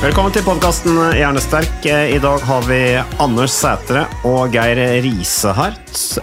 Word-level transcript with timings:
Velkommen 0.00 0.32
til 0.32 0.40
podkasten 0.46 0.96
Hjernesterk. 1.12 1.84
I 1.84 2.16
dag 2.24 2.44
har 2.48 2.62
vi 2.64 2.78
Anders 3.20 3.52
Sætre 3.52 4.06
og 4.24 4.54
Geir 4.54 4.78
Riise 5.04 5.52
her. 5.52 5.74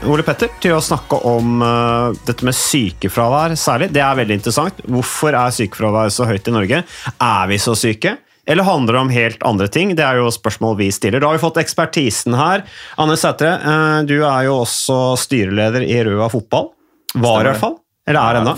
Ole 0.09 0.25
Petter, 0.25 0.49
til 0.63 0.73
å 0.73 0.79
snakke 0.81 1.19
om 1.29 1.61
eh, 1.61 2.17
dette 2.25 2.47
med 2.47 2.57
sykefravær 2.57 3.53
særlig. 3.53 3.91
Det 3.93 4.01
er 4.01 4.17
veldig 4.17 4.39
interessant. 4.39 4.81
Hvorfor 4.81 5.37
er 5.37 5.53
sykefravær 5.53 6.09
så 6.09 6.25
høyt 6.25 6.49
i 6.49 6.55
Norge? 6.57 6.81
Er 7.21 7.53
vi 7.53 7.61
så 7.61 7.77
syke? 7.77 8.15
Eller 8.49 8.65
handler 8.65 8.97
det 8.97 9.03
om 9.03 9.13
helt 9.13 9.45
andre 9.45 9.69
ting? 9.69 9.93
Det 9.93 10.07
er 10.09 10.23
jo 10.23 10.33
spørsmål 10.33 10.79
vi 10.81 10.89
stiller. 10.97 11.21
Da 11.21 11.29
har 11.29 11.37
vi 11.37 11.45
fått 11.45 11.61
ekspertisen 11.61 12.33
her. 12.33 12.65
Anders 12.97 13.21
Sætre, 13.27 13.59
eh, 13.61 13.99
du 14.09 14.17
er 14.23 14.47
jo 14.49 14.63
også 14.63 15.03
styreleder 15.21 15.85
i 15.85 16.01
Røa 16.09 16.33
fotball. 16.33 16.71
Var 17.13 17.43
i 17.45 17.51
hvert 17.51 17.61
fall. 17.61 17.77
Eller 18.07 18.23
er 18.23 18.39
ennå. 18.39 18.53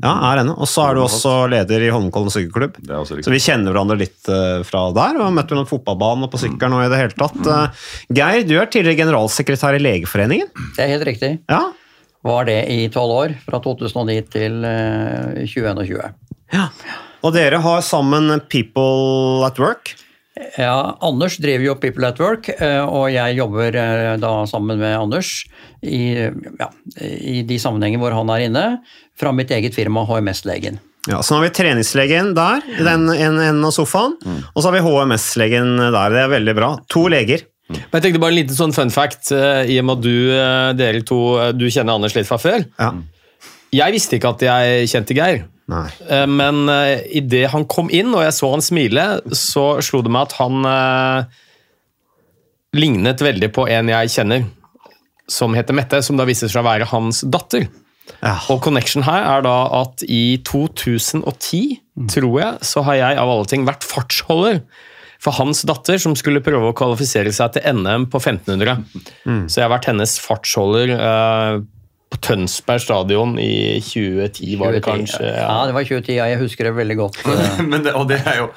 Ja, 0.00 0.12
er 0.30 0.40
ennå. 0.40 0.54
Og 0.56 0.68
så 0.70 0.86
er 0.88 0.96
du 0.96 1.02
også 1.04 1.32
leder 1.52 1.82
i 1.84 1.90
Holmenkollen 1.92 2.32
sykkelklubb. 2.32 2.78
Det 2.80 2.88
er 2.88 3.02
også 3.02 3.18
riktig. 3.18 3.26
Så 3.28 3.34
vi 3.34 3.42
kjenner 3.44 3.74
hverandre 3.74 3.98
litt 4.00 4.30
eh, 4.32 4.62
fra 4.64 4.86
der, 4.96 5.18
og 5.18 5.26
har 5.26 5.34
møtt 5.36 5.50
hverandre 5.52 5.68
på 5.68 5.76
fotballbanen 5.76 6.24
og 6.24 6.32
på 6.32 6.40
sykkelen 6.40 6.76
og 6.78 6.86
i 6.86 6.90
det 6.92 7.00
hele 7.02 7.18
tatt. 7.20 7.40
Eh, 7.44 7.88
Geir, 8.16 8.46
du 8.48 8.54
er 8.56 8.70
tidligere 8.72 9.02
generalsekretær 9.02 9.76
i 9.76 9.82
Legeforeningen. 9.84 10.48
Det 10.78 10.86
er 10.86 10.94
helt 10.94 11.08
riktig. 11.10 11.32
Ja. 11.52 11.66
Var 12.24 12.48
det 12.48 12.58
i 12.72 12.78
tolv 12.88 13.12
år, 13.18 13.34
fra 13.44 13.60
2009 13.60 14.20
til 14.32 14.64
eh, 14.64 15.44
2021. 15.44 16.14
ja. 16.56 16.68
Og 17.24 17.32
dere 17.32 17.56
har 17.64 17.80
sammen 17.80 18.28
People 18.52 19.44
at 19.46 19.56
Work. 19.60 19.94
Ja, 20.58 20.96
Anders 21.04 21.36
driver 21.38 21.62
jo 21.68 21.74
People 21.78 22.08
at 22.10 22.18
Work, 22.18 22.48
eh, 22.56 22.80
og 22.82 23.06
jeg 23.14 23.36
jobber 23.38 23.76
eh, 23.78 24.14
da 24.18 24.32
sammen 24.50 24.80
med 24.80 24.96
Anders 24.98 25.44
i, 25.78 26.26
ja, 26.58 26.68
i 26.98 27.44
de 27.46 27.58
sammenhenger 27.62 28.02
hvor 28.02 28.16
han 28.16 28.32
er 28.34 28.48
inne, 28.48 28.64
fra 29.18 29.30
mitt 29.30 29.54
eget 29.54 29.76
firma 29.78 30.02
HMS-legen. 30.08 30.80
Ja, 31.06 31.20
så 31.22 31.34
nå 31.34 31.38
har 31.38 31.46
vi 31.46 31.54
treningslegen 31.54 32.32
der, 32.34 32.64
i 32.66 32.82
den 32.82 33.06
enden 33.12 33.62
av 33.62 33.74
sofaen. 33.76 34.16
Og 34.24 34.58
så 34.58 34.70
har 34.70 34.78
vi 34.78 34.82
HMS-legen 34.86 35.76
der. 35.78 36.14
Det 36.16 36.22
er 36.22 36.30
veldig 36.32 36.54
bra. 36.56 36.70
To 36.96 37.04
leger. 37.12 37.44
Men 37.68 37.98
jeg 37.98 38.06
tenkte 38.06 38.22
bare 38.22 38.34
en 38.34 38.38
liten 38.40 38.56
sånn 38.56 38.74
fun 38.74 38.90
fact, 38.92 39.28
eh, 39.36 39.70
i 39.70 39.78
og 39.78 39.86
med 39.86 40.00
at 40.00 40.06
du, 40.08 40.16
dere 40.80 41.04
to, 41.06 41.20
du 41.54 41.68
kjenner 41.68 41.94
Anders 41.94 42.16
litt 42.18 42.26
fra 42.26 42.40
før. 42.42 42.64
Ja. 42.80 42.90
Jeg 43.74 43.94
visste 43.94 44.18
ikke 44.18 44.34
at 44.34 44.42
jeg 44.48 44.90
kjente 44.90 45.14
Geir. 45.14 45.44
Nei. 45.70 45.86
Eh, 46.10 46.26
Men 46.28 46.66
uh, 46.68 47.00
idet 47.08 47.48
han 47.54 47.66
kom 47.70 47.88
inn, 47.92 48.12
og 48.14 48.24
jeg 48.26 48.36
så 48.36 48.50
han 48.52 48.64
smile, 48.64 49.06
så 49.32 49.66
slo 49.84 50.02
det 50.04 50.12
meg 50.12 50.28
at 50.28 50.36
han 50.40 50.68
uh, 50.68 51.40
lignet 52.76 53.24
veldig 53.24 53.50
på 53.54 53.66
en 53.72 53.92
jeg 53.92 54.12
kjenner, 54.18 54.46
som 55.30 55.56
heter 55.56 55.76
Mette, 55.76 56.02
som 56.04 56.20
da 56.20 56.26
viser 56.28 56.52
seg 56.52 56.60
å 56.60 56.68
være 56.68 56.90
hans 56.90 57.22
datter. 57.24 57.68
Ja. 58.20 58.36
Og 58.52 58.60
connection 58.64 59.06
her 59.06 59.24
er 59.24 59.44
da 59.46 59.54
at 59.80 60.04
i 60.04 60.36
2010, 60.44 61.78
tror 62.12 62.34
jeg, 62.40 62.66
så 62.66 62.82
har 62.84 63.00
jeg 63.00 63.20
av 63.20 63.30
alle 63.32 63.48
ting 63.48 63.64
vært 63.64 63.86
fartsholder 63.88 64.60
for 65.24 65.36
hans 65.38 65.62
datter, 65.64 65.96
som 66.00 66.12
skulle 66.18 66.42
prøve 66.44 66.68
å 66.68 66.76
kvalifisere 66.76 67.32
seg 67.32 67.54
til 67.54 67.78
NM 67.80 68.10
på 68.12 68.20
1500. 68.20 68.82
Så 69.48 69.60
jeg 69.60 69.64
har 69.64 69.72
vært 69.72 69.88
hennes 69.88 70.18
fartsholder 70.20 70.92
eh, 70.98 71.62
på 72.14 72.20
Tønsberg 72.22 72.82
stadion 72.82 73.34
i 73.42 73.80
2010, 73.82 74.54
var 74.60 74.74
det 74.76 74.84
2010, 74.84 74.90
kanskje? 74.90 75.32
Ja, 75.34 75.56
det 75.66 75.74
var 75.74 75.88
2010, 75.88 76.14
ja, 76.18 76.28
jeg 76.30 76.40
husker 76.44 76.68
det 76.68 76.76
veldig 76.78 76.96
godt. 77.00 77.18
Men 77.70 77.82
det, 77.82 77.94
og, 77.98 78.06
det 78.10 78.20
er 78.22 78.38
jo, 78.44 78.48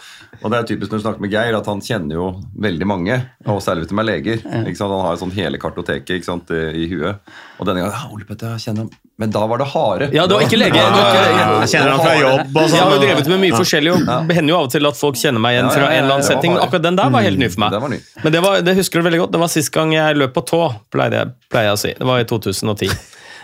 og 0.43 0.53
det 0.53 0.59
er 0.59 0.69
typisk 0.69 0.93
når 0.93 1.01
du 1.01 1.05
snakker 1.07 1.25
med 1.25 1.33
Geir, 1.33 1.57
at 1.57 1.69
han 1.71 1.81
kjenner 1.83 2.19
jo 2.19 2.29
veldig 2.67 2.87
mange. 2.89 3.17
Og 3.49 3.59
særlig 3.63 3.85
hvis 3.85 3.91
de 3.93 3.97
er 4.03 4.07
leger. 4.11 4.45
Ikke 4.45 4.77
sant? 4.77 4.93
Han 4.93 5.03
har 5.07 5.17
jo 5.17 5.21
sånn 5.25 5.35
hele 5.37 5.59
kartoteket 5.61 6.19
ikke 6.19 6.29
sant, 6.29 6.53
i 6.53 6.85
huet. 6.91 7.35
Og 7.57 7.65
denne 7.69 7.81
gangen 7.81 7.95
ja, 7.97 8.13
Ole 8.13 8.27
Petter, 8.29 8.53
jeg 8.55 8.67
kjenner 8.67 8.85
ham. 8.85 8.93
Men 9.17 9.31
da 9.33 9.41
var 9.49 9.57
det 9.57 9.65
hare. 9.71 10.07
Ja, 10.13 10.27
det 10.29 10.37
var 10.37 10.43
ikke 10.45 10.59
lege. 10.61 10.77
Jeg 10.77 11.69
kjenner 11.71 11.95
han 11.95 12.03
fra 12.03 12.13
jobb 12.19 12.59
og 12.61 12.67
Jeg 12.69 12.77
har 12.77 12.91
sånn. 12.93 13.01
drevet 13.01 13.31
med 13.33 13.41
mye 13.47 13.57
forskjellig, 13.57 13.95
og 13.95 14.29
det 14.29 14.37
hender 14.37 14.53
jo 14.53 14.59
av 14.59 14.67
og 14.67 14.75
til 14.75 14.89
at 14.91 14.99
folk 14.99 15.17
kjenner 15.17 15.41
meg 15.41 15.57
igjen 15.57 15.65
Ja, 15.65 15.71
ja, 15.71 15.77
fra 15.79 15.87
en 15.89 16.03
eller 16.03 16.17
annen 16.19 16.27
setting, 16.27 16.53
men 16.53 16.61
akkurat 16.61 16.85
den 16.85 16.99
der 17.01 17.15
var 17.15 17.25
helt 17.25 17.41
ny 17.41 17.49
for 17.49 17.63
meg. 17.65 17.73
Det 17.73 17.81
var 17.81 17.93
ny. 17.95 18.01
Men 18.21 18.35
det, 18.35 18.43
var, 18.45 18.61
det 18.67 18.77
husker 18.77 19.01
du 19.01 19.07
veldig 19.09 19.23
godt. 19.23 19.33
Det 19.33 19.41
var 19.41 19.49
sist 19.55 19.73
gang 19.73 19.95
jeg 19.97 20.19
løp 20.21 20.37
på 20.37 20.45
tå, 20.53 20.61
pleier 20.93 21.17
jeg, 21.17 21.33
pleier 21.49 21.71
jeg 21.71 21.79
å 21.79 21.81
si. 21.81 21.95
Det 21.97 22.11
var 22.11 22.21
i 22.21 22.27
2010. 22.29 22.93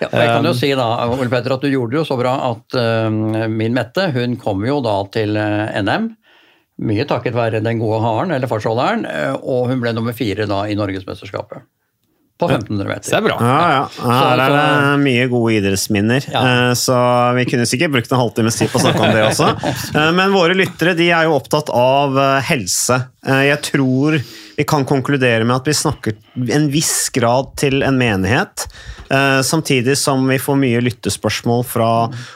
Ja, 0.02 0.08
jeg 0.10 0.28
kan 0.32 0.48
jo 0.48 0.54
Um, 0.54 0.58
si 0.58 0.72
da, 0.78 0.88
Ole 1.12 1.30
Petter, 1.30 1.54
at 1.56 1.62
du 1.64 1.70
gjorde 1.70 1.94
det 1.94 2.00
jo 2.02 2.08
så 2.08 2.18
bra 2.20 2.34
at 2.50 2.78
uh, 2.80 3.48
min 3.52 3.76
Mette 3.76 4.10
hun 4.16 4.36
kom 4.42 4.64
jo 4.66 4.80
da 4.84 4.96
til 5.14 5.38
eh, 5.38 5.82
NM. 5.84 6.10
Mye 6.84 7.06
takket 7.06 7.36
være 7.38 7.62
den 7.64 7.78
gode 7.80 8.00
haren, 8.02 8.34
eller 8.34 8.50
fartsholderen, 8.50 9.06
eh, 9.06 9.36
og 9.38 9.70
hun 9.70 9.84
ble 9.84 9.94
nummer 9.94 10.16
fire 10.18 10.48
da 10.50 10.64
i 10.66 10.76
Norgesmesterskapet. 10.80 11.62
På 12.42 12.48
1500 12.50 12.88
meter. 12.90 13.06
Så 13.06 13.14
det 13.14 13.20
er 13.20 13.26
bra. 13.28 13.36
Ja, 13.46 13.58
ja. 13.70 13.84
Her 14.10 14.42
er 14.42 14.56
det 14.58 15.04
mye 15.04 15.28
gode 15.32 15.54
idrettsminner. 15.60 16.26
Ja. 16.34 16.42
Eh, 16.42 16.72
Så 16.82 16.96
vi 17.38 17.46
kunne 17.52 17.68
sikkert 17.70 17.94
brukt 17.94 18.10
en 18.12 18.20
halvtimes 18.20 18.58
tid 18.58 18.74
på 18.74 18.82
å 18.82 18.86
snakke 18.88 19.06
om 19.06 19.14
det 19.14 19.28
også. 19.30 19.52
Men 20.18 20.34
våre 20.34 20.58
lyttere 20.58 20.96
de 20.98 21.12
er 21.14 21.30
jo 21.30 21.38
opptatt 21.38 21.70
av 21.70 22.18
helse. 22.50 22.98
Jeg 23.22 23.62
tror 23.70 24.18
vi 24.58 24.64
kan 24.70 24.86
konkludere 24.86 25.46
med 25.48 25.56
at 25.56 25.68
vi 25.68 25.74
snakker 25.74 26.14
en 26.54 26.68
viss 26.74 27.10
grad 27.14 27.54
til 27.58 27.84
en 27.84 27.98
menighet. 27.98 28.68
eh, 29.10 29.42
Samtidig 29.42 29.98
som 29.98 30.28
vi 30.28 30.38
får 30.40 30.58
mye 30.62 30.82
lyttespørsmål 30.82 31.64
fra 31.66 31.90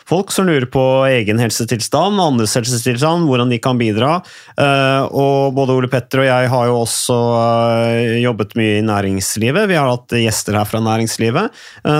folk 0.07 0.31
som 0.31 0.47
lurer 0.49 0.65
på 0.65 0.83
egen 1.09 1.39
helsetilstand, 1.39 2.19
andres 2.21 2.55
helsetilstand, 2.57 3.27
hvordan 3.29 3.49
de 3.53 3.59
kan 3.61 3.77
bidra. 3.77 4.21
Eh, 4.57 5.03
Og 5.17 5.53
både 5.53 5.73
Ole 5.77 5.87
Petter 5.87 6.23
og 6.23 6.25
jeg 6.27 6.49
har 6.49 6.65
jo 6.67 6.81
også 6.81 7.19
eh, 7.37 8.17
jobbet 8.23 8.57
mye 8.57 8.79
i 8.79 8.85
næringslivet. 8.85 9.67
Vi 9.69 9.77
har 9.77 9.89
hatt 9.89 10.17
gjester 10.17 10.57
her 10.57 10.65
fra 10.65 10.81
næringslivet 10.83 11.53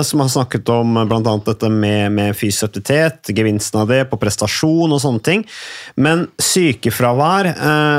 som 0.04 0.20
har 0.20 0.28
snakket 0.28 0.68
om 0.72 0.94
bl.a. 1.08 1.20
dette 1.46 1.68
med, 1.70 2.12
med 2.12 2.36
fysisk 2.36 2.68
aktivitet, 2.68 3.30
gevinsten 3.32 3.80
av 3.80 3.88
det 3.88 4.02
på 4.10 4.18
prestasjon 4.20 4.92
og 4.92 5.00
sånne 5.00 5.22
ting. 5.24 5.44
Men 5.96 6.26
sykefravær, 6.42 7.48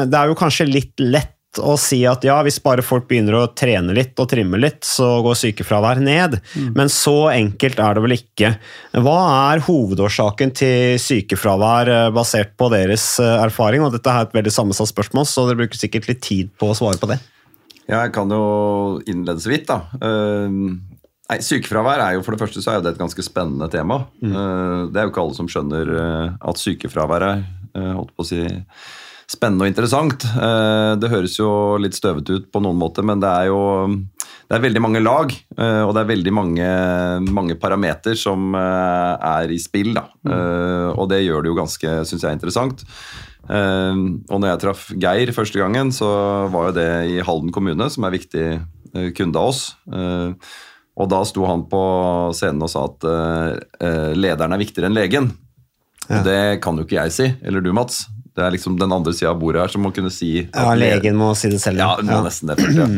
det 0.10 0.20
er 0.20 0.30
jo 0.32 0.38
kanskje 0.40 0.70
litt 0.70 1.00
lett 1.02 1.36
å 1.58 1.74
si 1.82 2.04
at 2.06 2.24
ja, 2.28 2.36
hvis 2.46 2.60
bare 2.62 2.84
folk 2.86 3.08
begynner 3.10 3.40
å 3.40 3.48
trene 3.58 3.96
litt 3.98 4.20
og 4.22 4.30
trimme 4.30 4.60
litt, 4.62 4.84
så 4.86 5.18
går 5.26 5.38
sykefravær 5.40 6.02
ned. 6.04 6.38
Men 6.78 6.92
så 6.94 7.32
enkelt 7.32 7.82
er 7.82 7.98
det 7.98 8.04
vel 8.06 8.16
ikke. 8.20 8.52
Hva 9.02 9.18
er 9.50 9.64
hovedårsaken 9.66 10.54
til 10.60 11.00
sykefravær 11.02 11.90
eh, 11.96 12.12
basert 12.14 12.54
på 12.60 12.70
deres 12.74 13.16
eh, 13.24 13.36
erfaring? 13.42 13.82
Og 13.86 13.96
dette 13.96 14.14
er 14.14 14.28
et 14.28 14.38
veldig 14.38 14.54
sammensatt 14.54 14.92
spørsmål, 14.92 15.26
så 15.26 15.48
dere 15.48 15.64
bruker 15.64 15.82
sikkert 15.82 16.12
litt 16.12 16.22
tid 16.26 16.54
på 16.62 16.70
å 16.70 16.78
svare 16.78 17.02
på 17.02 17.10
det. 17.10 17.18
Ja, 17.90 18.04
jeg 18.04 18.14
kan 18.14 18.30
jo 18.30 19.00
innlede 19.10 19.42
så 19.42 19.50
vidt, 19.50 19.66
da. 19.72 19.82
Eh, 20.06 20.54
nei, 20.54 21.42
Sykefravær 21.42 22.06
er 22.06 22.18
jo 22.20 22.26
for 22.28 22.38
det 22.38 22.44
første 22.44 22.62
så 22.62 22.76
er 22.76 22.86
det 22.86 22.94
et 22.94 23.02
ganske 23.02 23.26
spennende 23.26 23.72
tema. 23.74 24.04
Eh, 24.22 24.90
det 24.94 25.02
er 25.02 25.08
jo 25.08 25.16
ikke 25.16 25.26
alle 25.26 25.40
som 25.42 25.50
skjønner 25.50 25.96
at 26.38 26.62
sykefravær 26.62 27.26
er 27.26 27.42
eh, 27.74 27.94
holdt 27.96 28.14
på 28.14 28.26
å 28.26 28.30
si, 28.30 28.44
spennende 29.30 29.66
og 29.66 29.70
interessant. 29.70 30.26
Eh, 30.26 30.94
det 31.00 31.12
høres 31.12 31.38
jo 31.38 31.78
litt 31.82 31.98
støvete 31.98 32.40
ut 32.40 32.50
på 32.52 32.62
noen 32.64 32.80
måter, 32.80 33.06
men 33.06 33.22
det 33.22 33.30
er 33.30 33.50
jo 33.52 33.62
det 34.50 34.58
er 34.58 34.64
veldig 34.64 34.82
mange 34.82 35.02
lag, 35.04 35.34
eh, 35.34 35.82
og 35.86 35.94
det 35.94 36.02
er 36.02 36.10
veldig 36.10 36.34
mange, 36.34 36.70
mange 37.30 37.58
parameter 37.62 38.18
som 38.18 38.56
eh, 38.58 39.14
er 39.30 39.54
i 39.54 39.60
spill. 39.62 39.94
Da. 39.98 40.08
Mm. 40.26 40.96
og 41.00 41.10
det 41.12 41.24
gjør 41.24 41.44
det 41.44 41.52
jo 41.52 41.58
ganske 41.58 41.92
synes 42.10 42.26
jeg, 42.26 42.38
interessant. 42.38 42.84
Og 43.50 44.36
når 44.36 44.46
jeg 44.46 44.62
traff 44.62 44.82
Geir 45.02 45.32
første 45.34 45.58
gangen, 45.58 45.90
så 45.96 46.10
var 46.54 46.70
jo 46.70 46.76
det 46.76 46.90
i 47.10 47.16
Halden 47.26 47.50
kommune, 47.54 47.88
som 47.90 48.06
er 48.06 48.14
viktig 48.14 48.44
kunde 49.18 49.42
av 49.42 49.50
oss. 49.50 49.64
Og 51.00 51.10
da 51.10 51.22
sto 51.26 51.48
han 51.50 51.64
på 51.72 51.82
scenen 52.38 52.62
og 52.68 52.70
sa 52.70 52.86
at 52.92 53.08
lederen 54.20 54.54
er 54.54 54.62
viktigere 54.62 54.92
enn 54.92 55.00
legen. 55.00 55.32
Ja. 56.10 56.22
Det 56.26 56.40
kan 56.62 56.78
jo 56.78 56.86
ikke 56.86 57.00
jeg 57.00 57.16
si, 57.16 57.32
eller 57.42 57.66
du 57.66 57.74
Mats. 57.74 58.04
Det 58.40 58.46
er 58.46 58.56
liksom 58.56 58.78
den 58.80 58.96
andre 58.96 59.12
sida 59.16 59.34
av 59.34 59.42
bordet 59.42 59.66
her 59.66 59.74
som 59.74 59.84
må 59.84 59.92
kunne 59.96 60.12
si 60.14 60.32
Ja, 60.46 60.72
legen 60.80 61.20
må 61.20 61.34
si 61.38 61.52
det 61.52 61.60
selv. 61.62 61.84
Ja, 61.84 61.98
må 62.00 62.24
nesten 62.26 62.52
det 62.52 62.60
først, 62.62 62.80
ja. 62.80 62.90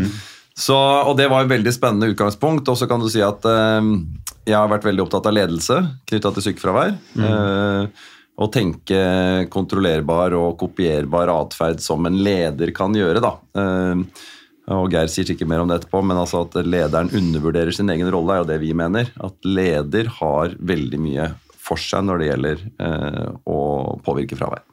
Så, 0.62 0.76
og 0.76 1.16
det 1.18 1.30
var 1.32 1.46
et 1.46 1.52
veldig 1.52 1.72
spennende 1.74 2.12
utgangspunkt. 2.12 2.68
Og 2.70 2.78
så 2.78 2.88
kan 2.90 3.02
du 3.02 3.08
si 3.10 3.22
at 3.24 3.46
eh, 3.50 3.92
jeg 4.46 4.58
har 4.58 4.70
vært 4.70 4.86
veldig 4.86 5.06
opptatt 5.06 5.30
av 5.30 5.38
ledelse 5.38 5.78
knytta 6.12 6.34
til 6.36 6.46
sykefravær. 6.50 6.98
Eh, 7.18 8.10
å 8.42 8.48
tenke 8.52 9.00
kontrollerbar 9.54 10.36
og 10.38 10.60
kopierbar 10.62 11.32
atferd 11.34 11.82
som 11.84 12.06
en 12.10 12.20
leder 12.24 12.74
kan 12.76 12.94
gjøre, 12.96 13.24
da. 13.24 13.34
Eh, 13.58 14.28
og 14.72 14.94
Geir 14.94 15.10
sier 15.12 15.34
ikke 15.34 15.48
mer 15.50 15.64
om 15.64 15.70
det 15.70 15.82
etterpå, 15.82 16.04
men 16.06 16.20
altså 16.22 16.46
at 16.46 16.56
lederen 16.64 17.10
undervurderer 17.18 17.74
sin 17.76 17.90
egen 17.92 18.12
rolle, 18.14 18.36
er 18.36 18.44
jo 18.44 18.50
det 18.52 18.60
vi 18.62 18.76
mener. 18.78 19.10
At 19.20 19.36
leder 19.48 20.12
har 20.22 20.54
veldig 20.58 21.00
mye 21.02 21.32
for 21.72 21.82
seg 21.82 22.06
når 22.08 22.22
det 22.22 22.30
gjelder 22.30 22.64
eh, 22.84 23.28
å 23.48 23.60
påvirke 24.06 24.38
fravær 24.40 24.66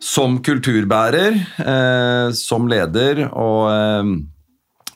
som 0.00 0.38
kulturbærer, 0.40 1.34
eh, 1.60 2.30
som 2.32 2.64
leder 2.70 3.26
og, 3.28 3.66
eh, 3.68 4.12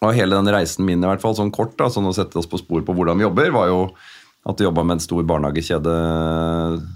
og 0.01 0.15
hele 0.17 0.39
den 0.39 0.53
reisen 0.55 0.87
min, 0.89 1.03
i 1.03 1.11
hvert 1.11 1.21
fall 1.21 1.37
sånn 1.37 1.53
kort, 1.55 1.77
da, 1.77 1.91
sånn 1.93 2.09
å 2.09 2.15
sette 2.17 2.41
oss 2.41 2.49
på 2.49 2.61
spor 2.63 2.85
på 2.87 2.95
hvordan 2.97 3.21
vi 3.21 3.27
jobber, 3.27 3.53
var 3.53 3.69
jo 3.69 3.83
at 4.49 4.61
vi 4.61 4.67
jobba 4.67 4.85
med 4.85 4.97
en 4.99 5.05
stor 5.05 5.27
barnehagekjede 5.29 5.93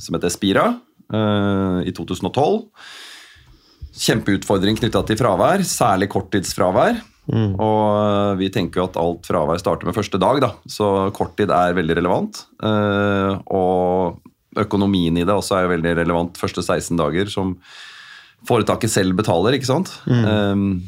som 0.04 0.16
heter 0.16 0.28
Espira 0.28 0.64
i 1.08 1.92
2012. 1.96 2.58
Kjempeutfordring 3.96 4.76
knytta 4.76 5.00
til 5.08 5.16
fravær, 5.16 5.64
særlig 5.64 6.10
korttidsfravær. 6.12 7.00
Og 7.34 7.82
eh, 7.98 8.32
vi 8.40 8.48
tenker 8.52 8.80
jo 8.80 8.88
at 8.88 8.98
alt 9.00 9.28
fravær 9.28 9.60
starter 9.60 9.88
med 9.88 9.96
første 9.96 10.20
dag, 10.20 10.40
da. 10.44 10.52
så 10.70 11.10
korttid 11.16 11.52
er 11.54 11.76
veldig 11.76 11.98
relevant. 12.00 12.42
Eh, 12.64 13.32
og 13.52 14.58
økonomien 14.58 15.18
i 15.18 15.26
det 15.26 15.34
også 15.34 15.58
er 15.58 15.66
jo 15.66 15.74
veldig 15.76 15.96
relevant. 16.00 16.40
Første 16.40 16.64
16 16.64 16.96
dager 16.98 17.32
som 17.32 17.56
foretaket 18.48 18.92
selv 18.92 19.18
betaler, 19.18 19.56
ikke 19.58 19.68
sant. 19.68 19.90
Mm. 20.06 20.78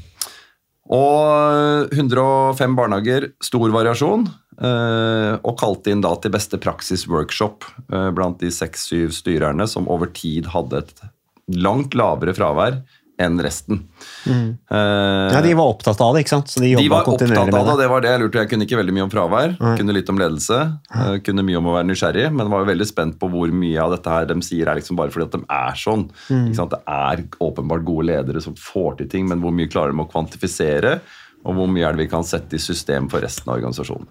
og 0.90 1.90
105 1.92 2.76
barnehager, 2.78 3.32
stor 3.42 3.72
variasjon. 3.74 4.28
eh, 4.60 5.34
og 5.40 5.56
kalte 5.60 5.92
inn 5.92 6.02
da 6.04 6.12
til 6.20 6.32
beste 6.34 6.60
praksis-workshop 6.60 7.66
eh, 7.92 8.10
blant 8.16 8.40
de 8.42 8.50
seks-syv 8.54 9.14
styrerne 9.16 9.66
som 9.70 9.88
over 9.90 10.10
tid 10.14 10.50
hadde 10.54 10.82
et 10.84 11.04
langt 11.50 11.96
lavere 11.98 12.34
fravær 12.36 12.80
enn 13.20 13.38
resten. 13.44 13.82
Mm. 14.24 14.56
Uh, 14.70 15.30
Ja, 15.34 15.42
de 15.44 15.52
var 15.58 15.72
opptatt 15.74 16.00
av 16.02 16.14
det, 16.14 16.24
ikke 16.24 16.34
sant? 16.34 16.52
Så 16.52 16.62
de 16.62 16.72
de 16.76 16.88
var 16.90 17.04
opptatt 17.04 17.30
av 17.36 17.50
det, 17.50 17.76
det. 17.82 17.88
var 17.92 18.04
det 18.04 18.12
jeg 18.12 18.22
lurte. 18.24 18.42
Jeg 18.44 18.50
kunne 18.52 18.66
ikke 18.66 18.80
veldig 18.80 18.96
mye 18.96 19.06
om 19.06 19.12
fravær, 19.12 19.54
Nei. 19.60 19.76
kunne 19.80 19.96
litt 19.96 20.12
om 20.12 20.20
ledelse, 20.20 20.60
eh, 20.94 21.14
kunne 21.26 21.46
mye 21.46 21.60
om 21.60 21.70
å 21.70 21.76
være 21.78 21.88
nysgjerrig, 21.90 22.26
men 22.34 22.52
var 22.52 22.68
veldig 22.68 22.88
spent 22.88 23.18
på 23.20 23.30
hvor 23.32 23.54
mye 23.62 23.80
av 23.80 23.94
dette 23.96 24.16
her 24.16 24.28
de 24.30 24.38
sier 24.46 24.70
er 24.70 24.80
liksom 24.80 24.98
bare 25.00 25.14
fordi 25.14 25.28
at 25.28 25.38
de 25.38 25.42
er 25.60 25.80
sånn. 25.80 26.06
Mm. 26.28 26.52
Det 26.56 26.82
er 26.96 27.24
åpenbart 27.40 27.86
gode 27.86 28.08
ledere 28.10 28.44
som 28.44 28.56
får 28.58 29.00
til 29.00 29.10
ting, 29.16 29.28
men 29.30 29.42
hvor 29.44 29.54
mye 29.54 29.70
klarer 29.70 29.94
de 29.94 30.04
å 30.04 30.10
kvantifisere? 30.10 31.00
Og 31.48 31.56
hvor 31.56 31.70
mye 31.72 31.86
er 31.88 31.96
det 31.96 32.04
vi 32.04 32.10
kan 32.12 32.26
sette 32.26 32.58
i 32.58 32.60
system 32.60 33.08
for 33.08 33.24
resten 33.24 33.48
av 33.48 33.56
organisasjonen? 33.56 34.08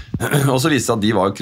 Og 0.52 0.60
så 0.62 0.70
viste 0.72 0.80
det 0.80 0.86
seg 0.86 0.96
at 0.96 1.04
de 1.04 1.16
var 1.18 1.34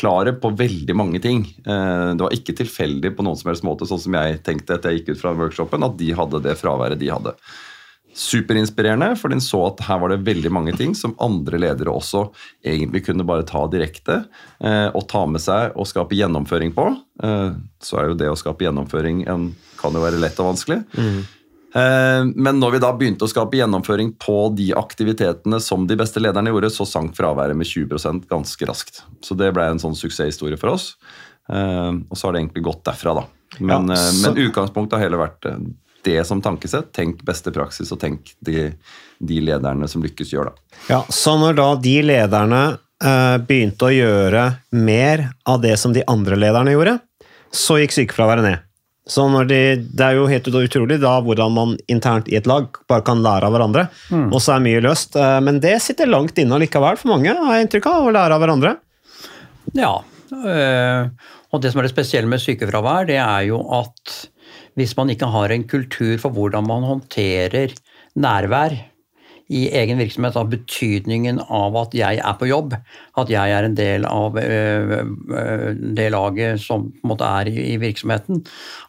krystallklare 0.00 0.40
på 0.40 0.56
veldig 0.56 0.96
mange 0.96 1.20
ting. 1.20 1.44
Eh, 1.66 2.14
Det 2.14 2.22
var 2.22 2.32
ikke 2.32 2.56
tilfeldig 2.56 3.16
på 3.16 3.22
noen 3.22 3.36
som 3.36 3.50
helst 3.50 3.64
måte, 3.64 3.86
sånn 3.86 4.00
som 4.00 4.12
jeg 4.14 4.42
tenkte 4.42 4.74
etter 4.74 4.90
jeg 4.90 5.04
gikk 5.04 5.16
ut 5.16 5.20
fra 5.20 5.34
workshopen, 5.34 5.84
at 5.84 5.96
de 5.96 6.12
hadde 6.12 6.42
det 6.42 6.58
fraværet 6.58 6.98
de 6.98 7.08
hadde 7.10 7.34
superinspirerende, 8.12 9.16
for 9.16 9.28
den 9.28 9.38
så 9.38 9.68
at 9.68 9.80
her 9.86 10.00
var 10.00 10.08
det 10.10 10.24
veldig 10.26 10.50
mange 10.50 10.76
ting 10.76 10.94
som 10.94 11.14
andre 11.20 11.58
ledere 11.58 11.92
også 11.94 12.32
egentlig 12.64 13.04
kunne 13.06 13.24
bare 13.24 13.46
ta 13.46 13.68
direkte 13.70 14.24
eh, 14.60 14.90
og 14.90 15.06
ta 15.08 15.26
med 15.26 15.40
seg 15.40 15.76
og 15.76 15.86
skape 15.86 16.16
gjennomføring 16.18 16.74
på. 16.74 16.88
Eh, 17.22 17.52
så 17.80 18.00
er 18.00 18.08
jo 18.08 18.18
det 18.18 18.28
å 18.28 18.36
skape 18.36 18.66
gjennomføring 18.66 19.28
en, 19.28 19.54
kan 19.78 19.94
jo 19.94 20.02
være 20.02 20.18
lett 20.18 20.40
og 20.40 20.50
vanskelig. 20.50 20.82
Eh, 20.98 21.22
men 21.74 22.58
når 22.58 22.72
vi 22.72 22.78
da 22.82 22.88
begynte 22.98 23.22
å 23.26 23.30
skape 23.30 23.56
gjennomføring 23.60 24.12
på 24.18 24.36
de 24.58 24.72
aktivitetene 24.74 25.60
som 25.62 25.84
de 25.86 25.96
beste 26.00 26.18
lederne 26.22 26.50
gjorde, 26.50 26.70
så 26.74 26.86
sank 26.88 27.14
fraværet 27.14 27.54
med 27.56 27.66
20% 27.68 28.24
ganske 28.30 28.66
raskt. 28.66 29.02
Så 29.22 29.36
det 29.38 29.52
ble 29.54 29.68
en 29.70 29.78
sånn 29.82 29.94
suksesshistorie 29.94 30.58
for 30.58 30.74
oss. 30.74 30.96
Eh, 31.50 31.92
og 32.10 32.16
så 32.18 32.26
har 32.26 32.32
det 32.34 32.42
egentlig 32.44 32.64
gått 32.66 32.82
derfra, 32.86 33.14
da. 33.20 33.24
Men, 33.60 33.86
Ja, 33.88 33.94
eh, 33.94 34.10
så- 34.10 34.32
men 34.34 34.50
utgangspunktet 34.50 34.92
har 34.98 35.00
heller 35.06 35.18
vært 35.28 35.46
eh, 35.46 35.58
det 36.02 36.26
som 36.26 36.40
tankesett. 36.42 36.92
Tenk 36.92 37.22
beste 37.24 37.52
praksis, 37.52 37.90
og 37.92 37.98
tenk 38.00 38.34
de, 38.42 38.72
de 39.22 39.40
lederne 39.40 39.88
som 39.88 40.02
lykkes, 40.02 40.30
gjør 40.32 40.46
det. 40.50 40.54
Ja, 40.88 41.02
så 41.08 41.38
når 41.38 41.56
da 41.56 41.74
de 41.76 42.02
lederne 42.02 42.78
eh, 43.02 43.38
begynte 43.38 43.86
å 43.88 43.94
gjøre 43.94 44.56
mer 44.72 45.32
av 45.46 45.60
det 45.62 45.78
som 45.78 45.92
de 45.92 46.02
andre 46.08 46.36
lederne 46.36 46.72
gjorde, 46.74 47.00
så 47.52 47.78
gikk 47.80 47.92
sykefraværet 47.92 48.42
ned. 48.42 48.58
Så 49.08 49.24
når 49.32 49.48
de, 49.48 49.60
Det 49.80 50.04
er 50.04 50.18
jo 50.18 50.26
helt 50.28 50.46
utrolig 50.46 51.00
da 51.00 51.16
hvordan 51.24 51.52
man 51.52 51.76
internt 51.88 52.28
i 52.28 52.36
et 52.36 52.46
lag 52.46 52.68
bare 52.88 53.02
kan 53.02 53.22
lære 53.24 53.48
av 53.48 53.52
hverandre. 53.54 53.88
Mm. 54.10 54.28
Og 54.32 54.40
så 54.40 54.54
er 54.56 54.64
mye 54.66 54.82
løst. 54.84 55.16
eh, 55.16 55.40
Men 55.40 55.60
det 55.60 55.80
sitter 55.82 56.06
langt 56.06 56.38
inne 56.38 56.58
likevel 56.60 56.96
for 57.00 57.08
mange, 57.14 57.34
har 57.34 57.56
jeg 57.56 57.66
inntrykk 57.66 57.86
av, 57.86 58.06
å 58.06 58.12
lære 58.14 58.36
av 58.36 58.40
hverandre. 58.44 58.76
Ja. 59.74 59.94
øh, 60.30 61.08
og 61.50 61.62
det 61.62 61.72
som 61.72 61.80
er 61.80 61.88
det 61.88 61.94
spesielle 61.94 62.28
med 62.30 62.42
sykefravær, 62.42 63.06
det 63.08 63.18
er 63.18 63.48
jo 63.48 63.62
at 63.80 64.28
hvis 64.78 64.96
man 64.96 65.10
ikke 65.10 65.26
har 65.32 65.50
en 65.50 65.64
kultur 65.66 66.16
for 66.22 66.30
hvordan 66.30 66.66
man 66.66 66.86
håndterer 66.86 67.74
nærvær 68.20 68.76
i 69.50 69.64
egen 69.74 69.98
virksomhet, 69.98 70.36
av 70.38 70.50
betydningen 70.52 71.40
av 71.50 71.74
at 71.80 71.94
jeg 71.98 72.20
er 72.22 72.36
på 72.38 72.46
jobb, 72.46 72.76
at 73.18 73.30
jeg 73.32 73.50
er 73.50 73.66
en 73.66 73.74
del 73.74 74.04
av 74.06 74.36
det 74.38 76.06
laget 76.14 76.62
som 76.62 76.86
på 76.90 77.02
en 77.02 77.10
måte 77.10 77.26
er 77.26 77.50
i, 77.50 77.74
virksomheten, 77.82 78.44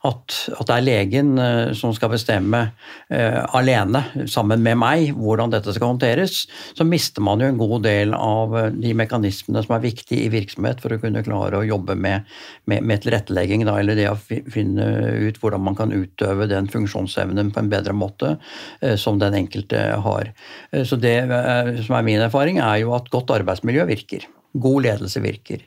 at, 0.05 0.37
at 0.53 0.69
det 0.69 0.75
er 0.75 0.85
legen 0.85 1.31
som 1.77 1.95
skal 1.97 2.13
bestemme 2.13 2.61
alene, 3.09 4.03
sammen 4.29 4.61
med 4.61 4.77
meg, 4.81 5.15
hvordan 5.17 5.53
dette 5.53 5.73
skal 5.73 5.95
håndteres, 5.95 6.43
så 6.77 6.85
mister 6.87 7.25
man 7.25 7.41
jo 7.41 7.49
en 7.49 7.59
god 7.61 7.87
del 7.87 8.13
av 8.17 8.53
de 8.75 8.93
mekanismene 8.97 9.65
som 9.65 9.75
er 9.77 9.85
viktige 9.87 10.27
i 10.27 10.31
virksomhet 10.33 10.83
for 10.83 10.93
å 10.93 11.01
kunne 11.01 11.25
klare 11.25 11.57
å 11.57 11.65
jobbe 11.65 11.97
med, 11.97 12.29
med, 12.69 12.85
med 12.85 13.01
tilrettelegging, 13.01 13.65
da, 13.65 13.79
eller 13.81 13.97
det 13.97 14.09
å 14.11 14.19
finne 14.21 14.87
ut 15.25 15.41
hvordan 15.41 15.65
man 15.65 15.79
kan 15.79 15.93
utøve 15.95 16.49
den 16.51 16.69
funksjonsevnen 16.69 17.49
på 17.49 17.63
en 17.63 17.73
bedre 17.73 17.97
måte 17.97 18.35
som 19.01 19.17
den 19.21 19.41
enkelte 19.41 19.81
har. 20.05 20.29
Eh, 20.71 20.85
Så 20.85 20.99
det 20.99 21.17
eh, 21.23 21.73
som 21.85 21.97
er 21.97 22.05
min 22.05 22.21
erfaring, 22.21 22.59
er 22.59 22.83
jo 22.83 22.95
at 22.97 23.09
godt 23.11 23.33
arbeidsmiljø 23.39 23.87
virker. 23.89 24.27
God 24.51 24.83
ledelse 24.83 25.21
virker. 25.23 25.61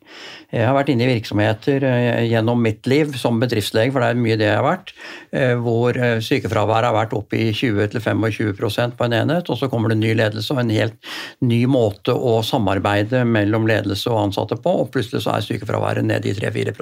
Jeg 0.52 0.66
har 0.68 0.74
vært 0.76 0.90
inne 0.92 1.06
i 1.06 1.14
virksomheter 1.14 1.86
eh, 1.88 2.24
gjennom 2.28 2.60
mitt 2.60 2.84
liv 2.90 3.14
som 3.16 3.38
bedriftslege, 3.40 3.94
for 3.94 4.04
det 4.04 4.10
er 4.12 4.20
mye 4.20 4.36
det 4.36 4.50
jeg 4.50 4.58
har 4.58 4.66
vært, 4.66 4.92
hvor 5.64 5.96
sykefraværet 6.22 6.90
har 6.90 6.94
vært 6.94 7.14
oppe 7.16 7.38
i 7.40 7.46
20-25% 7.56 8.98
på 8.98 9.06
en 9.06 9.16
enhet, 9.16 9.48
og 9.50 9.58
så 9.58 9.70
kommer 9.72 9.90
det 9.90 9.98
ny 10.02 10.12
ledelse 10.14 10.52
og 10.52 10.60
en 10.60 10.74
helt 10.76 11.10
ny 11.40 11.64
måte 11.66 12.12
å 12.12 12.36
samarbeide 12.44 13.24
mellom 13.26 13.66
ledelse 13.66 14.12
og 14.12 14.28
ansatte 14.28 14.60
på, 14.60 14.76
og 14.84 14.92
plutselig 14.94 15.24
så 15.24 15.32
er 15.34 15.48
sykefraværet 15.48 16.04
nede 16.06 16.30
i 16.30 16.36
3-4 16.36 16.76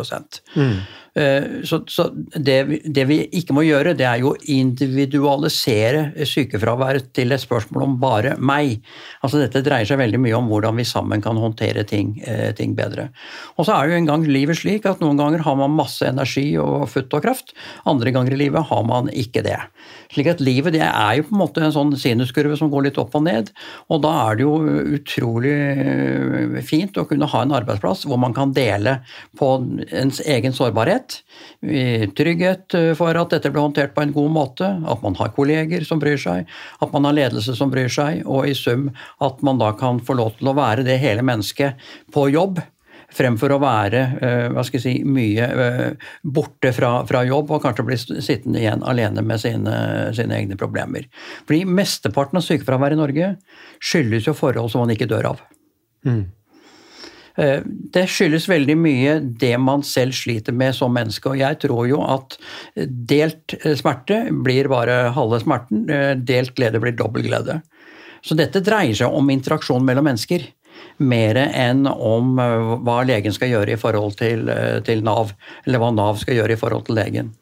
Eh, 1.11 1.11
Så, 1.12 1.82
så 1.92 2.06
det, 2.40 2.54
vi- 2.70 2.78
det 2.88 3.02
vi 3.04 3.18
ikke 3.36 3.52
må 3.52 3.66
gjøre, 3.66 3.92
det 3.98 4.06
er 4.08 4.22
jo 4.22 4.30
å 4.32 4.38
individualisere 4.48 6.24
sykefraværet 6.24 7.10
til 7.12 7.34
et 7.34 7.42
spørsmål 7.42 7.84
om 7.84 7.96
bare 8.00 8.36
meg. 8.40 8.78
Altså 9.20 9.42
Dette 9.42 9.60
dreier 9.66 9.84
seg 9.88 10.00
veldig 10.00 10.20
mye 10.24 10.38
om 10.38 10.48
hvordan 10.48 10.78
vi 10.80 10.86
sammen 10.88 11.20
kan 11.24 11.36
håndtere 11.36 11.84
ting, 11.88 12.14
eh, 12.24 12.52
ting 12.56 12.72
bedre. 12.78 13.10
Og 13.58 13.66
så 13.68 13.74
er 13.76 13.90
jo 13.90 13.98
en 13.98 14.08
gang 14.08 14.24
livet 14.24 14.56
slik 14.62 14.86
at 14.88 15.00
noen 15.04 15.18
ganger 15.20 15.44
har 15.44 15.56
man 15.60 15.76
masse 15.76 16.00
energi 16.08 16.56
og 16.56 16.88
futt 16.88 17.12
og 17.12 17.22
kraft, 17.26 17.52
andre 17.84 18.10
ganger 18.14 18.32
i 18.32 18.40
livet 18.46 18.64
har 18.72 18.82
man 18.88 19.08
ikke 19.12 19.42
det. 19.44 19.58
Slik 20.12 20.26
at 20.32 20.40
livet 20.40 20.72
det 20.72 20.82
er 20.86 21.16
jo 21.20 21.26
på 21.28 21.34
en 21.36 21.42
måte 21.44 21.62
en 21.64 21.72
sånn 21.76 21.92
sinuskurve 21.96 22.56
som 22.56 22.70
går 22.72 22.84
litt 22.88 22.98
opp 23.00 23.14
og 23.20 23.24
ned, 23.28 23.52
og 23.92 24.00
da 24.04 24.12
er 24.30 24.36
det 24.40 24.46
jo 24.46 24.56
utrolig 24.96 25.52
eh, 25.52 26.62
fint 26.64 26.96
å 26.96 27.04
kunne 27.08 27.28
ha 27.28 27.42
en 27.44 27.52
arbeidsplass 27.60 28.06
hvor 28.08 28.18
man 28.20 28.32
kan 28.36 28.52
dele 28.56 28.98
på 29.38 29.52
ens 29.92 30.20
egen 30.24 30.52
sårbarhet, 30.56 31.01
i 31.62 32.08
trygghet 32.16 32.76
eh, 32.78 32.90
for 32.98 33.16
at 33.18 33.32
dette 33.34 33.50
blir 33.52 33.64
håndtert 33.64 33.94
på 33.96 34.04
en 34.04 34.14
god 34.14 34.34
måte, 34.34 34.68
at 34.68 35.04
man 35.04 35.16
har 35.18 35.32
kolleger 35.36 35.86
som 35.88 36.02
bryr 36.02 36.20
seg, 36.20 36.50
at 36.82 36.92
man 36.94 37.08
har 37.08 37.16
ledelse 37.18 37.56
som 37.58 37.72
bryr 37.72 37.90
seg, 37.92 38.22
og 38.26 38.48
i 38.48 38.54
sum 38.58 38.90
at 39.22 39.42
man 39.46 39.60
da 39.62 39.72
kan 39.78 40.00
få 40.02 40.16
lov 40.18 40.36
til 40.38 40.52
å 40.52 40.56
være 40.58 40.86
det 40.86 41.00
hele 41.02 41.24
mennesket 41.26 41.80
på 42.14 42.28
jobb. 42.32 42.62
Fremfor 43.12 43.52
å 43.52 43.60
være 43.60 44.02
eh, 44.24 44.46
hva 44.54 44.62
skal 44.64 44.80
jeg 44.80 44.84
si, 44.84 44.92
mye 45.04 45.48
eh, 45.66 46.12
borte 46.24 46.72
fra, 46.72 46.94
fra 47.08 47.24
jobb 47.28 47.50
og 47.52 47.64
kanskje 47.64 47.84
bli 47.84 47.98
sittende 48.00 48.62
igjen 48.62 48.84
alene 48.88 49.24
med 49.26 49.42
sine, 49.42 49.74
sine 50.16 50.38
egne 50.38 50.56
problemer. 50.60 51.10
Fordi 51.44 51.66
Mesteparten 51.68 52.40
av 52.40 52.46
sykefravær 52.46 52.96
i 52.96 53.00
Norge 53.02 53.34
skyldes 53.84 54.30
jo 54.30 54.36
forhold 54.38 54.72
som 54.72 54.86
man 54.86 54.94
ikke 54.94 55.10
dør 55.10 55.34
av. 55.34 55.44
Eh, 56.08 56.22
Det 57.36 58.04
skyldes 58.12 58.48
veldig 58.50 58.76
mye 58.76 59.14
det 59.40 59.54
man 59.60 59.84
selv 59.86 60.12
sliter 60.16 60.52
med 60.52 60.74
som 60.76 60.92
menneske. 60.92 61.30
Og 61.32 61.40
jeg 61.40 61.60
tror 61.64 61.86
jo 61.88 62.02
at 62.04 62.36
delt 62.84 63.56
eh, 63.62 63.76
smerte 63.78 64.24
blir 64.44 64.68
bare 64.72 65.12
halve 65.16 65.40
smerten. 65.40 65.86
eh, 65.90 66.12
Delt 66.16 66.54
glede 66.58 66.80
blir 66.82 66.96
dobbel 66.96 67.24
glede. 67.28 67.60
Så 68.22 68.36
dette 68.38 68.62
dreier 68.62 68.94
seg 68.94 69.12
om 69.12 69.30
interaksjon 69.32 69.84
mellom 69.84 70.06
mennesker. 70.10 70.44
Mer 71.02 71.40
enn 71.46 71.86
om 71.88 72.36
eh, 72.42 72.76
hva 72.84 73.00
legen 73.08 73.34
skal 73.34 73.52
gjøre 73.54 73.74
i 73.74 73.80
forhold 73.80 74.18
til, 74.20 74.48
eh, 74.52 74.78
til 74.86 75.02
Nav, 75.06 75.32
eller 75.66 75.82
hva 75.82 75.90
Nav 75.94 76.20
skal 76.22 76.38
gjøre 76.38 76.56
i 76.56 76.60
forhold 76.60 76.86
til 76.88 77.00
legen. 77.00 77.34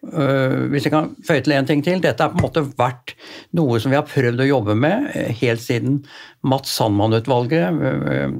Uh, 0.00 0.70
hvis 0.72 0.86
jeg 0.86 0.94
kan 0.94 1.10
føye 1.28 1.42
til 1.44 1.52
en 1.52 1.66
ting 1.68 1.82
til. 1.84 2.00
Dette 2.00 2.24
har 2.24 2.32
på 2.32 2.38
en 2.38 2.46
måte 2.46 2.62
vært 2.78 3.12
noe 3.52 3.76
som 3.82 3.92
vi 3.92 3.98
har 3.98 4.06
prøvd 4.08 4.40
å 4.40 4.46
jobbe 4.48 4.76
med 4.80 5.10
eh, 5.12 5.28
helt 5.42 5.60
siden 5.60 5.98
Mats 6.46 6.72
Sandman-utvalget 6.78 7.74
uh, 7.76 8.32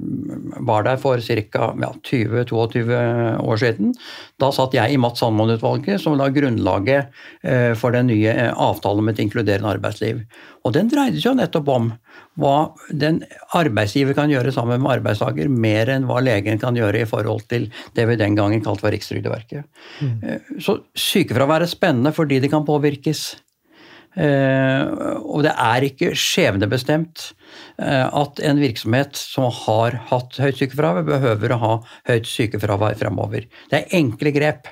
var 0.66 0.87
der 0.87 1.00
for 1.00 1.21
ca. 1.21 1.71
Ja, 1.80 1.90
20-22 2.07 3.00
år 3.45 3.61
siden. 3.61 3.95
Da 4.40 4.50
satt 4.54 4.76
jeg 4.76 4.95
i 4.95 5.00
Mats 5.00 5.21
Sandman-utvalget, 5.21 6.00
som 6.00 6.16
la 6.19 6.30
grunnlaget 6.33 7.11
uh, 7.45 7.73
for 7.78 7.97
den 7.97 8.09
nye 8.12 8.35
avtalen 8.50 9.04
om 9.04 9.12
et 9.12 9.21
inkluderende 9.23 9.75
arbeidsliv. 9.76 10.23
Og 10.64 10.75
den 10.76 10.88
dreide 10.92 11.21
seg 11.21 11.30
jo 11.30 11.37
nettopp 11.38 11.69
om 11.73 11.90
hva 12.40 12.71
den 12.92 13.21
arbeidsgiver 13.57 14.16
kan 14.16 14.33
gjøre 14.33 14.52
sammen 14.54 14.80
med 14.80 14.95
arbeidstaker, 14.99 15.49
mer 15.52 15.92
enn 15.92 16.09
hva 16.09 16.21
legen 16.25 16.61
kan 16.61 16.76
gjøre 16.76 17.04
i 17.04 17.09
forhold 17.09 17.47
til 17.52 17.69
det 17.97 18.07
vi 18.09 18.19
den 18.21 18.37
gangen 18.38 18.64
kalte 18.64 18.87
for 18.87 18.95
Rikstrygdeverket. 18.95 19.69
Mm. 20.00 20.59
Så 20.62 20.78
sykefravær 20.97 21.64
er 21.64 21.71
spennende 21.71 22.12
fordi 22.16 22.40
det 22.40 22.52
kan 22.52 22.69
påvirkes. 22.69 23.28
Eh, 24.18 24.88
og 25.22 25.44
det 25.46 25.52
er 25.54 25.86
ikke 25.86 26.10
skjebnebestemt 26.18 27.28
eh, 27.78 28.06
at 28.06 28.42
en 28.42 28.58
virksomhet 28.58 29.14
som 29.14 29.46
har 29.62 30.00
hatt 30.10 30.40
høyt 30.42 30.58
sykefravær, 30.58 31.06
behøver 31.06 31.54
å 31.54 31.60
ha 31.62 31.72
høyt 32.10 32.26
sykefravær 32.26 32.98
fremover. 32.98 33.46
Det 33.70 33.82
er 33.82 33.98
enkle 34.00 34.34
grep. 34.34 34.70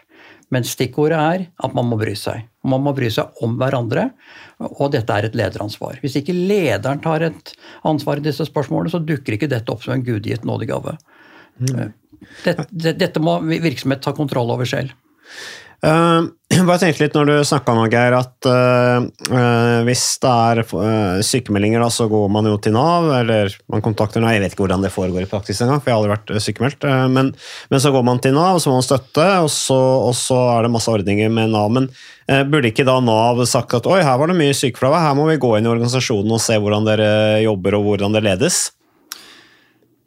Men 0.48 0.64
stikkordet 0.64 1.18
er 1.20 1.42
at 1.60 1.74
man 1.76 1.90
må 1.90 1.98
bry 2.00 2.14
seg. 2.16 2.46
Man 2.68 2.80
må 2.80 2.94
bry 2.96 3.10
seg 3.12 3.36
om 3.44 3.58
hverandre, 3.60 4.06
og 4.64 4.94
dette 4.94 5.12
er 5.12 5.28
et 5.28 5.36
lederansvar. 5.36 5.98
Hvis 6.00 6.16
ikke 6.22 6.32
lederen 6.32 7.02
tar 7.04 7.26
et 7.26 7.52
ansvar 7.88 8.20
i 8.20 8.24
disse 8.24 8.46
spørsmålene, 8.48 8.92
så 8.94 9.02
dukker 9.04 9.36
ikke 9.36 9.50
dette 9.52 9.72
opp 9.72 9.84
som 9.84 9.92
en 9.94 10.04
gudgitt 10.06 10.48
nådegave. 10.48 10.96
Mm. 11.60 11.92
Dette, 12.46 12.94
dette 12.96 13.22
må 13.22 13.36
virksomhet 13.44 14.00
ta 14.04 14.14
kontroll 14.16 14.50
over 14.56 14.68
selv. 14.68 14.96
Uh, 15.78 16.26
bare 16.66 16.80
tenkte 16.82 17.04
litt 17.04 17.14
når 17.14 17.28
du 17.28 17.34
snakka 17.46 17.74
nå, 17.76 17.84
Geir, 17.92 18.16
at 18.18 18.48
uh, 18.50 19.04
uh, 19.30 19.80
hvis 19.86 20.04
det 20.24 20.32
er 20.32 21.22
sykemeldinger, 21.22 21.84
da, 21.84 21.90
så 21.92 22.08
går 22.10 22.24
man 22.34 22.48
jo 22.50 22.56
til 22.62 22.74
Nav, 22.74 23.06
eller 23.14 23.54
man 23.70 23.84
kontakter 23.84 24.24
Nav. 24.24 24.34
Jeg 24.34 24.42
vet 24.42 24.56
ikke 24.56 24.64
hvordan 24.64 24.82
det 24.82 24.92
foregår 24.94 25.26
i 25.26 25.30
praksis 25.30 25.62
engang, 25.62 25.82
for 25.82 25.92
jeg 25.92 25.94
har 25.96 26.02
aldri 26.02 26.16
vært 26.16 26.46
sykemeldt. 26.48 26.88
Men, 27.14 27.30
men, 27.70 27.82
så 27.82 27.92
går 27.94 28.06
man 28.08 28.22
til 28.24 28.34
Nav, 28.34 28.58
så 28.58 28.72
må 28.72 28.80
man 28.80 28.88
støtte, 28.88 29.28
og 29.44 29.52
så, 29.54 29.78
og 30.08 30.16
så 30.18 30.40
er 30.56 30.66
det 30.66 30.72
masse 30.74 30.90
ordninger 30.90 31.30
med 31.32 31.54
Nav. 31.54 31.70
Men 31.74 31.90
burde 32.50 32.72
ikke 32.72 32.86
da 32.88 32.98
Nav 33.04 33.44
sagt 33.48 33.76
at 33.78 33.86
oi, 33.88 34.00
her 34.02 34.18
var 34.20 34.32
det 34.32 34.38
mye 34.40 34.56
sykefravær, 34.56 35.06
her 35.06 35.14
må 35.18 35.28
vi 35.30 35.38
gå 35.40 35.54
inn 35.58 35.68
i 35.68 35.72
organisasjonen 35.72 36.34
og 36.34 36.42
se 36.42 36.58
hvordan 36.58 36.88
dere 36.88 37.12
jobber 37.44 37.78
og 37.78 37.86
hvordan 37.92 38.18
det 38.18 38.26
ledes? 38.26 38.66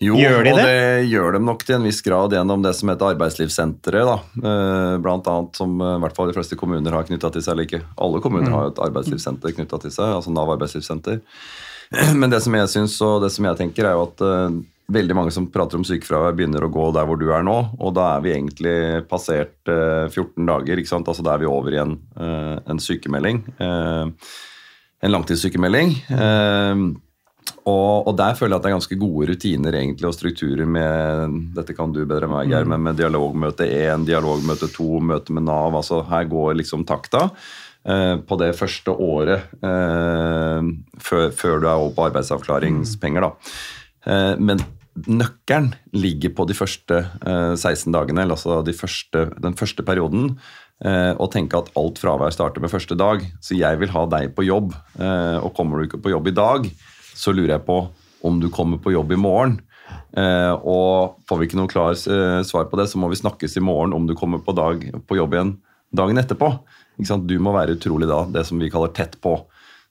Jo, 0.01 0.15
gjør 0.17 0.39
de 0.41 0.49
det? 0.49 0.53
og 0.53 0.65
det 0.65 1.09
gjør 1.11 1.35
de 1.35 1.39
nok 1.45 1.63
til 1.65 1.75
en 1.77 1.83
viss 1.85 2.01
grad 2.01 2.33
gjennom 2.33 2.63
det 2.65 2.73
som 2.73 2.89
heter 2.89 3.13
arbeidslivssenteret. 3.13 4.09
da. 4.09 4.15
Eh, 4.49 4.95
blant 5.03 5.27
annet 5.29 5.59
som 5.59 5.75
eh, 5.77 5.97
i 5.99 6.01
hvert 6.01 6.17
fall 6.17 6.31
de 6.31 6.37
fleste 6.37 6.57
kommuner 6.57 6.97
har 6.97 7.05
knytta 7.05 7.29
til 7.29 7.43
seg, 7.45 7.53
eller 7.53 7.67
ikke 7.69 7.83
alle 8.01 8.21
kommuner 8.23 8.49
mm. 8.49 8.55
har 8.57 8.71
et 8.71 8.81
arbeidslivssenter 8.87 9.53
knytta 9.59 9.77
til 9.83 9.93
seg, 9.93 10.15
altså 10.17 10.33
Nav 10.33 10.49
arbeidslivssenter. 10.55 11.21
Men 12.19 12.33
det 12.33 12.41
som 12.41 12.57
jeg 12.57 12.71
syns, 12.73 12.95
og 13.05 13.21
det 13.21 13.29
som 13.35 13.45
jeg 13.45 13.59
tenker, 13.59 13.85
er 13.85 13.93
jo 13.93 14.07
at 14.07 14.25
uh, 14.25 14.57
veldig 14.91 15.19
mange 15.19 15.35
som 15.35 15.45
prater 15.53 15.77
om 15.77 15.85
sykefravær, 15.85 16.33
begynner 16.39 16.65
å 16.65 16.71
gå 16.73 16.87
der 16.97 17.05
hvor 17.05 17.21
du 17.21 17.27
er 17.29 17.45
nå, 17.45 17.57
og 17.77 17.93
da 17.93 18.15
er 18.15 18.25
vi 18.25 18.33
egentlig 18.33 18.75
passert 19.11 19.53
uh, 19.69 20.09
14 20.09 20.49
dager. 20.49 20.81
ikke 20.81 20.93
sant? 20.95 21.13
Altså 21.13 21.27
Da 21.27 21.35
er 21.35 21.45
vi 21.45 21.51
over 21.51 21.77
i 21.77 21.81
en, 21.83 21.93
uh, 22.17 22.57
en 22.65 22.81
sykemelding. 22.81 23.43
en 23.61 25.13
langtidssykemelding. 25.13 25.95
Og, 27.61 28.07
og, 28.07 28.13
der 28.17 28.33
føler 28.37 28.55
jeg 28.55 28.59
at 28.59 28.63
det 28.63 28.69
er 28.71 28.77
ganske 28.77 28.97
gode 29.01 29.27
rutiner 29.29 29.75
egentlig, 29.77 30.07
og 30.09 30.15
strukturer 30.17 30.69
med 30.69 31.35
dette 31.57 31.75
kan 31.77 31.93
du 31.93 32.01
bedre 32.01 32.25
enn 32.25 32.33
meg, 32.33 32.49
Geir, 32.49 32.65
mm. 32.65 32.73
men 32.73 32.87
med 32.87 32.97
dialogmøte 32.97 33.67
1, 33.67 34.07
dialogmøte 34.09 34.69
2, 34.73 34.87
møte 35.11 35.35
med 35.37 35.45
Nav. 35.45 35.77
altså 35.77 36.01
Her 36.09 36.25
går 36.31 36.57
liksom 36.57 36.87
takta 36.89 37.27
eh, 37.85 38.17
på 38.17 38.39
det 38.41 38.51
første 38.57 38.95
året 38.95 39.53
eh, 39.61 40.71
før, 40.97 41.29
før, 41.29 41.61
du 41.61 41.69
er 41.69 41.75
over 41.75 41.93
på 41.97 42.07
arbeidsavklaringspenger. 42.09 43.27
da. 43.27 43.53
Eh, 44.09 44.33
men 44.41 44.65
nøkkelen 45.07 45.71
ligger 45.95 46.33
på 46.35 46.47
de 46.49 46.57
første 46.57 47.03
16 47.21 47.69
eh, 47.69 47.93
dagene, 47.93 48.25
eller 48.25 48.35
altså 48.39 48.61
de 48.65 48.75
første, 48.75 49.29
den 49.43 49.57
første 49.59 49.85
perioden. 49.85 50.33
Eh, 50.81 51.13
og 51.13 51.29
tenke 51.29 51.59
at 51.59 51.69
alt 51.77 51.99
fravær 52.01 52.33
starter 52.33 52.63
med 52.63 52.71
første 52.73 52.97
dag. 52.97 53.21
Så 53.43 53.57
jeg 53.57 53.77
vil 53.81 53.93
ha 53.93 54.07
deg 54.09 54.33
på 54.33 54.45
jobb, 54.47 54.73
eh, 54.97 55.37
og 55.37 55.53
kommer 55.57 55.77
du 55.77 55.85
ikke 55.85 56.01
på 56.01 56.13
jobb 56.13 56.31
i 56.31 56.35
dag, 56.35 56.65
så 57.21 57.33
lurer 57.35 57.55
jeg 57.55 57.67
på 57.67 57.83
om 58.25 58.39
du 58.41 58.49
kommer 58.53 58.81
på 58.81 58.93
jobb 58.93 59.13
i 59.13 59.19
morgen. 59.19 59.59
Eh, 60.17 60.53
og 60.67 61.21
får 61.29 61.39
vi 61.39 61.47
ikke 61.47 61.59
noe 61.59 61.71
klar 61.71 61.93
eh, 61.93 62.41
svar 62.47 62.67
på 62.69 62.79
det, 62.79 62.87
så 62.91 62.99
må 63.01 63.09
vi 63.11 63.19
snakkes 63.19 63.57
i 63.57 63.63
morgen 63.63 63.95
om 63.95 64.07
du 64.09 64.15
kommer 64.17 64.41
på, 64.43 64.55
dag, 64.57 64.83
på 65.07 65.17
jobb 65.19 65.37
igjen 65.37 65.55
dagen 65.91 66.19
etterpå. 66.21 66.53
Du 67.27 67.35
må 67.43 67.53
være 67.55 67.75
utrolig 67.77 68.07
da, 68.09 68.23
det 68.31 68.45
som 68.47 68.59
vi 68.61 68.69
kaller 68.71 68.93
tett 68.95 69.17
på. 69.23 69.35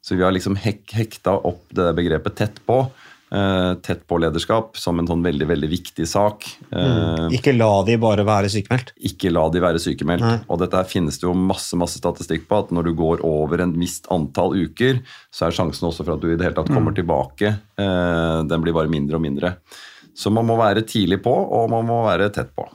Så 0.00 0.16
vi 0.16 0.24
har 0.24 0.32
liksom 0.32 0.56
hek, 0.56 0.86
hekta 0.96 1.34
opp 1.36 1.66
det 1.76 1.90
begrepet 1.98 2.38
tett 2.38 2.60
på. 2.68 2.82
Uh, 3.30 3.76
tett 3.78 4.00
på 4.10 4.16
lederskap 4.18 4.74
som 4.74 4.98
en 4.98 5.06
sånn 5.06 5.20
veldig 5.22 5.46
veldig 5.46 5.68
viktig 5.70 6.06
sak. 6.10 6.48
Mm. 6.74 7.28
Ikke 7.36 7.52
la 7.54 7.68
de 7.86 7.94
bare 8.02 8.24
være 8.26 8.50
sykemeldt? 8.50 8.90
Ikke 9.06 9.30
la 9.30 9.44
de 9.54 9.62
være 9.62 9.82
sykemeldt. 9.82 10.24
Nei. 10.26 10.40
Og 10.50 10.58
dette 10.58 10.80
her 10.80 10.88
finnes 10.90 11.20
det 11.20 11.28
jo 11.28 11.36
masse 11.38 11.78
masse 11.78 12.00
statistikk 12.02 12.48
på, 12.50 12.58
at 12.64 12.74
når 12.74 12.90
du 12.90 12.96
går 12.98 13.22
over 13.26 13.62
en 13.62 13.76
visst 13.78 14.10
antall 14.10 14.58
uker, 14.58 14.98
så 15.30 15.46
er 15.46 15.54
sjansen 15.54 15.86
også 15.86 16.02
for 16.02 16.16
at 16.16 16.24
du 16.24 16.32
i 16.32 16.34
det 16.34 16.48
hele 16.48 16.58
tatt 16.58 16.72
kommer 16.72 16.90
mm. 16.90 16.98
tilbake, 16.98 17.54
uh, 17.78 18.42
den 18.50 18.66
blir 18.66 18.74
bare 18.74 18.90
mindre 18.90 19.20
og 19.20 19.24
mindre. 19.28 19.54
Så 20.18 20.34
man 20.34 20.50
må 20.50 20.58
være 20.58 20.82
tidlig 20.82 21.22
på, 21.22 21.30
og 21.30 21.70
man 21.70 21.86
må 21.86 22.02
være 22.08 22.32
tett 22.34 22.50
på. 22.56 22.66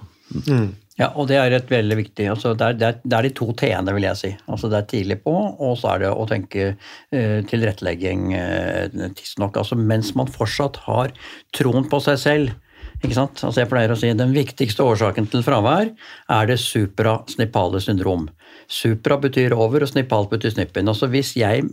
Mm. 0.48 0.70
Ja, 0.96 1.10
og 1.20 1.28
det 1.28 1.36
er 1.36 1.52
et 1.52 1.68
veldig 1.68 1.96
viktig 2.00 2.30
altså 2.32 2.54
det, 2.56 2.68
er, 2.70 2.76
det, 2.80 2.88
er, 2.88 3.00
det 3.04 3.16
er 3.18 3.26
de 3.28 3.32
to 3.36 3.50
t-ene, 3.60 3.96
vil 3.98 4.06
jeg 4.08 4.20
si. 4.20 4.30
Altså 4.48 4.70
Det 4.72 4.78
er 4.78 4.92
tidlig 4.94 5.18
på, 5.26 5.34
og 5.36 5.74
så 5.80 5.92
er 5.92 6.06
det 6.06 6.12
å 6.12 6.28
tenke 6.30 6.68
eh, 6.72 7.40
tilrettelegging 7.50 8.30
eh, 8.38 9.10
tidsnok. 9.18 9.60
Altså 9.60 9.76
mens 9.76 10.14
man 10.16 10.32
fortsatt 10.32 10.80
har 10.86 11.12
troen 11.56 11.90
på 11.92 12.00
seg 12.06 12.22
selv. 12.22 12.54
Ikke 13.02 13.18
sant? 13.18 13.44
Altså 13.44 13.62
jeg 13.62 13.70
pleier 13.74 13.92
å 13.92 13.98
si 14.00 14.14
Den 14.16 14.32
viktigste 14.32 14.86
årsaken 14.88 15.28
til 15.32 15.44
fravær 15.44 15.92
er 16.32 16.48
det 16.48 16.62
suprasnippale 16.64 17.82
syndrom. 17.84 18.30
Supra 18.72 19.20
betyr 19.22 19.54
over, 19.54 19.84
og 19.84 19.92
snippalt 19.92 20.32
betyr 20.32 20.56
snippen. 20.56 20.88
Altså 20.88 21.12
Hvis 21.12 21.36
jeg 21.36 21.68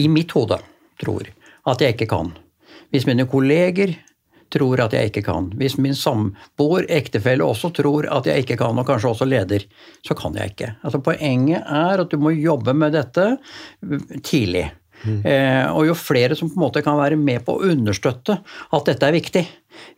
i 0.00 0.08
mitt 0.08 0.32
hode 0.32 0.62
tror 1.02 1.28
at 1.68 1.84
jeg 1.84 1.94
ikke 1.94 2.08
kan, 2.10 2.32
hvis 2.90 3.04
mine 3.06 3.28
kolleger 3.28 3.92
tror 4.52 4.84
at 4.84 4.94
jeg 4.96 5.10
ikke 5.10 5.24
kan. 5.26 5.48
Hvis 5.58 5.78
min 5.80 5.96
samboer, 5.98 6.86
ektefelle, 6.92 7.46
også 7.46 7.72
tror 7.76 8.08
at 8.12 8.28
jeg 8.28 8.44
ikke 8.44 8.58
kan, 8.60 8.78
og 8.78 8.88
kanskje 8.88 9.12
også 9.14 9.28
leder, 9.28 9.64
så 10.06 10.16
kan 10.18 10.36
jeg 10.38 10.54
ikke. 10.54 10.74
Altså 10.82 11.02
Poenget 11.04 11.64
er 11.66 12.04
at 12.04 12.12
du 12.12 12.20
må 12.20 12.34
jobbe 12.36 12.76
med 12.76 12.94
dette 12.96 13.34
tidlig. 14.22 14.68
Mm. 15.02 15.18
Eh, 15.26 15.64
og 15.74 15.88
jo 15.88 15.94
flere 15.98 16.36
som 16.38 16.50
på 16.50 16.58
en 16.58 16.62
måte 16.62 16.82
kan 16.84 16.98
være 16.98 17.18
med 17.18 17.42
på 17.46 17.56
å 17.56 17.70
understøtte 17.72 18.38
at 18.38 18.86
dette 18.86 19.08
er 19.08 19.16
viktig, 19.16 19.42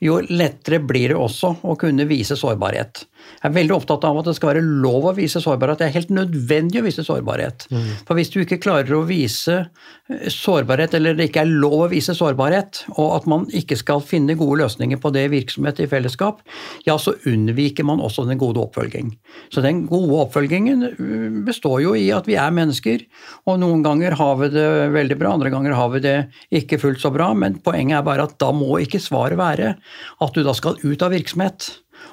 jo 0.05 0.21
lettere 0.29 0.81
blir 0.83 1.13
det 1.13 1.19
også 1.19 1.57
å 1.65 1.77
kunne 1.81 2.07
vise 2.11 2.37
sårbarhet. 2.39 3.05
Jeg 3.41 3.51
er 3.51 3.55
veldig 3.55 3.75
opptatt 3.77 4.05
av 4.09 4.19
at 4.21 4.29
det 4.29 4.35
skal 4.39 4.51
være 4.53 4.63
lov 4.65 5.09
å 5.11 5.15
vise 5.17 5.41
sårbarhet. 5.41 5.81
Det 5.81 5.87
er 5.87 5.97
helt 5.97 6.13
nødvendig 6.15 6.81
å 6.81 6.85
vise 6.87 7.05
sårbarhet. 7.05 7.67
Mm. 7.73 7.87
For 8.09 8.19
hvis 8.19 8.31
du 8.33 8.39
ikke 8.43 8.61
klarer 8.63 8.97
å 8.97 9.05
vise 9.09 9.57
eh, 9.61 10.27
sårbarhet, 10.33 10.97
eller 10.97 11.17
det 11.17 11.29
ikke 11.29 11.45
er 11.45 11.53
lov 11.53 11.87
å 11.87 11.91
vise 11.93 12.15
sårbarhet, 12.17 12.85
og 12.97 13.15
at 13.19 13.29
man 13.31 13.47
ikke 13.57 13.79
skal 13.81 14.03
finne 14.05 14.37
gode 14.41 14.63
løsninger 14.63 15.01
på 15.01 15.13
det 15.15 15.27
i 15.27 15.33
virksomhet 15.35 15.83
i 15.85 15.89
fellesskap, 15.91 16.41
ja, 16.89 16.97
så 17.01 17.17
unnviker 17.29 17.87
man 17.89 18.03
også 18.05 18.27
den 18.29 18.41
gode 18.41 18.63
oppfølging. 18.65 19.13
Så 19.53 19.65
den 19.65 19.85
gode 19.91 20.25
oppfølgingen 20.27 20.89
eh, 20.91 21.29
består 21.49 21.81
jo 21.85 21.97
i 21.99 22.11
at 22.15 22.29
vi 22.31 22.39
er 22.41 22.55
mennesker, 22.55 23.05
og 23.49 23.61
noen 23.63 23.85
ganger 23.85 24.17
har 24.21 24.37
vi 24.41 24.51
det 24.55 24.69
veldig 24.95 25.21
bra, 25.21 25.35
andre 25.37 25.53
ganger 25.53 25.77
har 25.77 25.93
vi 25.97 26.05
det 26.05 26.17
ikke 26.61 26.81
fullt 26.83 27.03
så 27.03 27.13
bra, 27.15 27.33
men 27.37 27.59
poenget 27.65 27.99
er 27.99 28.07
bare 28.07 28.29
at 28.29 28.39
da 28.41 28.53
må 28.57 28.79
ikke 28.83 29.03
svaret 29.03 29.41
være 29.41 29.64
at 29.73 30.37
du 30.37 30.45
da 30.45 30.55
skal 30.57 30.79
ut 30.85 31.05
av 31.05 31.15
virksomhet 31.15 31.71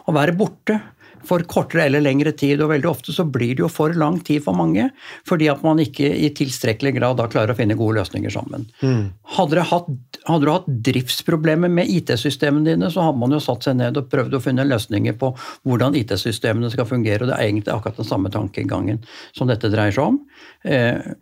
og 0.07 0.17
være 0.17 0.37
borte 0.37 0.79
for 1.27 1.43
kortere 1.49 1.85
eller 1.85 2.03
lengre 2.03 2.33
tid. 2.37 2.61
Og 2.61 2.71
veldig 2.71 2.89
ofte 2.89 3.13
så 3.15 3.25
blir 3.29 3.55
det 3.55 3.63
jo 3.63 3.69
for 3.71 3.93
lang 3.97 4.19
tid 4.25 4.43
for 4.45 4.57
mange, 4.57 4.87
fordi 5.27 5.49
at 5.51 5.63
man 5.65 5.81
ikke 5.83 6.07
i 6.09 6.31
tilstrekkelig 6.37 6.95
grad 6.97 7.19
da 7.19 7.27
klarer 7.31 7.53
å 7.53 7.57
finne 7.57 7.77
gode 7.79 7.99
løsninger 7.99 8.33
sammen. 8.33 8.67
Mm. 8.81 9.11
Hadde, 9.37 9.57
du 9.57 9.63
hatt, 9.71 9.89
hadde, 10.27 10.41
du 10.45 10.51
hatt, 10.51 10.69
driftsproblemer 10.91 11.71
med 11.71 11.91
IT-systemene 11.91 12.73
dine, 12.73 12.91
så 12.93 13.07
hadde 13.07 13.21
man 13.21 13.35
jo 13.35 13.41
satt 13.43 13.67
seg 13.67 13.77
ned 13.79 13.99
og 13.99 14.09
prøvd 14.11 14.37
å 14.37 14.43
finne 14.43 14.67
løsninger 14.67 15.17
på 15.21 15.33
hvordan 15.67 15.97
IT-systemene 15.99 16.71
skal 16.73 16.89
fungere. 16.89 17.25
og 17.25 17.33
Det 17.33 17.39
er 17.39 17.49
egentlig 17.49 17.75
akkurat 17.75 18.01
den 18.01 18.11
samme 18.11 18.33
tankegangen 18.33 19.03
som 19.37 19.51
dette 19.51 19.71
dreier 19.73 19.95
seg 19.95 20.13
om. 20.13 20.21
Eh, 20.65 21.13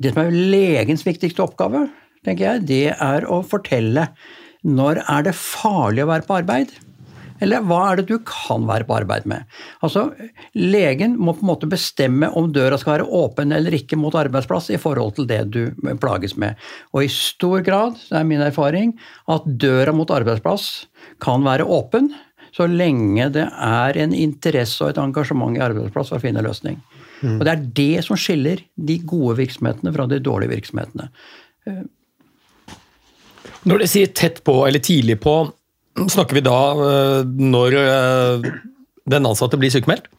det 0.00 0.14
som 0.14 0.24
er 0.24 0.34
legens 0.34 1.06
viktigste 1.06 1.44
oppgave, 1.44 1.86
tenker 2.24 2.48
jeg, 2.48 2.66
det 2.68 2.84
er 2.94 3.26
å 3.28 3.42
fortelle 3.46 4.08
når 4.64 5.04
er 5.04 5.28
det 5.28 5.36
farlig 5.36 6.04
å 6.04 6.10
være 6.10 6.28
på 6.28 6.36
arbeid? 6.40 6.74
Eller 7.42 7.64
hva 7.66 7.80
er 7.90 7.98
det 7.98 8.06
du 8.08 8.18
kan 8.24 8.64
være 8.68 8.86
på 8.88 8.94
arbeid 8.96 9.26
med? 9.28 9.44
Altså, 9.84 10.06
Legen 10.56 11.16
må 11.18 11.34
på 11.34 11.44
en 11.44 11.50
måte 11.50 11.68
bestemme 11.68 12.30
om 12.38 12.52
døra 12.54 12.78
skal 12.80 12.98
være 12.98 13.08
åpen 13.18 13.52
eller 13.52 13.74
ikke 13.76 13.98
mot 14.00 14.14
arbeidsplass 14.16 14.70
i 14.72 14.80
forhold 14.80 15.16
til 15.18 15.28
det 15.28 15.42
du 15.52 15.62
plages 16.00 16.36
med. 16.40 16.60
Og 16.94 17.04
i 17.04 17.10
stor 17.12 17.64
grad, 17.66 17.98
det 18.08 18.20
er 18.20 18.28
min 18.28 18.44
erfaring, 18.44 18.94
at 19.28 19.48
døra 19.60 19.92
mot 19.96 20.14
arbeidsplass 20.14 20.86
kan 21.24 21.44
være 21.44 21.66
åpen 21.66 22.12
så 22.54 22.68
lenge 22.70 23.26
det 23.34 23.48
er 23.50 23.96
en 23.98 24.14
interesse 24.14 24.78
og 24.84 24.92
et 24.92 25.00
engasjement 25.02 25.56
i 25.56 25.62
arbeidsplass 25.64 26.12
for 26.12 26.20
å 26.20 26.22
finne 26.22 26.44
løsning. 26.44 26.78
Mm. 27.24 27.40
Og 27.40 27.44
Det 27.46 27.52
er 27.52 27.64
det 27.80 28.04
som 28.06 28.18
skiller 28.20 28.62
de 28.76 28.98
gode 29.02 29.40
virksomhetene 29.40 29.92
fra 29.94 30.06
de 30.10 30.20
dårlige 30.22 30.54
virksomhetene. 30.54 31.08
Når 33.64 33.80
dere 33.80 33.90
sier 33.90 34.10
tett 34.12 34.42
på 34.44 34.58
eller 34.66 34.82
tidlig 34.84 35.16
på, 35.24 35.38
snakker 36.10 36.36
vi 36.36 36.44
da 36.44 36.58
øh, 36.74 37.32
når 37.40 37.78
øh, 37.80 38.46
den 39.10 39.28
ansatte 39.30 39.60
blir 39.60 39.72
sykemeldt? 39.72 40.10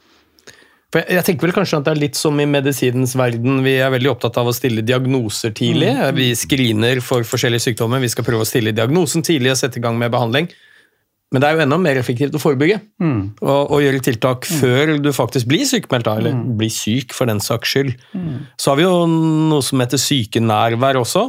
For 0.94 1.02
jeg, 1.02 1.18
jeg 1.18 1.28
tenker 1.28 1.48
vel 1.48 1.56
kanskje 1.58 1.80
at 1.82 1.88
det 1.88 1.94
er 1.94 2.02
litt 2.06 2.18
som 2.18 2.40
i 2.40 2.48
medisinens 2.50 3.16
verden. 3.20 3.60
Vi 3.66 3.76
er 3.84 3.92
veldig 3.94 4.14
opptatt 4.14 4.38
av 4.42 4.50
å 4.50 4.56
stille 4.56 4.86
diagnoser 4.86 5.54
tidlig. 5.58 5.92
Vi 6.16 6.30
screener 6.40 7.02
for 7.04 7.26
forskjellige 7.28 7.68
sykdommer. 7.68 8.02
Vi 8.04 8.12
skal 8.14 8.28
prøve 8.28 8.46
å 8.46 8.50
stille 8.50 8.74
diagnosen 8.76 9.26
tidlig 9.26 9.52
og 9.54 9.60
sette 9.60 9.82
i 9.82 9.84
gang 9.84 10.00
med 10.00 10.14
behandling. 10.14 10.50
Men 11.34 11.42
det 11.42 11.48
er 11.50 11.56
jo 11.58 11.64
enda 11.66 11.78
mer 11.82 11.98
effektivt 11.98 12.36
å 12.38 12.40
forebygge 12.40 12.78
og, 13.02 13.72
og 13.74 13.80
gjøre 13.82 14.00
tiltak 14.06 14.46
før 14.46 14.92
du 15.02 15.10
faktisk 15.12 15.48
blir 15.50 15.66
sykemeldt, 15.68 16.08
eller 16.08 16.30
eller 16.32 16.54
blir 16.60 16.70
syk 16.72 17.16
for 17.18 17.26
den 17.28 17.42
saks 17.44 17.74
skyld. 17.74 17.96
Så 18.62 18.72
har 18.72 18.78
vi 18.78 18.86
jo 18.86 18.94
noe 19.10 19.64
som 19.66 19.82
heter 19.82 19.98
sykenærvær 20.00 21.00
også, 21.02 21.24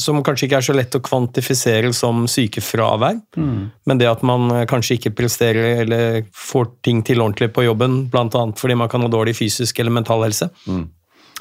som 0.00 0.22
kanskje 0.26 0.48
ikke 0.48 0.58
er 0.62 0.66
så 0.66 0.74
lett 0.74 0.96
å 0.96 1.02
kvantifisere 1.04 1.92
som 1.94 2.24
sykefravær. 2.30 3.20
Men 3.36 4.00
det 4.00 4.08
at 4.10 4.24
man 4.26 4.48
eh, 4.50 4.64
kanskje 4.70 4.96
ikke 4.98 5.12
presterer 5.20 5.84
eller 5.84 6.24
får 6.34 6.72
ting 6.82 7.04
til 7.06 7.20
ordentlig 7.22 7.52
på 7.54 7.66
jobben, 7.66 8.08
bl.a. 8.10 8.46
fordi 8.56 8.74
man 8.80 8.88
kan 8.90 9.04
ha 9.04 9.12
dårlig 9.12 9.36
fysisk 9.38 9.78
eller 9.78 9.94
mental 9.94 10.24
helse. 10.24 10.48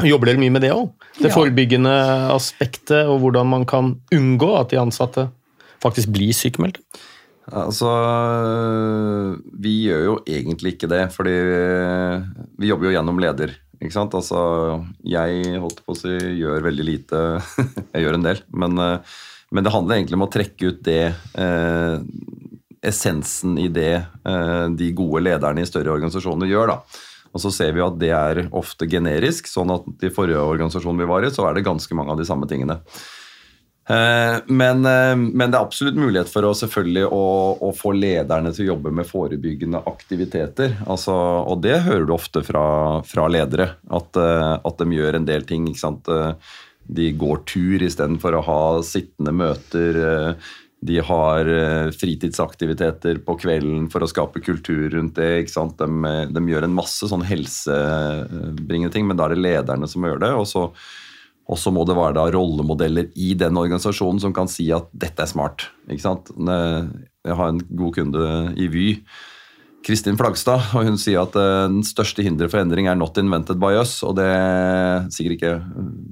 Jobber 0.04 0.32
dere 0.32 0.42
mye 0.42 0.54
med 0.54 0.62
det 0.66 0.74
òg? 0.76 0.92
Det 1.22 1.30
Ja. 1.32 1.36
forebyggende 1.38 1.96
aspektet, 2.36 3.08
og 3.08 3.22
hvordan 3.24 3.48
man 3.48 3.66
kan 3.66 3.96
unngå 4.14 4.52
at 4.60 4.70
de 4.70 4.82
ansatte 4.82 5.30
faktisk 5.82 6.12
blir 6.14 6.34
sykemeldte? 6.36 6.82
Altså, 7.52 7.90
vi 9.60 9.74
gjør 9.90 10.04
jo 10.06 10.16
egentlig 10.24 10.76
ikke 10.76 10.90
det, 10.92 11.04
fordi 11.12 11.34
vi 12.62 12.70
jobber 12.70 12.88
jo 12.88 12.96
gjennom 12.96 13.20
leder. 13.20 13.58
Ikke 13.84 13.96
sant? 13.98 14.16
Altså, 14.16 14.40
jeg 15.04 15.60
holdt 15.60 15.82
på 15.84 15.96
å 15.96 16.00
si 16.00 16.14
gjør 16.40 16.64
veldig 16.70 16.86
lite. 16.88 17.24
jeg 17.94 18.06
gjør 18.06 18.20
en 18.20 18.28
del. 18.28 18.44
Men, 18.56 18.80
eh, 18.80 19.16
men 19.54 19.66
det 19.66 19.74
handler 19.74 20.00
egentlig 20.00 20.20
om 20.20 20.28
å 20.28 20.32
trekke 20.32 20.72
ut 20.72 20.84
det 20.88 21.02
eh, 21.12 21.98
essensen 22.84 23.58
i 23.60 23.68
det 23.72 23.96
eh, 24.00 24.68
de 24.72 24.92
gode 24.96 25.26
lederne 25.28 25.64
i 25.64 25.68
større 25.68 25.92
organisasjoner 25.98 26.50
gjør. 26.52 26.74
da. 26.74 27.02
Og 27.34 27.44
så 27.44 27.52
ser 27.52 27.74
vi 27.76 27.84
at 27.84 27.98
det 28.00 28.14
er 28.16 28.46
ofte 28.56 28.88
generisk, 28.88 29.50
sånn 29.50 29.74
at 29.74 30.06
i 30.06 30.14
forrige 30.14 30.42
organisasjon 30.54 31.00
vi 31.02 31.10
var 31.10 31.26
i, 31.26 31.34
så 31.34 31.48
er 31.50 31.58
det 31.58 31.68
ganske 31.68 31.98
mange 31.98 32.14
av 32.14 32.22
de 32.22 32.28
samme 32.30 32.48
tingene. 32.50 32.80
Eh, 33.90 34.38
Men, 34.48 34.86
eh, 34.86 35.16
men 35.16 35.52
det 35.52 35.58
er 35.58 35.66
absolutt 35.66 36.00
mulighet 36.00 36.32
for 36.32 36.48
å 36.48 36.54
selvfølgelig 36.56 37.04
å, 37.12 37.26
å 37.68 37.72
få 37.76 37.92
lederne 37.98 38.54
til 38.56 38.66
å 38.66 38.72
jobbe 38.74 38.94
med 38.96 39.10
forebyggende 39.10 39.84
aktiviteter. 39.92 40.78
Altså, 40.88 41.14
og 41.44 41.62
det 41.66 41.82
hører 41.84 42.08
du 42.08 42.16
ofte 42.16 42.46
fra, 42.48 42.66
fra 43.08 43.28
ledere, 43.32 43.74
at, 43.92 44.16
eh, 44.20 44.56
at 44.64 44.80
de 44.80 45.00
gjør 45.00 45.20
en 45.20 45.28
del 45.28 45.48
ting. 45.50 45.68
De 46.84 47.12
går 47.16 47.46
tur 47.48 47.84
istedenfor 47.84 48.40
å 48.40 48.44
ha 48.48 48.64
sittende 48.84 49.32
møter. 49.36 50.36
De 50.84 50.98
har 51.00 51.48
fritidsaktiviteter 51.96 53.22
på 53.24 53.38
kvelden 53.40 53.86
for 53.92 54.04
å 54.04 54.10
skape 54.12 54.42
kultur 54.44 54.90
rundt 54.92 55.16
det. 55.16 55.46
De, 55.48 55.88
de 56.28 56.44
gjør 56.52 56.68
en 56.68 56.76
masse 56.76 57.08
sånn 57.08 57.24
helsebringende 57.24 58.92
ting, 58.92 59.08
men 59.08 59.16
da 59.16 59.30
er 59.30 59.38
det 59.38 59.46
lederne 59.46 59.88
som 59.88 60.04
gjør 60.04 60.20
det. 60.26 60.34
og 60.36 60.50
så 60.52 60.66
og 61.44 61.60
så 61.60 61.74
må 61.76 61.84
det 61.88 61.98
være 61.98 62.16
da 62.18 62.26
rollemodeller 62.32 63.10
i 63.20 63.34
den 63.36 63.58
organisasjonen 63.60 64.22
som 64.24 64.34
kan 64.36 64.50
si 64.52 64.70
at 64.76 64.88
dette 64.96 65.26
er 65.26 65.30
smart. 65.30 65.68
ikke 65.92 66.06
sant? 66.06 66.32
Jeg 66.40 67.38
har 67.40 67.52
en 67.52 67.62
god 67.68 67.96
kunde 67.98 68.28
i 68.60 68.70
Vy, 68.72 68.88
Kristin 69.84 70.16
Flagstad, 70.16 70.70
og 70.78 70.88
hun 70.88 70.98
sier 71.00 71.26
at 71.26 71.36
eh, 71.36 71.66
den 71.68 71.84
største 71.84 72.24
hinderet 72.24 72.54
for 72.54 72.62
endring 72.62 72.88
er 72.88 72.96
'not 72.96 73.18
invented 73.20 73.60
by 73.60 73.76
us'. 73.82 74.00
og 74.08 74.16
Det 74.16 74.24
er 74.24 75.10
sikkert 75.12 75.36
ikke 75.36 75.54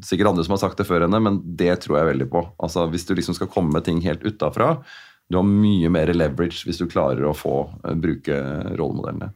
sikkert 0.04 0.28
andre 0.28 0.44
som 0.44 0.58
har 0.58 0.64
sagt 0.64 0.78
det 0.78 0.88
før 0.88 1.08
henne, 1.08 1.20
men 1.24 1.40
det 1.56 1.80
tror 1.80 1.98
jeg 1.98 2.12
veldig 2.12 2.30
på. 2.30 2.44
Altså 2.60 2.90
Hvis 2.92 3.06
du 3.08 3.16
liksom 3.16 3.36
skal 3.36 3.48
komme 3.48 3.72
med 3.72 3.86
ting 3.86 4.02
helt 4.02 4.24
utafra, 4.24 4.84
du 5.32 5.38
har 5.38 5.48
mye 5.48 5.90
mer 5.90 6.12
leverage 6.12 6.66
hvis 6.68 6.78
du 6.78 6.88
klarer 6.88 7.24
å 7.24 7.36
få 7.36 7.70
eh, 7.86 7.96
bruke 7.96 8.36
rollemodellene. 8.76 9.32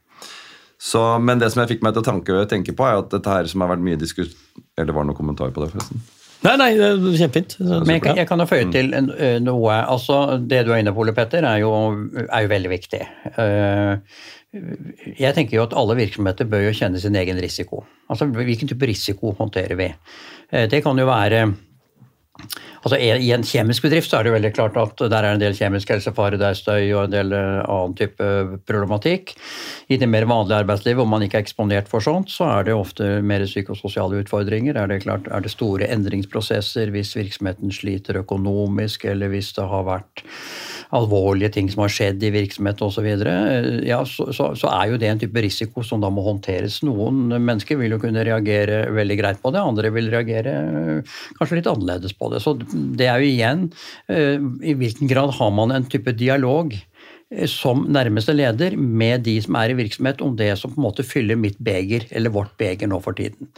Så, 0.86 1.02
men 1.24 1.40
det 1.42 1.48
som 1.54 1.64
jeg 1.64 1.76
fikk 1.76 1.86
meg 1.86 1.96
til 1.96 2.04
å 2.04 2.06
tanke, 2.06 2.42
tenke 2.52 2.76
på, 2.78 2.86
er 2.86 3.00
at 3.02 3.10
dette 3.14 3.32
her 3.32 3.48
som 3.50 3.64
har 3.64 3.72
vært 3.74 3.86
mye 3.86 3.98
diskuss... 3.98 4.36
Eller 4.78 4.94
var 4.94 5.06
det 5.06 5.10
noen 5.10 5.18
kommentar 5.18 5.54
på 5.56 5.64
det, 5.64 5.72
forresten? 5.74 6.04
Nei, 6.46 6.54
nei, 6.62 6.68
det 6.78 6.86
er 6.92 7.18
kjempefint. 7.24 7.56
Men 7.64 7.96
jeg 7.96 8.04
kan, 8.04 8.20
jeg 8.20 8.30
kan 8.30 8.44
jo 8.44 8.46
føye 8.50 8.68
til 8.74 8.92
en, 8.94 9.08
eh, 9.18 9.38
noe. 9.42 9.78
altså 9.96 10.38
Det 10.46 10.60
du 10.68 10.74
er 10.76 10.84
inne 10.84 10.94
på, 10.94 11.02
Ole 11.02 11.16
Petter, 11.18 11.48
er 11.48 11.64
jo, 11.64 11.72
er 12.28 12.46
jo 12.46 12.52
veldig 12.52 12.72
viktig. 12.76 13.02
Eh, 13.42 14.20
Jeg 15.20 15.36
tenker 15.36 15.58
jo 15.58 15.66
at 15.66 15.74
alle 15.76 15.98
virksomheter 15.98 16.48
bør 16.48 16.68
jo 16.68 16.76
kjenne 16.78 17.02
sin 17.02 17.18
egen 17.20 17.42
risiko. 17.44 17.82
Altså 18.08 18.30
Hvilken 18.32 18.70
type 18.70 18.88
risiko 18.88 19.34
håndterer 19.36 19.76
vi? 19.80 19.90
Det 20.72 20.80
kan 20.86 20.96
jo 21.02 21.08
være 21.10 21.42
Altså 22.86 23.00
I 23.02 23.32
en 23.34 23.42
kjemisk 23.42 23.82
bedrift 23.88 24.12
så 24.12 24.20
er 24.20 24.28
det 24.28 24.36
veldig 24.36 24.52
klart 24.54 24.76
at 24.78 25.00
der 25.10 25.26
er 25.26 25.34
en 25.34 25.42
del 25.42 25.56
kjemisk 25.58 25.90
helsefare, 25.90 26.38
det 26.38 26.46
er 26.46 26.58
støy 26.60 26.92
og 26.94 27.08
en 27.08 27.16
del 27.16 27.34
eh, 27.34 27.64
annen 27.66 27.96
type 27.98 28.28
problematikk. 28.70 29.34
I 29.90 29.98
det 29.98 30.10
mer 30.12 30.28
vanlige 30.30 30.60
arbeidslivet, 30.62 31.00
hvor 31.00 31.10
man 31.10 31.26
ikke 31.26 31.40
er 31.40 31.46
eksponert 31.48 31.90
for 31.90 32.06
sånt, 32.06 32.30
så 32.30 32.46
er 32.60 32.68
det 32.68 32.78
ofte 32.78 33.08
mer 33.26 33.48
psykososiale 33.50 34.22
utfordringer. 34.22 34.78
Er 34.78 34.94
det, 34.94 35.02
klart, 35.08 35.26
er 35.34 35.42
det 35.42 35.56
store 35.56 35.90
endringsprosesser 35.98 36.94
hvis 36.94 37.16
virksomheten 37.18 37.74
sliter 37.74 38.22
økonomisk, 38.22 39.10
eller 39.10 39.34
hvis 39.34 39.50
det 39.58 39.66
har 39.74 39.90
vært 39.90 40.22
alvorlige 40.98 41.52
ting 41.56 41.70
som 41.72 41.84
har 41.84 41.94
skjedd 41.94 42.24
i 42.24 42.32
virksomhet 42.34 42.82
osv., 42.86 43.08
ja, 43.86 44.00
så, 44.10 44.30
så, 44.36 44.50
så 44.58 44.72
er 44.72 44.92
jo 44.92 45.00
det 45.02 45.12
en 45.12 45.22
type 45.22 45.44
risiko 45.44 45.84
som 45.86 46.04
da 46.04 46.12
må 46.14 46.24
håndteres. 46.26 46.82
Noen 46.88 47.28
mennesker 47.36 47.80
vil 47.80 47.96
jo 47.96 48.02
kunne 48.02 48.26
reagere 48.26 48.86
veldig 48.96 49.20
greit 49.22 49.42
på 49.44 49.54
det, 49.54 49.64
andre 49.64 49.94
vil 49.96 50.12
reagere 50.14 50.56
øh, 50.66 51.16
kanskje 51.40 51.62
litt 51.62 51.72
annerledes 51.72 52.16
på 52.18 52.32
det. 52.34 52.42
Så 52.44 52.56
det 52.66 53.10
er 53.10 53.22
jo 53.22 53.32
igjen 53.32 53.68
øh, 54.12 54.52
i 54.66 54.76
hvilken 54.80 55.12
grad 55.12 55.36
har 55.40 55.54
man 55.56 55.76
en 55.76 55.90
type 55.92 56.16
dialog 56.18 56.76
som 57.50 57.88
nærmeste 57.90 58.36
leder 58.36 58.76
med 58.78 59.24
de 59.26 59.34
som 59.42 59.56
er 59.58 59.72
i 59.74 59.78
virksomhet, 59.80 60.22
om 60.22 60.36
det 60.38 60.52
som 60.60 60.70
på 60.70 60.78
en 60.78 60.86
måte 60.86 61.06
fyller 61.06 61.40
mitt 61.40 61.58
beger, 61.58 62.06
eller 62.14 62.30
vårt 62.30 62.54
beger 62.62 62.92
nå 62.92 63.00
for 63.02 63.18
tiden. 63.18 63.50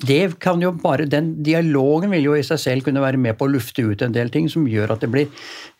Det 0.00 0.38
kan 0.40 0.62
jo 0.62 0.70
bare, 0.72 1.04
Den 1.10 1.42
dialogen 1.42 2.10
vil 2.10 2.24
jo 2.24 2.36
i 2.38 2.44
seg 2.46 2.60
selv 2.62 2.86
kunne 2.86 3.02
være 3.02 3.18
med 3.18 3.36
på 3.36 3.44
å 3.44 3.52
lufte 3.52 3.82
ut 3.82 4.00
en 4.02 4.14
del 4.14 4.30
ting 4.30 4.48
som 4.48 4.68
gjør 4.68 4.94
at 4.94 5.02
det 5.02 5.10
blir, 5.10 5.26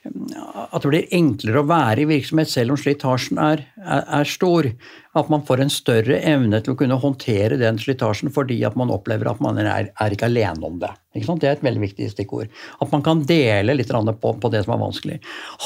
at 0.05 0.83
det 0.83 0.91
blir 0.91 1.15
enklere 1.15 1.63
å 1.63 1.69
være 1.71 2.03
i 2.03 2.09
virksomhet 2.11 2.51
selv 2.51 2.75
om 2.75 2.81
slitasjen 2.83 3.39
er, 3.39 3.65
er, 3.87 4.27
stor. 4.29 4.67
At 5.15 5.31
man 5.31 5.47
får 5.47 5.63
en 5.63 5.73
større 5.73 6.19
evne 6.19 6.61
til 6.61 6.75
å 6.75 6.81
kunne 6.83 6.99
håndtere 7.01 7.57
den 7.63 7.79
slitasjen 7.79 8.35
fordi 8.35 8.59
at 8.67 8.77
man 8.77 8.91
opplever 8.91 9.31
at 9.31 9.41
man 9.41 9.63
er, 9.63 9.89
er 9.95 10.13
ikke 10.13 10.29
alene 10.29 10.67
om 10.67 10.83
det. 10.83 10.93
Det 11.15 11.25
er 11.25 11.57
et 11.57 11.65
veldig 11.65 11.87
viktig 11.87 12.11
stikkord. 12.13 12.51
At 12.83 12.93
man 12.93 13.07
kan 13.07 13.25
dele 13.25 13.79
litt 13.79 13.91
på, 13.91 14.35
på 14.35 14.53
det 14.53 14.67
som 14.67 14.77
er 14.77 14.85
vanskelig. 14.85 15.21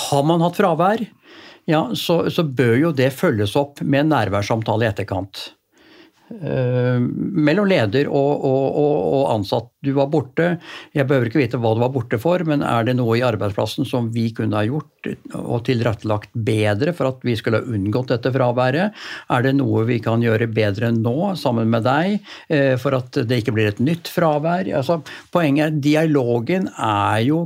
Har 0.06 0.24
man 0.28 0.44
hatt 0.44 0.60
fravær, 0.60 1.02
ja, 1.70 1.82
så, 1.96 2.24
så 2.30 2.44
bør 2.44 2.74
jo 2.80 2.94
det 2.96 3.12
følges 3.16 3.56
opp 3.56 3.82
med 3.82 4.04
en 4.04 4.12
nærværssamtale 4.14 4.86
i 4.86 4.90
etterkant. 4.92 5.46
Eh, 6.34 6.98
mellom 7.00 7.68
leder 7.68 8.08
og, 8.08 8.44
og, 8.44 8.64
og, 8.80 8.98
og 9.18 9.24
ansatt. 9.36 9.70
Du 9.84 9.92
var 9.96 10.10
borte. 10.12 10.54
Jeg 10.96 11.08
behøver 11.08 11.30
ikke 11.30 11.42
vite 11.42 11.60
hva 11.60 11.74
du 11.76 11.82
var 11.82 11.92
borte 11.94 12.18
for, 12.22 12.42
men 12.48 12.64
er 12.64 12.88
det 12.88 12.96
noe 12.98 13.18
i 13.18 13.24
arbeidsplassen 13.26 13.88
som 13.88 14.10
vi 14.14 14.30
kunne 14.36 14.58
ha 14.58 14.64
gjort 14.66 15.10
og 15.36 15.64
tilrettelagt 15.66 16.32
bedre 16.32 16.94
for 16.96 17.10
at 17.10 17.24
vi 17.26 17.36
skulle 17.36 17.60
ha 17.60 17.76
unngått 17.76 18.14
dette 18.14 18.32
fraværet? 18.34 18.96
Er 19.34 19.44
det 19.44 19.54
noe 19.58 19.84
vi 19.88 20.00
kan 20.04 20.24
gjøre 20.24 20.48
bedre 20.54 20.90
nå, 20.94 21.34
sammen 21.40 21.70
med 21.72 21.84
deg, 21.86 22.18
eh, 22.48 22.74
for 22.80 22.96
at 22.98 23.20
det 23.28 23.42
ikke 23.42 23.56
blir 23.56 23.72
et 23.72 23.82
nytt 23.84 24.10
fravær? 24.12 24.70
Altså, 24.80 25.00
poenget 25.34 25.66
er 25.68 25.80
dialogen 25.84 26.70
er 26.74 27.24
jo, 27.28 27.44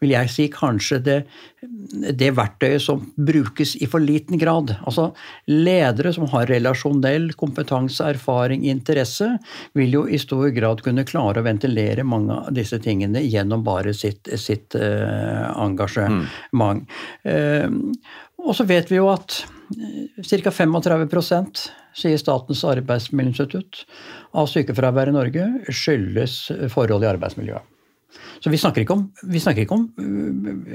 vil 0.00 0.14
jeg 0.14 0.32
si, 0.32 0.48
kanskje 0.52 1.00
det, 1.04 1.18
det 2.20 2.30
verktøyet 2.36 2.82
som 2.84 3.02
brukes 3.16 3.74
i 3.82 3.88
for 3.90 4.02
liten 4.02 4.38
grad. 4.40 4.74
Altså, 4.86 5.10
ledere 5.50 6.12
som 6.16 6.28
har 6.32 6.48
relasjonell 6.50 7.30
kompetanse, 7.40 8.06
erfaring, 8.14 8.64
interesse, 8.70 9.32
vil 9.76 9.98
jo 9.98 10.06
i 10.08 10.20
stor 10.20 10.48
grad 10.56 10.84
kunne 10.84 11.06
klare 11.08 11.42
å 11.42 11.46
ventilere 11.46 11.79
mange 12.06 12.36
av 12.36 12.54
disse 12.56 12.78
tingene 12.82 13.22
gjennom 13.24 13.64
bare 13.66 13.94
sitt, 13.96 14.28
sitt 14.40 14.76
uh, 14.78 15.50
engasjement. 15.60 16.84
Uh, 17.26 17.68
og 18.40 18.56
så 18.56 18.66
vet 18.68 18.90
vi 18.90 19.00
jo 19.00 19.10
at 19.12 19.42
ca. 20.24 20.52
35% 20.54 21.66
sier 22.00 22.20
Statens 22.20 22.62
arbeidsmiljøinstitutt, 22.66 23.84
av 24.38 24.48
sykefravær 24.50 25.10
i 25.10 25.16
Norge 25.16 25.50
skyldes 25.74 26.40
forhold 26.72 27.04
i 27.04 27.10
arbeidsmiljøet. 27.10 27.76
Så 28.40 28.50
vi 28.50 28.58
snakker 28.58 28.88
om, 28.90 29.04
vi 29.22 29.40
snakker 29.40 29.72
om 29.72 29.84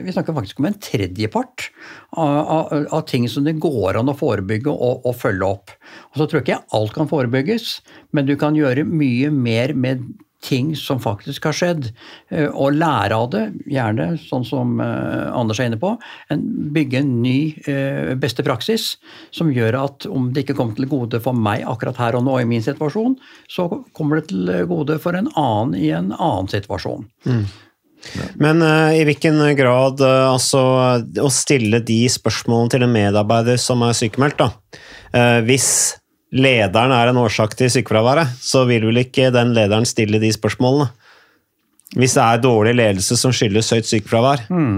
vi 0.05 0.11
snakker 0.13 0.35
faktisk 0.37 0.59
om 0.59 0.67
en 0.69 0.77
tredjepart 0.79 1.65
av, 2.11 2.37
av, 2.37 2.85
av 2.91 3.01
ting 3.09 3.25
som 3.29 3.43
det 3.43 3.57
går 3.59 3.99
an 3.99 4.11
å 4.11 4.15
forebygge 4.15 4.71
og, 4.71 5.03
og 5.03 5.17
følge 5.19 5.49
opp. 5.49 5.73
Og 6.13 6.21
så 6.21 6.27
tror 6.29 6.39
jeg 6.39 6.45
ikke 6.45 6.77
alt 6.77 6.95
kan 6.95 7.09
forebygges, 7.11 7.79
men 8.15 8.29
du 8.29 8.35
kan 8.39 8.55
gjøre 8.55 8.85
mye 8.87 9.33
mer 9.33 9.73
med 9.75 10.05
ting 10.43 10.75
som 10.77 10.99
faktisk 11.01 11.47
har 11.49 11.55
skjedd, 11.55 11.89
eh, 12.29 12.47
og 12.49 12.75
lære 12.77 13.17
av 13.17 13.29
det, 13.33 13.43
gjerne 13.71 14.11
sånn 14.21 14.45
som 14.47 14.79
eh, 14.83 15.25
Anders 15.33 15.61
er 15.61 15.69
inne 15.71 15.81
på, 15.81 15.95
en, 16.33 16.45
bygge 16.75 17.01
en 17.01 17.13
ny 17.23 17.37
eh, 17.69 18.13
beste 18.19 18.45
praksis 18.45 18.95
som 19.35 19.51
gjør 19.53 19.79
at 19.81 20.07
om 20.09 20.31
det 20.33 20.45
ikke 20.45 20.57
kommer 20.59 20.77
til 20.77 20.89
gode 20.91 21.21
for 21.23 21.37
meg 21.37 21.65
akkurat 21.67 21.99
her 22.01 22.19
og 22.19 22.25
nå 22.27 22.39
i 22.41 22.49
min 22.49 22.63
situasjon, 22.65 23.17
så 23.51 23.69
kommer 23.95 24.21
det 24.21 24.29
til 24.33 24.51
gode 24.69 24.99
for 25.03 25.17
en 25.17 25.31
annen 25.33 25.77
i 25.79 25.91
en 25.95 26.11
annen 26.13 26.51
situasjon. 26.51 27.07
Mm. 27.25 27.45
Men 28.37 28.61
uh, 28.61 28.93
i 28.93 29.03
hvilken 29.07 29.39
grad 29.57 30.01
uh, 30.03 30.29
altså, 30.29 30.61
å 31.21 31.29
stille 31.33 31.81
de 31.85 32.03
spørsmålene 32.11 32.75
til 32.75 32.85
en 32.85 32.93
medarbeider 32.93 33.57
som 33.61 33.81
er 33.85 33.95
sykemeldt, 33.97 34.43
da. 34.43 34.79
Uh, 35.15 35.39
hvis 35.47 35.67
lederen 36.35 36.93
er 36.95 37.11
en 37.11 37.21
årsak 37.21 37.55
til 37.57 37.71
sykefraværet, 37.71 38.35
så 38.43 38.65
vil 38.69 38.87
vel 38.89 39.03
ikke 39.05 39.31
den 39.33 39.53
lederen 39.55 39.87
stille 39.87 40.19
de 40.21 40.31
spørsmålene. 40.35 40.89
Hvis 41.95 42.17
det 42.17 42.25
er 42.25 42.43
dårlig 42.43 42.75
ledelse 42.75 43.15
som 43.19 43.33
skyldes 43.35 43.71
høyt 43.71 43.87
sykefravær, 43.87 44.41
mm. 44.51 44.75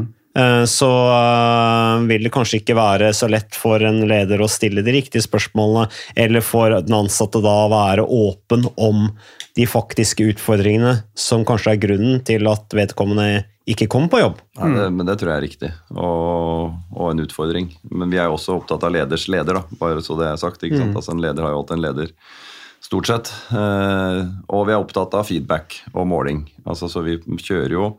så 0.69 0.89
eh, 1.15 2.05
vil 2.11 2.27
det 2.27 2.33
kanskje 2.35 2.59
ikke 2.59 2.75
være 2.77 3.09
så 3.15 3.29
lett 3.31 3.57
for 3.57 3.81
en 3.81 4.03
leder 4.09 4.43
å 4.43 4.49
stille 4.51 4.83
de 4.85 4.93
riktige 4.99 5.25
spørsmålene, 5.25 5.87
eller 6.19 6.45
for 6.45 6.75
den 6.75 6.97
ansatte 6.99 7.41
da 7.41 7.55
å 7.63 7.71
være 7.73 8.05
åpen 8.05 8.67
om 8.75 9.07
de 9.57 9.65
faktiske 9.65 10.27
utfordringene 10.35 10.99
som 11.17 11.47
kanskje 11.47 11.73
er 11.73 11.83
grunnen 11.87 12.21
til 12.27 12.45
at 12.51 12.75
vedkommende 12.77 13.47
ikke 13.67 13.89
kom 13.91 14.07
på 14.11 14.21
jobb. 14.21 14.41
Ja, 14.55 14.67
det, 14.71 14.89
men 14.95 15.07
det 15.07 15.17
tror 15.19 15.33
jeg 15.33 15.41
er 15.41 15.45
riktig, 15.45 15.71
og, 15.91 16.75
og, 16.93 17.07
en 17.11 17.23
utfordring. 17.25 17.71
Men 17.91 18.13
vi 18.13 18.19
er 18.19 18.29
jo 18.29 18.37
også 18.37 18.55
opptatt 18.61 18.85
av 18.87 18.93
leders 18.95 19.27
leder, 19.31 19.59
da, 19.59 19.79
bare 19.79 20.03
så 20.03 20.15
det 20.19 20.29
er 20.29 20.39
sagt. 20.39 20.63
ikke 20.63 20.79
sant? 20.79 20.93
Mm. 20.93 20.99
Altså 21.01 21.15
En 21.15 21.23
leder 21.23 21.43
har 21.43 21.51
jo 21.53 21.63
alltid 21.63 21.77
en 21.77 21.83
leder, 21.83 22.13
stort 22.87 23.09
sett. 23.09 23.33
Eh, 23.51 24.21
og 24.53 24.67
vi 24.69 24.75
er 24.75 24.79
opptatt 24.79 25.17
av 25.17 25.27
feedback 25.27 25.81
og 25.91 26.07
måling. 26.07 26.45
Altså, 26.63 26.87
så 26.91 27.03
vi 27.03 27.17
kjører 27.19 27.75
jo 27.75 27.89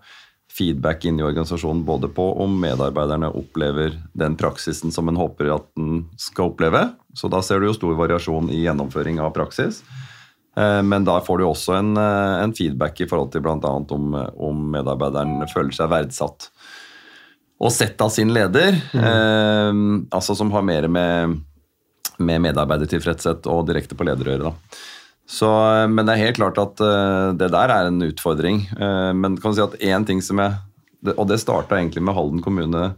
feedback 0.58 1.04
inn 1.06 1.20
i 1.20 1.26
organisasjonen 1.26 1.84
både 1.86 2.08
på 2.14 2.24
om 2.42 2.56
medarbeiderne 2.62 3.28
opplever 3.36 3.98
den 4.18 4.38
praksisen 4.40 4.94
som 4.94 5.10
en 5.10 5.18
håper 5.20 5.52
at 5.54 5.68
den 5.76 6.06
skal 6.18 6.52
oppleve. 6.52 6.86
Så 7.14 7.30
da 7.30 7.42
ser 7.44 7.60
du 7.60 7.68
jo 7.68 7.76
stor 7.76 7.98
variasjon 7.98 8.48
i 8.54 8.64
gjennomføring 8.64 9.20
av 9.22 9.34
praksis. 9.36 9.82
Eh, 10.58 10.80
men 10.82 11.06
da 11.06 11.18
får 11.24 11.38
du 11.38 11.46
også 11.46 11.76
en, 11.78 11.94
eh, 12.00 12.42
en 12.42 12.54
feedback 12.56 13.00
i 13.00 13.08
forhold 13.10 13.32
til 13.34 13.44
bl.a. 13.44 13.72
Om, 13.98 14.14
om 14.48 14.64
medarbeideren 14.74 15.46
føler 15.52 15.74
seg 15.76 15.92
verdsatt 15.92 16.50
og 17.58 17.74
sett 17.74 17.98
av 18.02 18.12
sin 18.14 18.30
leder. 18.34 18.76
Mm. 18.94 19.04
Eh, 19.10 19.80
altså 20.14 20.36
som 20.38 20.52
har 20.54 20.66
mer 20.66 20.88
med, 20.90 21.38
med 22.18 22.46
medarbeidertilfredshet 22.46 23.48
og 23.50 23.66
direkte 23.70 23.98
på 23.98 24.06
leder 24.06 24.28
å 24.28 24.36
gjøre. 24.36 24.54
Eh, 25.28 25.84
men 25.92 26.06
det 26.06 26.14
er 26.14 26.24
helt 26.26 26.40
klart 26.40 26.58
at 26.62 26.80
uh, 26.80 27.34
det 27.36 27.50
der 27.52 27.74
er 27.74 27.90
en 27.90 28.00
utfordring. 28.06 28.64
Uh, 28.78 29.12
men 29.12 29.36
kan 29.38 29.52
du 29.52 29.58
si 29.58 29.66
at 29.66 29.78
én 29.84 30.06
ting 30.08 30.22
som 30.24 30.40
jeg 30.40 30.56
Og 31.14 31.28
det 31.30 31.38
starta 31.38 31.76
egentlig 31.76 32.02
med 32.02 32.14
Halden 32.16 32.40
kommune 32.42 32.96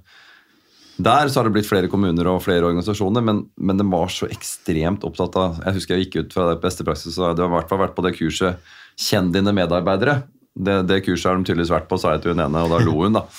der 1.05 1.31
så 1.31 1.41
har 1.41 1.49
det 1.49 1.55
blitt 1.55 1.69
flere 1.69 1.91
kommuner 1.91 2.29
og 2.31 2.43
flere 2.45 2.67
organisasjoner, 2.67 3.25
men, 3.25 3.45
men 3.57 3.81
den 3.81 3.91
var 3.93 4.11
så 4.13 4.29
ekstremt 4.31 5.05
opptatt 5.07 5.39
av 5.39 5.61
Jeg 5.65 5.77
husker 5.79 5.97
jeg 5.97 6.07
gikk 6.07 6.19
ut 6.21 6.37
fra 6.37 6.49
det 6.51 6.61
beste 6.63 6.87
praksis, 6.87 7.19
og 7.19 7.37
du 7.37 7.45
har 7.45 7.51
i 7.51 7.57
hvert 7.59 7.71
fall 7.71 7.83
vært 7.85 7.97
på 7.97 8.05
det 8.07 8.17
kurset 8.19 8.71
'Kjenn 9.01 9.31
dine 9.33 9.55
medarbeidere'. 9.57 10.23
Det, 10.61 10.75
det, 10.89 11.05
kurset 11.07 11.31
har 11.31 11.39
de 11.39 11.47
tydeligvis 11.47 11.73
vært 11.73 11.87
på, 11.89 11.97
sa 11.97 12.17
jeg 12.17 12.25
til 12.25 12.35
hun 12.35 12.43
ene, 12.45 12.65
og 12.67 12.75
da 12.75 12.81
lo 12.85 12.99
hun, 13.01 13.17
da. 13.17 13.25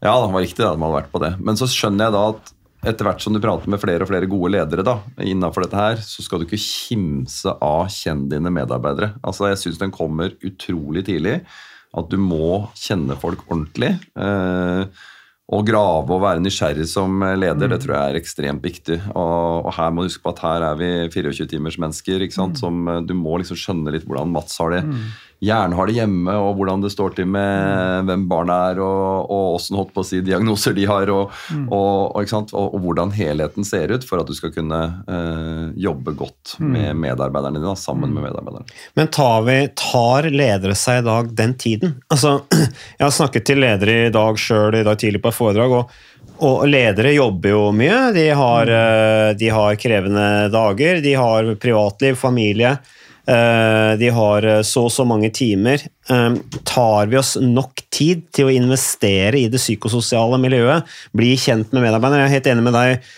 Ja, 0.00 0.14
det 0.16 0.32
var 0.32 0.40
riktig, 0.40 0.64
da, 0.64 0.72
de 0.72 0.80
hadde 0.80 0.96
vært 0.96 1.12
på 1.12 1.20
det. 1.20 1.34
Men 1.44 1.58
så 1.60 1.66
skjønner 1.68 2.08
jeg 2.08 2.14
da 2.14 2.22
at 2.32 2.52
etter 2.88 3.04
hvert 3.04 3.20
som 3.20 3.34
du 3.36 3.40
prater 3.44 3.68
med 3.68 3.80
flere 3.82 4.06
og 4.06 4.08
flere 4.08 4.28
gode 4.30 4.54
ledere 4.54 4.84
da, 4.86 4.94
innenfor 5.20 5.66
dette 5.66 5.76
her, 5.76 6.00
så 6.00 6.24
skal 6.24 6.40
du 6.40 6.46
ikke 6.46 6.62
kimse 6.62 7.52
av 7.52 7.90
'kjenn 7.92 8.24
dine 8.32 8.48
medarbeidere'. 8.48 9.18
Altså, 9.20 9.50
Jeg 9.52 9.60
syns 9.60 9.78
den 9.78 9.92
kommer 9.92 10.32
utrolig 10.40 11.04
tidlig. 11.04 11.42
At 11.92 12.08
du 12.08 12.16
må 12.16 12.70
kjenne 12.78 13.18
folk 13.18 13.42
ordentlig. 13.50 13.98
Eh, 14.16 14.86
å 15.50 15.60
grave 15.66 16.14
og 16.14 16.22
være 16.22 16.42
nysgjerrig 16.44 16.86
som 16.86 17.24
leder, 17.24 17.66
mm. 17.66 17.72
det 17.72 17.78
tror 17.82 17.96
jeg 17.96 18.10
er 18.12 18.18
ekstremt 18.20 18.62
viktig. 18.62 19.00
Og, 19.10 19.64
og, 19.66 19.72
her 19.74 19.90
må 19.90 20.04
du 20.04 20.10
huske 20.10 20.22
på 20.22 20.30
at 20.30 20.44
her 20.44 20.66
er 20.68 20.78
vi 20.78 20.90
24-timers 21.10 21.80
mennesker. 21.82 22.22
ikke 22.22 22.36
sant? 22.36 22.54
Mm. 22.58 22.60
Som, 22.62 22.78
eh, 22.92 23.00
du 23.08 23.16
må 23.18 23.40
liksom 23.42 23.58
skjønne 23.58 23.96
litt 23.96 24.06
hvordan 24.06 24.30
Mats 24.30 24.60
har 24.62 24.76
det. 24.76 24.84
Mm 24.86 25.10
gjerne 25.40 25.76
har 25.76 25.88
det 25.88 25.96
hjemme, 25.96 26.34
og 26.36 26.58
hvordan 26.58 26.82
det 26.84 26.92
står 26.92 27.14
til 27.16 27.28
med 27.32 28.04
hvem 28.08 28.26
barna 28.28 28.58
er, 28.70 28.80
og, 28.84 29.30
og 29.32 29.56
åssen 29.56 29.78
holdt 29.78 29.94
på 29.96 30.04
å 30.04 30.06
si 30.06 30.20
diagnoser 30.24 30.76
de 30.76 30.84
har, 30.88 31.10
og, 31.14 31.32
mm. 31.48 31.66
og, 31.72 32.20
og, 32.52 32.76
hvordan 32.84 33.14
helheten 33.16 33.66
ser 33.66 33.94
ut 33.94 34.04
for 34.06 34.20
at 34.20 34.28
du 34.28 34.36
skal 34.36 34.52
kunne 34.54 34.82
eh, 35.08 35.64
jobbe 35.80 36.14
godt 36.18 36.56
mm. 36.60 36.68
med 36.76 37.02
medarbeiderne 37.06 37.62
dine, 37.62 37.74
sammen 37.80 38.12
med 38.12 38.28
medarbeiderne. 38.28 38.68
Men 39.00 39.10
tar, 39.16 39.48
vi, 39.48 39.58
tar 39.80 40.28
ledere 40.28 40.76
seg 40.78 41.00
i 41.00 41.08
dag 41.08 41.34
den 41.40 41.56
tiden? 41.60 41.98
Altså, 42.12 42.36
jeg 42.98 43.04
har 43.06 43.16
snakket 43.16 43.48
til 43.48 43.64
ledere 43.64 43.98
i 44.06 44.14
dag 44.14 44.40
sjøl 44.40 44.76
i 44.76 44.86
dag 44.86 45.00
tidlig 45.00 45.24
på 45.24 45.32
et 45.32 45.40
foredrag. 45.40 45.82
og 45.82 45.98
og 46.40 46.62
ledere 46.68 47.10
jobber 47.12 47.52
jo 47.52 47.64
mye. 47.76 47.96
De 48.16 48.22
har, 48.32 48.70
mm. 48.70 48.76
eh, 48.76 49.30
de 49.36 49.50
har 49.52 49.76
krevende 49.76 50.48
dager, 50.52 51.02
de 51.04 51.12
har 51.20 51.50
privatliv, 51.60 52.16
familie. 52.16 52.78
Eh, 53.30 53.92
de 53.98 54.08
har 54.10 54.46
eh, 54.46 54.62
så 54.66 54.84
og 54.88 54.92
så 54.92 55.04
mange 55.06 55.30
timer. 55.34 55.82
Eh, 56.10 56.30
tar 56.66 57.10
vi 57.10 57.18
oss 57.20 57.36
nok 57.40 57.84
tid 57.94 58.24
til 58.34 58.48
å 58.48 58.54
investere 58.54 59.38
i 59.38 59.48
det 59.52 59.60
psykososiale 59.60 60.40
miljøet? 60.42 60.88
Bli 61.16 61.36
kjent 61.38 61.70
med 61.74 61.84
medarbeidere? 61.86 62.24
Jeg 62.24 62.30
er 62.30 62.36
helt 62.38 62.50
enig 62.54 62.66
med 62.66 62.78
deg 62.78 63.10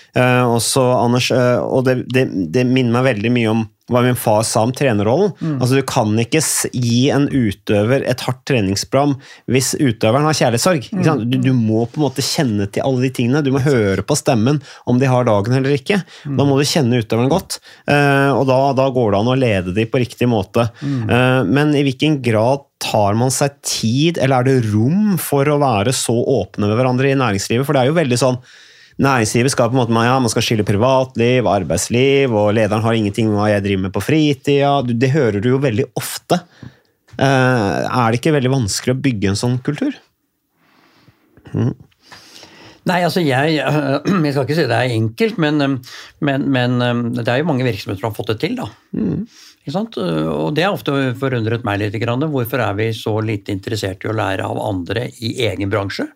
også, 0.52 0.82
Anders. 0.98 1.30
Og 1.32 1.86
det, 1.86 2.02
det, 2.12 2.26
det 2.52 2.66
minner 2.68 2.98
meg 2.98 3.14
veldig 3.14 3.32
mye 3.32 3.52
om 3.54 3.62
hva 3.94 4.02
min 4.04 4.18
far 4.18 4.42
sa 4.46 4.64
om 4.66 4.72
trenerrollen. 4.74 5.32
Mm. 5.40 5.56
Altså, 5.58 5.78
du 5.78 5.86
kan 5.88 6.12
ikke 6.20 6.42
gi 6.72 7.02
en 7.14 7.28
utøver 7.28 8.06
et 8.08 8.24
hardt 8.26 8.42
treningsprogram 8.48 9.14
hvis 9.52 9.72
utøveren 9.78 10.26
har 10.28 10.38
kjærlighetssorg. 10.38 10.88
Mm. 10.92 11.24
Du, 11.30 11.38
du, 11.48 11.52
må 11.56 11.84
på 11.86 12.00
en 12.00 12.06
måte 12.06 12.24
kjenne 12.24 12.68
til 12.72 12.86
alle 12.86 13.06
de 13.06 13.12
tingene. 13.14 13.44
Du 13.44 13.52
må 13.54 13.62
høre 13.64 14.04
på 14.06 14.18
stemmen 14.18 14.62
om 14.88 15.00
de 15.00 15.10
har 15.10 15.28
dagen 15.28 15.58
eller 15.58 15.76
ikke. 15.76 16.02
Mm. 16.24 16.36
Da 16.40 16.48
må 16.48 16.58
du 16.58 16.66
kjenne 16.68 17.02
utøveren 17.02 17.32
godt, 17.32 17.60
uh, 17.90 18.32
og 18.34 18.46
da, 18.50 18.58
da, 18.78 18.88
går 18.92 19.12
det 19.12 19.22
an 19.22 19.32
å 19.32 19.38
lede 19.38 19.76
dem 19.76 19.88
på 19.92 20.02
riktig 20.02 20.28
måte. 20.30 20.68
Uh, 20.82 21.42
men 21.48 21.74
i 21.76 21.84
hvilken 21.86 22.20
grad 22.24 22.66
tar 22.82 23.14
man 23.18 23.30
seg 23.32 23.60
tid, 23.66 24.18
eller 24.18 24.42
er 24.42 24.48
det 24.48 24.72
rom 24.72 25.16
for 25.20 25.48
å 25.48 25.60
være 25.62 25.94
så 25.96 26.14
åpne 26.14 26.68
med 26.68 26.78
hverandre 26.78 27.12
i 27.12 27.18
næringslivet? 27.18 27.66
For 27.66 27.76
det 27.76 27.84
er 27.84 27.92
jo 27.92 27.98
veldig 28.00 28.20
sånn 28.20 28.40
Næringslivet 29.00 29.54
skal 29.54 29.70
på 29.70 29.76
en 29.76 29.80
måte, 29.80 30.04
ja, 30.04 30.18
man 30.20 30.32
skal 30.32 30.44
skille 30.44 30.66
privatliv 30.68 31.48
arbeidsliv, 31.48 32.34
og 32.36 32.52
lederen 32.58 32.84
har 32.84 32.98
ingenting 32.98 33.30
med 33.30 33.40
hva 33.40 33.48
jeg 33.54 33.64
driver 33.64 33.86
med 33.86 33.94
på 33.94 34.04
fritida. 34.04 34.72
Det 34.84 35.12
hører 35.14 35.40
du 35.40 35.52
jo 35.54 35.62
veldig 35.62 35.88
ofte. 35.98 36.42
Eh, 37.16 37.78
er 37.86 38.12
det 38.12 38.20
ikke 38.20 38.34
veldig 38.36 38.52
vanskelig 38.52 38.94
å 38.94 39.02
bygge 39.06 39.32
en 39.32 39.40
sånn 39.40 39.56
kultur? 39.64 39.96
Mm. 41.52 41.72
Nei, 42.90 42.98
altså 43.06 43.22
jeg, 43.22 43.60
jeg 44.26 44.34
skal 44.34 44.44
ikke 44.44 44.58
si 44.58 44.66
det 44.68 44.78
er 44.78 44.96
enkelt, 44.96 45.40
men, 45.40 45.78
men, 46.24 46.46
men, 46.50 46.78
det 47.20 47.28
er 47.30 47.42
jo 47.42 47.48
mange 47.48 47.66
virksomheter 47.66 48.02
som 48.02 48.10
har 48.10 48.16
fått 48.18 48.34
det 48.34 48.38
til. 48.44 48.58
da. 48.58 48.68
Mm. 48.96 49.24
Og 49.62 50.48
det 50.56 50.64
har 50.66 50.74
ofte 50.74 51.12
forundret 51.20 51.62
meg 51.66 51.78
litt. 51.78 51.94
Hvorfor 52.02 52.64
er 52.64 52.78
vi 52.80 52.88
så 52.98 53.14
lite 53.22 53.54
interessert 53.54 54.02
i 54.02 54.10
å 54.10 54.16
lære 54.16 54.48
av 54.48 54.58
andre 54.58 55.06
i 55.22 55.36
egen 55.46 55.70
bransje? 55.70 56.08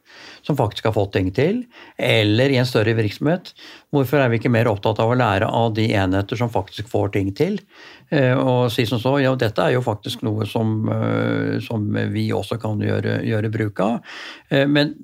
Som 0.47 0.57
faktisk 0.57 0.87
har 0.87 0.95
fått 0.95 1.13
ting 1.17 1.33
til, 1.35 1.65
eller 1.99 2.53
i 2.53 2.59
en 2.61 2.69
større 2.69 2.95
virksomhet. 2.95 3.51
Hvorfor 3.95 4.23
er 4.23 4.31
vi 4.31 4.39
ikke 4.39 4.53
mer 4.53 4.71
opptatt 4.71 5.01
av 5.03 5.11
å 5.11 5.19
lære 5.19 5.49
av 5.51 5.75
de 5.75 5.89
enheter 5.99 6.39
som 6.39 6.53
faktisk 6.53 6.89
får 6.93 7.13
ting 7.17 7.33
til? 7.37 7.59
Eh, 8.15 8.35
og 8.39 8.71
si 8.71 8.87
som 8.87 9.03
så, 9.03 9.17
ja, 9.25 9.35
dette 9.39 9.65
er 9.65 9.75
jo 9.75 9.83
faktisk 9.83 10.23
noe 10.27 10.47
som, 10.47 10.79
eh, 10.93 11.59
som 11.65 11.89
vi 12.15 12.29
også 12.35 12.61
kan 12.63 12.83
gjøre, 12.83 13.19
gjøre 13.27 13.53
bruk 13.53 13.83
av. 13.83 13.99
Eh, 14.51 14.69
men, 14.71 14.95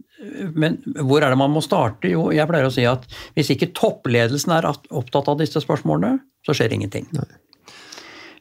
men, 0.55 0.79
hvor 1.03 1.25
er 1.25 1.35
det 1.35 1.41
man 1.43 1.55
må 1.55 1.65
starte? 1.65 2.13
Jo, 2.13 2.29
jeg 2.31 2.47
pleier 2.51 2.71
å 2.71 2.75
si 2.75 2.87
at 2.87 3.09
hvis 3.35 3.51
ikke 3.57 3.73
toppledelsen 3.75 4.55
er 4.55 4.71
opptatt 4.71 5.33
av 5.33 5.43
disse 5.43 5.65
spørsmålene, 5.65 6.21
så 6.47 6.55
skjer 6.55 6.79
ingenting. 6.79 7.11
Nei. 7.19 7.27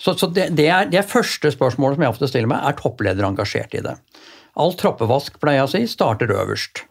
Så, 0.01 0.15
så 0.17 0.29
det, 0.33 0.51
det, 0.57 0.67
er, 0.73 0.87
det 0.89 1.05
første 1.09 1.51
spørsmålet 1.53 1.97
som 1.97 2.05
jeg 2.05 2.13
ofte 2.15 2.29
stiller 2.29 2.49
meg, 2.49 2.63
er 2.65 2.77
toppleder 2.77 3.25
engasjert 3.27 3.75
i 3.77 3.83
det. 3.85 3.97
All 4.59 4.73
troppevask 4.77 5.37
pleier 5.41 5.61
jeg 5.61 5.67
å 5.67 5.73
si, 5.75 5.83
starter 5.89 6.33
øverst. 6.33 6.83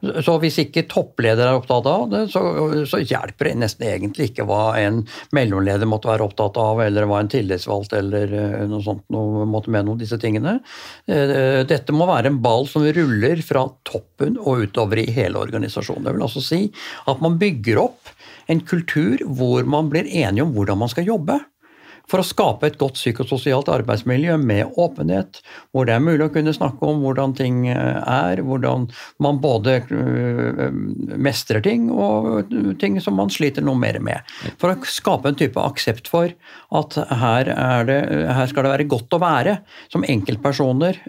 Så 0.00 0.36
hvis 0.40 0.56
ikke 0.62 0.86
toppleder 0.88 1.44
er 1.44 1.58
opptatt 1.58 1.86
av 1.90 2.06
det, 2.12 2.22
så, 2.32 2.40
så, 2.88 3.02
hjelper 3.04 3.50
det 3.50 3.56
nesten 3.60 3.86
egentlig 3.90 4.30
ikke 4.30 4.46
hva 4.48 4.72
en 4.80 5.02
mellomleder 5.36 5.88
måtte 5.88 6.08
være 6.08 6.24
opptatt 6.24 6.56
av, 6.60 6.80
eller 6.84 7.08
hva 7.08 7.20
en 7.20 7.30
tillitsvalgt 7.32 7.92
eller 7.98 8.32
eh, 8.32 8.56
noe 8.70 8.80
sånt 8.84 9.04
noe, 9.12 9.44
måtte 9.50 9.72
mene 9.74 9.92
om 9.92 10.00
disse 10.00 10.16
tingene. 10.20 10.58
Eh, 11.04 11.60
dette 11.68 11.96
må 11.96 12.08
være 12.08 12.32
en 12.32 12.40
ball 12.40 12.64
som 12.70 12.86
ruller 12.86 13.44
fra 13.44 13.66
toppen 13.88 14.40
og 14.40 14.64
utover 14.66 15.02
i 15.02 15.10
hele 15.12 15.40
organisasjonen. 15.42 16.08
Det 16.08 16.16
vil 16.16 16.26
altså 16.30 16.44
si 16.44 16.62
at 17.10 17.20
man 17.24 17.36
bygger 17.40 17.84
opp 17.84 18.14
en 18.50 18.64
kultur 18.66 19.20
hvor 19.28 19.68
man 19.68 19.92
blir 19.92 20.08
enige 20.08 20.46
om 20.46 20.54
hvordan 20.56 20.80
man 20.80 20.92
skal 20.92 21.08
jobbe. 21.08 21.38
For 22.10 22.22
å 22.22 22.26
skape 22.26 22.66
et 22.66 22.78
godt 22.80 22.98
psykososialt 22.98 23.70
arbeidsmiljø 23.70 24.36
med 24.42 24.74
åpenhet, 24.80 25.40
hvor 25.70 25.86
det 25.86 25.94
er 25.94 26.04
mulig 26.04 26.26
å 26.26 26.32
kunne 26.34 26.54
snakke 26.54 26.86
om 26.86 27.02
hvordan 27.04 27.34
ting 27.38 27.62
er, 27.70 28.42
hvordan 28.46 28.88
man 29.22 29.40
både 29.42 29.76
øh, 29.94 30.66
mestrer 31.20 31.62
ting 31.64 31.88
og 31.94 32.50
ting 32.82 32.98
som 33.02 33.16
man 33.18 33.30
sliter 33.32 33.64
noe 33.66 33.78
mer 33.78 34.00
med. 34.02 34.26
For 34.60 34.72
å 34.72 34.90
skape 34.90 35.30
en 35.30 35.38
type 35.38 35.62
aksept 35.62 36.10
for 36.10 36.32
at 36.80 36.98
her, 37.20 37.52
det, 37.86 37.98
her 38.30 38.50
skal 38.50 38.66
det 38.66 38.74
være 38.74 38.88
godt 38.90 39.16
å 39.16 39.22
være 39.22 39.56
som 39.92 40.04
enkeltpersoner 40.06 41.00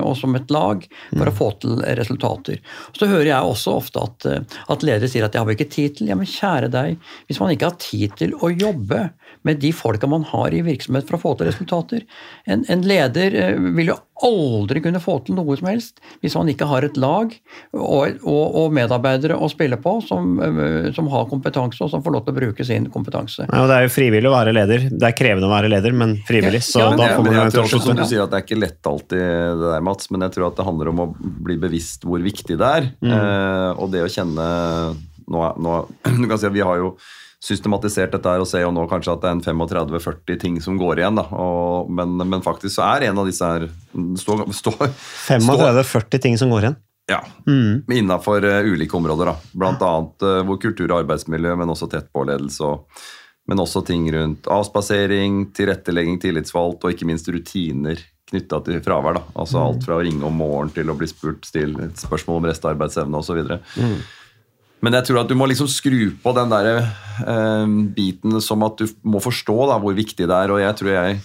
og 0.00 0.14
som 0.18 0.36
et 0.36 0.52
lag 0.52 0.84
for 1.10 1.28
å 1.28 1.34
få 1.34 1.50
til 1.62 1.80
resultater. 1.98 2.60
Så 2.96 3.08
hører 3.10 3.30
jeg 3.32 3.52
også 3.52 3.76
ofte 3.80 4.04
at, 4.04 4.28
at 4.72 4.86
ledere 4.86 5.10
sier 5.10 5.26
at 5.26 5.34
det 5.34 5.42
har 5.42 5.52
ikke 5.54 5.70
tid 5.70 5.98
til. 5.98 6.10
Ja, 6.10 6.18
men 6.18 6.28
kjære 6.28 6.70
deg, 6.72 6.98
hvis 7.28 7.40
man 7.42 7.52
ikke 7.54 7.70
har 7.70 7.78
tid 7.80 8.16
til 8.20 8.34
å 8.40 8.52
jobbe 8.52 9.10
med 9.42 9.60
de 9.62 9.72
folka 9.72 10.06
man 10.10 10.24
har 10.28 10.54
i 10.54 10.62
virksomhet 10.64 11.08
for 11.08 11.16
å 11.16 11.22
få 11.22 11.34
til 11.38 11.48
resultater. 11.48 12.04
En, 12.44 12.64
en 12.68 12.82
leder 12.86 13.36
eh, 13.36 13.60
vil 13.76 13.92
jo 13.92 13.98
aldri 14.20 14.82
kunne 14.84 15.00
få 15.00 15.16
til 15.24 15.38
noe 15.38 15.54
som 15.56 15.70
helst 15.70 16.02
hvis 16.20 16.34
man 16.36 16.50
ikke 16.52 16.68
har 16.68 16.84
et 16.84 16.98
lag 17.00 17.32
og, 17.72 18.18
og, 18.20 18.42
og 18.60 18.74
medarbeidere 18.76 19.38
å 19.40 19.48
spille 19.48 19.78
på 19.80 19.94
som, 20.04 20.34
eh, 20.44 20.90
som, 20.96 21.08
har 21.12 21.28
kompetanse, 21.30 21.80
og 21.84 21.92
som 21.92 22.04
får 22.04 22.16
lov 22.16 22.26
til 22.26 22.34
å 22.34 22.40
bruke 22.40 22.66
sin 22.66 22.90
kompetanse. 22.92 23.48
Ja, 23.48 23.64
det 23.70 23.78
er 23.78 23.88
jo 23.88 23.94
frivillig 23.94 24.28
å 24.30 24.34
være 24.34 24.54
leder. 24.56 24.88
Det 24.92 25.08
er 25.08 25.16
krevende 25.16 25.48
å 25.48 25.54
være 25.54 25.72
leder, 25.72 25.96
men 25.96 26.18
frivillig. 26.28 26.62
Så 26.66 26.84
ja, 26.84 26.90
da 26.98 27.12
får 27.14 27.28
man 27.28 27.38
jo 27.40 27.46
tror 27.56 27.72
som 27.72 27.96
du 27.96 28.04
sier, 28.04 28.24
at 28.24 28.34
Det 28.34 28.42
er 28.42 28.46
ikke 28.48 28.60
lett 28.60 28.90
alltid, 28.92 29.20
det 29.20 29.70
der, 29.70 29.86
Mats, 29.86 30.10
men 30.12 30.26
jeg 30.26 30.36
tror 30.36 30.50
at 30.50 30.60
det 30.60 30.68
handler 30.68 30.92
om 30.92 31.04
å 31.06 31.08
bli 31.16 31.56
bevisst 31.60 32.04
hvor 32.08 32.20
viktig 32.24 32.58
det 32.60 32.74
er. 32.80 32.90
Mm. 33.00 33.14
Eh, 33.16 33.70
og 33.80 33.88
det 33.94 34.04
å 34.04 34.12
kjenne 34.12 34.50
nå, 35.30 35.42
nå, 35.62 35.80
du 36.20 36.28
kan 36.28 36.38
si 36.40 36.48
at 36.48 36.54
Vi 36.54 36.64
har 36.66 36.80
jo 36.80 36.94
systematisert 37.40 38.12
dette 38.12 38.28
her 38.34 38.42
og 38.42 38.48
ser 38.48 38.66
jo 38.66 38.70
nå 38.74 38.82
kanskje 38.90 39.14
at 39.14 39.22
det 39.22 39.30
er 39.30 39.36
en 39.38 39.44
35-40 39.64 40.40
ting 40.42 40.58
som 40.60 40.76
går 40.80 41.00
igjen. 41.00 41.16
da, 41.16 41.24
og, 41.32 41.88
men, 41.90 42.16
men 42.28 42.42
faktisk 42.44 42.74
så 42.76 42.84
er 42.94 43.08
en 43.08 43.18
av 43.22 43.28
disse 43.30 43.46
her 43.48 43.64
står, 44.20 44.42
stå, 44.52 44.74
35-40 45.28 46.20
ting 46.26 46.36
som 46.38 46.50
går 46.52 46.66
igjen. 46.68 46.76
ja, 47.10 47.22
Mm. 47.46 47.82
Innafor 47.90 48.44
ulike 48.44 48.96
områder. 48.96 49.32
da, 49.32 49.36
Blant 49.52 49.80
annet 49.82 50.22
uh, 50.22 50.42
hvor 50.46 50.60
kultur 50.62 50.90
og 50.92 51.00
arbeidsmiljø, 51.00 51.56
men 51.58 51.72
også 51.72 51.88
tett 51.90 52.12
påledelse. 52.14 52.60
Og, 52.62 53.02
men 53.48 53.58
også 53.58 53.82
ting 53.88 54.04
rundt 54.14 54.46
avspasering, 54.46 55.46
tilrettelegging, 55.56 56.20
tillitsvalgt 56.22 56.84
og 56.84 56.92
ikke 56.94 57.08
minst 57.08 57.26
rutiner 57.32 57.98
knytta 58.30 58.60
til 58.62 58.78
fravær. 58.84 59.16
da, 59.18 59.22
altså 59.34 59.58
Mm. 59.58 59.64
Alt 59.66 59.84
fra 59.88 59.96
å 59.96 60.04
ringe 60.04 60.22
om 60.28 60.36
morgenen 60.38 60.70
til 60.76 60.90
å 60.92 60.94
bli 60.94 61.08
spurt 61.10 61.44
still 61.48 61.74
et 61.82 61.96
spørsmål 61.98 62.36
om 62.44 62.46
restarbeidsevne 62.52 63.18
osv. 63.18 63.40
Mm. 63.80 63.96
Men 64.80 64.96
jeg 64.96 65.10
tror 65.10 65.20
at 65.22 65.28
du 65.28 65.36
må 65.36 65.48
liksom 65.50 65.68
skru 65.68 66.14
på 66.22 66.32
den 66.36 66.48
der 66.52 66.70
eh, 66.80 67.66
biten 67.96 68.38
som 68.40 68.64
at 68.64 68.80
du 68.80 68.88
må 69.04 69.20
forstå 69.20 69.58
da, 69.68 69.76
hvor 69.82 69.96
viktig 69.96 70.24
det 70.24 70.36
er. 70.36 70.54
Og 70.54 70.62
jeg 70.62 70.78
tror 70.80 70.90
jeg, 70.94 71.20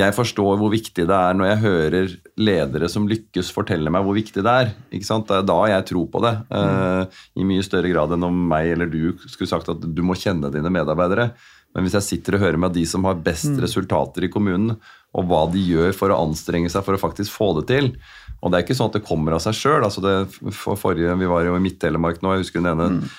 jeg 0.00 0.16
forstår 0.16 0.56
hvor 0.56 0.72
viktig 0.72 1.04
det 1.10 1.18
er 1.18 1.36
når 1.36 1.50
jeg 1.50 1.62
hører 1.66 2.14
ledere 2.40 2.88
som 2.88 3.08
lykkes, 3.10 3.52
fortelle 3.52 3.92
meg 3.92 4.06
hvor 4.06 4.16
viktig 4.16 4.44
det 4.46 4.56
er. 4.64 4.72
Ikke 4.96 5.08
sant? 5.10 5.28
Det 5.28 5.36
er 5.42 5.48
da 5.50 5.58
jeg 5.74 5.88
tror 5.92 6.08
på 6.14 6.22
det. 6.24 6.34
Eh, 6.56 7.22
I 7.42 7.48
mye 7.52 7.66
større 7.66 7.92
grad 7.92 8.16
enn 8.16 8.28
om 8.30 8.42
meg 8.54 8.72
eller 8.72 8.88
du 8.88 9.12
skulle 9.26 9.50
sagt 9.50 9.68
at 9.72 9.84
du 9.84 10.02
må 10.06 10.16
kjenne 10.16 10.52
dine 10.54 10.72
medarbeidere. 10.72 11.32
Men 11.76 11.84
hvis 11.86 11.94
jeg 12.00 12.08
sitter 12.08 12.34
og 12.34 12.42
hører 12.42 12.58
med 12.58 12.72
de 12.74 12.82
som 12.88 13.04
har 13.06 13.20
best 13.22 13.52
Mm. 13.52 13.60
resultater 13.62 14.24
i 14.26 14.32
kommunen, 14.32 14.72
og 15.14 15.26
hva 15.26 15.44
de 15.52 15.60
gjør 15.62 15.92
for 15.94 16.10
å 16.10 16.18
anstrenge 16.22 16.70
seg 16.70 16.84
for 16.86 16.94
å 16.96 17.02
faktisk 17.02 17.30
få 17.34 17.52
det 17.60 17.66
til 17.68 17.92
Og 18.40 18.50
det 18.50 18.58
er 18.58 18.64
ikke 18.64 18.78
sånn 18.78 18.92
at 18.92 18.98
det 18.98 19.06
kommer 19.06 19.36
av 19.36 19.42
seg 19.44 19.56
sjøl. 19.58 19.84
Altså 19.84 20.00
det- 20.04 20.54
for 20.56 20.76
forrige, 20.76 21.18
vi 21.18 21.26
var 21.26 21.44
jo 21.44 21.56
i 21.56 21.60
Midt-Telemark 21.60 22.22
nå, 22.22 22.34
jeg 22.34 22.44
husker 22.44 22.60
hun 22.60 22.72
ene 22.72 23.10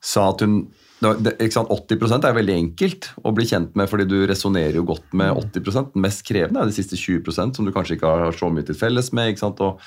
sa 0.00 0.30
at 0.30 0.40
hun 0.40 0.68
det, 1.00 1.38
ikke 1.40 1.52
sant, 1.56 1.70
80% 1.72 2.26
er 2.28 2.34
veldig 2.36 2.54
enkelt 2.58 3.06
å 3.24 3.32
bli 3.32 3.46
kjent 3.48 3.74
med, 3.74 3.88
fordi 3.88 4.04
du 4.06 4.26
resonnerer 4.28 4.74
jo 4.76 4.84
godt 4.84 5.14
med 5.16 5.32
80 5.32 5.94
Den 5.94 6.02
mest 6.04 6.22
krevende 6.28 6.60
er 6.60 6.68
de 6.68 6.76
siste 6.76 6.92
20% 6.92 7.56
som 7.56 7.64
du 7.64 7.72
kanskje 7.72 7.96
ikke 7.96 8.10
har 8.20 8.36
så 8.36 8.52
mye 8.52 8.66
til 8.66 8.76
felles 8.76 9.10
med. 9.16 9.32
ikke 9.32 9.46
sant, 9.46 9.60
og 9.64 9.80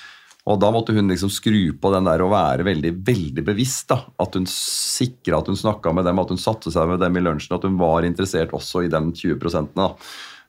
og 0.44 0.60
da 0.60 0.70
måtte 0.76 0.92
hun 0.92 1.08
liksom 1.08 1.32
skru 1.32 1.72
på 1.80 1.92
den 1.94 2.04
der 2.04 2.20
og 2.20 2.34
være 2.34 2.66
veldig 2.68 2.92
veldig 3.08 3.46
bevisst. 3.48 3.88
da, 3.88 4.02
At 4.20 4.36
hun 4.36 4.44
sikra 4.46 5.40
at 5.40 5.48
hun 5.48 5.56
snakka 5.56 5.94
med 5.96 6.04
dem, 6.04 6.20
at 6.20 6.34
hun 6.34 6.42
satte 6.42 6.72
seg 6.74 6.90
med 6.90 7.00
dem 7.00 7.16
i 7.16 7.24
lunsjen, 7.24 7.56
at 7.56 7.64
hun 7.64 7.78
var 7.80 8.04
interessert 8.04 8.52
også 8.52 8.84
i 8.84 8.92
de 8.92 9.00
20 9.16 9.72
da, 9.74 9.94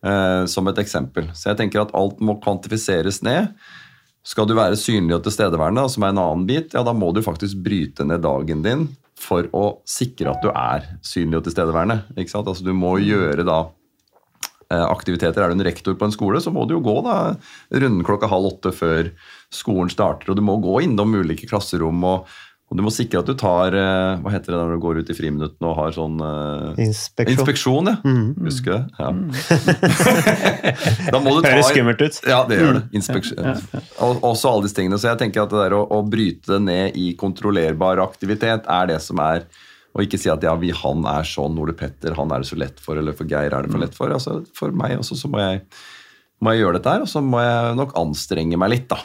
eh, 0.03 0.47
Som 0.47 0.67
et 0.67 0.83
eksempel. 0.83 1.31
Så 1.31 1.55
jeg 1.55 1.59
tenker 1.59 1.83
at 1.83 1.95
alt 1.95 2.19
må 2.19 2.41
kvantifiseres 2.43 3.23
ned. 3.23 3.55
Skal 4.25 4.49
du 4.49 4.55
være 4.57 4.79
synlig 4.81 5.19
og 5.19 5.25
tilstedeværende, 5.27 5.85
som 5.93 6.05
er 6.07 6.15
en 6.15 6.21
annen 6.23 6.45
bit, 6.49 6.73
ja, 6.73 6.83
da 6.87 6.95
må 6.97 7.11
du 7.13 7.21
faktisk 7.25 7.61
bryte 7.65 8.07
ned 8.09 8.23
dagen 8.25 8.63
din 8.65 8.87
for 9.21 9.49
å 9.55 9.65
sikre 9.89 10.33
at 10.33 10.45
du 10.45 10.49
er 10.51 10.87
synlig 11.05 11.43
og 11.43 11.49
tilstedeværende. 11.49 12.01
ikke 12.17 12.33
sant? 12.33 12.49
Altså 12.49 12.65
Du 12.65 12.73
må 12.77 12.97
gjøre 13.05 13.45
da 13.47 13.59
eh, 14.73 14.87
aktiviteter. 14.87 15.45
Er 15.45 15.53
du 15.53 15.59
en 15.59 15.67
rektor 15.69 15.97
på 16.01 16.09
en 16.09 16.15
skole, 16.15 16.41
så 16.41 16.53
må 16.55 16.65
du 16.65 16.77
jo 16.79 16.83
gå 16.85 16.97
da 17.05 17.19
runden 17.77 18.05
klokka 18.07 18.33
halv 18.33 18.55
åtte 18.55 18.73
før 18.75 19.13
skolen 19.53 19.93
starter. 19.93 20.33
Og 20.33 20.41
du 20.41 20.45
må 20.45 20.57
gå 20.63 20.81
innom 20.89 21.15
ulike 21.21 21.49
klasserom, 21.51 22.01
og, 22.09 22.33
og 22.73 22.79
du 22.79 22.83
må 22.87 22.91
sikre 22.91 23.21
at 23.21 23.29
du 23.29 23.35
tar 23.39 23.75
eh, 23.77 24.23
Hva 24.25 24.31
heter 24.33 24.55
det 24.55 24.59
når 24.59 24.71
du 24.73 24.81
går 24.83 25.01
ut 25.05 25.11
i 25.13 25.17
friminuttene 25.17 25.69
og 25.69 25.77
har 25.79 25.93
sånn 25.95 26.17
uh, 26.19 26.81
Inspeksjon. 26.81 27.35
Inspeksjon, 27.37 27.91
ja. 27.93 27.99
Mm. 28.03 28.31
Husker 28.47 28.73
du 28.73 28.77
det? 28.79 28.85
Ja. 28.99 29.11
da 31.13 31.21
må 31.21 31.37
du 31.37 31.45
ta 31.45 31.53
Høres 31.53 31.69
skummelt 31.71 32.01
ut. 32.01 32.19
Ja, 32.25 32.41
det 32.49 32.59
gjør 32.59 32.79
det. 32.79 32.83
Inspeksjon. 32.97 33.45
Ja, 33.45 33.55
ja, 33.61 33.83
Og 34.07 34.25
også 34.31 34.51
alle 34.51 34.67
disse 34.67 34.79
tingene. 34.81 34.99
Så 34.99 35.11
jeg 35.13 35.21
tenker 35.21 35.45
at 35.45 35.53
det 35.53 35.61
der 35.61 35.77
å, 35.77 35.85
å 35.93 36.01
bryte 36.09 36.57
det 36.57 36.61
ned 36.65 36.99
i 36.99 37.13
kontrollerbar 37.21 38.03
aktivitet 38.03 38.67
er 38.67 38.91
det 38.91 38.99
som 39.05 39.21
er 39.23 39.45
og 39.95 40.03
ikke 40.03 40.19
si 40.19 40.27
at 40.33 40.43
ja, 40.43 40.57
vi, 40.59 40.73
han 40.75 41.05
er 41.07 41.27
sånn, 41.29 41.59
Ole 41.63 41.77
Petter, 41.79 42.17
han 42.19 42.33
er 42.35 42.43
det 42.43 42.49
så 42.49 42.57
lett 42.59 42.81
for, 42.83 42.99
eller 42.99 43.15
for 43.15 43.31
Geir 43.31 43.55
er 43.55 43.63
det 43.63 43.71
for 43.71 43.83
lett 43.85 43.95
for. 43.95 44.11
Altså, 44.11 44.41
for 44.57 44.75
meg 44.75 44.97
også 44.99 45.15
så 45.21 45.31
må 45.31 45.39
jeg, 45.39 45.61
må 46.43 46.51
jeg 46.51 46.65
gjøre 46.65 46.81
dette 46.81 46.95
her, 46.97 47.05
og 47.05 47.13
så 47.13 47.23
må 47.23 47.39
jeg 47.45 47.77
nok 47.79 47.95
anstrenge 48.01 48.59
meg 48.59 48.73
litt, 48.73 48.89
da. 48.91 48.99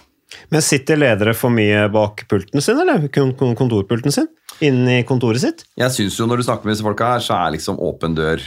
Men 0.53 0.61
sitter 0.61 0.97
ledere 0.99 1.33
for 1.33 1.49
mye 1.53 1.87
bak 1.93 2.25
pulten 2.29 2.61
sin, 2.61 2.77
eller 2.79 3.07
kon- 3.13 3.33
kon- 3.39 3.55
kontorpulten 3.57 4.13
sin? 4.13 4.27
Inne 4.61 4.99
i 4.99 5.05
kontoret 5.07 5.41
sitt? 5.41 5.63
Jeg 5.79 5.91
synes 5.95 6.17
jo 6.19 6.25
Når 6.29 6.37
du 6.37 6.43
snakker 6.43 6.65
med 6.69 6.75
disse 6.75 6.85
folka 6.85 7.13
her, 7.15 7.19
så 7.25 7.37
er 7.47 7.55
liksom 7.55 7.79
åpen 7.79 8.13
dør 8.17 8.41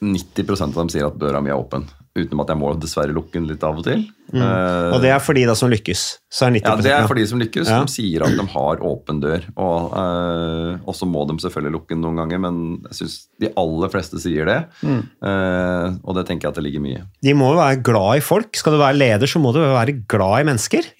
90% 0.00 0.62
av 0.74 0.80
dem 0.84 0.88
sier 0.92 1.06
at 1.08 1.18
døra 1.20 1.40
mi 1.44 1.50
er 1.52 1.58
åpen. 1.60 1.86
Utenom 2.14 2.44
at 2.44 2.50
jeg 2.52 2.58
må 2.60 2.68
dessverre 2.78 3.10
lukke 3.10 3.34
den 3.34 3.48
litt 3.50 3.64
av 3.66 3.80
og 3.80 3.86
til. 3.88 4.04
Mm. 4.30 4.38
Eh, 4.38 4.92
Og 4.94 5.00
det 5.02 5.10
er 5.10 5.18
for 5.18 5.34
de 5.34 5.42
da 5.48 5.56
som 5.58 5.70
lykkes. 5.72 6.02
Så 6.30 6.44
er 6.46 6.52
90 6.54 6.68
ja, 6.70 6.74
Det 6.86 6.92
er 6.94 7.08
for 7.10 7.18
de 7.18 7.24
som 7.26 7.40
lykkes. 7.42 7.70
Ja. 7.72 7.80
De 7.82 7.90
sier 7.90 8.22
at 8.22 8.36
de 8.38 8.44
har 8.52 8.84
åpen 8.86 9.18
dør. 9.24 9.48
Og, 9.58 9.96
eh, 9.98 10.76
og 10.86 10.94
så 10.94 11.08
må 11.10 11.24
de 11.26 11.34
selvfølgelig 11.42 11.74
lukke 11.74 11.90
den 11.96 12.04
noen 12.06 12.20
ganger, 12.22 12.42
men 12.46 12.60
jeg 12.86 13.00
syns 13.00 13.16
de 13.42 13.50
aller 13.58 13.90
fleste 13.90 14.22
sier 14.22 14.46
det. 14.46 14.60
Mm. 14.86 15.02
Uh, 15.26 15.98
og 16.06 16.14
det 16.20 16.26
tenker 16.30 16.46
jeg 16.46 16.54
at 16.54 16.60
det 16.60 16.66
ligger 16.68 16.84
mye. 16.86 17.02
De 17.26 17.34
må 17.34 17.50
jo 17.50 17.58
være 17.58 17.82
glad 17.90 18.22
i 18.22 18.24
folk. 18.30 18.54
Skal 18.62 18.76
du 18.76 18.82
være 18.84 19.00
leder, 19.00 19.30
så 19.34 19.42
må 19.42 19.50
du 19.56 19.58
være 19.64 19.98
glad 20.06 20.44
i 20.44 20.48
mennesker. 20.52 20.90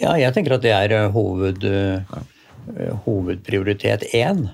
Ja, 0.00 0.16
jeg 0.16 0.32
tenker 0.32 0.56
at 0.56 0.64
det 0.64 0.72
er 0.72 1.10
hoved, 1.12 1.68
eh, 1.68 2.20
hovedprioritet 3.04 4.08
én. 4.16 4.46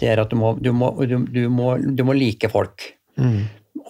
Det 0.00 0.12
er 0.12 0.20
at 0.20 0.30
du 0.32 0.36
må, 0.36 0.52
du 0.60 0.72
må, 0.76 0.92
du, 1.00 1.22
du 1.24 1.46
må, 1.48 1.78
du 1.80 2.04
må 2.04 2.16
like 2.16 2.52
folk. 2.52 2.90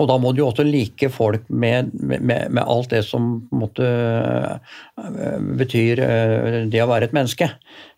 Og 0.00 0.08
da 0.08 0.16
må 0.20 0.32
du 0.32 0.40
jo 0.42 0.48
også 0.48 0.64
like 0.64 1.10
folk 1.12 1.44
med, 1.48 1.92
med, 2.00 2.48
med 2.48 2.62
alt 2.64 2.90
det 2.94 3.02
som 3.04 3.30
måte 3.52 3.84
øh, 3.84 5.38
betyr 5.60 6.00
øh, 6.06 6.58
det 6.72 6.80
å 6.80 6.88
være 6.88 7.10
et 7.10 7.16
menneske. 7.16 7.50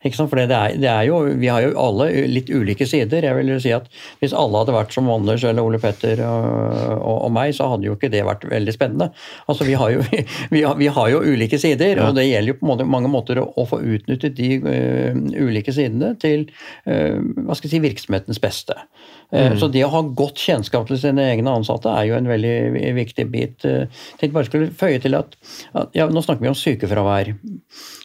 For 0.03 0.35
det 0.35 0.51
er, 0.51 0.75
det 0.83 0.89
er 0.91 1.05
jo, 1.07 1.21
vi 1.39 1.47
har 1.47 1.63
jo 1.63 1.77
alle 1.79 2.09
litt 2.27 2.51
ulike 2.51 2.89
sider. 2.91 3.23
Jeg 3.23 3.39
vil 3.39 3.53
jo 3.55 3.61
si 3.63 3.71
at 3.75 3.87
Hvis 4.19 4.35
alle 4.35 4.59
hadde 4.59 4.75
vært 4.75 4.95
som 4.95 5.11
Anders 5.13 5.45
eller 5.47 5.63
Ole 5.63 5.79
Petter 5.83 6.25
og, 6.27 6.49
og, 6.97 7.19
og 7.29 7.31
meg, 7.37 7.55
så 7.55 7.71
hadde 7.71 7.87
jo 7.87 7.95
ikke 7.95 8.11
det 8.11 8.25
vært 8.27 8.49
veldig 8.51 8.75
spennende. 8.75 9.13
Altså 9.47 9.69
Vi 9.69 9.79
har 9.79 9.95
jo, 9.95 10.03
vi 10.55 10.65
har, 10.67 10.75
vi 10.81 10.91
har 10.91 11.13
jo 11.13 11.23
ulike 11.23 11.61
sider, 11.63 12.03
og 12.03 12.19
det 12.19 12.27
gjelder 12.27 12.55
jo 12.55 12.59
på 12.59 12.71
måte, 12.73 12.89
mange 12.89 13.13
måter 13.13 13.39
å, 13.43 13.47
å 13.55 13.67
få 13.69 13.79
utnyttet 13.95 14.35
de 14.39 14.51
uh, 14.65 15.15
ulike 15.39 15.75
sidene 15.75 16.17
til 16.23 16.49
uh, 16.89 17.19
hva 17.47 17.55
skal 17.55 17.69
jeg 17.69 17.77
si, 17.77 17.85
virksomhetens 17.87 18.43
beste. 18.43 18.77
Eh, 19.33 19.53
Mm. 19.53 19.59
Så 19.59 19.69
det 19.73 19.85
å 19.87 19.89
ha 19.89 20.03
godt 20.03 20.37
kjennskap 20.37 20.87
til 20.89 20.99
sine 21.01 21.23
egne 21.33 21.55
ansatte 21.57 21.89
er 21.89 22.05
jo 22.11 22.15
en 22.19 22.29
veldig 22.29 22.95
viktig 22.95 23.25
bit. 23.33 23.65
Eh, 23.65 23.87
Jeg 23.89 24.19
tenkte 24.21 24.33
bare 24.37 24.45
skulle 24.51 24.71
føye 24.77 25.01
til 25.01 25.15
at, 25.17 25.37
at 25.75 25.89
ja, 25.97 26.07
Nå 26.09 26.21
snakker 26.23 26.43
vi 26.45 26.49
om 26.53 26.55
sykefravær. 26.59 27.33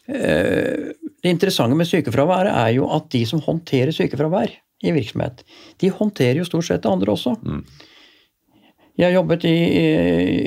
Eh, 0.07 0.93
Det 1.23 1.33
interessante 1.33 1.75
med 1.75 1.87
sykefravær 1.89 2.47
er 2.53 2.71
jo 2.77 2.87
at 2.93 3.09
de 3.11 3.25
som 3.25 3.41
håndterer 3.41 3.91
sykefravær 3.91 4.51
i 4.85 4.91
virksomhet, 4.93 5.43
de 5.81 5.89
håndterer 5.89 6.37
jo 6.37 6.45
stort 6.45 6.67
sett 6.67 6.83
det 6.83 6.91
andre 6.91 7.11
også. 7.11 7.33
Jeg 8.97 9.07
har 9.07 9.15
jobbet 9.15 9.45
i, 9.45 9.57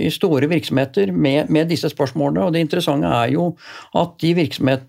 i 0.06 0.10
store 0.10 0.48
virksomheter 0.50 1.12
med, 1.12 1.50
med, 1.50 1.68
disse 1.70 1.90
spørsmålene, 1.92 2.44
og 2.44 2.54
det 2.54 2.64
interessante 2.64 3.06
er 3.06 3.34
jo 3.34 3.50
at 3.96 4.16
de, 4.22 4.34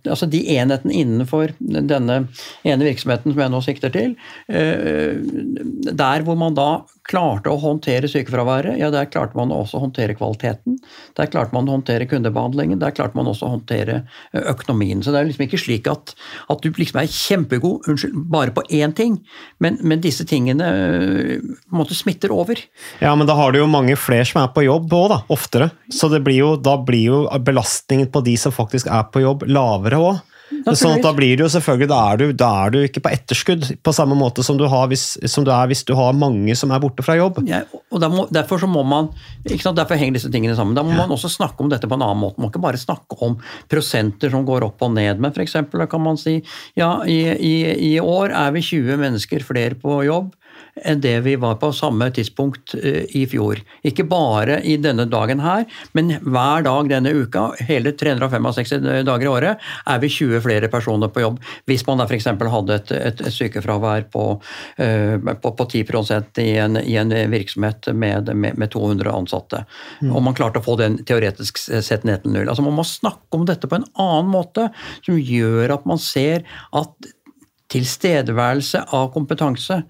altså 0.10 0.26
de 0.30 0.42
enhetene 0.56 0.98
innenfor 1.04 1.54
denne 1.60 2.24
ene 2.66 2.88
virksomheten 2.88 3.34
som 3.34 3.44
jeg 3.44 3.54
nå 3.54 3.62
sikter 3.66 3.94
til, 3.94 4.16
der 4.50 6.26
hvor 6.26 6.40
man 6.40 6.58
da 6.58 6.72
klarte 7.12 7.52
å 7.52 7.60
håndtere 7.60 8.10
sykefraværet, 8.12 8.78
ja, 8.80 8.90
der 8.94 9.10
klarte 9.12 9.38
man 9.38 9.52
også 9.54 9.80
å 9.80 9.86
håndtere 9.86 10.16
kvaliteten. 10.18 10.78
Der 11.20 11.30
klarte 11.32 11.56
man 11.56 11.68
å 11.68 11.76
håndtere 11.76 12.08
kundebehandlingen, 12.10 12.80
der 12.82 12.96
klarte 12.96 13.18
man 13.20 13.30
også 13.32 13.48
å 13.48 13.56
håndtere 13.58 14.02
eh, 14.32 14.46
økonomien. 14.54 15.04
Så 15.04 15.14
det 15.14 15.22
er 15.22 15.30
liksom 15.30 15.46
ikke 15.48 15.62
slik 15.62 15.90
at, 15.92 16.16
at 16.52 16.64
du 16.64 16.72
liksom 16.72 17.02
er 17.02 17.12
kjempegod 17.12 17.92
unnskyld, 17.92 18.18
bare 18.32 18.56
på 18.56 18.64
én 18.72 18.96
ting, 18.98 19.20
men, 19.64 19.80
men 19.84 20.04
disse 20.04 20.26
tingene 20.28 20.72
øh, 20.72 21.36
på 21.42 21.76
en 21.76 21.82
måte 21.84 21.98
smitter 21.98 22.34
over. 22.36 22.60
Ja, 23.04 23.14
men 23.18 23.30
da 23.30 23.36
har 23.38 23.52
du 23.52 23.62
jo 23.62 23.70
mange 23.72 23.98
flere 24.00 24.28
som 24.28 24.42
er 24.44 24.52
på 24.56 24.66
jobb 24.66 24.92
òg, 24.96 25.08
da. 25.12 25.22
Oftere. 25.34 25.72
Så 25.92 26.12
blir 26.22 26.40
jo, 26.40 26.56
da 26.60 26.78
blir 26.80 27.08
jo 27.10 27.24
belastningen 27.44 28.12
på 28.12 28.24
de 28.26 28.38
som 28.40 28.56
faktisk 28.56 28.90
er 28.92 29.08
på 29.12 29.24
jobb, 29.24 29.48
lavere 29.52 30.02
òg. 30.02 30.28
Sånn 30.52 30.98
at 30.98 31.06
da 31.06 31.12
blir 31.16 31.38
det 31.38 31.46
jo 31.46 31.50
selvfølgelig, 31.54 31.88
da 31.90 32.00
er, 32.12 32.20
du, 32.20 32.34
da 32.38 32.50
er 32.66 32.74
du 32.74 32.80
ikke 32.84 33.04
på 33.06 33.12
etterskudd 33.14 33.68
på 33.84 33.94
samme 33.96 34.18
måte 34.20 34.44
som 34.46 34.58
du, 34.60 34.66
har 34.72 34.90
hvis, 34.92 35.16
som 35.32 35.46
du 35.48 35.52
er 35.54 35.70
hvis 35.72 35.84
du 35.88 35.94
har 35.98 36.18
mange 36.18 36.56
som 36.60 36.74
er 36.74 36.82
borte 36.84 37.06
fra 37.06 37.16
jobb. 37.18 37.42
Ja, 37.48 37.64
og 37.92 38.06
må, 38.12 38.28
Derfor 38.34 38.62
så 38.62 38.70
må 38.70 38.84
man, 38.88 39.10
ikke 39.46 39.64
sant, 39.64 39.80
derfor 39.80 40.00
henger 40.00 40.20
disse 40.20 40.32
tingene 40.34 40.58
sammen. 40.58 40.76
Da 40.78 40.84
må 40.86 40.94
ja. 40.94 41.02
man 41.04 41.16
også 41.16 41.32
snakke 41.32 41.64
om 41.64 41.72
dette 41.72 41.90
på 41.90 41.98
en 41.98 42.06
annen 42.06 42.22
måte. 42.22 42.38
Man 42.40 42.48
må 42.48 42.52
ikke 42.52 42.64
bare 42.64 42.82
snakke 42.82 43.18
om 43.24 43.38
prosenter 43.72 44.34
som 44.34 44.46
går 44.48 44.68
opp 44.68 44.84
og 44.86 44.94
ned. 44.98 45.22
Men 45.24 45.34
f.eks. 45.34 45.58
da 45.72 45.88
kan 45.90 46.04
man 46.04 46.20
si 46.20 46.40
ja, 46.80 46.94
i, 47.08 47.22
i, 47.32 47.56
i 47.92 47.96
år 48.04 48.36
er 48.36 48.54
vi 48.56 48.66
20 48.74 49.02
mennesker 49.02 49.48
flere 49.48 49.80
på 49.80 50.02
jobb 50.08 50.36
enn 50.76 51.02
det 51.02 51.20
vi 51.26 51.36
var 51.36 51.56
på 51.62 51.72
samme 51.76 52.08
tidspunkt 52.14 52.76
eh, 52.76 53.04
i 53.18 53.26
fjor. 53.30 53.60
Ikke 53.88 54.06
bare 54.08 54.60
i 54.68 54.78
denne 54.82 55.06
dagen 55.10 55.42
her, 55.44 55.66
men 55.98 56.14
hver 56.22 56.66
dag 56.66 56.90
denne 56.92 57.14
uka, 57.14 57.50
hele 57.68 57.94
365 57.98 59.06
dager 59.08 59.26
i 59.26 59.32
året, 59.32 59.68
er 59.86 60.02
vi 60.02 60.10
20 60.12 60.44
flere 60.46 60.72
personer 60.72 61.12
på 61.12 61.24
jobb. 61.26 61.40
Hvis 61.70 61.86
man 61.88 62.02
da 62.02 62.08
f.eks. 62.08 62.30
hadde 62.56 62.80
et, 62.80 62.94
et, 62.98 63.24
sykefravær 63.32 64.08
på, 64.12 64.26
uh, 64.82 65.32
på, 65.44 65.54
på 65.58 65.68
10 65.70 65.84
i 66.42 66.50
en, 66.60 66.80
i 66.82 66.98
en 67.00 67.14
virksomhet 67.32 67.92
med, 67.94 68.32
med, 68.36 68.58
med 68.60 68.72
200 68.74 69.12
ansatte, 69.12 69.64
mm. 70.02 70.12
og 70.12 70.26
man 70.26 70.38
klarte 70.38 70.62
å 70.62 70.66
få 70.66 70.78
den 70.80 71.00
teoretisk 71.08 71.60
sett 71.62 72.06
ned 72.08 72.24
til 72.24 72.36
null. 72.36 72.50
Altså 72.50 72.66
Man 72.66 72.78
må 72.78 72.86
snakke 72.88 73.38
om 73.38 73.48
dette 73.48 73.70
på 73.70 73.80
en 73.80 73.88
annen 74.00 74.32
måte, 74.32 74.70
som 75.06 75.20
gjør 75.20 75.76
at 75.78 75.88
man 75.90 76.02
ser 76.02 76.46
at 76.76 77.12
tilstedeværelse 77.72 78.84
av 78.96 79.12
kompetanse 79.14 79.82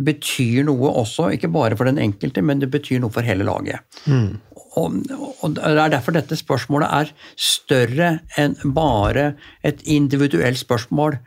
betyr 0.00 0.64
noe 0.68 0.92
også, 1.02 1.30
ikke 1.36 1.50
bare 1.52 1.76
for 1.76 1.88
den 1.88 2.00
enkelte, 2.00 2.42
men 2.44 2.62
det 2.62 2.70
betyr 2.72 3.02
noe 3.02 3.12
for 3.12 3.26
hele 3.26 3.44
laget. 3.44 3.84
Mm. 4.06 4.40
Og, 4.80 4.94
og, 5.42 5.52
Det 5.52 5.68
er 5.68 5.92
derfor 5.92 6.16
dette 6.16 6.36
spørsmålet 6.38 6.88
er 6.88 7.12
større 7.36 8.12
enn 8.40 8.56
bare 8.72 9.34
et 9.62 9.82
individuelt 9.84 10.58
spørsmål 10.58 11.18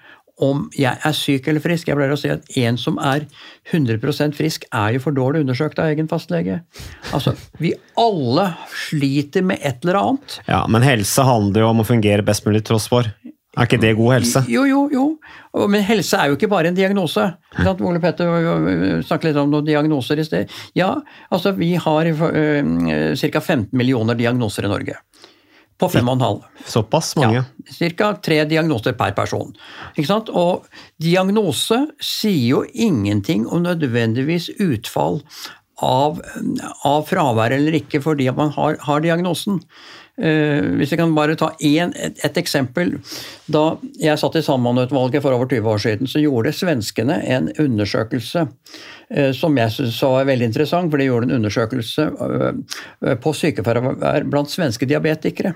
om 0.43 0.65
jeg 0.75 0.99
er 1.08 1.13
syk 1.15 1.45
eller 1.47 1.63
frisk. 1.63 1.88
Jeg 1.88 1.95
pleier 1.95 2.12
å 2.12 2.19
si 2.19 2.32
at 2.32 2.47
en 2.60 2.80
som 2.80 2.97
er 2.99 3.23
100% 3.71 4.36
frisk, 4.36 4.65
er 4.73 4.97
jo 4.97 5.04
for 5.06 5.15
dårlig 5.15 5.45
undersøkt 5.45 5.80
av 5.80 5.93
egen 5.93 6.10
fastlege. 6.12 6.60
Altså, 7.15 7.36
Vi 7.60 7.71
alle 8.01 8.49
sliter 8.89 9.45
med 9.45 9.62
et 9.62 9.86
eller 9.86 10.01
annet. 10.01 10.39
Ja, 10.49 10.65
Men 10.67 10.84
helse 10.84 11.23
handler 11.23 11.63
jo 11.63 11.69
om 11.69 11.86
å 11.86 11.88
fungere 11.88 12.25
best 12.25 12.45
mulig 12.45 12.65
tross 12.67 12.89
for. 12.91 13.08
Er 13.55 13.67
ikke 13.67 13.79
det 13.81 13.93
god 13.95 14.13
helse? 14.17 14.43
Jo, 14.51 14.65
jo, 14.67 14.81
jo. 14.91 15.05
Men 15.71 15.83
helse 15.87 16.19
er 16.19 16.31
jo 16.31 16.37
ikke 16.37 16.51
bare 16.51 16.71
en 16.71 16.77
diagnose. 16.77 17.23
Ole 17.63 18.01
Petter 18.03 18.27
snakket 19.05 19.29
litt 19.29 19.39
om 19.39 19.53
noen 19.53 19.67
diagnoser 19.67 20.19
i 20.19 20.27
sted. 20.27 20.51
Ja, 20.75 20.91
altså 21.31 21.55
vi 21.55 21.73
har 21.79 22.11
uh, 22.11 22.25
ca. 23.15 23.41
15 23.41 23.69
millioner 23.71 24.19
diagnoser 24.19 24.67
i 24.67 24.71
Norge. 24.71 24.99
På 25.75 25.89
fem 25.91 26.07
og 26.07 26.15
en 26.15 26.23
halv. 26.23 26.43
Såpass 26.71 27.15
mange? 27.19 27.41
Ja, 27.41 27.89
Ca. 27.99 28.13
tre 28.23 28.37
diagnoser 28.47 28.95
per 28.95 29.11
person. 29.17 29.51
Ikke 29.97 30.07
sant? 30.07 30.31
Og 30.31 30.67
diagnose 31.03 31.81
sier 31.99 32.47
jo 32.47 32.63
ingenting 32.71 33.43
om 33.51 33.65
nødvendigvis 33.65 34.53
utfall 34.63 35.19
av, 35.83 36.21
av 36.87 37.03
fravær 37.09 37.51
eller 37.57 37.75
ikke 37.81 37.99
fordi 38.03 38.29
man 38.37 38.53
har, 38.55 38.79
har 38.87 39.03
diagnosen. 39.03 39.59
Uh, 40.15 40.78
hvis 40.80 40.93
jeg 40.93 40.99
kan 41.01 41.12
bare 41.12 41.36
ta 41.36 41.49
en, 41.60 41.91
et, 41.99 42.21
et, 42.23 42.38
eksempel. 42.39 42.93
Da 43.51 43.65
jeg 43.99 44.21
satt 44.21 44.38
i 44.39 44.43
Samhandleutvalget 44.45 45.23
for 45.25 45.36
over 45.36 45.49
20 45.51 45.67
år 45.73 45.82
siden, 45.84 46.08
så 46.08 46.23
gjorde 46.23 46.56
svenskene 46.56 47.19
en 47.36 47.51
undersøkelse 47.60 48.45
uh, 48.47 49.32
som 49.36 49.60
jeg 49.60 49.75
syntes 49.75 49.99
var 50.08 50.32
veldig 50.32 50.47
interessant. 50.54 50.91
For 50.91 51.04
de 51.04 51.10
gjorde 51.10 51.28
en 51.28 51.38
undersøkelse 51.41 52.10
uh, 52.15 53.15
på 53.19 53.36
sykefravær 53.36 54.30
blant 54.32 54.56
svenske 54.56 54.88
diabetikere. 54.88 55.56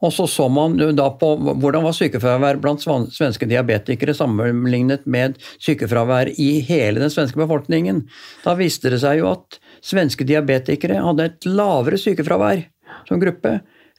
Og 0.00 0.12
så 0.16 0.24
så 0.30 0.46
man 0.48 0.78
da 0.96 1.10
på 1.20 1.34
hvordan 1.36 1.84
var 1.84 1.92
sykefravær 1.96 2.60
blant 2.62 2.80
svenske 2.80 3.48
diabetikere 3.50 4.14
sammenlignet 4.16 5.04
med 5.04 5.36
sykefravær 5.60 6.30
i 6.40 6.50
hele 6.64 7.02
den 7.02 7.12
svenske 7.12 7.42
befolkningen. 7.42 8.06
Da 8.46 8.56
viste 8.56 8.92
det 8.92 9.02
seg 9.02 9.20
jo 9.20 9.34
at 9.34 9.58
svenske 9.84 10.24
diabetikere 10.24 11.02
hadde 11.04 11.28
et 11.28 11.48
lavere 11.48 12.00
sykefravær 12.00 12.64
som 13.08 13.20
gruppe 13.22 13.58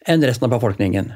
enn 0.10 0.24
resten 0.26 0.48
av 0.48 0.56
befolkningen. 0.56 1.12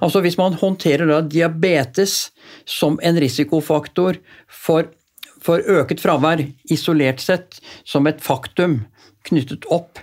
Altså 0.00 0.22
Hvis 0.24 0.38
man 0.38 0.56
håndterer 0.58 1.08
da 1.08 1.20
diabetes 1.24 2.30
som 2.68 2.98
en 3.04 3.18
risikofaktor 3.20 4.18
for, 4.46 4.88
for 5.40 5.62
øket 5.62 6.02
fravær 6.02 6.42
isolert 6.72 7.22
sett 7.22 7.60
som 7.84 8.08
et 8.10 8.22
faktum 8.24 8.82
knyttet 9.28 9.66
opp 9.72 10.00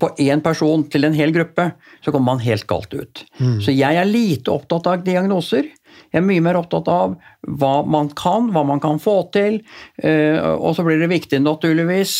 på 0.00 0.10
én 0.22 0.40
person 0.44 0.84
til 0.88 1.04
en 1.04 1.16
hel 1.16 1.32
gruppe, 1.34 1.66
så 2.04 2.12
kommer 2.12 2.34
man 2.34 2.44
helt 2.44 2.66
galt 2.70 2.94
ut. 2.94 3.24
Mm. 3.40 3.58
Så 3.60 3.74
jeg 3.74 3.98
er 4.00 4.08
lite 4.08 4.52
opptatt 4.54 4.86
av 4.88 5.02
diagnoser. 5.04 5.66
Jeg 6.14 6.22
er 6.22 6.26
mye 6.28 6.42
mer 6.46 6.60
opptatt 6.60 6.86
av 6.86 7.16
hva 7.42 7.72
man 7.90 8.06
kan, 8.14 8.52
hva 8.54 8.62
man 8.66 8.78
kan 8.82 9.00
få 9.02 9.16
til. 9.34 9.58
Eh, 9.98 10.38
og 10.38 10.76
så 10.76 10.86
blir 10.86 11.02
det 11.02 11.10
viktig, 11.10 11.40
naturligvis, 11.42 12.14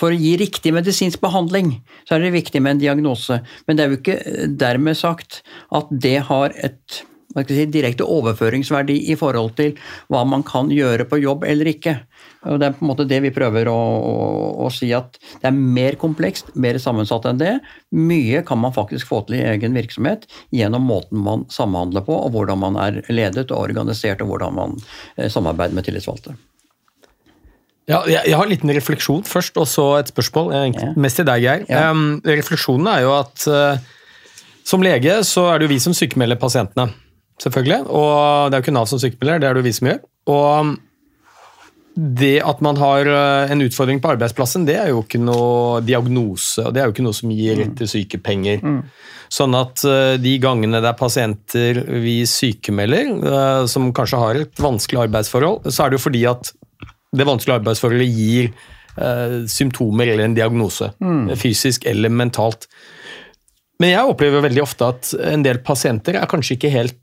for 0.00 0.14
å 0.14 0.18
gi 0.18 0.32
riktig 0.40 0.72
medisinsk 0.74 1.20
behandling, 1.20 1.76
så 2.08 2.16
er 2.16 2.24
det 2.24 2.34
viktig 2.34 2.62
med 2.64 2.78
en 2.78 2.84
diagnose. 2.86 3.42
Men 3.68 3.76
det 3.76 3.84
er 3.84 3.92
jo 3.92 4.00
ikke 4.00 4.46
dermed 4.64 4.96
sagt 4.98 5.42
at 5.76 5.92
det 5.92 6.16
har 6.30 6.56
et 6.56 7.04
si, 7.44 7.66
direkte 7.68 8.08
overføringsverdi 8.08 8.96
i 9.12 9.18
forhold 9.20 9.54
til 9.60 9.76
hva 10.08 10.24
man 10.28 10.42
kan 10.46 10.72
gjøre 10.72 11.06
på 11.10 11.20
jobb 11.22 11.44
eller 11.44 11.74
ikke. 11.74 11.98
Og 12.44 12.60
Det 12.60 12.68
er 12.68 12.76
på 12.76 12.84
en 12.84 12.90
måte 12.90 13.06
det 13.08 13.20
vi 13.24 13.32
prøver 13.34 13.68
å, 13.72 13.74
å, 13.74 14.14
å, 14.66 14.70
si, 14.72 14.90
at 14.96 15.18
det 15.42 15.50
er 15.50 15.56
mer 15.56 15.98
komplekst, 16.00 16.52
mer 16.60 16.78
sammensatt 16.82 17.28
enn 17.30 17.40
det. 17.40 17.54
Mye 17.96 18.42
kan 18.46 18.60
man 18.60 18.74
faktisk 18.76 19.08
få 19.10 19.22
til 19.28 19.38
i 19.40 19.44
egen 19.54 19.76
virksomhet 19.76 20.26
gjennom 20.54 20.84
måten 20.88 21.22
man 21.24 21.46
samhandler 21.52 22.04
på, 22.06 22.16
og 22.16 22.34
hvordan 22.34 22.60
man 22.60 22.80
er 22.80 23.00
ledet 23.12 23.50
og 23.50 23.62
organisert, 23.62 24.24
og 24.24 24.34
hvordan 24.34 24.58
man 24.58 24.76
eh, 25.16 25.30
samarbeider 25.32 25.76
med 25.76 25.88
tillitsvalgte. 25.88 26.36
Ja, 27.84 28.00
jeg, 28.08 28.32
har 28.32 28.46
en 28.46 28.52
liten 28.52 28.72
refleksjon 28.72 29.26
først, 29.28 29.58
og 29.60 29.68
så 29.68 29.90
et 29.98 30.08
spørsmål. 30.08 30.54
Ja. 30.72 30.92
Mest 30.96 31.20
til 31.20 31.28
deg, 31.28 31.44
Geir. 31.44 31.66
Ja. 31.68 31.90
Um, 31.92 32.22
refleksjonen 32.24 32.88
er 32.94 33.02
jo 33.04 33.12
at 33.18 33.44
uh, 33.44 33.76
som 34.64 34.84
lege 34.84 35.18
så 35.28 35.50
er 35.52 35.60
det 35.60 35.68
jo 35.68 35.74
vi 35.74 35.82
som 35.84 35.96
sykemelder 35.96 36.40
pasientene. 36.40 36.88
Selvfølgelig. 37.42 37.84
Og 37.90 38.48
det 38.48 38.56
er 38.56 38.62
jo 38.62 38.64
ikke 38.64 38.76
Nav 38.76 38.88
som 38.88 39.00
sykemelder, 39.02 39.42
det 39.42 39.48
er 39.48 39.56
det 39.56 39.60
jo 39.64 39.68
vi 39.68 39.74
som 39.76 39.90
gjør. 39.90 40.00
Og 40.32 40.74
det 41.94 42.40
at 42.42 42.62
man 42.64 42.78
har 42.80 43.06
uh, 43.06 43.50
en 43.50 43.62
utfordring 43.62 44.00
på 44.02 44.14
arbeidsplassen, 44.14 44.66
det 44.66 44.78
er 44.80 44.90
jo 44.90 45.04
ikke 45.04 45.20
noe 45.22 45.82
diagnose, 45.86 46.64
og 46.64 46.74
det 46.74 46.82
er 46.82 46.88
jo 46.88 46.94
ikke 46.96 47.06
noe 47.06 47.16
som 47.16 47.30
gir 47.34 47.60
rett 47.60 47.76
til 47.78 47.90
sykepenger. 47.90 48.64
Mm. 48.64 48.80
Sånn 49.34 49.54
at 49.58 49.84
uh, 49.86 50.16
de 50.18 50.34
gangene 50.42 50.82
det 50.82 50.90
er 50.90 50.98
pasienter 50.98 51.80
vi 52.02 52.20
sykemelder, 52.28 53.14
som 53.70 53.92
kanskje 53.94 54.20
har 54.20 54.42
et 54.42 54.62
vanskelig 54.62 55.06
arbeidsforhold, 55.06 55.70
så 55.70 55.84
er 55.84 55.92
det 55.92 56.00
jo 56.00 56.06
fordi 56.08 56.26
at 56.30 56.54
det 57.14 57.26
vanskelige 57.28 57.60
arbeidsforholdet 57.60 58.10
gir 58.10 58.50
eh, 58.96 59.38
symptomer 59.50 60.10
eller 60.12 60.28
en 60.28 60.36
diagnose. 60.36 60.90
Mm. 60.98 61.34
Fysisk 61.38 61.86
eller 61.90 62.12
mentalt. 62.12 62.68
Men 63.82 63.94
jeg 63.94 64.10
opplever 64.10 64.44
veldig 64.44 64.62
ofte 64.62 64.90
at 64.94 65.14
en 65.32 65.44
del 65.44 65.60
pasienter 65.66 66.18
er 66.18 66.30
kanskje 66.30 66.58
ikke 66.58 66.74
helt 66.74 66.98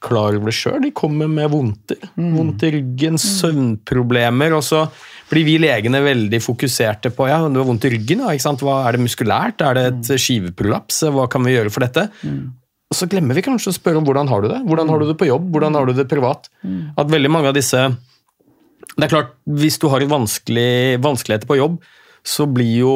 klar 0.00 0.36
over 0.36 0.50
det 0.50 0.56
sjøl. 0.56 0.80
De 0.82 0.92
kommer 0.96 1.28
med 1.30 1.50
vondter. 1.52 2.00
Mm. 2.16 2.30
Vondt 2.36 2.64
i 2.66 2.72
ryggen, 2.78 3.18
mm. 3.18 3.24
søvnproblemer. 3.24 4.54
og 4.56 4.64
så 4.64 4.86
blir 5.30 5.46
vi 5.46 5.58
legene 5.62 6.00
veldig 6.02 6.40
fokuserte 6.42 7.12
på 7.14 7.28
ja, 7.30 7.38
du 7.46 7.60
har 7.60 7.68
vondt 7.68 7.86
i 7.86 7.92
ryggen. 7.94 8.24
Ja, 8.24 8.54
Hva 8.64 8.80
Er 8.88 8.96
det 8.96 9.04
muskulært? 9.04 9.62
Er 9.62 9.76
det 9.76 9.84
et 9.90 10.10
mm. 10.10 10.22
skiveprolaps? 10.24 11.04
Hva 11.14 11.28
kan 11.30 11.44
vi 11.46 11.54
gjøre 11.54 11.72
for 11.74 11.86
dette? 11.86 12.08
Mm. 12.24 12.56
Og 12.90 12.98
Så 12.98 13.06
glemmer 13.06 13.38
vi 13.38 13.44
kanskje 13.46 13.70
å 13.70 13.76
spørre 13.76 14.00
om 14.00 14.06
hvordan 14.08 14.28
har 14.30 14.42
du 14.42 14.48
det 14.50 14.64
Hvordan 14.66 14.88
har 14.90 14.98
du 14.98 15.06
det 15.12 15.18
på 15.20 15.28
jobb, 15.28 15.52
hvordan 15.54 15.76
har 15.78 15.86
du 15.86 15.94
det 15.94 16.08
privat. 16.10 16.50
Mm. 16.66 16.96
At 16.98 17.12
veldig 17.12 17.30
mange 17.30 17.52
av 17.52 17.58
disse 17.58 17.86
det 18.90 19.06
er 19.06 19.12
klart, 19.12 19.34
Hvis 19.46 19.78
du 19.78 19.88
har 19.92 20.02
vanskelig, 20.10 20.98
vanskeligheter 21.04 21.46
på 21.46 21.60
jobb, 21.60 21.80
så 22.26 22.46
blir 22.50 22.80
jo 22.82 22.94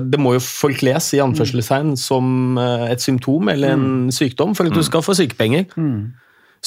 Det 0.00 0.18
må 0.20 0.34
jo 0.36 0.42
forkles 0.42 1.12
i 1.14 1.22
anførselstegn 1.22 1.94
som 2.00 2.58
eh, 2.58 2.90
et 2.92 3.00
symptom 3.00 3.48
eller 3.48 3.76
en 3.76 3.86
mm. 3.86 4.12
sykdom 4.12 4.56
for 4.56 4.66
at 4.66 4.74
du 4.74 4.82
mm. 4.82 4.88
skal 4.88 5.04
få 5.04 5.14
sykepenger. 5.16 5.68
Mm. 5.76 6.12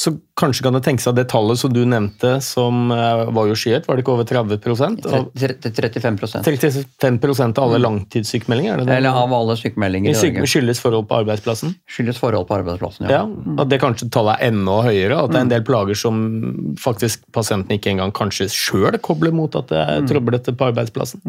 Så 0.00 0.12
kanskje 0.38 0.64
kan 0.64 0.72
det 0.72 0.80
tenke 0.86 1.02
seg 1.04 1.12
at 1.12 1.18
det 1.18 1.26
tallet 1.28 1.60
som 1.60 1.72
du 1.74 1.80
nevnte, 1.84 2.30
som 2.44 2.92
eh, 2.94 3.22
var 3.36 3.50
jo 3.50 3.56
skyhøyt, 3.58 3.84
var 3.84 3.98
det 3.98 4.04
ikke 4.04 4.14
over 4.14 4.28
30 4.28 4.54
av, 5.10 5.26
35 5.36 6.16
35 7.02 7.42
av 7.50 7.60
alle 7.66 7.80
langtidssykemeldinger? 7.82 8.72
Er 8.72 8.80
det 8.80 8.86
det? 8.88 8.96
Eller 8.96 9.18
av 9.20 9.34
alle 9.36 9.58
sykemeldinger 9.60 10.14
i 10.14 10.16
Syke-. 10.16 10.46
Skyldes 10.48 10.80
forhold 10.80 11.10
på 11.10 11.18
arbeidsplassen? 11.20 11.74
Skyldes 11.90 12.20
forhold 12.22 12.48
på 12.48 12.56
arbeidsplassen, 12.56 13.10
Ja, 13.10 13.26
ja 13.26 13.58
At 13.60 13.72
det 13.72 13.80
kanskje 13.82 14.08
tallet 14.14 14.40
er 14.40 14.54
enda 14.54 14.78
høyere? 14.86 15.20
At 15.20 15.34
det 15.34 15.42
er 15.42 15.46
en 15.48 15.52
del 15.52 15.66
plager 15.68 15.98
som 15.98 16.22
faktisk 16.80 17.26
pasienten 17.36 17.76
ikke 17.76 17.92
engang 17.92 18.14
kanskje 18.16 18.48
sjøl 18.54 18.96
kobler 19.04 19.36
mot 19.36 19.58
at 19.58 19.68
det 19.68 19.84
er 19.84 20.08
trøblete 20.08 20.56
på 20.56 20.70
arbeidsplassen? 20.70 21.20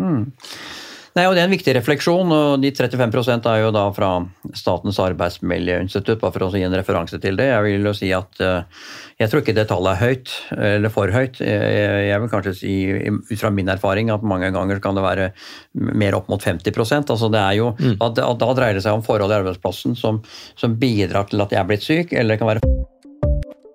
Nei, 1.12 1.26
og 1.28 1.36
Det 1.36 1.42
er 1.42 1.50
en 1.50 1.52
viktig 1.52 1.74
refleksjon, 1.76 2.30
og 2.32 2.62
de 2.64 2.70
35% 2.72 3.48
er 3.52 3.66
jo 3.66 3.72
da 3.76 3.84
fra 3.92 4.12
Statens 4.56 5.00
arbeidsmiljøinstitutt, 5.04 6.22
bare 6.22 6.32
for 6.38 6.46
å 6.48 6.52
gi 6.56 6.64
en 6.64 6.76
referanse 6.78 7.20
til 7.20 7.40
det. 7.40 7.50
Jeg 7.50 7.66
vil 7.66 7.90
jo 7.90 7.94
si 7.98 8.14
at 8.16 8.40
eh, 8.40 8.86
jeg 9.20 9.32
tror 9.32 9.44
ikke 9.44 9.56
det 9.58 9.68
tallet 9.68 9.92
er 9.92 10.08
høyt, 10.08 10.36
eller 10.56 10.94
for 10.94 11.12
høyt. 11.12 11.42
Jeg 11.44 12.08
jeg 12.12 12.22
vil 12.24 12.32
kanskje 12.32 12.56
si, 12.58 12.76
ut 13.12 13.40
fra 13.40 13.52
min 13.54 13.70
erfaring, 13.72 14.12
at 14.14 14.24
mange 14.24 14.52
ganger 14.56 14.80
kan 14.84 14.96
det 14.96 15.04
være 15.04 15.28
mer 15.74 16.18
opp 16.18 16.32
mot 16.32 16.42
50% 16.42 17.12
altså 17.12 17.30
det 17.32 17.42
er 17.42 17.60
jo, 17.60 17.72
at 18.04 18.18
da 18.18 18.54
dreier 18.56 18.78
det 18.78 18.86
seg 18.86 18.96
om 18.96 19.06
forhold 19.06 19.32
i 19.34 19.40
arbeidsplassen 19.42 19.98
som, 20.00 20.22
som 20.60 20.80
bidrar 20.80 21.30
til 21.32 21.44
at 21.44 21.54
jeg 21.54 21.62
er 21.62 21.70
blitt 21.70 21.86
syk, 21.86 22.16
eller 22.16 22.36
det 22.36 22.42
kan 22.42 22.52
være 22.54 22.91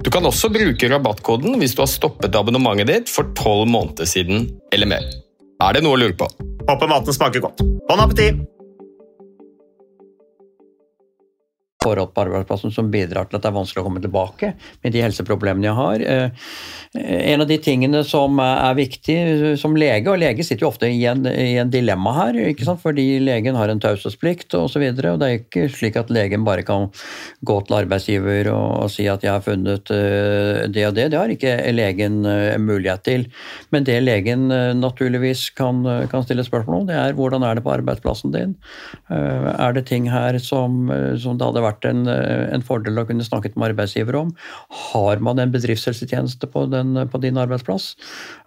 Du 0.00 0.08
kan 0.12 0.24
også 0.24 0.48
bruke 0.52 0.88
rabattkoden 0.88 1.58
hvis 1.60 1.74
du 1.76 1.82
har 1.84 1.90
stoppet 1.90 2.36
abonnementet 2.38 2.88
ditt 2.88 3.12
for 3.12 3.28
tolv 3.36 3.68
måneder 3.68 4.08
siden 4.08 4.48
eller 4.72 4.88
mer. 4.88 5.04
Er 5.60 5.76
det 5.76 5.84
noe 5.84 5.98
å 5.98 6.00
lure 6.00 6.16
på? 6.16 6.28
Håper 6.70 6.88
maten 6.88 7.16
smaker 7.16 7.44
godt. 7.44 7.60
Bon 7.88 8.00
appétit! 8.00 8.40
Forhold 11.80 12.12
på 12.12 12.26
arbeidsplassen 12.26 12.72
som 12.74 12.90
bidrar 12.92 13.28
til 13.28 13.38
at 13.38 13.44
det 13.44 13.48
er 13.48 13.56
vanskelig 13.56 13.80
å 13.80 13.86
komme 13.86 14.02
tilbake 14.04 14.52
med 14.84 14.92
de 14.92 15.00
helseproblemene 15.00 15.70
jeg 15.70 15.78
har. 15.78 16.04
Eh, 16.04 16.48
En 16.90 17.40
av 17.40 17.46
de 17.46 17.54
tingene 17.62 18.00
som 18.02 18.40
er 18.42 18.74
viktig 18.74 19.14
som 19.60 19.76
lege, 19.78 20.10
og 20.10 20.18
lege 20.18 20.42
sitter 20.42 20.64
jo 20.64 20.70
ofte 20.72 20.88
i 20.90 21.04
en, 21.06 21.22
i 21.30 21.54
en 21.62 21.70
dilemma 21.70 22.10
her, 22.16 22.38
ikke 22.50 22.66
sant? 22.66 22.82
fordi 22.82 23.20
legen 23.22 23.54
har 23.54 23.70
en 23.70 23.78
taushetsplikt 23.80 24.56
osv. 24.58 24.82
Det 24.98 25.28
er 25.28 25.36
ikke 25.38 25.68
slik 25.70 25.96
at 26.00 26.10
legen 26.10 26.42
bare 26.44 26.64
kan 26.66 26.88
gå 27.46 27.56
til 27.62 27.78
arbeidsgiver 27.78 28.50
og, 28.50 28.66
og 28.82 28.90
si 28.90 29.06
at 29.06 29.22
jeg 29.22 29.30
har 29.30 29.46
funnet 29.46 29.92
eh, 29.94 30.66
det 30.66 30.88
og 30.88 30.98
det. 30.98 31.06
Det 31.14 31.20
har 31.20 31.30
ikke 31.30 31.54
legen 31.76 32.26
eh, 32.26 32.58
mulighet 32.58 33.06
til. 33.06 33.28
Men 33.70 33.86
det 33.86 34.00
legen 34.02 34.50
naturligvis 34.80 35.46
kan, 35.54 35.84
kan 36.10 36.26
stille 36.26 36.44
spørsmål 36.44 36.82
om, 36.82 36.90
det 36.90 36.98
er 36.98 37.14
hvordan 37.16 37.46
er 37.46 37.56
det 37.56 37.64
på 37.64 37.72
arbeidsplassen 37.72 38.34
din? 38.34 38.58
Er 39.08 39.78
det 39.78 39.86
ting 39.86 40.10
her 40.10 40.36
som, 40.42 40.90
som 41.22 41.38
det 41.38 41.46
hadde 41.46 41.62
vært 41.62 41.69
en, 41.84 42.06
eh, 42.08 42.48
en 42.54 42.62
fordel 42.62 42.98
å 42.98 43.06
kunne 43.08 43.24
snakket 43.26 43.56
med 43.56 43.70
arbeidsgiver 43.70 44.16
om? 44.18 44.32
Har 44.92 45.22
man 45.24 45.38
en 45.38 45.52
bedriftshelsetjeneste 45.52 46.48
på, 46.50 46.66
den, 46.72 46.94
på 47.10 47.20
din 47.22 47.38
arbeidsplass? 47.40 47.94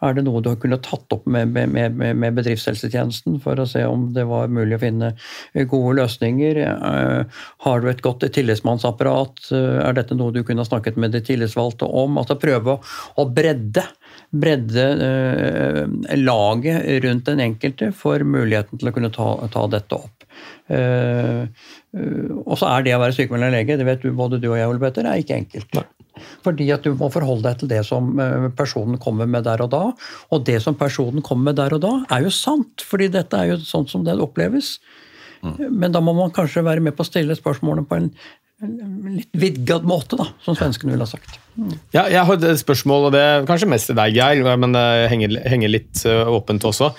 Er 0.01 0.13
det 0.13 0.25
noe 0.27 0.41
du 0.41 0.49
har 0.51 0.59
kunnet 0.61 0.83
tatt 0.83 1.15
opp 1.15 1.25
med, 1.25 1.53
med, 1.53 1.95
med, 1.97 2.35
bedriftshelsetjenesten 2.37 3.39
for 3.43 3.59
å 3.59 3.67
se 3.69 3.85
om 3.87 4.09
det 4.13 4.27
var 4.29 4.51
mulig 4.53 4.77
å 4.77 4.83
finne 4.83 5.13
gode 5.71 5.97
løsninger? 6.01 6.61
Eh, 6.67 7.41
Har 7.65 7.81
du 7.81 7.89
et 7.89 8.03
godt 8.03 8.27
tillitsmannsapparat? 8.33 9.47
Eh, 9.51 9.79
Er 9.83 9.93
dette 9.93 10.15
noe 10.15 10.33
du 10.33 10.43
kunne 10.43 10.65
snakket 10.65 10.97
med 10.97 11.11
de 11.11 11.23
tillitsvalgte 11.23 11.87
om? 11.87 12.17
Altså 12.21 12.39
prøve 12.39 12.77
å, 12.77 12.81
å 13.19 13.27
bredde 13.29 13.85
bredde 14.33 14.85
eh, 15.07 16.17
laget 16.19 17.03
rundt 17.05 17.25
den 17.29 17.43
enkelte 17.43 17.91
for 17.95 18.23
muligheten 18.25 18.81
til 18.81 18.89
å 18.89 18.93
kunne 18.95 19.11
ta, 19.13 19.29
ta 19.53 19.65
dette 19.71 19.99
opp. 19.99 20.27
Eh, 20.73 21.41
eh, 21.43 22.31
og 22.43 22.55
så 22.59 22.69
er 22.71 22.85
det 22.85 22.95
å 22.95 23.01
være 23.03 23.17
sykemeldt 23.17 23.53
lege, 23.53 23.77
det 23.79 23.87
vet 23.87 24.05
du, 24.05 24.11
både 24.17 24.41
du 24.41 24.49
og 24.51 24.57
jeg, 24.57 24.69
Ole 24.69 24.81
Petter, 24.81 25.09
er 25.09 25.21
ikke 25.21 25.37
enkelt. 25.41 25.79
Fordi 26.45 26.67
at 26.73 26.85
du 26.85 26.93
må 26.97 27.09
forholde 27.13 27.47
deg 27.47 27.61
til 27.61 27.71
det 27.71 27.83
som 27.87 28.11
eh, 28.21 28.49
personen 28.57 29.01
kommer 29.01 29.29
med 29.29 29.45
der 29.47 29.63
og 29.65 29.71
da. 29.73 29.85
Og 30.33 30.45
det 30.47 30.59
som 30.65 30.77
personen 30.79 31.25
kommer 31.25 31.51
med 31.51 31.61
der 31.61 31.77
og 31.77 31.83
da, 31.85 31.95
er 32.13 32.27
jo 32.27 32.33
sant, 32.33 32.85
fordi 32.85 33.11
dette 33.13 33.39
er 33.39 33.53
jo 33.53 33.61
sånn 33.63 33.89
som 33.91 34.05
det 34.07 34.19
oppleves. 34.21 34.77
Men 35.43 35.91
da 35.91 35.99
må 35.99 36.13
man 36.15 36.31
kanskje 36.31 36.63
være 36.63 36.79
med 36.79 36.95
på 36.95 37.03
å 37.03 37.07
stille 37.09 37.35
spørsmålene 37.35 37.83
på 37.89 37.97
en 37.99 38.05
litt 38.61 39.29
vidgad 39.35 39.85
måte, 39.87 40.17
da, 40.19 40.27
som 40.43 40.55
svenskene 40.57 40.93
ville 40.93 41.05
ha 41.05 41.09
sagt. 41.09 41.39
Ja, 41.93 42.05
jeg 42.11 42.21
har 42.27 42.37
et 42.37 42.61
spørsmål, 42.61 43.09
og 43.09 43.15
det 43.15 43.23
er 43.23 43.49
kanskje 43.49 43.69
mest 43.71 43.89
til 43.89 43.97
deg, 43.99 44.15
Geir, 44.15 44.45
men 44.59 44.75
det 44.75 44.85
henger, 45.11 45.35
henger 45.49 45.73
litt 45.73 46.05
eh, 46.09 46.23
åpent 46.29 46.65
også. 46.69 46.93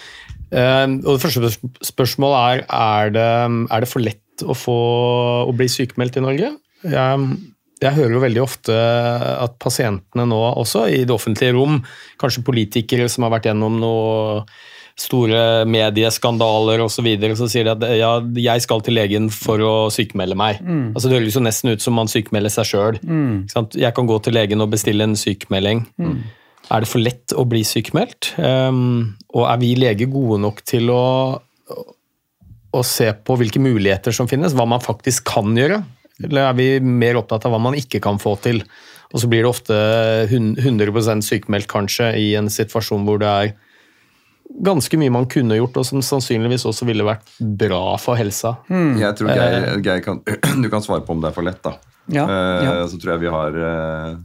Eh, 0.50 0.84
og 1.00 1.08
det 1.08 1.22
første 1.22 1.54
spørsmålet 1.86 2.36
er 2.44 2.62
er 2.80 3.16
det, 3.16 3.30
er 3.70 3.84
det 3.84 3.90
for 3.90 4.04
lett 4.04 4.44
å, 4.44 4.56
få, 4.58 4.76
å 5.48 5.56
bli 5.56 5.70
sykemeldt 5.70 6.20
i 6.20 6.24
Norge? 6.24 6.52
Jeg, 6.84 7.26
jeg 7.80 7.96
hører 7.96 8.16
jo 8.16 8.22
veldig 8.26 8.44
ofte 8.44 8.76
at 8.76 9.56
pasientene 9.62 10.26
nå 10.28 10.40
også, 10.52 10.86
i 10.90 11.02
det 11.06 11.14
offentlige 11.14 11.56
rom, 11.56 11.80
kanskje 12.20 12.44
politikere 12.46 13.08
som 13.12 13.26
har 13.26 13.34
vært 13.36 13.50
gjennom 13.50 13.80
noe 13.80 14.44
store 14.98 15.64
medieskandaler 15.66 16.82
osv., 16.84 17.00
så, 17.00 17.02
videre, 17.02 17.34
så 17.38 17.48
sier 17.50 17.66
de 17.66 17.72
at 17.72 17.96
ja, 17.98 18.12
jeg 18.38 18.62
skal 18.62 18.82
til 18.86 18.94
legen 18.94 19.26
for 19.34 19.58
å 19.58 19.74
sykemelde 19.92 20.36
meg. 20.38 20.60
Mm. 20.62 20.92
Altså, 20.92 21.10
det 21.10 21.18
høres 21.18 21.38
jo 21.38 21.42
nesten 21.42 21.74
ut 21.74 21.82
som 21.82 21.96
man 21.98 22.10
sykemelder 22.10 22.54
seg 22.54 22.68
sjøl. 22.70 23.00
Mm. 23.02 23.50
Jeg 23.74 23.90
kan 23.96 24.10
gå 24.10 24.20
til 24.22 24.38
legen 24.38 24.62
og 24.62 24.70
bestille 24.74 25.06
en 25.06 25.18
sykemelding. 25.18 25.82
Mm. 25.98 26.20
Er 26.72 26.84
det 26.84 26.88
for 26.88 27.02
lett 27.02 27.34
å 27.36 27.44
bli 27.48 27.64
sykemeldt? 27.66 28.32
Um, 28.38 29.16
og 29.34 29.48
er 29.50 29.60
vi 29.60 29.74
leger 29.76 30.08
gode 30.12 30.38
nok 30.46 30.62
til 30.64 30.88
å, 30.94 31.02
å 32.70 32.86
se 32.86 33.10
på 33.18 33.36
hvilke 33.40 33.60
muligheter 33.62 34.14
som 34.16 34.30
finnes, 34.30 34.54
hva 34.56 34.68
man 34.70 34.84
faktisk 34.84 35.26
kan 35.34 35.52
gjøre? 35.58 35.82
Eller 36.22 36.46
er 36.46 36.56
vi 36.56 36.68
mer 36.78 37.18
opptatt 37.18 37.44
av 37.48 37.54
hva 37.54 37.60
man 37.66 37.76
ikke 37.76 38.00
kan 38.02 38.22
få 38.22 38.36
til? 38.46 38.62
Og 39.14 39.22
så 39.22 39.28
blir 39.30 39.44
det 39.44 39.50
ofte 39.50 39.76
100% 40.30 41.26
sykemeldt 41.26 41.70
kanskje 41.70 42.14
i 42.18 42.32
en 42.38 42.50
situasjon 42.50 43.04
hvor 43.06 43.20
det 43.22 43.30
er 43.30 43.52
ganske 44.48 44.98
mye 45.00 45.12
man 45.12 45.26
kunne 45.30 45.56
gjort, 45.58 45.76
og 45.80 45.86
som 45.88 46.02
sannsynligvis 46.04 46.66
også 46.68 46.86
ville 46.88 47.06
vært 47.06 47.26
bra 47.40 47.96
for 48.00 48.18
helsa. 48.18 48.56
Jeg 48.70 49.16
tror 49.18 49.32
Geir, 49.32 49.68
Eh, 49.72 49.80
Geir 49.84 50.04
kan, 50.04 50.20
du 50.62 50.68
kan 50.72 50.84
svare 50.84 51.04
på 51.04 51.16
om 51.16 51.22
det 51.22 51.30
er 51.30 51.36
for 51.36 51.46
lett, 51.46 51.62
da. 51.64 51.76
Ja, 52.12 52.26
Eh, 52.28 52.64
ja. 52.66 52.72
Så 52.88 53.00
tror 53.00 53.14
jeg 53.14 53.24
vi 53.24 53.32
har 53.32 53.54
uh, 53.56 54.16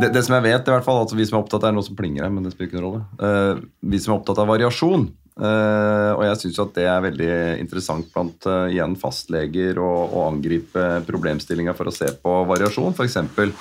det, 0.00 0.12
det 0.14 0.22
som 0.24 0.36
jeg 0.38 0.46
vet, 0.46 0.68
i 0.68 0.72
hvert 0.72 0.86
fall, 0.86 1.02
altså 1.02 1.18
vi 1.18 1.26
som 1.26 1.36
er 1.36 1.42
opptatt 1.42 1.66
av 1.68 1.74
noe 1.74 1.84
som 1.84 1.96
plinger 1.98 2.24
her, 2.24 2.30
men 2.32 2.46
det 2.46 2.54
spiller 2.54 2.70
ikke 2.70 2.78
noen 2.78 2.86
rolle. 2.86 3.02
Uh, 3.18 3.64
vi 3.92 4.00
som 4.00 4.14
er 4.14 4.20
opptatt 4.20 4.40
av 4.40 4.48
variasjon, 4.48 5.04
eh, 5.36 6.12
og 6.14 6.22
jeg 6.28 6.38
syns 6.44 6.62
at 6.62 6.72
det 6.78 6.86
er 6.88 7.04
veldig 7.04 7.34
interessant 7.60 8.08
blant 8.14 8.48
igjen 8.70 8.96
fastleger 9.00 9.80
å, 9.82 9.90
å 10.06 10.24
angripe 10.30 11.02
problemstillinga 11.08 11.74
for 11.76 11.90
å 11.90 11.94
se 11.94 12.08
på 12.22 12.38
variasjon. 12.48 12.94
For 12.96 13.04
eksempel, 13.08 13.52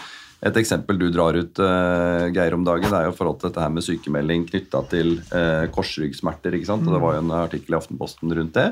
et 0.42 0.58
eksempel 0.58 0.98
du 0.98 1.08
drar 1.14 1.38
ut, 1.38 1.62
uh, 1.62 2.26
Geir, 2.34 2.56
om 2.58 2.66
dagen, 2.66 2.90
er 2.98 3.06
jo 3.06 3.16
forhold 3.18 3.40
til 3.40 3.52
dette 3.52 3.62
her 3.62 3.74
med 3.74 3.86
sykemelding 3.86 4.48
knytta 4.50 4.82
til 4.90 5.20
uh, 5.30 5.68
korsryggsmerter. 5.74 6.58
ikke 6.58 6.70
sant? 6.72 6.88
Og 6.88 6.96
Det 6.96 7.02
var 7.04 7.18
jo 7.18 7.24
en 7.24 7.34
artikkel 7.44 7.76
i 7.76 7.78
Aftenposten 7.78 8.34
rundt 8.40 8.58
det. 8.58 8.72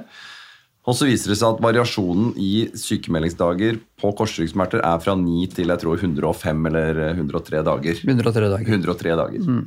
Og 0.90 0.96
så 0.98 1.06
viser 1.06 1.30
det 1.30 1.38
seg 1.38 1.54
at 1.54 1.62
variasjonen 1.62 2.32
i 2.42 2.70
sykemeldingsdager 2.78 3.78
på 4.02 4.12
korsryggsmerter 4.18 4.82
er 4.82 5.04
fra 5.04 5.14
9 5.20 5.46
til 5.54 5.70
jeg 5.70 5.84
tror 5.84 6.02
105 6.02 6.70
eller 6.72 7.04
103 7.12 7.62
dager. 7.68 8.02
103 8.08 8.50
dager. 8.56 8.74
103 8.80 9.18
dager. 9.20 9.46
Mm. 9.46 9.64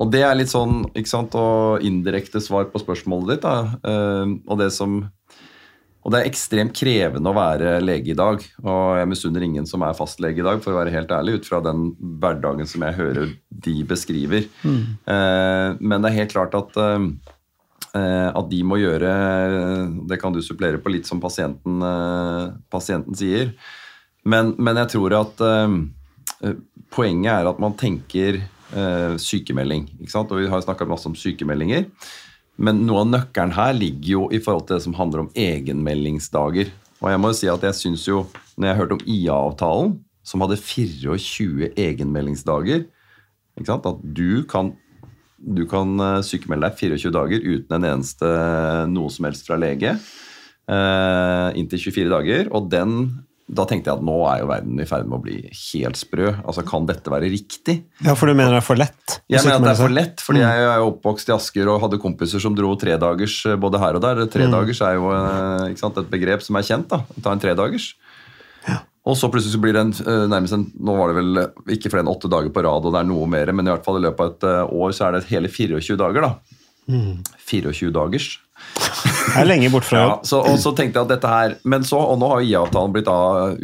Og 0.00 0.12
det 0.12 0.22
er 0.24 0.36
litt 0.38 0.52
sånn 0.52 0.84
ikke 0.94 1.10
sant, 1.10 1.34
og 1.36 1.82
indirekte 1.84 2.40
svar 2.44 2.70
på 2.70 2.80
spørsmålet 2.80 3.34
ditt. 3.34 3.48
Da. 3.48 3.80
Uh, 3.82 4.38
og, 4.46 4.60
det 4.62 4.70
som, 4.76 5.02
og 6.00 6.12
det 6.12 6.20
er 6.20 6.30
ekstremt 6.30 6.72
krevende 6.76 7.28
å 7.28 7.36
være 7.36 7.74
lege 7.84 8.14
i 8.14 8.16
dag. 8.16 8.40
Og 8.64 8.84
jeg 8.96 9.08
misunner 9.10 9.44
ingen 9.44 9.66
som 9.68 9.82
er 9.84 9.96
fastlege 9.96 10.40
i 10.40 10.46
dag, 10.46 10.62
for 10.64 10.72
å 10.72 10.78
være 10.78 10.94
helt 10.94 11.12
ærlig, 11.12 11.40
ut 11.40 11.48
fra 11.50 11.60
den 11.64 11.90
hverdagen 12.22 12.68
som 12.68 12.86
jeg 12.86 12.96
hører 12.96 13.34
de 13.66 13.74
beskriver. 13.88 14.46
Mm. 14.64 14.80
Eh, 15.04 15.66
men 15.76 16.00
det 16.00 16.10
er 16.10 16.18
helt 16.22 16.32
klart 16.32 16.56
at 16.56 16.80
eh, 16.80 17.04
at 17.90 18.46
de 18.46 18.58
må 18.62 18.76
gjøre 18.78 19.08
Det 20.06 20.18
kan 20.22 20.30
du 20.30 20.38
supplere 20.46 20.78
på 20.78 20.92
litt 20.94 21.08
som 21.08 21.18
pasienten, 21.18 21.80
eh, 21.82 22.44
pasienten 22.70 23.18
sier. 23.18 23.50
Men, 24.22 24.54
men 24.62 24.78
jeg 24.78 24.92
tror 24.94 25.16
at 25.18 25.42
poenget 26.94 27.32
er 27.32 27.48
at 27.50 27.60
man 27.60 27.74
tenker 27.80 28.38
sykemelding. 29.18 29.88
Og 30.06 30.34
vi 30.38 30.50
har 30.52 30.62
snakka 30.62 30.86
masse 30.86 31.08
om 31.08 31.16
sykemeldinger. 31.18 31.88
Men 32.60 32.82
noe 32.84 33.06
av 33.06 33.08
nøkkelen 33.08 33.54
her 33.56 33.72
ligger 33.76 34.10
jo 34.12 34.22
i 34.36 34.40
forhold 34.42 34.66
til 34.68 34.76
det 34.76 34.84
som 34.84 34.96
handler 34.98 35.24
om 35.24 35.32
egenmeldingsdager. 35.38 36.68
Og 37.00 37.08
jeg 37.08 37.20
må 37.22 37.30
jo 37.32 37.38
si 37.38 37.48
at 37.48 37.64
jeg 37.64 37.78
syns 37.78 38.04
jo, 38.04 38.24
når 38.60 38.68
jeg 38.68 38.78
hørte 38.82 38.96
om 38.98 39.04
IA-avtalen, 39.08 39.94
som 40.20 40.44
hadde 40.44 40.60
24 40.60 41.70
egenmeldingsdager? 41.80 42.84
At 43.60 43.88
du 44.04 44.44
kan, 44.48 44.74
du 45.40 45.64
kan 45.68 45.96
eh, 46.04 46.20
sykemelde 46.24 46.68
deg 46.68 46.92
24 47.00 47.14
dager 47.16 47.46
uten 47.48 47.76
en 47.78 47.88
eneste 47.94 48.28
noe 48.92 49.12
som 49.12 49.28
helst 49.28 49.48
fra 49.48 49.56
lege. 49.60 49.96
Eh, 50.70 51.48
inntil 51.60 51.80
24 51.88 52.12
dager. 52.12 52.52
Og 52.52 52.68
den, 52.72 52.98
da 53.50 53.64
tenkte 53.66 53.90
jeg 53.90 53.98
at 53.98 54.04
nå 54.06 54.14
er 54.30 54.42
jo 54.44 54.48
verden 54.50 54.78
i 54.78 54.84
ferd 54.86 55.08
med 55.10 55.18
å 55.18 55.22
bli 55.24 55.36
helt 55.50 55.98
sprø. 55.98 56.28
Altså, 56.46 56.62
Kan 56.68 56.84
dette 56.86 57.10
være 57.10 57.26
riktig? 57.32 57.80
Ja, 58.06 58.14
for 58.14 58.30
du 58.30 58.34
mener 58.38 58.54
det 58.54 58.60
er 58.62 58.66
for 58.68 58.78
lett? 58.78 59.16
Jeg 59.28 59.42
mener 59.42 59.56
at 59.58 59.64
det 59.66 59.72
er 59.72 59.80
for 59.82 59.94
lett, 59.96 60.22
fordi 60.22 60.38
Mm. 60.40 60.46
jeg 60.46 60.68
er 60.70 60.84
oppvokst 60.86 61.28
i 61.28 61.34
Asker 61.34 61.68
og 61.72 61.80
hadde 61.82 61.98
kompiser 61.98 62.40
som 62.40 62.54
dro 62.54 62.70
tredagers 62.78 63.40
eh, 63.46 63.56
både 63.56 63.80
her 63.82 63.98
og 63.98 64.02
der. 64.04 64.22
Tredagers 64.30 64.80
er 64.86 64.94
jo 65.00 65.10
eh, 65.10 65.74
sant, 65.80 65.98
et 65.98 66.10
begrep 66.10 66.42
som 66.46 66.56
er 66.56 66.62
kjent. 66.62 66.88
da, 66.88 67.02
Ta 67.22 67.32
en 67.32 67.40
tredagers. 67.42 67.94
Og 69.10 69.16
så 69.16 69.30
plutselig 69.32 69.54
så 69.56 69.60
blir 69.62 69.72
det 69.72 69.80
en, 69.80 69.92
eh, 70.06 70.26
nærmest 70.28 70.52
en 70.52 70.66
Nå 70.78 70.94
var 70.94 71.08
det 71.10 71.16
vel 71.16 71.74
ikke 71.74 71.90
flere 71.90 72.04
enn 72.04 72.12
åtte 72.14 72.28
dager 72.30 72.50
på 72.52 72.62
rad, 72.62 72.84
og 72.84 72.92
det 72.92 73.00
er 73.00 73.08
noe 73.08 73.26
mer, 73.26 73.50
men 73.52 73.66
i 73.66 73.70
hvert 73.72 73.84
fall 73.84 73.96
i 73.96 74.04
løpet 74.06 74.20
av 74.20 74.30
et 74.36 74.72
år 74.76 74.92
så 74.92 75.08
er 75.08 75.12
det 75.18 75.24
hele 75.32 75.48
24 75.48 75.96
dager. 75.96 76.20
da. 76.20 76.34
Mm. 76.88 77.24
24 77.48 77.90
dagers. 77.96 78.38
Er 79.38 79.46
lenge 79.46 79.70
bort 79.72 79.84
fra 79.86 80.00
jobb. 80.00 80.24
Ja, 80.26 80.40
og 80.50 80.58
så 80.62 80.72
tenkte 80.76 80.98
jeg 81.00 81.06
at 81.06 81.12
dette 81.12 81.30
her, 81.30 81.54
men 81.68 81.84
så, 81.86 82.00
og 82.00 82.18
Nå 82.20 82.28
har 82.32 82.40
jo 82.42 82.48
IA-avtalen 82.50 82.94
blitt 82.94 83.10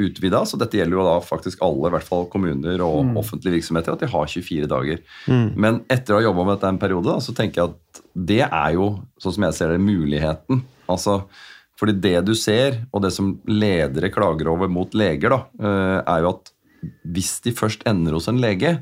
utvida, 0.06 0.44
så 0.46 0.58
dette 0.60 0.78
gjelder 0.78 0.98
jo 0.98 1.06
da 1.06 1.16
faktisk 1.24 1.62
alle, 1.66 1.88
i 1.90 1.94
hvert 1.96 2.06
fall 2.06 2.26
kommuner 2.32 2.80
og 2.84 3.04
Mm. 3.06 3.16
offentlige 3.20 3.56
virksomheter, 3.58 3.92
at 3.96 4.00
de 4.00 4.06
har 4.12 4.26
24 4.26 4.66
dager. 4.70 5.02
Mm. 5.26 5.48
Men 5.56 5.80
etter 5.90 6.14
å 6.14 6.20
ha 6.20 6.26
jobba 6.28 6.44
med 6.46 6.56
dette 6.56 6.68
en 6.68 6.78
periode, 6.82 7.10
da, 7.10 7.18
så 7.20 7.34
tenker 7.36 7.62
jeg 7.62 7.70
at 7.74 8.02
det 8.14 8.40
er 8.46 8.72
jo, 8.74 8.88
sånn 9.20 9.34
som 9.36 9.44
jeg 9.48 9.54
ser 9.58 9.68
det, 9.74 9.80
muligheten. 9.84 10.62
Altså, 10.88 11.22
fordi 11.78 11.92
det 12.00 12.24
du 12.24 12.34
ser, 12.34 12.78
og 12.92 13.02
det 13.04 13.12
som 13.12 13.34
ledere 13.46 14.08
klager 14.14 14.48
over 14.48 14.68
mot 14.68 14.92
leger, 14.96 15.28
da, 15.34 15.40
eh, 15.60 16.02
er 16.06 16.22
jo 16.22 16.30
at 16.36 16.52
hvis 17.04 17.40
de 17.44 17.52
først 17.52 17.82
ender 17.88 18.12
hos 18.16 18.28
en 18.28 18.38
lege 18.40 18.78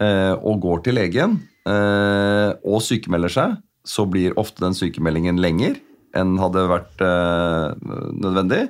eh, 0.00 0.34
og 0.38 0.60
går 0.62 0.82
til 0.84 0.94
legen 0.98 1.38
eh, 1.66 2.52
og 2.64 2.82
sykemelder 2.84 3.32
seg, 3.32 3.56
så 3.86 4.04
blir 4.10 4.34
ofte 4.38 4.60
den 4.60 4.74
sykemeldingen 4.76 5.40
lenger 5.40 5.78
enn 6.16 6.38
hadde 6.40 6.66
vært 6.70 7.04
eh, 7.04 7.92
nødvendig. 8.20 8.64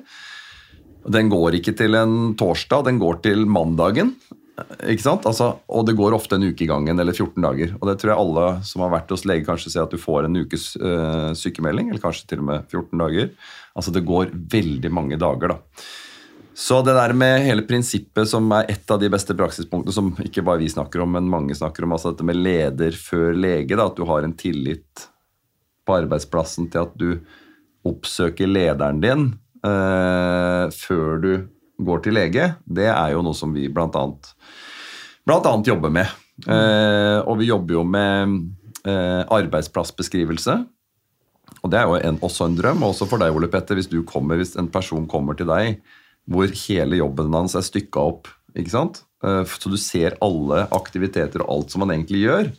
Den 1.11 1.31
går 1.33 1.57
ikke 1.61 1.75
til 1.79 1.97
en 1.97 2.35
torsdag, 2.39 2.85
den 2.91 3.01
går 3.01 3.23
til 3.25 3.47
mandagen. 3.49 4.15
Ikke 4.91 5.05
sant? 5.05 5.25
Altså, 5.29 5.55
og 5.73 5.87
det 5.89 5.97
går 5.97 6.13
ofte 6.13 6.37
en 6.37 6.45
uke 6.51 6.67
i 6.67 6.69
gangen, 6.69 7.01
eller 7.01 7.17
14 7.17 7.41
dager. 7.41 7.73
Og 7.79 7.89
det 7.89 7.97
tror 8.01 8.13
jeg 8.13 8.25
alle 8.27 8.45
som 8.69 8.85
har 8.85 8.93
vært 8.93 9.15
hos 9.15 9.25
lege, 9.29 9.47
kanskje 9.47 9.73
ser 9.73 9.87
at 9.87 9.95
du 9.95 10.01
får 10.01 10.29
en 10.29 10.43
ukes 10.43 10.75
eh, 10.77 11.31
sykemelding, 11.39 11.91
eller 11.91 12.03
kanskje 12.03 12.29
til 12.29 12.45
og 12.45 12.51
med 12.51 12.69
14 12.69 13.01
dager. 13.01 13.33
Altså 13.73 13.95
det 13.95 14.05
går 14.09 14.35
veldig 14.53 14.93
mange 14.93 15.21
dager, 15.21 15.57
da. 15.57 15.85
Så 16.61 16.83
det 16.85 16.93
der 16.93 17.15
med 17.17 17.47
hele 17.47 17.63
prinsippet 17.65 18.29
som 18.29 18.51
er 18.53 18.69
et 18.69 18.93
av 18.93 18.99
de 19.01 19.09
beste 19.13 19.33
praksispunktene, 19.39 19.95
som 19.97 20.11
ikke 20.21 20.45
bare 20.45 20.61
vi 20.61 20.69
snakker 20.69 21.01
om, 21.01 21.15
men 21.17 21.31
mange 21.31 21.57
snakker 21.57 21.87
om, 21.87 21.95
altså 21.97 22.13
dette 22.13 22.27
med 22.27 22.37
leder 22.37 22.97
før 23.01 23.33
lege, 23.33 23.79
da, 23.79 23.87
at 23.89 23.97
du 23.97 24.05
har 24.09 24.27
en 24.27 24.37
tillit 24.37 25.07
på 25.87 25.97
arbeidsplassen 26.01 26.69
til 26.73 26.85
at 26.87 26.97
du 27.01 27.11
oppsøker 27.89 28.51
lederen 28.51 29.01
din 29.03 29.27
eh, 29.65 30.67
før 30.75 31.23
du 31.23 31.31
går 31.81 32.03
til 32.05 32.17
lege, 32.19 32.51
det 32.69 32.91
er 32.93 33.15
jo 33.15 33.23
noe 33.25 33.37
som 33.37 33.55
vi 33.57 33.71
blant 33.73 33.97
annet, 33.97 34.35
jobber 35.71 35.93
med. 35.95 36.11
Eh, 36.45 37.21
og 37.25 37.39
vi 37.41 37.49
jobber 37.49 37.79
jo 37.79 37.85
med 37.89 38.37
eh, 38.85 39.23
arbeidsplassbeskrivelse. 39.25 40.59
Og 41.61 41.73
det 41.73 41.81
er 41.81 41.89
jo 41.89 41.97
en, 41.99 42.21
også 42.25 42.49
en 42.49 42.57
drøm, 42.57 42.85
også 42.87 43.09
for 43.09 43.21
deg, 43.21 43.33
Ole 43.37 43.49
Petter, 43.53 43.77
hvis, 43.77 43.91
kommer, 44.09 44.41
hvis 44.41 44.57
en 44.61 44.69
person 44.73 45.09
kommer 45.09 45.37
til 45.39 45.49
deg 45.51 45.81
hvor 46.31 46.51
hele 46.69 47.01
jobben 47.01 47.33
hans 47.35 47.57
er 47.59 47.65
stykka 47.67 48.03
opp. 48.13 48.29
ikke 48.55 48.73
sant? 48.73 49.03
Eh, 49.25 49.45
Så 49.45 49.73
du 49.73 49.79
ser 49.81 50.19
alle 50.23 50.67
aktiviteter 50.77 51.43
og 51.45 51.51
alt 51.57 51.73
som 51.73 51.85
man 51.85 51.95
egentlig 51.97 52.25
gjør. 52.27 52.53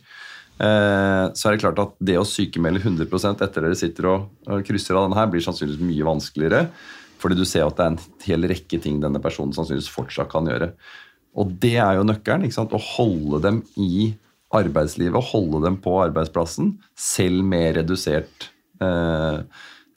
Eh, 0.60 1.26
Så 1.32 1.48
er 1.48 1.54
det 1.54 1.62
klart 1.62 1.80
at 1.82 1.94
det 1.98 2.18
å 2.20 2.26
sykemelde 2.28 2.82
100 2.82 3.40
etter 3.42 3.62
dere 3.62 3.78
sitter 3.78 4.10
og 4.10 4.66
krysser 4.66 4.98
av 4.98 5.06
denne 5.06 5.18
her, 5.18 5.30
blir 5.32 5.44
sannsynligvis 5.44 5.86
mye 5.86 6.08
vanskeligere. 6.08 6.66
Fordi 7.22 7.38
du 7.38 7.44
ser 7.46 7.66
at 7.66 7.78
det 7.78 7.84
er 7.84 7.92
en 7.92 8.00
hel 8.26 8.48
rekke 8.50 8.80
ting 8.82 9.00
denne 9.00 9.22
personen 9.22 9.54
sannsynligvis 9.54 9.92
fortsatt 9.94 10.30
kan 10.32 10.48
gjøre. 10.50 10.72
Og 11.38 11.52
det 11.62 11.76
er 11.80 11.96
jo 11.96 12.06
nøkkelen. 12.06 12.44
ikke 12.44 12.58
sant? 12.58 12.74
Å 12.74 12.88
holde 12.96 13.40
dem 13.44 13.62
i 13.80 14.12
arbeidslivet, 14.52 15.30
holde 15.32 15.62
dem 15.64 15.78
på 15.80 15.94
arbeidsplassen, 16.02 16.74
selv 16.98 17.46
med 17.46 17.78
redusert 17.78 18.50
eh, 18.82 19.38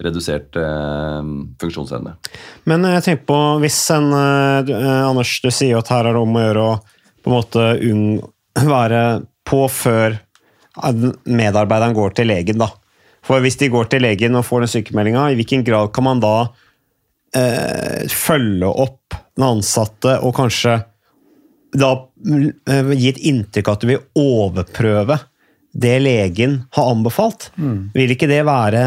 redusert 0.03 0.55
eh, 0.59 1.31
funksjonsevne. 1.61 2.15
Men 2.69 2.87
jeg 2.89 3.05
tenker 3.05 3.27
på, 3.29 3.39
hvis 3.63 3.79
en 3.95 4.11
eh, 4.15 4.71
Anders, 5.05 5.37
du 5.43 5.51
sier 5.53 5.79
at 5.79 5.91
her 5.91 6.09
er 6.09 6.15
det 6.15 6.23
om 6.23 6.35
å 6.35 6.45
gjøre 6.45 6.67
å 6.69 6.75
på 7.25 7.31
en 7.31 7.35
måte 7.35 7.67
unng, 7.89 8.07
være 8.75 9.03
på 9.47 9.65
før 9.71 10.19
medarbeideren 11.25 11.95
går 11.95 12.15
til 12.17 12.29
legen, 12.31 12.59
da. 12.61 12.69
For 13.25 13.41
hvis 13.41 13.57
de 13.57 13.71
går 13.73 13.89
til 13.89 14.05
legen 14.05 14.37
og 14.37 14.45
får 14.45 14.65
den 14.65 14.73
sykemeldinga, 14.73 15.29
i 15.31 15.37
hvilken 15.39 15.63
grad 15.65 15.93
kan 15.95 16.05
man 16.05 16.21
da 16.23 16.35
eh, 17.35 18.03
følge 18.11 18.69
opp 18.69 19.15
den 19.35 19.47
ansatte 19.47 20.19
og 20.21 20.35
kanskje 20.37 20.79
da 21.75 21.93
eh, 22.69 22.91
gi 22.95 23.09
et 23.11 23.23
inntrykk 23.31 23.71
at 23.71 23.81
du 23.81 23.89
vil 23.89 24.03
overprøve 24.19 25.17
det 25.75 25.97
legen 25.99 26.61
har 26.71 26.87
anbefalt. 26.87 27.49
Vil 27.93 28.13
ikke 28.13 28.29
det 28.31 28.45
være 28.47 28.83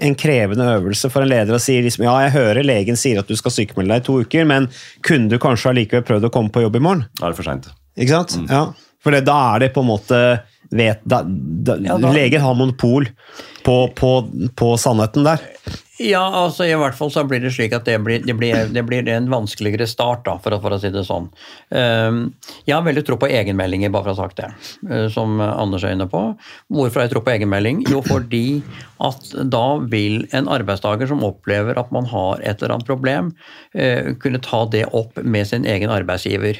en 0.00 0.14
krevende 0.16 0.64
øvelse 0.78 1.10
for 1.12 1.24
en 1.24 1.28
leder 1.28 1.58
å 1.58 1.60
si 1.60 1.74
liksom, 1.84 2.06
ja, 2.06 2.14
jeg 2.24 2.32
hører 2.38 2.64
legen 2.64 2.96
sier 2.96 3.20
at 3.20 3.28
du 3.28 3.36
skal 3.36 3.52
sykemelde 3.52 3.92
deg 3.92 4.00
i 4.00 4.06
to 4.06 4.16
uker, 4.24 4.46
men 4.48 4.70
kunne 5.04 5.28
du 5.28 5.36
kanskje 5.42 5.74
allikevel 5.74 6.06
prøvd 6.08 6.30
å 6.30 6.32
komme 6.32 6.54
på 6.54 6.64
jobb 6.64 6.78
i 6.80 6.82
morgen? 6.86 7.04
Da 7.20 7.26
er 7.26 7.34
det 7.34 7.40
for 7.42 7.50
seint. 7.50 7.68
Ikke 8.00 8.22
sant? 8.22 8.38
Ja. 8.48 8.62
For 9.04 9.12
da 9.12 9.36
er 9.52 9.66
det 9.66 9.72
på 9.74 9.84
en 9.84 9.90
måte 9.90 10.22
vet, 10.72 11.04
da, 11.04 11.22
da, 11.26 11.76
Ja, 11.84 11.98
da- 11.98 12.12
Leger 12.12 12.40
har 12.44 12.54
monopol 12.58 13.06
på, 13.66 13.76
på, 13.94 14.12
på 14.58 14.74
sannheten 14.80 15.24
der. 15.28 15.44
Ja, 16.02 16.22
altså 16.34 16.64
i 16.66 16.72
hvert 16.74 16.96
fall 16.98 17.12
så 17.14 17.22
blir 17.28 17.38
det 17.44 17.52
slik 17.54 17.74
at 17.76 17.84
det 17.86 17.94
blir, 18.02 18.24
det 18.26 18.34
blir, 18.34 18.64
det 18.74 18.82
blir 18.88 19.06
en 19.12 19.28
vanskeligere 19.30 19.86
start, 19.86 20.24
da, 20.26 20.32
for 20.42 20.56
å, 20.56 20.58
for 20.64 20.74
å 20.74 20.78
si 20.82 20.90
det 20.90 21.04
sånn. 21.06 21.28
Ehm, 21.78 22.32
jeg 22.66 22.74
har 22.74 22.82
veldig 22.82 23.04
tro 23.06 23.18
på 23.22 23.28
egenmeldinger, 23.30 23.92
bare 23.94 24.08
for 24.08 24.10
å 24.10 24.16
ha 24.16 24.24
sagt 24.24 24.40
det, 24.40 24.48
eh, 24.88 25.04
som 25.14 25.36
Anders 25.44 25.84
er 25.86 25.94
inne 25.94 26.08
på. 26.10 26.24
Hvorfor 26.74 27.02
har 27.02 27.06
jeg 27.06 27.14
tro 27.14 27.22
på 27.22 27.34
egenmelding? 27.36 27.84
Jo, 27.92 28.00
fordi 28.08 28.42
at 29.04 29.30
da 29.52 29.62
vil 29.92 30.24
en 30.34 30.50
arbeidstaker 30.50 31.06
som 31.12 31.22
opplever 31.28 31.78
at 31.78 31.92
man 31.94 32.08
har 32.10 32.42
et 32.42 32.56
eller 32.64 32.78
annet 32.80 32.88
problem, 32.90 33.30
eh, 33.76 34.14
kunne 34.18 34.42
ta 34.42 34.64
det 34.72 34.88
opp 34.90 35.22
med 35.22 35.46
sin 35.52 35.68
egen 35.68 35.92
arbeidsgiver 35.92 36.58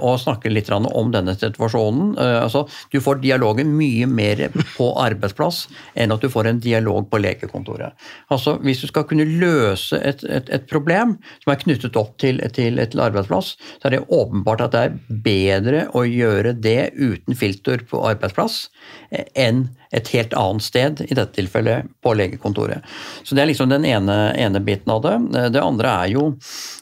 og 0.00 0.18
snakke 0.22 0.50
litt 0.52 0.70
om 0.72 1.12
denne 1.12 1.34
situasjonen. 1.36 2.16
Eh, 2.18 2.34
Altså, 2.46 2.66
du 2.92 3.00
får 3.02 3.20
dialogen 3.22 3.72
mye 3.76 4.06
mer 4.06 4.46
på 4.76 4.88
arbeidsplass 5.02 5.66
enn 5.98 6.12
at 6.14 6.22
du 6.22 6.28
får 6.30 6.50
en 6.50 6.60
dialog 6.62 7.08
på 7.10 7.18
legekontoret. 7.18 7.96
Altså, 8.30 8.56
Hvis 8.62 8.80
du 8.84 8.86
skal 8.86 9.06
kunne 9.08 9.26
løse 9.26 9.98
et, 9.98 10.22
et, 10.24 10.48
et 10.50 10.66
problem 10.70 11.16
som 11.42 11.52
er 11.52 11.62
knyttet 11.62 11.96
opp 11.96 12.16
til, 12.22 12.40
til 12.54 12.78
et 12.78 12.94
arbeidsplass, 12.94 13.56
så 13.80 13.88
er 13.88 13.96
det 13.96 14.04
åpenbart 14.08 14.64
at 14.66 14.76
det 14.76 14.84
er 14.84 14.98
bedre 15.26 15.86
å 15.96 16.04
gjøre 16.06 16.54
det 16.54 16.92
uten 16.96 17.36
filter 17.36 17.82
på 17.88 18.04
arbeidsplass 18.06 18.68
eh, 19.10 19.26
enn 19.34 19.66
et 19.96 20.12
helt 20.14 20.36
annet 20.36 20.66
sted, 20.66 21.00
i 21.06 21.14
dette 21.16 21.36
tilfellet 21.36 21.88
på 22.04 22.12
legekontoret. 22.18 22.84
Så 23.24 23.34
Det 23.34 23.42
er 23.42 23.50
liksom 23.52 23.72
den 23.72 23.84
ene, 23.88 24.34
ene 24.36 24.60
biten 24.60 24.92
av 24.92 25.02
det. 25.02 25.16
Det 25.54 25.62
andre 25.62 25.96
er 26.04 26.12
jo 26.14 26.28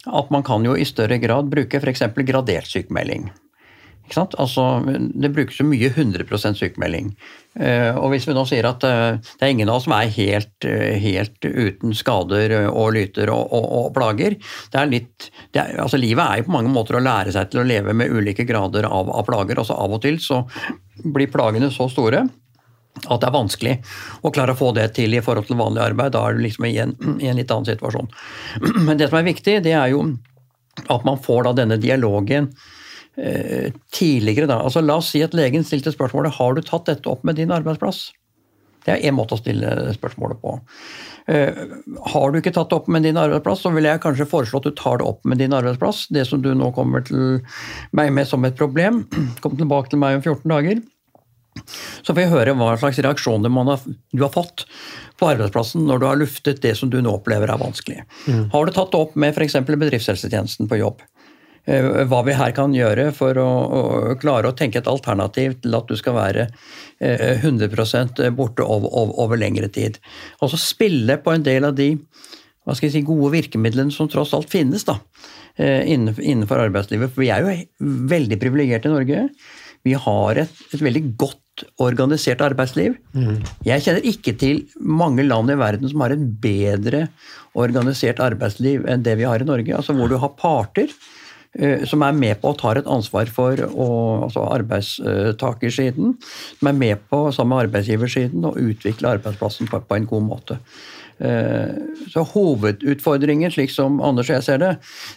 at 0.07 0.31
man 0.35 0.43
kan 0.47 0.65
jo 0.67 0.77
i 0.77 0.85
større 0.89 1.19
grad 1.23 1.51
bruke 1.53 1.81
f.eks. 1.81 2.07
gradert 2.27 2.71
sykemelding. 2.71 3.31
Ikke 4.05 4.19
sant? 4.19 4.35
Altså, 4.37 4.65
det 5.01 5.31
brukes 5.33 5.57
jo 5.57 5.65
mye 5.65 5.89
100 5.89 6.27
sykemelding. 6.59 7.15
Eh, 7.57 7.97
Og 7.97 8.11
hvis 8.13 8.27
vi 8.29 8.35
nå 8.37 8.45
sier 8.45 8.67
at 8.69 8.85
eh, 8.85 9.17
det 9.17 9.47
er 9.47 9.53
ingen 9.55 9.71
av 9.73 9.79
oss 9.79 9.87
som 9.87 9.95
er 9.97 10.13
helt, 10.13 10.67
eh, 10.69 10.99
helt 11.01 11.41
uten 11.41 11.95
skader 11.97 12.53
og 12.69 12.93
lyter 12.99 13.33
og, 13.33 13.49
og, 13.49 13.65
og 13.79 13.89
plager 13.97 14.37
det 14.37 14.81
er 14.81 14.91
litt, 14.91 15.31
det 15.55 15.63
er, 15.63 15.79
altså 15.81 16.01
Livet 16.01 16.25
er 16.25 16.43
jo 16.43 16.51
på 16.51 16.57
mange 16.59 16.73
måter 16.75 16.99
å 16.99 17.05
lære 17.05 17.33
seg 17.33 17.49
til 17.49 17.63
å 17.63 17.69
leve 17.69 17.97
med 17.97 18.13
ulike 18.13 18.45
grader 18.45 18.85
av, 18.91 19.09
av 19.09 19.25
plager. 19.25 19.63
altså 19.63 19.79
Av 19.81 19.97
og 19.97 20.03
til 20.05 20.21
så 20.21 20.43
blir 21.05 21.33
plagene 21.33 21.73
så 21.73 21.89
store 21.89 22.27
at 23.03 23.21
det 23.21 23.27
er 23.27 23.35
vanskelig 23.35 23.75
å 24.23 24.31
klare 24.35 24.55
å 24.55 24.59
få 24.59 24.71
det 24.77 24.87
til 24.97 25.17
i 25.17 25.23
forhold 25.25 25.49
til 25.49 25.59
vanlig 25.59 25.83
arbeid. 25.83 26.15
Da 26.15 26.23
er 26.29 26.37
du 26.37 26.45
liksom 26.45 26.69
i 26.69 26.77
en, 26.83 26.95
i 27.19 27.29
en 27.31 27.41
litt 27.41 27.51
annen 27.51 27.69
situasjon. 27.69 28.11
Men 28.87 29.01
det 29.01 29.11
som 29.11 29.19
er 29.19 29.27
viktig, 29.27 29.59
det 29.67 29.75
er 29.75 29.91
jo 29.93 30.07
at 30.91 31.07
man 31.07 31.21
får 31.23 31.47
da 31.47 31.55
denne 31.61 31.79
dialogen 31.83 32.51
eh, 33.17 33.73
tidligere. 33.95 34.49
Da. 34.51 34.61
Altså, 34.63 34.83
la 34.83 34.99
oss 35.03 35.13
si 35.15 35.23
at 35.27 35.35
legen 35.37 35.67
stilte 35.67 35.95
spørsmålet 35.95 36.39
har 36.39 36.55
du 36.55 36.63
tatt 36.63 36.87
dette 36.91 37.11
opp 37.11 37.27
med 37.27 37.39
din 37.41 37.55
arbeidsplass. 37.55 38.09
Det 38.85 38.93
er 38.93 39.07
én 39.09 39.17
måte 39.17 39.37
å 39.37 39.41
stille 39.41 39.95
spørsmålet 39.97 40.41
på. 40.43 40.59
Eh, 41.33 41.63
har 42.13 42.33
du 42.33 42.39
ikke 42.39 42.53
tatt 42.53 42.69
det 42.71 42.77
opp 42.77 42.89
med 42.93 43.07
din 43.07 43.19
arbeidsplass, 43.21 43.63
så 43.65 43.73
vil 43.73 43.89
jeg 43.89 44.03
kanskje 44.05 44.29
foreslå 44.29 44.61
at 44.61 44.69
du 44.69 44.75
tar 44.77 45.01
det 45.01 45.09
opp 45.09 45.25
med 45.25 45.41
din 45.41 45.57
arbeidsplass. 45.57 46.07
Det 46.13 46.27
som 46.29 46.43
du 46.45 46.53
nå 46.55 46.71
kommer 46.77 47.05
til 47.07 47.41
meg 47.97 48.13
med 48.15 48.29
som 48.29 48.45
et 48.45 48.59
problem. 48.59 49.07
Kom 49.45 49.57
tilbake 49.59 49.93
til 49.93 50.03
meg 50.05 50.21
om 50.21 50.27
14 50.27 50.53
dager. 50.53 50.85
Så 52.03 52.13
får 52.13 52.25
jeg 52.25 52.33
høre 52.33 52.55
hva 52.59 52.75
slags 52.81 53.01
reaksjoner 53.05 53.53
man 53.53 53.71
har, 53.73 53.83
du 54.13 54.23
har 54.25 54.33
fått 54.35 54.67
på 55.21 55.29
arbeidsplassen 55.31 55.87
når 55.87 56.01
du 56.01 56.07
har 56.09 56.21
luftet 56.21 56.63
det 56.65 56.75
som 56.79 56.91
du 56.91 57.01
nå 57.03 57.13
opplever 57.21 57.51
er 57.51 57.61
vanskelig. 57.61 58.03
Mm. 58.27 58.49
Har 58.53 58.67
du 58.67 58.75
tatt 58.75 58.93
det 58.93 59.01
opp 59.01 59.19
med 59.19 59.35
f.eks. 59.37 59.61
bedriftshelsetjenesten 59.69 60.71
på 60.71 60.81
jobb? 60.81 61.05
Eh, 61.65 62.05
Hva 62.11 62.21
vi 62.27 62.37
her 62.37 62.53
kan 62.57 62.75
gjøre 62.77 63.09
for 63.17 63.39
å, 63.41 63.49
å 63.49 64.17
klare 64.21 64.51
å 64.51 64.57
tenke 64.57 64.83
et 64.83 64.91
alternativ 64.91 65.59
til 65.65 65.79
at 65.79 65.89
du 65.89 65.97
skal 66.01 66.19
være 66.19 66.49
eh, 67.01 67.41
100 67.41 68.35
borte 68.37 68.67
over, 68.67 68.91
over, 68.91 69.15
over 69.25 69.41
lengre 69.41 69.71
tid. 69.73 70.01
Og 70.43 70.53
så 70.53 70.61
spille 70.61 71.17
på 71.23 71.33
en 71.33 71.47
del 71.47 71.71
av 71.71 71.79
de 71.79 71.95
hva 72.65 72.73
skal 72.73 72.89
jeg 72.89 72.95
si, 72.95 73.05
gode 73.05 73.35
virkemidlene 73.35 73.93
som 73.93 74.09
tross 74.09 74.33
alt 74.37 74.49
finnes 74.49 74.87
da, 74.89 74.97
eh, 75.61 75.85
innenfor 75.85 76.63
arbeidslivet. 76.63 77.13
For 77.13 77.25
vi 77.25 77.29
er 77.33 77.45
jo 77.45 77.97
veldig 78.09 78.39
privilegerte 78.41 78.89
i 78.89 78.95
Norge. 78.95 79.25
Vi 79.85 79.97
har 80.01 80.41
et, 80.41 80.63
et 80.73 80.85
veldig 80.85 81.03
godt 81.21 81.44
organisert 81.83 82.43
arbeidsliv. 82.45 82.97
Jeg 83.67 83.85
kjenner 83.85 84.07
ikke 84.11 84.35
til 84.41 84.65
mange 84.81 85.23
land 85.27 85.53
i 85.53 85.59
verden 85.59 85.91
som 85.91 86.03
har 86.05 86.15
et 86.15 86.25
bedre 86.43 87.07
organisert 87.55 88.23
arbeidsliv 88.23 88.87
enn 88.91 89.05
det 89.07 89.19
vi 89.21 89.29
har 89.29 89.43
i 89.43 89.49
Norge. 89.49 89.75
Altså 89.77 89.95
Hvor 89.95 90.11
du 90.11 90.17
har 90.19 90.35
parter 90.39 90.91
uh, 90.91 91.85
som 91.87 92.03
er 92.03 92.13
med 92.13 92.41
på 92.41 92.51
og 92.51 92.59
tar 92.59 92.81
et 92.81 92.91
ansvar 92.91 93.31
for 93.31 93.61
å, 93.71 93.89
altså 94.27 94.49
arbeidstakersiden, 94.57 96.17
som 96.59 96.69
er 96.69 96.81
med 96.81 97.07
på 97.11 97.31
sammen 97.31 97.55
med 97.55 97.69
arbeidsgiversiden 97.69 98.45
å 98.45 98.57
utvikle 98.59 99.15
arbeidsplassen 99.19 99.71
på, 99.71 99.81
på 99.81 99.99
en 99.99 100.11
god 100.11 100.29
måte. 100.33 100.59
Eh, 101.25 101.75
Så 102.11 102.23
Hovedutfordringen, 102.35 103.51
slik 103.51 103.73
som 103.73 104.01
Anders 104.05 104.29
og 104.29 104.37
jeg 104.39 104.47
ser 104.47 104.61
det, 104.63 104.73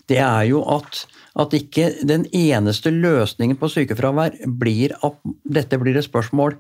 det 0.10 0.20
er 0.24 0.46
jo 0.50 0.62
at, 0.72 1.04
at 1.38 1.54
ikke 1.54 1.90
den 2.08 2.24
eneste 2.34 2.94
løsningen 2.94 3.60
på 3.60 3.70
sykefravær 3.70 4.38
blir 4.62 4.96
at 5.06 5.18
dette 5.44 5.78
blir 5.82 6.00
et 6.00 6.08
spørsmål 6.08 6.56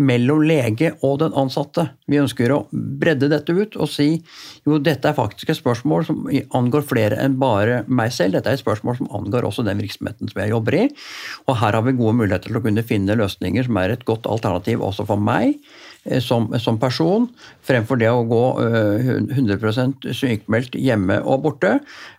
mellom 0.00 0.42
lege 0.48 0.94
og 1.06 1.20
den 1.22 1.36
ansatte. 1.38 1.86
Vi 2.08 2.18
ønsker 2.22 2.54
å 2.54 2.62
bredde 2.72 3.28
dette 3.30 3.54
ut 3.54 3.76
og 3.76 3.90
si 3.92 4.08
jo 4.66 4.80
dette 4.80 5.12
er 5.12 5.18
faktisk 5.18 5.52
et 5.52 5.60
spørsmål 5.60 6.08
som 6.08 6.24
angår 6.56 6.86
flere 6.88 7.20
enn 7.20 7.36
bare 7.40 7.84
meg 7.86 8.14
selv. 8.16 8.38
Dette 8.38 8.50
er 8.50 8.58
et 8.58 8.64
spørsmål 8.64 8.98
som 8.98 9.12
angår 9.20 9.46
også 9.46 9.66
den 9.66 9.82
virksomheten 9.82 10.32
som 10.32 10.42
jeg 10.42 10.54
jobber 10.54 10.78
i. 10.80 10.88
Og 11.46 11.60
her 11.60 11.76
har 11.76 11.86
vi 11.86 11.96
gode 12.00 12.16
muligheter 12.22 12.50
til 12.50 12.60
å 12.60 12.64
kunne 12.64 12.86
finne 12.86 13.18
løsninger 13.20 13.68
som 13.68 13.78
er 13.82 13.94
et 13.94 14.08
godt 14.08 14.28
alternativ 14.30 14.82
også 14.88 15.06
for 15.10 15.20
meg 15.20 15.60
som, 16.24 16.46
som 16.60 16.78
person, 16.80 17.26
fremfor 17.66 17.98
det 18.00 18.08
å 18.08 18.24
gå 18.28 18.44
eh, 18.64 19.10
100 19.36 20.14
sykemeldt 20.16 20.78
hjemme 20.80 21.18
og 21.20 21.42
borte, 21.44 21.74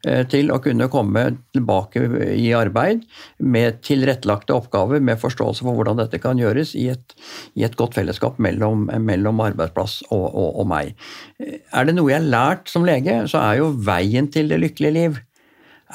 eh, 0.06 0.22
til 0.30 0.52
å 0.54 0.60
kunne 0.62 0.90
komme 0.94 1.24
tilbake 1.56 2.04
i 2.36 2.52
arbeid 2.58 3.02
med 3.42 3.82
tilrettelagte 3.86 4.54
oppgaver, 4.54 5.02
med 5.02 5.22
forståelse 5.22 5.66
for 5.66 5.80
hvordan 5.80 6.02
dette 6.04 6.22
kan 6.22 6.40
gjøres 6.42 6.76
i 6.78 6.88
et, 6.94 7.18
i 7.58 7.66
et 7.66 7.78
godt 7.80 7.98
fellesskap 7.98 8.38
mellom, 8.42 8.86
mellom 9.02 9.42
arbeidsplass 9.48 10.02
og, 10.12 10.28
og, 10.30 10.62
og 10.62 10.72
meg. 10.72 10.94
Eh, 11.42 11.60
Er 11.74 11.90
det 11.90 11.98
noe 11.98 12.14
jeg 12.14 12.22
har 12.22 12.32
lært 12.38 12.70
som 12.70 12.86
lege, 12.86 13.24
så 13.32 13.42
er 13.42 13.62
jo 13.64 13.74
veien 13.82 14.30
til 14.32 14.52
det 14.52 14.62
lykkelige 14.62 14.98
liv 15.00 15.22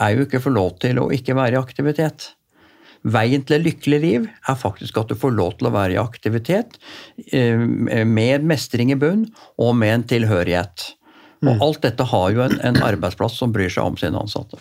er 0.02 0.16
jo 0.16 0.26
ikke 0.26 0.40
å 0.40 0.46
få 0.48 0.52
lov 0.52 0.74
til 0.82 0.98
å 1.00 1.10
ikke 1.14 1.36
være 1.36 1.56
i 1.56 1.60
aktivitet. 1.60 2.32
Veien 3.06 3.44
til 3.46 3.60
et 3.60 3.66
lykkelig 3.68 3.98
liv 4.02 4.24
er 4.26 4.58
faktisk 4.58 4.98
at 4.98 5.10
du 5.10 5.18
får 5.18 5.34
lov 5.36 5.56
til 5.58 5.68
å 5.68 5.74
være 5.74 5.94
i 5.94 6.00
aktivitet 6.02 6.78
eh, 7.30 7.58
med 7.58 8.46
mestring 8.46 8.90
i 8.90 8.98
bunn 8.98 9.28
og 9.62 9.76
med 9.78 9.94
en 9.94 10.06
tilhørighet. 10.14 10.88
Og 11.46 11.62
alt 11.62 11.84
dette 11.84 12.06
har 12.10 12.32
jo 12.34 12.42
en, 12.46 12.56
en 12.64 12.80
arbeidsplass 12.82 13.36
som 13.38 13.52
bryr 13.54 13.70
seg 13.70 13.86
om 13.86 13.98
sine 14.00 14.18
ansatte. 14.18 14.58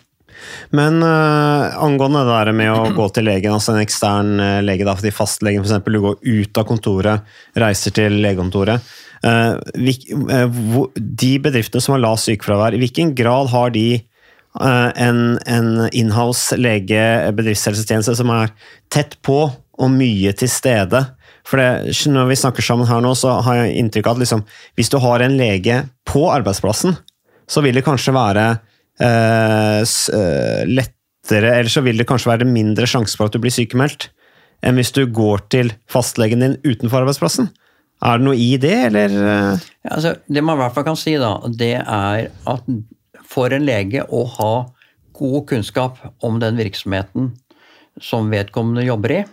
Men 0.76 1.00
uh, 1.04 1.72
angående 1.84 2.26
det 2.26 2.34
der 2.34 2.52
med 2.58 2.72
å 2.74 2.90
gå 2.96 3.08
til 3.16 3.28
legen, 3.30 3.56
altså 3.56 3.74
en 3.74 3.84
ekstern 3.84 4.34
eh, 4.44 4.62
lege, 4.66 4.84
da, 4.88 4.96
fordi 4.98 5.14
fastlegen 5.16 5.64
f.eks. 5.64 5.86
du 5.86 6.02
går 6.04 6.18
ut 6.20 6.60
av 6.60 6.68
kontoret, 6.68 7.38
reiser 7.56 7.96
til 7.96 8.20
legekontoret. 8.24 8.92
Uh, 9.26 9.56
de 9.76 11.32
bedriftene 11.42 11.82
som 11.82 11.96
har 11.96 12.04
lavt 12.04 12.26
sykefravær, 12.26 12.76
i 12.76 12.84
hvilken 12.84 13.16
grad 13.18 13.50
har 13.54 13.72
de 13.76 13.88
en, 14.62 15.38
en 15.46 15.70
inhouse 15.92 16.56
lege, 16.60 17.02
bedriftshelsetjeneste, 17.36 18.16
som 18.16 18.32
er 18.34 18.54
tett 18.94 19.18
på 19.26 19.40
og 19.52 19.92
mye 19.92 20.32
til 20.38 20.52
stede? 20.52 21.02
For 21.46 21.62
det, 21.62 21.94
når 22.10 22.30
vi 22.32 22.38
snakker 22.40 22.66
sammen 22.66 22.88
her 22.90 23.04
nå, 23.06 23.12
så 23.18 23.38
har 23.46 23.60
jeg 23.60 23.76
inntrykk 23.82 24.08
av 24.10 24.18
at 24.18 24.24
liksom, 24.24 24.46
hvis 24.80 24.90
du 24.90 24.98
har 25.04 25.22
en 25.22 25.36
lege 25.38 25.84
på 26.10 26.24
arbeidsplassen, 26.34 26.96
så 27.46 27.62
vil 27.62 27.78
det 27.78 27.86
kanskje 27.86 28.16
være 28.16 28.46
eh, 29.04 29.82
eh, 29.84 30.64
lettere, 30.66 31.52
eller 31.60 31.70
så 31.70 31.84
vil 31.86 32.02
det 32.02 32.08
kanskje 32.10 32.32
være 32.32 32.50
mindre 32.50 32.90
sjanse 32.90 33.18
for 33.18 33.30
at 33.30 33.36
du 33.36 33.44
blir 33.44 33.54
sykemeldt, 33.54 34.10
enn 34.66 34.80
hvis 34.80 34.96
du 34.96 35.04
går 35.14 35.46
til 35.54 35.70
fastlegen 35.92 36.42
din 36.42 36.58
utenfor 36.66 37.04
arbeidsplassen. 37.04 37.52
Er 38.06 38.20
det 38.20 38.26
noe 38.26 38.40
i 38.42 38.56
det, 38.62 38.76
eller? 38.90 39.14
eh? 39.14 39.66
Ja, 39.86 39.94
altså, 40.00 40.16
det 40.26 40.44
man 40.44 40.58
i 40.58 40.64
hvert 40.64 40.74
fall 40.76 40.88
kan 40.88 40.98
si, 41.00 41.14
da, 41.22 41.36
det 41.54 41.76
er 41.78 42.32
at 42.50 42.72
for 43.36 43.52
en 43.52 43.68
lege 43.68 44.06
å 44.08 44.24
ha 44.38 44.54
god 45.16 45.48
kunnskap 45.52 46.00
om 46.24 46.40
den 46.40 46.60
virksomheten 46.60 47.34
som 48.02 48.32
vedkommende 48.32 48.84
jobber 48.88 49.20
i, 49.20 49.24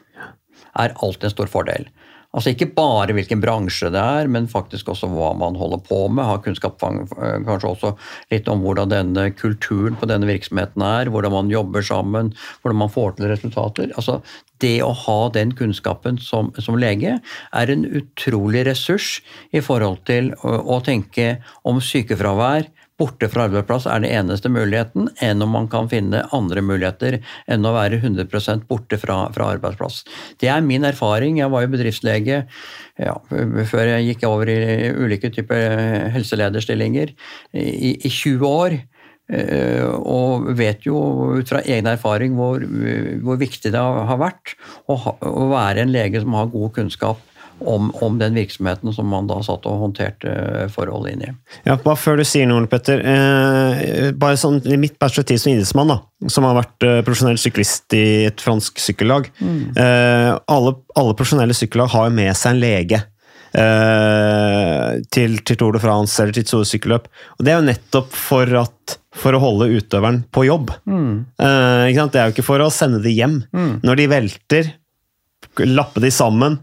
er 0.79 0.95
alltid 1.03 1.29
en 1.29 1.35
stor 1.35 1.51
fordel. 1.51 1.89
Altså 2.33 2.55
Ikke 2.55 2.71
bare 2.73 3.13
hvilken 3.13 3.43
bransje 3.43 3.91
det 3.93 4.01
er, 4.01 4.29
men 4.33 4.47
faktisk 4.49 4.89
også 4.89 5.11
hva 5.13 5.35
man 5.37 5.57
holder 5.61 5.83
på 5.85 6.07
med. 6.09 6.25
Ha 6.25 6.39
kunnskap 6.41 6.81
eh, 6.89 7.43
kanskje 7.45 7.73
også 7.75 7.91
litt 8.33 8.49
om 8.49 8.63
hvordan 8.65 8.89
denne 8.89 9.27
kulturen 9.37 9.99
på 10.01 10.09
denne 10.09 10.31
virksomheten 10.31 10.85
er, 10.87 11.11
hvordan 11.13 11.35
man 11.35 11.53
jobber 11.53 11.85
sammen, 11.85 12.33
hvordan 12.63 12.81
man 12.87 12.95
får 12.95 13.19
til 13.19 13.29
resultater. 13.35 13.93
Altså 14.01 14.23
Det 14.65 14.79
å 14.81 14.95
ha 14.97 15.19
den 15.35 15.53
kunnskapen 15.59 16.17
som, 16.23 16.49
som 16.57 16.79
lege 16.81 17.19
er 17.21 17.75
en 17.75 17.85
utrolig 17.85 18.65
ressurs 18.71 19.19
i 19.53 19.61
forhold 19.61 20.01
til 20.09 20.33
å, 20.41 20.57
å 20.73 20.81
tenke 20.87 21.35
om 21.69 21.85
sykefravær 21.85 22.71
borte 23.03 23.27
fra 23.33 23.49
arbeidsplass 23.49 23.89
er 23.91 24.05
den 24.05 24.13
eneste 24.15 24.51
muligheten, 24.53 25.11
enn 25.25 25.43
om 25.43 25.51
man 25.57 25.67
kan 25.73 25.91
finne 25.91 26.23
andre 26.35 26.63
muligheter 26.63 27.19
enn 27.51 27.67
å 27.67 27.75
være 27.75 27.99
100% 27.99 28.69
borte 28.71 28.99
fra, 29.03 29.25
fra 29.35 29.51
arbeidsplass. 29.57 30.03
Det 30.39 30.51
er 30.53 30.63
min 30.63 30.87
erfaring. 30.87 31.41
Jeg 31.43 31.51
var 31.51 31.67
jo 31.67 31.73
bedriftslege 31.75 32.45
ja, 33.03 33.17
før 33.73 33.93
jeg 33.97 34.13
gikk 34.13 34.27
over 34.31 34.53
i 34.53 34.93
ulike 34.95 35.33
typer 35.35 36.11
helselederstillinger 36.15 37.15
i, 37.59 37.97
i 37.99 38.11
20 38.11 38.47
år. 38.49 38.79
eh, 39.33 39.83
Og 39.87 40.53
vet 40.59 40.87
jo 40.87 41.01
ut 41.41 41.49
fra 41.49 41.63
egen 41.65 41.91
erfaring 41.91 42.39
hvor, 42.39 42.63
hvor 43.25 43.41
viktig 43.41 43.73
det 43.75 43.83
har 43.83 44.21
vært 44.21 44.55
å, 44.87 44.99
ha, 45.07 45.17
å 45.27 45.51
være 45.53 45.87
en 45.87 45.95
lege 45.95 46.23
som 46.23 46.39
har 46.39 46.53
god 46.53 46.75
kunnskap 46.79 47.23
om, 47.61 47.91
om 48.03 48.17
den 48.19 48.35
virksomheten 48.35 48.93
som 48.97 49.07
man 49.13 49.27
da 49.31 49.37
satt 49.45 49.67
og 49.71 49.79
håndterte 49.85 50.33
eh, 50.33 50.69
forholdet 50.73 51.13
inn 51.15 51.23
i. 51.29 51.31
Ja, 51.69 51.77
bare 51.77 51.97
før 52.01 52.19
du 52.19 52.25
sier 52.27 52.49
noe, 52.51 52.65
Petter. 52.71 52.99
Eh, 53.05 54.11
bare 54.19 54.39
sånn, 54.41 54.59
I 54.67 54.79
mitt 54.81 54.99
perspektiv 55.03 55.39
som 55.43 55.53
idrettsmann, 55.53 55.93
da, 55.93 56.01
som 56.33 56.49
har 56.49 56.59
vært 56.59 56.89
eh, 56.89 57.01
profesjonell 57.07 57.39
syklist 57.39 57.95
i 57.99 58.05
et 58.31 58.43
fransk 58.43 58.79
sykkellag 58.83 59.29
eh, 59.43 60.33
alle, 60.51 60.75
alle 60.99 61.15
profesjonelle 61.19 61.55
sykkellag 61.55 61.93
har 61.95 62.11
med 62.15 62.33
seg 62.39 62.57
en 62.57 62.63
lege. 62.63 63.03
eh, 63.53 64.99
til, 65.13 65.39
til 65.47 65.59
Tour 65.61 65.77
de 65.77 65.81
France 65.83 66.19
eller 66.23 66.35
til 66.37 66.47
store 66.49 66.69
sykkelløp. 66.69 67.09
Og 67.39 67.45
Det 67.45 67.53
er 67.53 67.59
jo 67.61 67.67
nettopp 67.69 68.15
for, 68.17 68.49
at, 68.63 68.97
for 69.17 69.37
å 69.37 69.43
holde 69.43 69.71
utøveren 69.77 70.23
på 70.33 70.47
jobb. 70.49 70.73
Eh, 70.89 71.91
ikke 71.91 72.01
sant? 72.01 72.15
Det 72.15 72.23
er 72.23 72.31
jo 72.31 72.37
ikke 72.37 72.47
for 72.49 72.65
å 72.65 72.71
sende 72.73 73.03
de 73.05 73.13
hjem. 73.17 73.41
Når 73.85 74.01
de 74.01 74.09
velter, 74.13 74.73
lappe 75.69 76.01
de 76.03 76.11
sammen, 76.15 76.59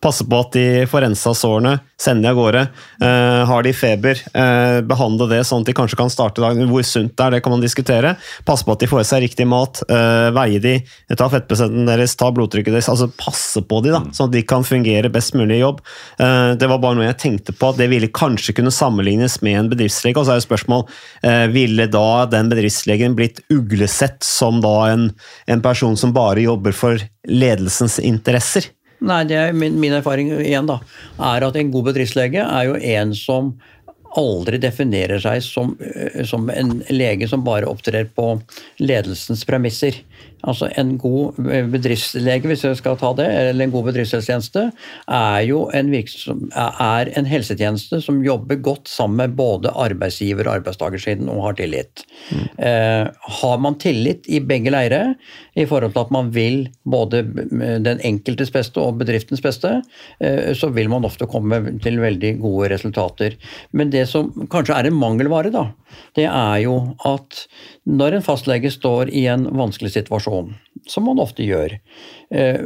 passe 0.00 0.24
på 0.24 0.38
at 0.40 0.54
de 0.56 0.86
får 0.88 1.04
rensa 1.04 1.34
sårene, 1.36 1.78
sende 2.00 2.24
de 2.24 2.30
av 2.32 2.38
gårde. 2.38 2.62
Eh, 3.04 3.40
har 3.48 3.62
de 3.62 3.72
feber, 3.76 4.20
eh, 4.34 4.80
behandle 4.86 5.28
det 5.30 5.42
sånn 5.44 5.64
at 5.64 5.68
de 5.68 5.76
kanskje 5.76 5.98
kan 5.98 6.12
starte 6.12 6.42
dagen. 6.42 6.68
Hvor 6.68 6.84
sunt 6.84 7.14
det 7.16 7.24
er, 7.24 7.30
det 7.36 7.42
kan 7.44 7.52
man 7.52 7.64
diskutere. 7.64 8.16
Passe 8.44 8.64
på 8.64 8.72
at 8.72 8.80
de 8.80 8.88
får 8.90 9.00
i 9.00 9.08
seg 9.08 9.22
riktig 9.24 9.46
mat, 9.48 9.82
eh, 9.88 10.30
veie 10.34 10.60
de, 10.60 10.74
ta 11.16 11.28
fettprosenten 11.28 11.86
deres, 11.86 12.16
ta 12.16 12.30
blodtrykket 12.34 12.72
deres. 12.72 12.88
altså 12.88 13.10
Passe 13.14 13.62
på 13.62 13.82
de 13.84 13.92
da, 13.94 14.02
sånn 14.10 14.28
at 14.28 14.36
de 14.36 14.42
kan 14.42 14.64
fungere 14.64 15.12
best 15.12 15.34
mulig 15.34 15.58
i 15.58 15.64
jobb. 15.64 15.80
Eh, 16.18 16.54
det 16.60 16.68
var 16.68 16.80
bare 16.82 16.98
noe 16.98 17.08
jeg 17.08 17.20
tenkte 17.22 17.56
på, 17.56 17.72
at 17.72 17.80
det 17.80 17.90
ville 17.92 18.08
kanskje 18.08 18.56
kunne 18.56 18.74
sammenlignes 18.74 19.40
med 19.42 19.58
en 19.58 19.72
bedriftslege. 19.72 20.16
Og 20.16 20.26
så 20.26 20.34
er 20.34 20.40
jo 20.40 20.48
spørsmål, 20.48 20.86
eh, 21.22 21.46
ville 21.48 21.86
da 21.86 22.26
den 22.26 22.48
bedriftslegen 22.48 23.14
blitt 23.14 23.40
uglesett 23.52 24.22
som 24.24 24.60
da 24.64 24.92
en, 24.92 25.10
en 25.46 25.64
person 25.64 25.96
som 25.96 26.12
bare 26.12 26.44
jobber 26.44 26.72
for 26.72 26.98
ledelsens 27.28 28.00
interesser? 28.02 28.73
Nei, 29.04 29.20
er 29.36 29.52
min, 29.52 29.76
min 29.80 29.92
erfaring 29.98 30.30
igjen 30.38 30.68
da, 30.68 30.78
er 31.32 31.44
at 31.44 31.56
en 31.60 31.72
god 31.74 31.90
bedriftslege 31.90 32.40
er 32.40 32.68
jo 32.70 32.78
en 32.96 33.12
som 33.18 33.52
aldri 34.18 34.60
definerer 34.62 35.20
seg 35.22 35.42
som, 35.44 35.74
eh, 35.82 36.22
som 36.24 36.48
en 36.50 36.78
lege 36.92 37.28
som 37.28 37.44
bare 37.44 37.68
opptrer 37.68 38.06
på 38.14 38.28
ledelsens 38.80 39.44
premisser. 39.48 39.98
Altså 40.44 40.68
En 40.78 40.96
god 41.00 41.38
bedriftslege, 41.72 42.48
hvis 42.50 42.64
jeg 42.66 42.78
skal 42.78 42.98
ta 43.00 43.12
det, 43.16 43.26
eller 43.50 43.66
en 43.66 43.72
god 43.72 43.88
bedriftshelsetjeneste, 43.88 44.64
er 45.08 45.40
jo 45.48 45.64
en, 45.76 45.90
virksom, 45.92 46.44
er 46.54 47.10
en 47.18 47.28
helsetjeneste 47.28 48.00
som 48.04 48.22
jobber 48.24 48.60
godt 48.64 48.90
sammen 48.90 49.20
med 49.22 49.36
både 49.38 49.72
arbeidsgiver- 49.72 50.48
og 50.48 50.58
arbeidstakersiden 50.58 51.30
og 51.32 51.42
har 51.48 51.58
tillit. 51.60 52.04
Eh, 52.58 53.06
har 53.40 53.58
man 53.62 53.78
tillit 53.80 54.28
i 54.28 54.42
begge 54.44 54.72
leire 54.74 55.02
i 55.54 55.66
forhold 55.70 55.94
til 55.94 56.04
at 56.04 56.14
man 56.14 56.30
vil 56.34 56.68
både 56.84 57.22
den 57.84 58.02
enkeltes 58.04 58.52
beste 58.54 58.82
og 58.82 58.98
bedriftens 59.00 59.42
beste, 59.44 59.76
eh, 60.20 60.52
så 60.56 60.70
vil 60.74 60.90
man 60.92 61.06
ofte 61.06 61.28
komme 61.30 61.62
til 61.84 62.00
veldig 62.02 62.36
gode 62.42 62.72
resultater. 62.74 63.38
Men 63.72 63.92
det 63.94 64.06
som 64.10 64.32
kanskje 64.52 64.76
er 64.76 64.90
en 64.90 64.98
mangelvare, 64.98 65.52
da, 65.54 65.68
det 66.18 66.26
er 66.28 66.58
jo 66.64 66.76
at 67.06 67.44
når 67.84 68.16
en 68.16 68.24
fastlege 68.24 68.70
står 68.72 69.10
i 69.12 69.26
en 69.28 69.44
vanskelig 69.52 69.92
situasjon, 69.94 70.54
som 70.88 71.04
man 71.08 71.20
ofte 71.20 71.44
gjør, 71.44 71.76
eh, 72.30 72.62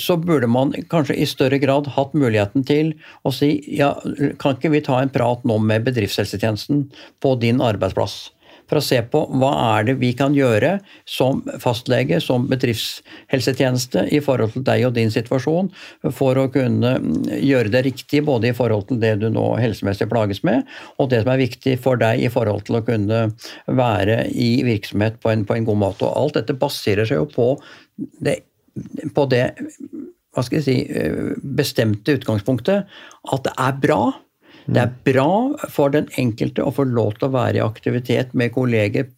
så 0.00 0.16
burde 0.20 0.48
man 0.48 0.72
kanskje 0.92 1.18
i 1.20 1.28
større 1.28 1.60
grad 1.60 1.90
hatt 1.96 2.16
muligheten 2.16 2.64
til 2.68 2.94
å 3.24 3.32
si 3.34 3.58
ja, 3.76 3.92
kan 4.40 4.56
ikke 4.56 4.72
vi 4.72 4.84
ta 4.84 5.02
en 5.02 5.12
prat 5.12 5.44
nå 5.44 5.58
med 5.60 5.84
bedriftshelsetjenesten 5.88 6.86
på 7.20 7.36
din 7.42 7.60
arbeidsplass? 7.64 8.35
For 8.66 8.80
å 8.80 8.84
se 8.84 8.98
på 9.10 9.22
hva 9.38 9.50
er 9.76 9.86
det 9.88 9.96
vi 10.00 10.12
kan 10.18 10.34
gjøre 10.36 10.76
som 11.08 11.42
fastlege, 11.62 12.18
som 12.22 12.48
bedriftshelsetjeneste 12.50 14.06
i 14.14 14.20
forhold 14.24 14.56
til 14.56 14.66
deg 14.66 14.86
og 14.88 14.96
din 14.96 15.12
situasjon, 15.14 15.70
for 16.16 16.40
å 16.40 16.48
kunne 16.52 16.96
gjøre 17.38 17.72
det 17.74 17.84
riktig 17.88 18.24
både 18.26 18.50
i 18.50 18.56
forhold 18.56 18.88
til 18.90 19.00
det 19.02 19.14
du 19.22 19.28
nå 19.32 19.46
helsemessig 19.60 20.08
plages 20.10 20.42
med, 20.46 20.66
og 20.98 21.12
det 21.12 21.22
som 21.22 21.32
er 21.34 21.44
viktig 21.44 21.78
for 21.82 22.00
deg 22.00 22.26
i 22.26 22.32
forhold 22.32 22.66
til 22.66 22.80
å 22.80 22.84
kunne 22.86 23.22
være 23.66 24.24
i 24.34 24.50
virksomhet 24.66 25.20
på 25.22 25.32
en, 25.32 25.46
på 25.46 25.56
en 25.56 25.68
god 25.68 25.82
måte. 25.86 26.06
Og 26.08 26.26
alt 26.26 26.40
dette 26.40 26.58
baserer 26.58 27.08
seg 27.08 27.22
jo 27.22 27.30
på 27.30 27.48
det, 28.22 28.40
på 29.14 29.28
det 29.30 29.46
hva 30.36 30.44
skal 30.44 30.60
jeg 30.60 30.66
si, 30.66 30.76
bestemte 31.56 32.18
utgangspunktet 32.18 32.84
at 33.32 33.46
det 33.46 33.54
er 33.56 33.76
bra. 33.80 34.00
Det 34.66 34.82
er 34.82 34.92
bra 35.06 35.30
for 35.70 35.92
den 35.94 36.08
enkelte 36.18 36.64
å 36.66 36.72
få 36.74 36.86
lov 36.90 37.16
til 37.18 37.28
å 37.28 37.34
være 37.36 37.60
i 37.60 37.64
aktivitet 37.64 38.34
med 38.34 38.54
kolleger 38.56 39.08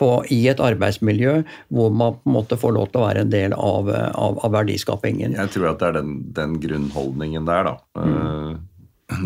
på, 0.00 0.10
i 0.32 0.40
et 0.48 0.62
arbeidsmiljø 0.64 1.36
hvor 1.74 1.92
man 1.92 2.16
på 2.18 2.30
en 2.30 2.36
måte 2.38 2.58
får 2.60 2.76
lov 2.76 2.90
til 2.92 3.02
å 3.02 3.06
være 3.06 3.24
en 3.26 3.32
del 3.32 3.56
av, 3.56 3.90
av, 3.92 4.38
av 4.40 4.54
verdiskapingen. 4.56 5.36
Jeg 5.36 5.52
tror 5.54 5.72
at 5.74 5.82
det 5.82 5.90
er 5.90 5.98
den, 6.00 6.14
den 6.36 6.56
grunnholdningen 6.62 7.48
der, 7.48 7.70
da. 7.72 7.76
Mm. 8.00 8.62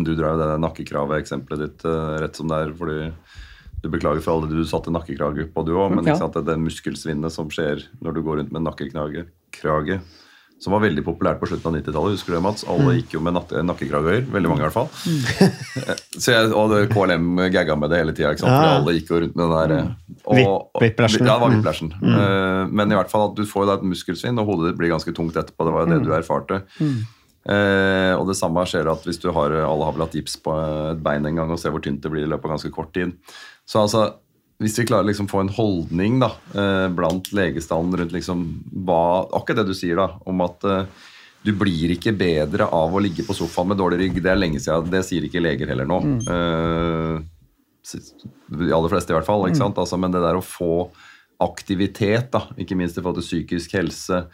Du 0.03 0.11
drar 0.11 0.35
jo 0.35 0.41
det 0.41 0.57
nakkekravet-eksempelet 0.65 1.61
ditt 1.63 1.85
eh, 1.87 2.15
rett 2.25 2.35
som 2.35 2.51
det 2.51 2.57
er, 2.65 2.73
fordi 2.75 2.97
du 3.79 3.87
beklager 3.87 4.19
for 4.23 4.35
alle 4.35 4.51
du 4.51 4.65
satte 4.67 4.91
nakkekrage 4.91 5.47
på, 5.53 5.63
du 5.63 5.77
òg, 5.77 5.95
men 5.95 6.09
Ja. 6.09 6.17
det 6.19 6.45
det 6.45 6.57
muskelsvinnet 6.59 7.31
som 7.31 7.47
skjer 7.49 7.85
når 8.03 8.17
du 8.17 8.21
går 8.25 8.41
rundt 8.41 8.51
med 8.51 8.65
nakkekrage, 8.67 9.29
krage, 9.55 10.01
som 10.59 10.73
var 10.75 10.81
veldig 10.83 11.03
populært 11.05 11.39
på 11.39 11.47
slutten 11.47 11.69
av 11.71 11.75
90-tallet. 11.79 12.15
Husker 12.17 12.33
du 12.33 12.35
det, 12.35 12.41
Mats? 12.43 12.65
Alle 12.67 12.95
gikk 12.97 13.13
jo 13.15 13.21
med 13.23 13.33
nak- 13.37 13.53
nakkekrager. 13.63 14.25
Veldig 14.27 14.49
mange, 14.51 14.59
i 14.59 14.67
hvert 14.67 14.75
fall. 14.75 14.89
Så 16.19 16.33
jeg, 16.35 16.51
og 16.51 16.73
det- 16.73 16.89
KLM 16.91 17.29
gagga 17.53 17.75
med 17.79 17.89
det 17.93 18.01
hele 18.01 18.13
tida. 18.17 18.33
Ja. 18.43 18.77
Alle 18.79 18.97
gikk 18.97 19.09
jo 19.13 19.21
rundt 19.23 19.35
med 19.39 19.45
den 19.45 19.55
der 19.55 19.75
eh, 19.77 19.91
og- 20.25 20.37
Ja, 20.39 20.97
det 21.23 21.27
var 21.39 21.49
Mm. 21.49 21.55
whiplashen. 21.63 21.91
Eh, 22.03 22.67
Men 22.71 22.91
i 22.91 22.95
hvert 22.95 23.09
fall 23.09 23.29
at 23.29 23.35
du 23.35 23.45
får 23.45 23.65
da 23.67 23.73
et 23.79 23.83
muskelsvinn, 23.87 24.37
og 24.39 24.45
hodet 24.51 24.71
ditt 24.73 24.77
blir 24.79 24.89
ganske 24.91 25.13
tungt 25.15 25.33
etterpå. 25.39 25.63
Det 25.65 25.73
var 25.73 25.85
jo 25.87 25.93
det 25.95 26.03
du 26.05 26.11
erfarte. 26.11 26.61
Eh, 27.49 28.13
og 28.19 28.27
det 28.27 28.35
samme 28.35 28.61
skjer 28.67 28.85
at 28.91 29.05
hvis 29.07 29.17
du 29.23 29.31
har 29.31 29.49
Alle 29.63 29.85
har 29.87 29.93
vel 29.95 30.03
hatt 30.05 30.13
gips 30.13 30.35
på 30.43 30.51
et 30.91 31.01
bein 31.01 31.25
en 31.25 31.35
gang 31.39 31.49
og 31.49 31.57
ser 31.57 31.71
hvor 31.71 31.81
tynt 31.81 32.01
det 32.03 32.11
blir 32.11 32.25
i 32.27 32.29
løpet 32.29 32.45
av 32.45 32.57
ganske 32.57 32.71
kort 32.75 32.91
tid. 32.93 33.13
Så 33.65 33.79
altså, 33.85 34.13
hvis 34.59 34.75
vi 34.81 34.85
klarer 34.89 35.07
liksom 35.07 35.29
få 35.31 35.39
en 35.45 35.53
holdning 35.55 36.17
da, 36.19 36.31
eh, 36.53 36.87
blant 36.91 37.29
legestanden 37.31 37.99
rundt 38.01 38.11
liksom 38.15 38.41
hva, 38.85 39.27
akkurat 39.39 39.61
det 39.61 39.69
du 39.71 39.77
sier 39.77 39.95
da, 40.01 40.09
om 40.27 40.41
at 40.43 40.63
eh, 40.67 40.85
du 41.47 41.53
blir 41.55 41.93
ikke 41.95 42.11
bedre 42.19 42.65
av 42.75 42.91
å 42.91 42.99
ligge 42.99 43.23
på 43.23 43.31
sofaen 43.37 43.69
med 43.71 43.79
dårlig 43.79 44.01
rygg. 44.01 44.17
Det 44.21 44.31
er 44.33 44.35
lenge 44.41 44.59
siden. 44.59 44.89
Det 44.91 44.99
sier 45.07 45.23
ikke 45.23 45.39
leger 45.39 45.71
heller 45.71 45.87
nå. 45.87 46.01
Mm. 46.03 47.23
s- 47.87 48.11
de 48.51 48.73
aller 48.75 48.91
fleste 48.91 49.13
i 49.13 49.15
hvert 49.15 49.25
fall. 49.29 49.45
ikke 49.47 49.61
sant? 49.61 49.79
Altså, 49.79 49.97
men 49.97 50.11
det 50.11 50.19
der 50.21 50.35
å 50.35 50.43
få 50.43 50.89
aktivitet, 51.39 52.31
da, 52.35 52.41
ikke 52.59 52.75
minst 52.75 52.97
i 52.97 53.01
forhold 53.01 53.21
til 53.21 53.29
psykisk 53.29 53.71
helse, 53.77 54.25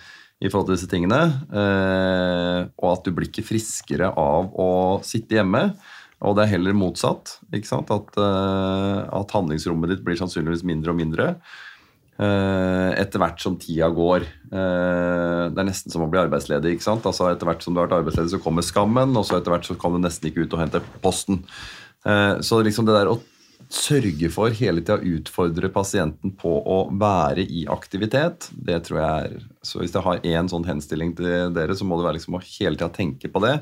i 0.42 0.50
forhold 0.50 0.68
til 0.72 0.76
disse 0.76 0.90
tingene, 0.92 1.20
eh, 1.54 2.66
og 2.82 2.90
at 2.98 3.06
du 3.06 3.12
blir 3.16 3.30
ikke 3.30 3.46
friskere 3.46 4.10
av 4.18 4.50
å 4.58 4.70
sitte 5.06 5.38
hjemme. 5.38 5.62
Og 6.24 6.36
det 6.38 6.46
er 6.46 6.54
heller 6.56 6.78
motsatt. 6.78 7.38
ikke 7.54 7.70
sant? 7.70 7.92
At, 7.92 8.16
eh, 8.18 9.00
at 9.20 9.36
handlingsrommet 9.36 9.92
ditt 9.92 10.06
blir 10.06 10.20
sannsynligvis 10.20 10.64
mindre 10.68 10.94
og 10.94 11.00
mindre 11.00 11.28
eh, 12.16 12.92
etter 13.02 13.20
hvert 13.20 13.44
som 13.44 13.58
tida 13.60 13.90
går. 13.92 14.24
Eh, 14.24 15.44
det 15.52 15.62
er 15.62 15.68
nesten 15.68 15.92
som 15.92 16.06
å 16.06 16.10
bli 16.12 16.24
arbeidsledig. 16.24 16.76
ikke 16.76 16.88
sant? 16.88 17.06
Altså 17.06 17.30
Etter 17.32 17.50
hvert 17.50 17.66
som 17.66 17.76
du 17.76 17.82
har 17.82 17.90
vært 17.90 18.00
arbeidsledig, 18.00 18.32
så 18.32 18.44
kommer 18.44 18.66
skammen, 18.66 19.16
og 19.16 19.28
så 19.28 19.40
etter 19.40 19.56
hvert 19.56 19.68
så 19.68 19.78
kan 19.80 19.96
du 19.96 20.02
nesten 20.04 20.32
ikke 20.32 20.48
ut 20.48 20.56
og 20.56 20.64
hente 20.64 20.84
posten. 21.04 21.44
Så 22.46 22.60
liksom 22.62 22.86
det 22.86 22.94
der 22.94 23.10
å 23.10 23.16
sørge 23.74 24.30
for 24.30 24.54
hele 24.54 24.84
tida 24.84 25.00
å 25.00 25.14
utfordre 25.18 25.72
pasienten 25.74 26.36
på 26.38 26.52
å 26.70 26.78
være 26.94 27.42
i 27.42 27.64
aktivitet, 27.72 28.50
det 28.54 28.84
tror 28.86 29.00
jeg 29.02 29.30
er 29.32 29.46
Så 29.66 29.80
hvis 29.82 29.96
jeg 29.96 30.06
har 30.06 30.22
én 30.22 30.50
sånn 30.52 30.68
henstilling 30.68 31.16
til 31.18 31.50
dere, 31.56 31.74
så 31.74 31.88
må 31.88 31.98
det 31.98 32.06
være 32.06 32.20
liksom 32.20 32.38
å 32.38 32.44
hele 32.46 32.78
tida 32.78 32.92
tenke 32.94 33.32
på 33.34 33.42
det. 33.42 33.56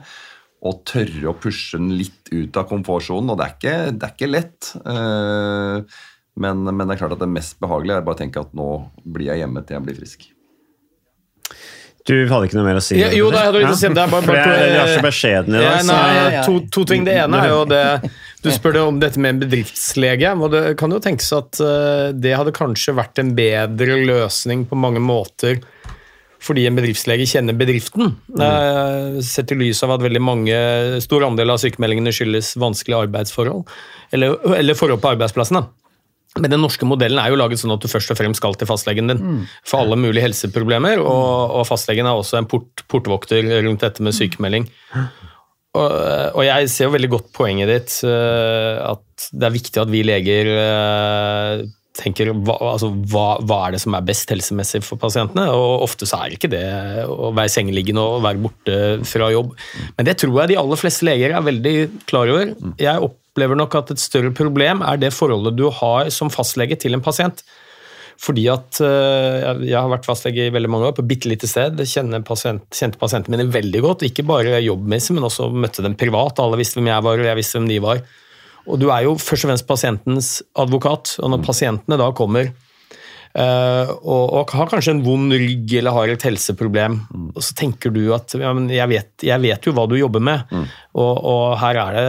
Og 0.63 0.83
tørre 0.87 1.31
å 1.31 1.35
pushe 1.35 1.79
den 1.79 1.91
litt 1.99 2.31
ut 2.31 2.59
av 2.59 2.69
komfortsonen. 2.69 3.33
Og 3.33 3.39
det 3.39 3.45
er 3.45 3.55
ikke, 3.57 3.77
det 3.91 4.07
er 4.07 4.13
ikke 4.15 4.31
lett. 4.31 4.69
Eh, 4.79 6.03
men, 6.43 6.63
men 6.69 6.85
det 6.87 6.95
er 6.95 7.01
klart 7.03 7.17
at 7.17 7.23
det 7.23 7.29
mest 7.29 7.59
behagelige 7.61 7.99
er 7.99 8.05
bare 8.07 8.17
å 8.17 8.21
tenke 8.23 8.41
at 8.41 8.55
nå 8.57 8.69
blir 9.03 9.29
jeg 9.33 9.43
hjemme 9.43 9.65
til 9.67 9.77
jeg 9.77 9.85
blir 9.89 9.99
frisk. 9.99 10.29
Du 12.03 12.15
hadde 12.27 12.49
ikke 12.49 12.57
noe 12.57 12.67
mer 12.67 12.81
å 12.81 12.83
si? 12.83 12.97
Ja, 12.99 13.09
jo, 13.15 13.29
da, 13.31 13.45
jeg 13.45 13.51
hadde 13.51 13.59
til 13.61 13.69
å 13.69 13.75
si 13.79 13.87
det. 13.87 14.01
er 14.01 14.09
bare, 14.11 14.25
For 14.25 14.35
bare, 14.35 14.55
jeg, 14.59 14.71
jeg 14.73 14.81
er 14.81 14.89
så 14.91 15.03
beskjeden 15.05 15.53
i 15.55 15.59
dag. 15.61 15.67
Ja, 15.69 15.83
nei, 15.87 16.41
to, 16.43 16.55
to 16.75 16.83
ting. 16.89 17.05
Det 17.07 17.13
ene 17.21 17.39
er 17.39 17.53
jo 17.53 17.61
det 17.69 17.83
Du 18.43 18.49
spør 18.51 18.79
om 18.81 18.97
dette 18.99 19.21
med 19.23 19.37
en 19.37 19.39
bedriftslege. 19.45 20.33
og 20.35 20.51
Det 20.51 20.63
kan 20.79 20.91
jo 20.91 20.99
tenkes 21.03 21.31
at 21.37 21.61
eh, 21.63 22.09
det 22.11 22.35
hadde 22.35 22.55
kanskje 22.55 22.97
vært 22.97 23.23
en 23.23 23.31
bedre 23.37 24.01
løsning 24.03 24.65
på 24.67 24.79
mange 24.79 25.03
måter. 25.03 25.61
Fordi 26.43 26.65
en 26.67 26.75
bedriftslege 26.75 27.27
kjenner 27.29 27.55
bedriften. 27.55 28.17
Mm. 28.35 29.21
Sett 29.23 29.53
i 29.53 29.59
lys 29.59 29.79
av 29.85 29.93
at 29.95 30.03
veldig 30.03 30.21
mange, 30.23 30.57
stor 31.05 31.23
andel 31.29 31.53
av 31.53 31.61
sykemeldingene 31.63 32.11
skyldes 32.11 32.53
vanskelige 32.59 33.05
arbeidsforhold. 33.05 33.63
Eller, 34.13 34.35
eller 34.57 34.75
forhold 34.75 34.99
på 35.03 35.13
arbeidsplassen. 35.13 35.61
da. 35.61 35.83
Men 36.41 36.49
den 36.49 36.63
norske 36.65 36.87
modellen 36.89 37.21
er 37.21 37.29
jo 37.29 37.37
laget 37.37 37.61
sånn 37.61 37.75
at 37.75 37.83
du 37.83 37.89
først 37.91 38.11
og 38.11 38.17
fremst 38.17 38.41
skal 38.41 38.55
til 38.57 38.69
fastlegen 38.69 39.11
din 39.11 39.21
Mm. 39.21 39.43
for 39.63 39.83
alle 39.83 39.95
mulige 39.95 40.25
helseproblemer, 40.25 40.99
og, 40.99 41.59
og 41.59 41.67
fastlegen 41.69 42.09
er 42.09 42.17
også 42.17 42.39
en 42.39 42.49
port, 42.49 42.83
portvokter 42.89 43.45
rundt 43.63 43.85
dette 43.85 44.01
med 44.01 44.17
sykemelding. 44.17 44.65
Og, 45.73 45.93
og 46.37 46.43
jeg 46.45 46.69
ser 46.69 46.85
jo 46.89 46.93
veldig 46.93 47.09
godt 47.09 47.29
poenget 47.33 47.69
ditt, 47.69 47.93
eh, 48.05 48.81
at 48.81 49.29
det 49.31 49.47
er 49.47 49.55
viktig 49.55 49.81
at 49.81 49.89
vi 49.93 50.03
leger 50.05 50.49
eh, 50.53 51.63
tenker 51.93 52.31
hva, 52.33 52.55
altså, 52.73 52.89
hva, 53.11 53.25
hva 53.45 53.57
er 53.67 53.75
det 53.75 53.81
som 53.83 53.93
er 53.97 54.05
best 54.07 54.31
helsemessig 54.33 54.81
for 54.85 54.97
pasientene? 55.01 55.45
Og 55.53 55.83
ofte 55.85 56.07
så 56.09 56.23
er 56.25 56.33
ikke 56.35 56.49
det 56.49 56.63
å 57.05 57.29
være 57.37 57.51
sengeliggende 57.53 58.01
og 58.01 58.23
være 58.25 58.41
borte 58.41 58.77
fra 59.05 59.27
jobb. 59.33 59.51
Men 59.97 60.07
det 60.09 60.15
tror 60.23 60.39
jeg 60.41 60.53
de 60.53 60.61
aller 60.63 60.81
fleste 60.81 61.05
leger 61.05 61.35
er 61.37 61.45
veldig 61.45 61.75
klar 62.09 62.31
over. 62.33 62.55
Jeg 62.81 63.09
opplever 63.09 63.59
nok 63.61 63.77
at 63.81 63.93
et 63.93 64.01
større 64.01 64.33
problem 64.33 64.81
er 64.85 64.97
det 65.05 65.13
forholdet 65.13 65.53
du 65.59 65.67
har 65.81 66.09
som 66.13 66.33
fastlege 66.33 66.79
til 66.81 66.97
en 66.97 67.05
pasient. 67.05 67.45
Fordi 68.23 68.43
at 68.53 68.77
øh, 68.85 69.63
jeg- 69.65 69.73
har 69.77 69.89
vært 69.89 70.05
fastlege 70.05 70.45
i 70.47 70.51
veldig 70.53 70.69
mange 70.69 70.85
år, 70.87 70.93
på 70.95 71.01
et 71.03 71.07
bitte 71.09 71.27
lite 71.27 71.47
sted. 71.49 71.77
Pasient, 72.23 72.61
kjente 72.71 72.97
pasientene 73.01 73.35
mine 73.37 73.51
veldig 73.51 73.81
godt. 73.83 74.05
Ikke 74.07 74.23
bare 74.25 74.61
jobbmessig, 74.63 75.15
men 75.17 75.25
også 75.27 75.49
møtte 75.51 75.81
dem 75.83 75.95
privat. 75.99 76.39
Alle 76.39 76.57
visste 76.61 76.77
hvem 76.79 76.89
jeg 76.93 77.03
var, 77.03 77.19
og 77.19 77.25
jeg 77.25 77.39
visste 77.41 77.57
hvem 77.59 77.67
de 77.69 77.79
var. 77.83 78.01
Og 78.67 78.79
du 78.79 78.89
er 78.89 79.05
jo 79.07 79.17
først 79.19 79.45
og 79.45 79.51
fremst 79.51 79.67
pasientens 79.69 80.35
advokat. 80.59 81.17
Og 81.19 81.33
når 81.33 81.43
pasientene 81.47 81.99
da 81.99 82.11
kommer 82.15 82.53
Uh, 83.33 83.89
og, 84.05 84.25
og 84.29 84.51
har 84.53 84.67
kanskje 84.69 84.93
en 84.93 84.99
vond 85.01 85.33
rygg 85.33 85.71
eller 85.79 85.95
har 85.95 86.11
et 86.13 86.25
helseproblem, 86.27 86.99
og 87.33 87.39
så 87.41 87.55
tenker 87.57 87.89
du 87.89 88.03
at 88.13 88.35
ja, 88.37 88.51
men 88.53 88.67
jeg, 88.69 88.85
vet, 88.91 89.09
jeg 89.25 89.41
vet 89.41 89.65
jo 89.65 89.73
hva 89.73 89.87
du 89.89 89.95
jobber 89.97 90.21
med, 90.21 90.43
og, 90.93 91.13
og 91.17 91.55
her 91.57 91.79
er 91.81 91.97
det, 91.97 92.03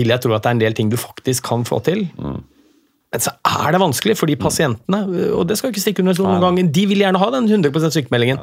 vil 0.00 0.14
jeg 0.14 0.24
tro 0.24 0.32
at 0.32 0.46
det 0.46 0.48
er 0.48 0.56
en 0.56 0.62
del 0.62 0.78
ting 0.78 0.88
du 0.88 0.96
faktisk 0.96 1.44
kan 1.50 1.66
få 1.68 1.82
til. 1.84 2.06
Men 2.16 3.24
så 3.26 3.34
er 3.44 3.74
det 3.74 3.82
vanskelig, 3.82 4.16
fordi 4.22 4.38
pasientene 4.40 5.02
og 5.34 5.44
det 5.50 5.58
skal 5.60 5.74
ikke 5.74 5.82
stikke 5.84 6.00
under 6.06 6.16
noen 6.16 6.46
gang, 6.46 6.72
de 6.72 6.86
vil 6.88 7.04
gjerne 7.04 7.20
ha 7.20 7.28
den 7.36 7.50
100% 7.50 7.98
sykemeldingen. 7.98 8.40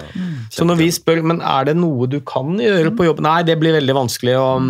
Så 0.54 0.68
når 0.68 0.78
vi 0.84 0.92
spør 0.94 1.24
men 1.26 1.42
er 1.42 1.72
det 1.72 1.78
noe 1.82 2.06
du 2.12 2.20
kan 2.22 2.54
gjøre 2.62 2.94
på 2.94 3.10
jobb, 3.10 3.26
nei, 3.26 3.40
det 3.50 3.58
blir 3.58 3.80
veldig 3.80 3.98
vanskelig. 3.98 4.38
Og, 4.38 4.70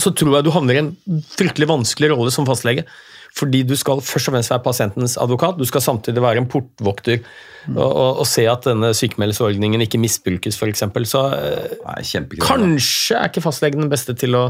så 0.00 0.12
tror 0.16 0.38
jeg 0.38 0.46
du 0.46 0.52
havner 0.54 0.78
i 0.78 0.82
en 0.82 0.94
fryktelig 1.36 1.68
vanskelig 1.70 2.10
rolle 2.14 2.32
som 2.34 2.46
fastlege. 2.48 2.86
Fordi 3.34 3.64
du 3.66 3.74
skal 3.74 3.98
først 4.04 4.30
og 4.30 4.36
fremst 4.36 4.52
være 4.52 4.62
pasientens 4.62 5.16
advokat, 5.18 5.56
du 5.58 5.66
skal 5.66 5.82
samtidig 5.82 6.22
være 6.22 6.38
en 6.38 6.46
portvokter 6.50 7.18
og, 7.72 7.88
og, 7.88 8.20
og 8.22 8.26
se 8.30 8.44
at 8.46 8.68
denne 8.68 8.92
sykemeldelsesordningen 8.94 9.82
ikke 9.82 9.98
misbrukes, 9.98 10.58
f.eks. 10.60 10.84
Så 11.10 11.22
eh, 11.34 12.36
kanskje 12.44 13.18
er 13.18 13.32
ikke 13.32 13.42
fastlegen 13.42 13.82
den 13.82 13.90
beste 13.90 14.14
til 14.18 14.38
å 14.38 14.44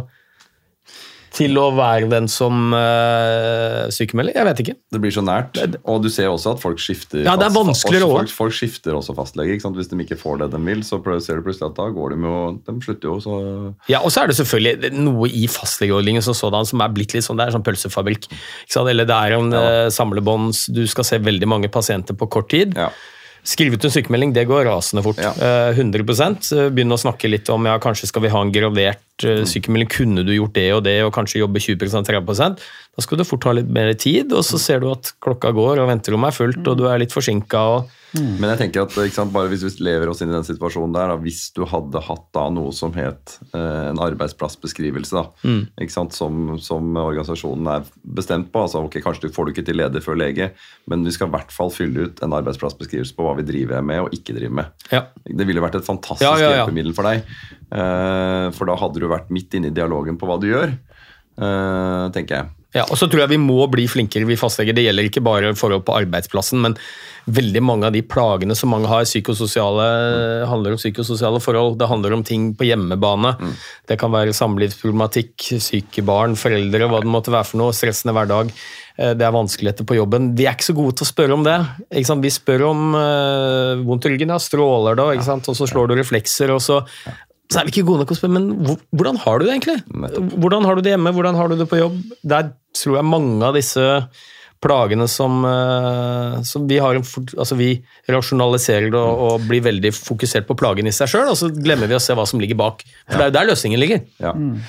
til 1.34 1.58
å 1.58 1.66
være 1.74 2.08
den 2.12 2.28
som 2.30 2.74
uh, 2.74 3.86
sykemelder? 3.94 4.36
Jeg 4.38 4.48
vet 4.48 4.62
ikke. 4.64 4.74
Det 4.94 5.00
blir 5.02 5.14
så 5.14 5.24
nært. 5.24 5.58
Og 5.90 6.02
du 6.04 6.10
ser 6.12 6.30
også 6.30 6.54
at 6.54 6.62
folk 6.62 6.80
skifter 6.82 7.24
Ja, 7.26 7.34
det 7.40 7.48
er 7.48 7.54
vanskeligere 7.54 8.06
også, 8.08 8.20
folk, 8.20 8.34
folk 8.38 8.56
skifter 8.56 8.98
også 8.98 9.16
fastlege. 9.18 9.58
Hvis 9.64 9.90
de 9.90 9.98
ikke 10.04 10.18
får 10.20 10.44
det 10.44 10.50
de 10.54 10.60
vil, 10.66 10.84
så 10.86 11.00
ser 11.24 11.40
du 11.40 11.46
plutselig 11.46 11.70
at 11.72 11.78
da 11.78 11.88
går 11.94 12.14
de 12.14 12.20
jo 12.28 12.42
De 12.66 12.76
slutter 12.84 13.10
jo, 13.10 13.16
så 13.24 13.38
Ja, 13.90 14.02
og 14.02 14.14
så 14.14 14.24
er 14.24 14.30
det 14.30 14.38
selvfølgelig 14.40 14.92
noe 14.98 15.30
i 15.30 15.46
fastlegeordningen 15.50 16.24
som 16.24 16.36
sådan 16.38 16.68
som 16.68 16.84
er 16.84 16.94
blitt 16.94 17.16
litt 17.16 17.26
sånn, 17.26 17.40
det 17.40 17.48
er 17.48 17.56
sånn 17.56 17.66
pølsefabrikk. 17.66 18.28
Eller 18.84 19.08
det 19.08 19.16
er 19.16 19.38
en 19.38 19.56
eh, 19.56 19.88
samlebånd, 19.94 20.54
du 20.74 20.84
skal 20.90 21.06
se 21.08 21.20
veldig 21.22 21.50
mange 21.50 21.72
pasienter 21.72 22.16
på 22.18 22.30
kort 22.30 22.50
tid. 22.52 22.76
Skrive 23.44 23.76
ut 23.76 23.84
en 23.84 23.92
sykemelding, 23.92 24.32
det 24.32 24.46
går 24.48 24.64
rasende 24.70 25.02
fort. 25.04 25.20
Ja. 25.20 25.34
100 25.76 26.00
Eh, 26.00 26.70
Begynne 26.72 26.96
å 26.96 27.00
snakke 27.00 27.28
litt 27.28 27.48
om 27.52 27.66
ja, 27.68 27.76
kanskje 27.82 28.08
skal 28.08 28.24
vi 28.24 28.32
ha 28.32 28.40
en 28.40 28.52
gradert 28.52 29.02
eh, 29.13 29.13
sykemelding, 29.22 29.88
kunne 29.88 30.24
du 30.26 30.32
gjort 30.34 30.54
det 30.54 30.72
og 30.74 30.82
det, 30.84 30.96
og 31.06 31.12
kanskje 31.14 31.38
jobbe 31.44 31.60
20-30% 31.62 32.58
Da 32.94 33.02
skal 33.02 33.18
du 33.18 33.24
fort 33.24 33.44
ha 33.44 33.52
litt 33.52 33.68
mer 33.70 33.92
tid, 33.94 34.32
og 34.32 34.42
så 34.46 34.58
ser 34.58 34.80
du 34.80 34.90
at 34.92 35.12
klokka 35.22 35.50
går, 35.54 35.80
og 35.82 35.88
venterommet 35.90 36.30
er 36.32 36.36
fullt, 36.36 36.66
og 36.66 36.78
du 36.78 36.84
er 36.86 36.98
litt 37.02 37.12
forsinka. 37.14 37.58
Og... 37.58 37.88
Men 38.14 38.52
jeg 38.52 38.58
tenker 38.60 38.84
at 38.84 38.94
ikke 38.94 39.16
sant, 39.16 39.32
bare 39.34 39.50
hvis 39.50 39.64
vi 39.66 39.72
lever 39.82 40.06
oss 40.12 40.20
inn 40.22 40.30
i 40.30 40.36
den 40.36 40.46
situasjonen 40.46 40.94
der, 40.94 41.10
da, 41.10 41.16
hvis 41.18 41.48
du 41.56 41.64
hadde 41.66 41.98
hatt 42.06 42.28
da 42.36 42.44
noe 42.54 42.70
som 42.74 42.92
het 42.94 43.38
eh, 43.50 43.88
en 43.90 43.98
arbeidsplassbeskrivelse, 43.98 45.14
da, 45.18 45.24
Mm. 45.44 45.64
ikke 45.82 45.92
sant, 45.92 46.14
som, 46.14 46.54
som 46.62 46.94
organisasjonen 46.96 47.66
er 47.72 47.88
bestemt 48.16 48.52
på, 48.54 48.62
altså 48.62 48.84
ok, 48.86 49.00
kanskje 49.02 49.26
du 49.26 49.34
får 49.34 49.46
du 49.48 49.52
ikke 49.54 49.66
til 49.66 49.76
leder 49.80 50.00
før 50.04 50.16
lege, 50.20 50.52
men 50.90 51.02
vi 51.04 51.10
skal 51.14 51.28
i 51.28 51.34
hvert 51.34 51.50
fall 51.52 51.72
fylle 51.74 52.06
ut 52.06 52.22
en 52.22 52.32
arbeidsplassbeskrivelse 52.38 53.16
på 53.18 53.26
hva 53.26 53.34
vi 53.40 53.46
driver 53.50 53.82
med 53.82 54.04
og 54.06 54.14
ikke 54.14 54.36
driver 54.38 54.54
med. 54.62 54.86
Ja. 54.94 55.02
Det 55.26 55.46
ville 55.50 55.60
vært 55.64 55.80
et 55.80 55.86
fantastisk 55.88 56.22
Ja, 56.24 56.36
ja, 56.38 56.46
ja. 56.54 56.62
hjelpemiddel 56.62 56.94
for 56.96 57.10
deg, 57.10 57.26
eh, 57.74 58.46
for 58.54 58.70
da 58.70 58.78
hadde 58.78 59.02
du 59.02 59.03
vært 59.12 59.32
midt 59.34 59.56
inne 59.56 59.70
i 59.70 59.76
dialogen 59.76 60.18
på 60.20 60.28
hva 60.28 60.38
du 60.40 60.48
gjør, 60.50 60.74
eh, 60.74 62.04
tenker 62.14 62.38
jeg. 62.38 62.52
Ja, 62.74 62.82
og 62.90 62.98
så 62.98 63.06
tror 63.06 63.22
jeg 63.22 63.36
vi 63.36 63.38
må 63.38 63.60
bli 63.70 63.84
flinkere, 63.86 64.26
vi 64.26 64.38
fastleger. 64.38 64.74
Det 64.74 64.82
gjelder 64.82 65.06
ikke 65.06 65.22
bare 65.22 65.52
forhold 65.54 65.84
på 65.86 65.94
arbeidsplassen, 65.94 66.58
men 66.64 66.74
veldig 67.30 67.62
mange 67.62 67.86
av 67.86 67.94
de 67.94 68.02
plagene 68.02 68.56
som 68.58 68.72
mange 68.74 68.90
har, 68.90 69.06
psykososiale, 69.06 69.84
handler 70.50 70.74
om 70.74 70.80
psykososiale 70.80 71.38
forhold. 71.40 71.78
Det 71.78 71.88
handler 71.88 72.16
om 72.16 72.24
ting 72.26 72.48
på 72.58 72.66
hjemmebane. 72.66 73.36
Det 73.86 73.96
kan 74.00 74.10
være 74.12 74.34
samlivsproblematikk, 74.34 75.46
syke 75.62 76.02
barn, 76.04 76.34
foreldre, 76.34 76.88
hva 76.90 77.04
det 77.04 77.12
måtte 77.14 77.32
være 77.34 77.48
for 77.52 77.62
noe. 77.62 77.76
Stressende 77.76 78.16
hverdag. 78.16 78.50
Eh, 78.98 79.14
Det 79.14 79.22
er 79.22 79.38
vanskeligheter 79.38 79.86
på 79.86 79.96
jobben. 80.00 80.32
Vi 80.34 80.46
er 80.46 80.58
ikke 80.58 80.72
så 80.72 80.76
gode 80.76 80.96
til 80.98 81.06
å 81.06 81.12
spørre 81.12 81.38
om 81.38 81.46
det. 81.46 81.58
Vi 81.94 82.30
spør 82.30 82.68
om 82.70 82.94
uh, 82.94 83.86
vondt 83.86 84.06
i 84.06 84.14
ryggen, 84.14 84.34
ja, 84.34 84.38
stråler 84.38 84.98
sant? 85.22 85.48
og 85.48 85.56
så 85.56 85.66
slår 85.66 85.88
du 85.88 85.94
reflekser, 85.94 86.50
og 86.50 86.60
så 86.60 86.82
så 87.52 87.60
er 87.60 87.64
vi 87.68 87.74
ikke 87.74 87.86
gode 87.86 88.04
nok 88.04 88.10
å 88.14 88.18
spørre, 88.18 88.34
men 88.38 88.46
hvordan 88.96 89.18
har 89.24 89.38
du 89.38 89.44
det 89.46 89.54
egentlig? 89.58 89.78
Hvordan 90.40 90.64
har 90.64 90.74
du 90.78 90.82
det 90.82 90.94
hjemme, 90.96 91.12
hvordan 91.14 91.34
har 91.36 91.48
du 91.52 91.56
det 91.60 91.68
på 91.70 91.78
jobb? 91.82 91.98
Der 92.24 92.52
tror 92.74 92.96
jeg 93.00 93.04
mange 93.04 93.42
av 93.44 93.54
disse 93.54 93.84
plagene 94.64 95.04
som, 95.12 95.42
eh, 95.44 96.38
som 96.48 96.62
vi 96.66 96.78
har 96.80 96.96
altså 96.96 97.56
Vi 97.58 97.82
rasjonaliserer 98.08 98.86
det 98.88 98.96
og, 98.96 99.18
og 99.26 99.42
blir 99.44 99.60
veldig 99.60 99.90
fokusert 99.92 100.46
på 100.48 100.56
plagen 100.56 100.88
i 100.88 100.92
seg 100.94 101.10
sjøl, 101.12 101.28
og 101.28 101.36
så 101.36 101.50
glemmer 101.52 101.90
vi 101.90 101.98
å 101.98 102.00
se 102.00 102.16
hva 102.16 102.24
som 102.26 102.40
ligger 102.40 102.56
bak. 102.56 102.80
For 103.04 103.18
det 103.20 103.26
er 103.26 103.28
jo 103.28 103.34
der 103.36 103.50
løsningen 103.52 103.82
ligger. 103.82 104.00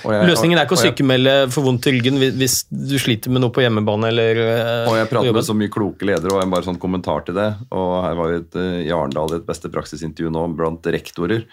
Og 0.03 0.11
jeg- 0.11 0.27
Løsningen 0.27 0.59
er 0.59 0.67
ikke 0.67 0.75
å 0.75 0.83
sykemelde 0.83 1.35
for 1.55 1.63
vondt 1.63 1.87
i 1.87 1.95
ryggen 1.95 2.19
hvis- 2.19 2.35
hvis 2.41 2.57
du 2.91 2.97
sliter 2.99 3.31
med 3.31 3.41
noe 3.45 3.51
på 3.55 3.63
hjemmebane 3.63 4.11
eller 4.11 4.35
eh, 4.35 4.89
Og 4.91 4.97
jeg 4.99 5.09
prater 5.13 5.31
med 5.39 5.47
så 5.47 5.55
mye 5.55 5.71
kloke 5.71 6.03
ledere, 6.03 6.33
og 6.35 6.43
en 6.43 6.51
bare 6.51 6.63
sånn 6.67 6.77
kommentar 6.77 7.23
til 7.25 7.35
det. 7.39 7.55
Og 7.71 8.03
her 8.03 8.15
var 8.19 8.31
jo 8.33 8.37
et, 8.43 8.55
eh, 8.55 8.83
i 8.89 8.91
Arendal 8.91 9.33
et 9.39 9.45
beste 9.47 9.71
praksisintervju 9.71 10.29
nå 10.29 10.43
blant 10.57 10.81
rektorer. 10.83 11.45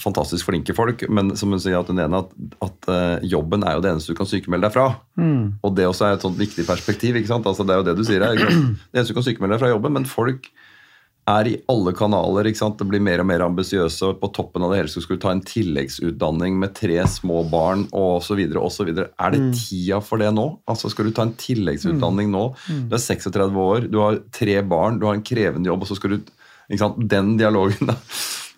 Fantastisk 0.00 0.46
flinke 0.48 0.74
folk, 0.74 1.04
men 1.12 1.34
som 1.36 1.50
hun 1.52 1.60
sier 1.60 1.78
at 1.78 1.88
hun 1.92 1.98
ene 2.00 2.22
at, 2.24 2.30
at 2.64 2.88
uh, 2.88 3.18
jobben 3.26 3.62
er 3.66 3.74
jo 3.76 3.82
det 3.84 3.90
eneste 3.92 4.12
du 4.14 4.18
kan 4.18 4.26
sykemelde 4.30 4.68
deg 4.68 4.72
fra. 4.72 4.86
Mm. 5.20 5.58
Og 5.62 5.74
det 5.76 5.86
også 5.88 6.06
er 6.08 6.16
et 6.16 6.22
sånt 6.24 6.38
viktig 6.40 6.64
perspektiv. 6.66 7.16
ikke 7.16 7.28
sant? 7.34 7.46
Altså 7.46 7.66
Det 7.66 7.74
er 7.74 7.82
jo 7.82 7.88
det 7.90 7.96
du 8.00 8.04
sier 8.08 8.24
her. 8.24 8.36
Det 8.40 8.96
eneste 8.98 9.12
du 9.12 9.18
kan 9.20 9.26
sykemelde 9.28 9.56
deg 9.58 9.64
fra 9.66 9.72
jobben, 9.74 9.92
men 9.98 10.04
folk 10.08 10.48
er 11.30 11.46
i 11.46 11.54
alle 11.70 11.92
kanaler. 11.94 12.48
ikke 12.50 12.58
sant? 12.58 12.78
Det 12.80 12.88
blir 12.90 12.98
mer 13.04 13.20
og 13.22 13.26
mer 13.28 13.44
ambisiøse. 13.46 14.08
På 14.18 14.30
toppen 14.34 14.64
av 14.66 14.72
det 14.72 14.80
hele 14.80 14.90
skulle 14.90 15.20
ta 15.22 15.30
en 15.30 15.44
tilleggsutdanning 15.46 16.56
med 16.58 16.74
tre 16.74 16.96
små 17.06 17.44
barn 17.50 17.84
osv. 17.94 18.40
osv. 18.58 18.88
Er 18.90 19.30
det 19.30 19.40
Mm. 19.40 19.52
tida 19.54 20.00
for 20.02 20.18
det 20.18 20.32
nå? 20.34 20.58
Altså 20.66 20.90
Skal 20.90 21.06
du 21.06 21.12
ta 21.12 21.22
en 21.22 21.34
tilleggsutdanning 21.38 22.30
nå? 22.32 22.56
Mm. 22.68 22.88
Du 22.88 22.96
er 22.96 22.98
36 22.98 23.54
år, 23.54 23.90
du 23.90 23.98
har 24.00 24.18
tre 24.32 24.60
barn, 24.62 24.98
du 24.98 25.06
har 25.06 25.14
en 25.14 25.22
krevende 25.22 25.66
jobb, 25.70 25.82
og 25.82 25.88
så 25.88 25.96
skal 25.96 26.10
du 26.10 26.18
ikke 26.70 26.78
sant? 26.78 26.98
Den 27.08 27.36
dialogen, 27.38 27.86
da. 27.86 27.94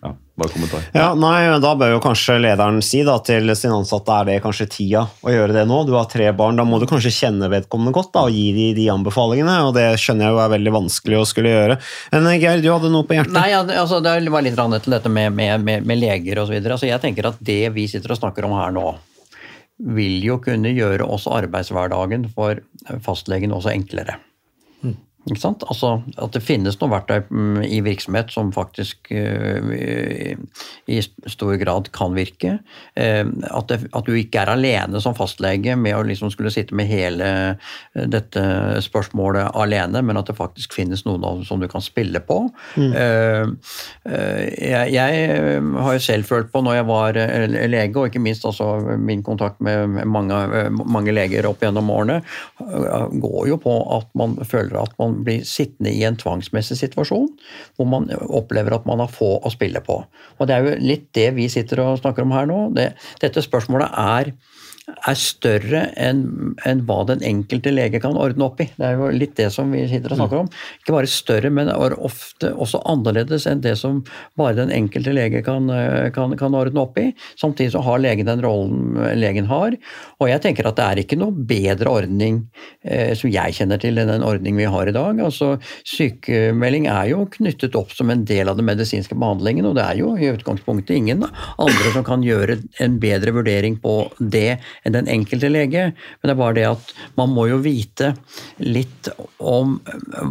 Ja, 0.04 0.10
bare 0.36 0.50
kommentar. 0.52 0.82
Ja, 0.92 1.06
nei, 1.16 1.38
Da 1.64 1.70
bør 1.80 1.94
jo 1.94 2.00
kanskje 2.04 2.34
lederen 2.42 2.82
si 2.84 2.98
da, 3.06 3.14
til 3.24 3.48
sin 3.56 3.72
ansatte 3.72 4.12
er 4.20 4.26
det 4.28 4.34
kanskje 4.44 4.66
tida 4.68 5.06
å 5.24 5.32
gjøre 5.32 5.54
det 5.56 5.62
nå. 5.70 5.78
Du 5.88 5.94
har 5.96 6.04
tre 6.12 6.26
barn, 6.36 6.58
da 6.60 6.66
må 6.68 6.76
du 6.82 6.84
kanskje 6.90 7.12
kjenne 7.14 7.48
vedkommende 7.48 7.94
godt 7.96 8.10
da, 8.12 8.26
og 8.28 8.34
gi 8.36 8.50
de, 8.52 8.66
de 8.76 8.84
anbefalingene. 8.92 9.54
og 9.64 9.72
Det 9.78 9.86
skjønner 10.02 10.26
jeg 10.28 10.36
jo 10.36 10.42
er 10.44 10.52
veldig 10.58 10.74
vanskelig 10.76 11.20
å 11.22 11.24
skulle 11.30 11.54
gjøre. 11.54 11.78
Men 12.12 12.28
eh, 12.34 12.36
Geir, 12.42 12.60
du 12.60 12.68
hadde 12.74 12.92
noe 12.92 13.08
på 13.08 13.16
hjertet? 13.16 13.32
Nei, 13.38 13.48
det- 13.70 13.80
altså, 13.80 14.02
det 14.04 14.14
var 14.36 14.44
litt 14.44 14.58
rannet 14.60 14.84
til 14.84 14.92
dette 14.98 15.08
med, 15.08 15.32
med, 15.32 15.64
med, 15.64 15.88
med 15.88 16.02
leger 16.04 16.42
osv. 16.44 16.58
Altså, 16.60 16.86
jeg 16.90 17.00
tenker 17.00 17.30
at 17.32 17.40
det 17.40 17.62
vi 17.72 17.88
sitter 17.88 18.12
og 18.12 18.20
snakker 18.20 18.44
om 18.44 18.52
her 18.60 18.76
nå, 18.76 18.92
vil 19.96 20.20
jo 20.22 20.36
kunne 20.44 20.70
gjøre 20.76 21.08
også 21.08 21.32
arbeidshverdagen 21.40 22.28
for 22.36 22.60
fastlegen 23.02 23.56
også 23.56 23.72
enklere. 23.72 24.20
Altså 25.24 26.02
At 26.20 26.34
det 26.36 26.42
finnes 26.44 26.76
noen 26.80 26.92
verktøy 26.92 27.22
mm, 27.30 27.62
i 27.64 27.78
virksomhet 27.84 28.32
som 28.32 28.50
faktisk 28.52 29.08
eh, 29.14 30.36
i 30.84 30.98
stor 31.00 31.54
grad 31.60 31.88
kan 31.96 32.12
virke. 32.16 32.58
Eh, 32.94 33.24
at, 33.24 33.70
det, 33.70 33.78
at, 33.88 34.04
du 34.04 34.12
ikke 34.18 34.42
er 34.42 34.52
alene 34.52 35.00
som 35.00 35.16
fastlege 35.16 35.78
med 35.80 35.96
å 35.96 36.02
liksom 36.04 36.32
skulle 36.34 36.52
sitte 36.52 36.76
med 36.76 36.90
hele 36.90 37.30
eh, 37.54 38.04
dette 38.10 38.42
spørsmålet 38.84 39.54
alene, 39.56 40.02
men 40.04 40.20
at 40.20 40.28
det 40.28 40.36
faktisk 40.36 40.76
finnes 40.76 41.06
noen 41.08 41.44
som 41.48 41.62
du 41.62 41.68
kan 41.72 41.84
spille 41.84 42.20
på. 42.20 42.42
Mm. 42.76 42.92
Jeg, 44.04 44.92
jeg, 44.92 45.24
har 45.86 45.96
jo 45.96 46.02
selv 46.02 46.28
følt 46.28 46.50
på 46.52 46.60
når 46.64 46.76
jeg 46.76 46.86
var 46.88 47.18
lege, 47.72 47.96
og 47.96 48.10
ikke 48.10 48.22
minst 48.22 48.44
altså 48.44 48.96
min 49.00 49.22
kontakt 49.24 49.62
med 49.64 50.02
mange, 50.04 50.36
mange 50.84 51.14
leger 51.14 51.48
opp 51.48 51.64
gjennom 51.64 51.90
årene, 51.94 52.20
går 53.24 53.48
jo 53.48 53.58
på 53.62 53.76
at 53.96 54.10
man 54.18 54.36
føler 54.48 54.82
at 54.82 54.94
man 55.00 55.13
blir 55.26 55.44
sittende 55.48 55.92
i 55.94 56.02
en 56.06 56.18
tvangsmessig 56.20 56.78
situasjon 56.80 57.28
hvor 57.76 57.88
man 57.90 58.08
opplever 58.26 58.76
at 58.76 58.88
man 58.88 59.02
har 59.02 59.12
få 59.12 59.36
å 59.38 59.52
spille 59.52 59.82
på. 59.84 60.00
Og 60.38 60.48
Det 60.48 60.56
er 60.56 60.66
jo 60.66 60.76
litt 60.82 61.08
det 61.16 61.30
vi 61.38 61.48
sitter 61.52 61.84
og 61.84 62.00
snakker 62.02 62.26
om 62.26 62.34
her 62.34 62.48
nå. 62.50 62.60
Det, 62.74 62.90
dette 63.22 63.44
spørsmålet 63.44 63.94
er 64.00 64.34
er 64.84 65.16
større 65.16 65.86
enn 66.00 66.54
en 66.68 66.82
hva 66.84 66.98
den 67.08 67.22
enkelte 67.24 67.72
lege 67.72 68.00
kan 68.02 68.18
ordne 68.20 68.46
opp 68.46 68.60
i. 68.60 68.66
Det 68.76 68.84
er 68.84 68.98
jo 68.98 69.08
litt 69.14 69.34
det 69.38 69.48
som 69.54 69.72
vi 69.72 69.84
sitter 69.88 70.12
og 70.12 70.20
snakker 70.20 70.42
om. 70.42 70.50
Ikke 70.82 70.96
bare 70.96 71.10
større, 71.10 71.50
men 71.54 71.70
ofte 71.72 72.50
også 72.52 72.82
annerledes 72.90 73.46
enn 73.48 73.62
det 73.64 73.76
som 73.80 74.02
bare 74.38 74.58
den 74.58 74.72
enkelte 74.74 75.14
lege 75.16 75.40
kan, 75.46 75.70
kan, 76.14 76.36
kan 76.40 76.56
ordne 76.58 76.84
opp 76.84 77.00
i. 77.00 77.06
Samtidig 77.40 77.72
så 77.74 77.84
har 77.84 78.02
legen 78.02 78.28
den 78.28 78.44
rollen 78.44 78.98
legen 79.16 79.48
har. 79.48 79.76
Og 80.20 80.30
jeg 80.30 80.42
tenker 80.44 80.68
at 80.68 80.78
det 80.78 80.86
er 80.86 81.02
ikke 81.04 81.18
noe 81.20 81.32
bedre 81.32 81.96
ordning 82.02 82.42
eh, 82.84 83.14
som 83.16 83.32
jeg 83.32 83.56
kjenner 83.56 83.80
til, 83.80 83.98
enn 84.00 84.12
den 84.12 84.26
ordning 84.26 84.58
vi 84.60 84.68
har 84.68 84.90
i 84.90 84.94
dag. 84.96 85.20
Altså, 85.24 85.54
Sykemelding 85.88 86.88
er 86.92 87.10
jo 87.12 87.24
knyttet 87.38 87.76
opp 87.78 87.92
som 87.96 88.12
en 88.12 88.26
del 88.28 88.52
av 88.52 88.60
den 88.60 88.68
medisinske 88.68 89.16
behandlingen, 89.16 89.68
og 89.68 89.78
det 89.78 89.86
er 89.86 90.00
jo 90.02 90.12
i 90.16 90.30
utgangspunktet 90.34 90.96
ingen 90.98 91.24
andre 91.24 91.94
som 91.94 92.04
kan 92.06 92.24
gjøre 92.24 92.58
en 92.84 92.98
bedre 93.02 93.34
vurdering 93.34 93.78
på 93.80 93.96
det 94.18 94.58
enn 94.82 94.96
den 94.96 95.10
enkelte 95.10 95.50
lege. 95.52 95.90
Men 95.94 96.28
det 96.28 96.34
er 96.34 96.40
bare 96.40 96.58
det 96.58 96.66
at 96.72 96.94
man 97.18 97.32
må 97.34 97.46
jo 97.50 97.60
vite 97.64 98.14
litt 98.62 99.10
om 99.38 99.78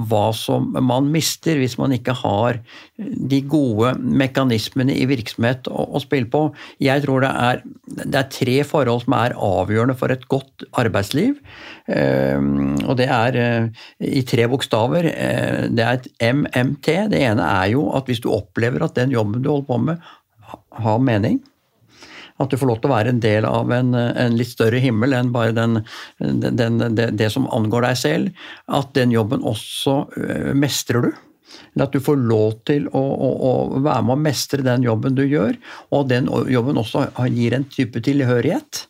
hva 0.09 0.25
som 0.35 0.71
man 0.83 1.09
mister 1.13 1.59
hvis 1.61 1.77
man 1.79 1.93
ikke 1.95 2.15
har 2.23 2.59
de 2.97 3.39
gode 3.49 3.93
mekanismene 3.97 4.95
i 4.95 5.05
virksomhet 5.09 5.69
å, 5.71 5.85
å 5.97 6.01
spille 6.03 6.29
på. 6.31 6.45
Jeg 6.83 7.05
tror 7.05 7.25
det 7.25 7.31
er, 7.31 7.63
det 8.03 8.19
er, 8.19 8.31
tre 8.33 8.57
forhold 8.67 9.05
som 9.05 9.15
er 9.17 9.37
avgjørende 9.37 9.97
for 9.97 10.13
et 10.13 10.25
godt 10.31 10.65
arbeidsliv. 10.79 11.37
Uh, 11.87 12.75
og 12.87 12.97
det 12.99 13.09
er 13.11 13.39
uh, 13.39 13.85
i 14.03 14.23
tre 14.27 14.47
bokstaver. 14.51 15.09
Uh, 15.09 15.63
det 15.73 15.87
er 15.87 15.99
et 15.99 16.11
MMT. 16.33 16.91
Det 17.13 17.23
ene 17.23 17.47
er 17.63 17.73
jo 17.73 17.87
at 17.97 18.09
hvis 18.09 18.23
du 18.23 18.29
opplever 18.33 18.85
at 18.85 18.97
den 18.99 19.13
jobben 19.13 19.43
du 19.43 19.51
holder 19.51 19.69
på 19.69 19.81
med, 19.89 20.13
har 20.83 21.01
mening, 21.01 21.41
at 22.41 22.49
du 22.49 22.57
får 22.57 22.69
lov 22.69 22.79
til 22.81 22.89
å 22.89 22.95
være 22.95 23.13
en 23.13 23.21
del 23.23 23.45
av 23.47 23.71
en, 23.75 23.93
en 23.93 24.37
litt 24.37 24.53
større 24.53 24.81
himmel 24.83 25.13
enn 25.17 25.33
bare 25.33 25.53
den, 25.55 25.81
den, 26.19 26.79
det, 26.97 27.11
det 27.19 27.29
som 27.33 27.49
angår 27.53 27.85
deg 27.87 27.99
selv. 27.99 28.47
At 28.73 28.93
den 28.97 29.13
jobben 29.13 29.45
også 29.45 29.99
øh, 30.17 30.49
mestrer 30.57 31.05
du. 31.05 31.11
Eller 31.73 31.85
at 31.85 31.93
du 31.93 32.01
får 32.01 32.17
lov 32.17 32.57
til 32.67 32.87
å, 32.89 33.01
å, 33.01 33.29
å, 33.49 33.51
være 33.77 34.07
med 34.07 34.15
å 34.15 34.23
mestre 34.23 34.65
den 34.65 34.85
jobben 34.85 35.17
du 35.17 35.23
gjør, 35.27 35.57
og 35.93 36.09
den 36.09 36.29
jobben 36.49 36.79
også 36.81 37.05
gir 37.33 37.53
en 37.57 37.67
type 37.69 38.01
tilhørighet 38.05 38.87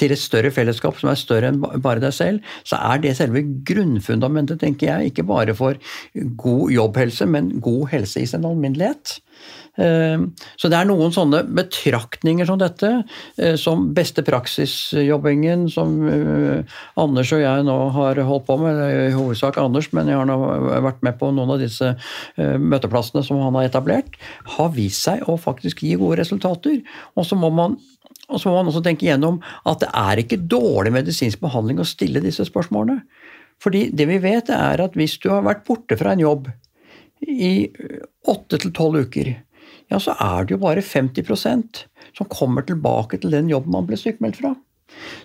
til 0.00 0.14
et 0.14 0.20
større 0.20 0.52
fellesskap 0.54 0.98
som 1.00 1.10
er 1.12 1.20
større 1.20 1.50
enn 1.52 1.60
bare 1.62 2.02
deg 2.02 2.14
selv, 2.14 2.54
så 2.66 2.80
er 2.92 3.02
det 3.02 3.16
selve 3.18 3.44
grunnfundamentet, 3.66 4.60
tenker 4.62 4.90
jeg, 4.90 5.12
ikke 5.12 5.26
bare 5.28 5.56
for 5.58 5.78
god 6.40 6.74
jobbhelse, 6.74 7.28
men 7.30 7.54
god 7.64 7.88
helse 7.94 8.22
i 8.22 8.30
sin 8.30 8.46
alminnelighet. 8.48 9.18
Eh, 9.74 10.20
så 10.54 10.70
det 10.70 10.78
er 10.78 10.86
noen 10.86 11.10
sånne 11.14 11.40
betraktninger 11.50 12.46
som 12.46 12.60
dette, 12.60 12.90
eh, 13.40 13.56
som 13.58 13.88
beste 13.96 14.22
praksisjobbingen, 14.26 15.66
som 15.72 15.96
eh, 16.06 16.76
Anders 17.00 17.32
og 17.34 17.42
jeg 17.42 17.64
nå 17.66 17.76
har 17.96 18.20
holdt 18.28 18.46
på 18.46 18.58
med, 18.62 18.82
i 19.10 19.14
hovedsak 19.16 19.58
Anders, 19.58 19.90
men 19.96 20.10
jeg 20.10 20.20
har 20.20 20.28
nå 20.30 20.38
vært 20.84 21.02
med 21.06 21.18
på 21.18 21.32
noen 21.34 21.56
av 21.56 21.62
disse 21.62 21.94
møteplassene 22.36 23.24
som 23.26 23.40
han 23.42 23.56
har 23.58 23.68
etablert, 23.68 24.16
har 24.56 24.70
vist 24.74 25.04
seg 25.06 25.24
å 25.28 25.36
faktisk 25.40 25.82
gi 25.84 25.94
gode 25.98 26.20
resultater. 26.22 26.80
Og 27.18 27.26
så 27.26 27.38
må 27.38 27.50
man 27.54 27.76
og 28.28 28.40
så 28.40 28.50
må 28.50 28.58
man 28.58 28.70
også 28.70 28.82
tenke 28.84 29.06
igjennom 29.06 29.40
at 29.68 29.82
det 29.82 29.90
er 30.00 30.20
ikke 30.22 30.42
dårlig 30.50 30.94
medisinsk 30.94 31.42
behandling 31.42 31.80
å 31.82 31.88
stille 31.88 32.22
disse 32.24 32.46
spørsmålene. 32.48 33.02
Fordi 33.62 33.88
det 33.94 34.06
vi 34.10 34.20
vet, 34.22 34.50
er 34.50 34.82
at 34.82 34.96
hvis 34.98 35.18
du 35.22 35.30
har 35.32 35.44
vært 35.46 35.64
borte 35.68 35.98
fra 36.00 36.14
en 36.14 36.22
jobb 36.24 36.48
i 37.24 37.68
åtte 38.28 38.60
til 38.60 38.72
tolv 38.76 39.04
uker, 39.06 39.34
ja, 39.92 40.00
så 40.00 40.16
er 40.20 40.46
det 40.46 40.56
jo 40.56 40.62
bare 40.64 40.84
50% 40.84 41.84
som 42.16 42.30
kommer 42.30 42.64
tilbake 42.66 43.20
til 43.20 43.34
den 43.34 43.50
jobben 43.52 43.74
man 43.76 43.88
ble 43.88 43.98
sykmeldt 44.00 44.40
fra. 44.40 44.54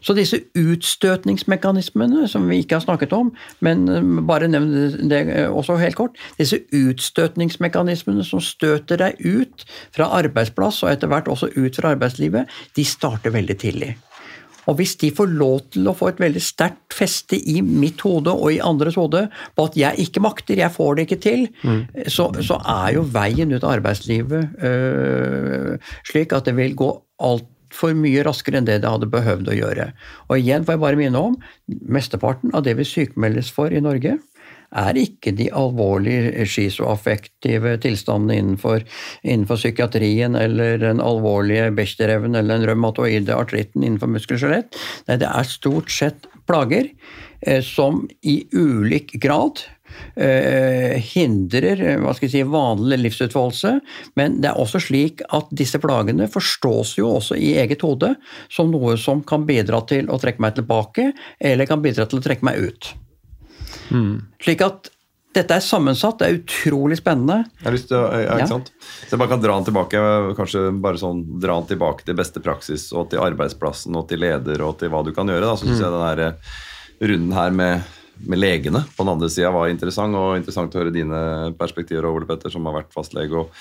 Så 0.02 0.16
disse 0.18 0.40
utstøtningsmekanismene, 0.58 2.28
som 2.32 2.48
vi 2.50 2.62
ikke 2.64 2.80
har 2.80 2.86
snakket 2.86 3.14
om, 3.16 3.32
men 3.66 3.88
eh, 3.92 4.12
bare 4.28 4.50
nevn 4.52 5.10
det 5.12 5.22
eh, 5.28 5.48
også 5.52 5.78
helt 5.82 5.98
kort 6.00 6.18
Disse 6.40 6.62
utstøtningsmekanismene 6.76 8.24
som 8.26 8.42
støter 8.44 9.02
deg 9.02 9.20
ut 9.26 9.66
fra 9.96 10.10
arbeidsplass 10.20 10.84
og 10.86 10.94
etter 10.94 11.12
hvert 11.12 11.30
også 11.32 11.52
ut 11.58 11.80
fra 11.80 11.94
arbeidslivet, 11.96 12.50
de 12.76 12.86
starter 12.88 13.36
veldig 13.36 13.58
tidlig. 13.60 13.96
Og 14.70 14.78
hvis 14.78 14.96
de 15.02 15.10
får 15.16 15.32
lov 15.34 15.62
til 15.74 15.88
å 15.90 15.96
få 15.98 16.12
et 16.12 16.20
veldig 16.22 16.42
sterkt 16.44 16.94
feste 16.94 17.38
i 17.40 17.60
mitt 17.66 18.02
hode 18.06 18.34
og 18.34 18.52
i 18.54 18.62
andres 18.64 19.00
hode 19.00 19.26
på 19.58 19.66
at 19.70 19.78
jeg 19.80 20.06
ikke 20.06 20.24
makter, 20.24 20.62
jeg 20.62 20.76
får 20.76 20.98
det 20.98 21.08
ikke 21.08 21.22
til, 21.24 21.48
mm. 21.64 21.80
så, 22.06 22.30
så, 22.46 22.60
er 22.70 23.00
jo 23.00 23.06
veien 23.10 23.50
ut 23.56 23.64
av 23.64 23.80
arbeidslivet 23.80 24.62
øh, 24.70 25.94
slik 26.06 26.36
at 26.38 26.50
det 26.50 26.58
vil 26.60 26.78
gå 26.78 26.92
altfor 27.70 27.94
mye 27.94 28.24
raskere 28.26 28.60
enn 28.60 28.68
det 28.68 28.82
det 28.82 28.90
hadde 28.90 29.10
behøvd 29.10 29.50
å 29.50 29.58
gjøre. 29.58 29.92
Og 30.30 30.40
igjen 30.40 30.66
får 30.66 30.76
jeg 30.76 30.82
bare 30.82 31.00
minne 31.00 31.20
om 31.20 31.38
mesteparten 31.68 32.54
av 32.54 32.64
det 32.66 32.76
vi 32.80 32.86
sykemeldes 32.86 33.52
for 33.52 33.72
i 33.72 33.82
Norge, 33.82 34.18
er 34.70 34.98
ikke 35.02 35.32
de 35.34 35.48
alvorlige 35.50 36.46
schizoaffektive 36.46 37.72
tilstandene 37.82 38.38
innenfor, 38.38 38.84
innenfor, 39.24 39.58
psykiatrien 39.58 40.36
eller 40.38 40.78
den 40.78 41.02
alvorlige 41.02 41.72
Bechtereven 41.74 42.36
eller 42.38 42.60
den 42.60 42.70
rømatoide 42.70 43.34
artritten 43.34 43.84
innenfor 43.84 44.12
muskel 44.14 44.38
og 44.38 44.44
skjelett. 44.44 44.78
Nei, 45.08 45.18
det 45.18 45.30
er 45.30 45.50
stort 45.50 45.90
sett 45.90 46.30
plager 46.46 46.86
eh, 47.42 47.64
som 47.66 48.04
i 48.22 48.44
ulik 48.54 49.16
grad 49.22 49.66
hindrer 50.20 51.82
hva 52.02 52.12
skal 52.16 52.28
jeg 52.28 52.34
si, 52.34 52.44
vanlig 52.52 52.98
livsutfoldelse, 53.00 53.72
men 54.20 54.40
det 54.44 54.52
er 54.52 54.60
også 54.60 54.82
slik 54.84 55.24
at 55.36 55.50
disse 55.56 55.80
plagene 55.82 56.28
forstås 56.32 56.96
jo 57.00 57.14
også 57.18 57.38
i 57.40 57.54
eget 57.62 57.86
hode 57.86 58.14
som 58.52 58.72
noe 58.74 58.98
som 59.00 59.24
kan 59.24 59.46
bidra 59.48 59.82
til 59.90 60.10
å 60.12 60.20
trekke 60.22 60.44
meg 60.44 60.58
tilbake, 60.60 61.12
eller 61.40 61.70
kan 61.70 61.84
bidra 61.84 62.08
til 62.10 62.20
å 62.20 62.26
trekke 62.26 62.48
meg 62.48 62.60
ut. 62.70 62.92
Mm. 63.94 64.16
Slik 64.44 64.64
at 64.66 64.92
dette 65.36 65.60
er 65.60 65.62
sammensatt, 65.62 66.18
det 66.20 66.28
er 66.28 66.40
utrolig 66.40 66.98
spennende. 66.98 67.44
Jeg 67.60 67.68
har 67.68 67.76
lyst 67.76 67.88
til 67.92 68.00
å, 68.00 68.06
ja, 68.18 68.38
ikke 68.40 68.50
sant? 68.50 68.72
Så 68.82 69.14
jeg 69.14 69.22
bare 69.22 69.32
kan 69.36 69.44
dra 69.44 69.58
den 69.60 69.68
tilbake 69.68 70.02
kanskje 70.40 70.64
bare 70.82 71.02
sånn, 71.02 71.22
dra 71.42 71.60
den 71.60 71.70
tilbake 71.70 72.08
til 72.08 72.18
beste 72.18 72.42
praksis 72.42 72.88
og 72.98 73.12
til 73.12 73.22
arbeidsplassen 73.22 73.98
og 74.00 74.08
til 74.10 74.24
leder 74.26 74.64
og 74.66 74.80
til 74.82 74.90
hva 74.94 75.04
du 75.06 75.14
kan 75.14 75.30
gjøre. 75.30 75.46
Da. 75.46 75.54
Så 75.54 75.68
syns 75.68 75.78
mm. 75.78 75.84
jeg 75.86 75.94
den 75.94 76.08
her 76.08 76.24
eh, 76.26 76.56
runden 77.12 77.38
her 77.38 77.54
med, 77.62 77.94
med 78.28 78.42
legene 78.42 78.84
på 78.96 79.04
den 79.06 79.14
andre 79.14 79.30
sida 79.32 79.52
var 79.56 79.70
interessant. 79.72 80.18
Og 80.18 80.40
interessant 80.40 80.74
å 80.76 80.82
høre 80.82 80.96
dine 80.96 81.20
perspektiver, 81.60 82.10
Ole 82.10 82.28
Petter, 82.30 82.52
som 82.54 82.68
har 82.70 82.82
vært 82.82 82.96
fastlege. 82.96 83.46
og 83.46 83.54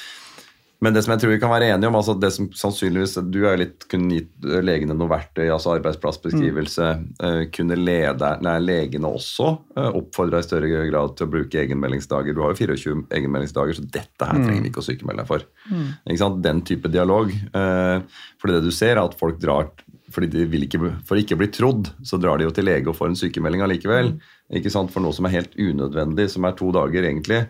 men 0.79 0.95
det 0.95 1.01
som 1.03 1.11
jeg 1.11 1.23
tror 1.23 1.33
vi 1.33 1.41
kan 1.43 1.51
være 1.51 1.73
enige 1.73 1.89
om, 1.91 1.97
altså 1.99 2.15
det 2.15 2.29
som 2.31 2.47
sannsynligvis 2.55 3.17
Du 3.33 3.41
har 3.49 3.59
litt 3.59 3.83
kunne 3.91 4.21
gitt 4.21 4.47
legene 4.63 4.95
noe 4.95 5.11
verktøy, 5.11 5.49
altså 5.51 5.73
arbeidsplassbeskrivelse. 5.75 6.91
Mm. 7.19 7.41
Kunne 7.55 7.79
lede, 7.81 8.31
nei, 8.47 8.55
legene 8.63 9.11
også 9.11 9.51
uh, 9.75 9.89
oppfordra 9.89 10.39
i 10.39 10.47
større 10.47 10.71
grad 10.71 11.17
til 11.19 11.27
å 11.27 11.33
bruke 11.35 11.59
egenmeldingsdager. 11.65 12.37
Du 12.37 12.45
har 12.45 12.55
jo 12.55 12.61
24 12.63 12.95
egenmeldingsdager, 13.19 13.81
så 13.81 13.89
dette 13.99 14.31
her 14.31 14.39
trenger 14.39 14.61
vi 14.61 14.69
mm. 14.69 14.71
ikke 14.71 14.85
å 14.85 14.87
sykemelde 14.87 15.25
deg 15.25 15.33
for. 15.33 15.49
Mm. 15.67 16.39
Den 16.47 16.63
type 16.71 16.95
dialog. 16.95 17.35
Uh, 17.51 18.07
for 18.39 18.55
det 18.55 18.63
du 18.63 18.71
ser, 18.71 18.95
er 18.95 19.03
at 19.03 19.19
folk 19.19 19.43
drar 19.43 19.73
fordi 20.15 20.31
de 20.33 20.45
vil 20.49 20.65
ikke, 20.67 20.81
For 21.09 21.21
ikke 21.21 21.37
å 21.37 21.41
bli 21.41 21.51
trodd, 21.53 21.91
så 22.07 22.21
drar 22.21 22.39
de 22.39 22.47
jo 22.47 22.55
til 22.55 22.69
lege 22.69 22.91
og 22.91 22.97
får 22.99 23.13
en 23.13 23.19
sykemelding 23.21 23.65
allikevel. 23.65 24.15
Mm. 24.15 24.31
Ikke 24.61 24.73
sant? 24.73 24.93
For 24.95 25.05
noe 25.05 25.17
som 25.17 25.29
er 25.29 25.37
helt 25.37 25.59
unødvendig, 25.59 26.31
som 26.33 26.47
er 26.49 26.57
to 26.59 26.71
dager 26.75 27.05
egentlig 27.09 27.45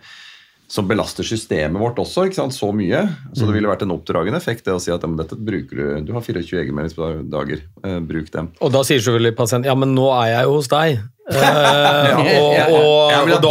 som 0.68 0.88
belaster 0.88 1.24
systemet 1.24 1.80
vårt 1.80 1.98
også 2.02 2.26
ikke 2.28 2.42
sant, 2.42 2.56
så 2.56 2.68
mye. 2.76 3.06
Så 3.32 3.46
det 3.46 3.50
mm. 3.50 3.54
ville 3.56 3.70
vært 3.70 3.84
en 3.86 3.94
oppdragende 3.94 4.40
effekt 4.40 4.66
det 4.68 4.76
å 4.76 4.80
si 4.82 4.92
at 4.92 5.04
ja, 5.04 5.12
dette 5.22 5.38
bruker 5.40 5.78
du 5.78 6.08
du 6.08 6.12
har 6.16 6.24
24 6.24 6.60
egenmeldingsdager, 6.64 7.62
eh, 7.84 8.00
bruk 8.04 8.28
dem. 8.34 8.50
Og 8.60 8.74
da 8.74 8.84
sier 8.84 9.00
selvfølgelig 9.00 9.36
pasient 9.38 9.68
ja, 9.68 9.76
men 9.78 9.96
nå 9.96 10.10
er 10.18 10.34
jeg 10.34 10.48
jo 10.50 10.58
hos 10.58 10.72
deg. 10.72 10.98
Eh, 11.28 12.70
og, 12.72 13.42
da, 13.42 13.50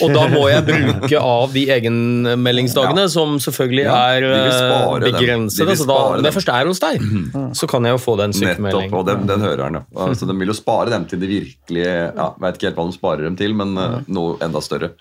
og, 0.00 0.30
må 0.32 0.46
jeg 0.48 0.62
bruke 0.64 1.18
av 1.20 1.52
de 1.52 1.66
egenmeldingsdagene, 1.74 3.04
som 3.12 3.34
selvfølgelig 3.44 3.84
Ja, 3.84 3.98
er 4.16 4.26
eh, 4.30 5.04
begrensede. 5.04 5.76
Så 5.76 5.84
da, 5.88 5.98
når 6.16 6.30
jeg 6.30 6.36
først 6.38 6.52
er 6.54 6.70
hos 6.70 6.80
deg, 6.80 7.04
så 7.58 7.68
kan 7.68 7.84
jeg 7.84 7.96
jo 7.98 8.00
få 8.00 8.16
den 8.22 8.32
Nettopp, 8.40 8.96
og 9.02 9.04
den, 9.10 9.28
den 9.28 9.44
hører 9.44 9.66
han, 9.66 9.80
ja. 9.82 9.84
Altså, 10.06 10.28
de 10.28 10.38
vil 10.40 10.54
jo 10.54 10.56
spare 10.56 10.94
dem 10.94 11.04
til 11.10 11.20
de 11.20 11.28
virkelige 11.28 11.92
ja, 11.92 12.32
Vet 12.40 12.56
ikke 12.56 12.70
helt 12.70 12.80
hva 12.80 12.88
de 12.88 12.96
sparer 12.96 13.28
dem 13.28 13.36
til, 13.38 13.56
men 13.58 13.76
eh, 13.76 13.98
noe 14.16 14.40
enda 14.44 14.64
større. 14.64 14.94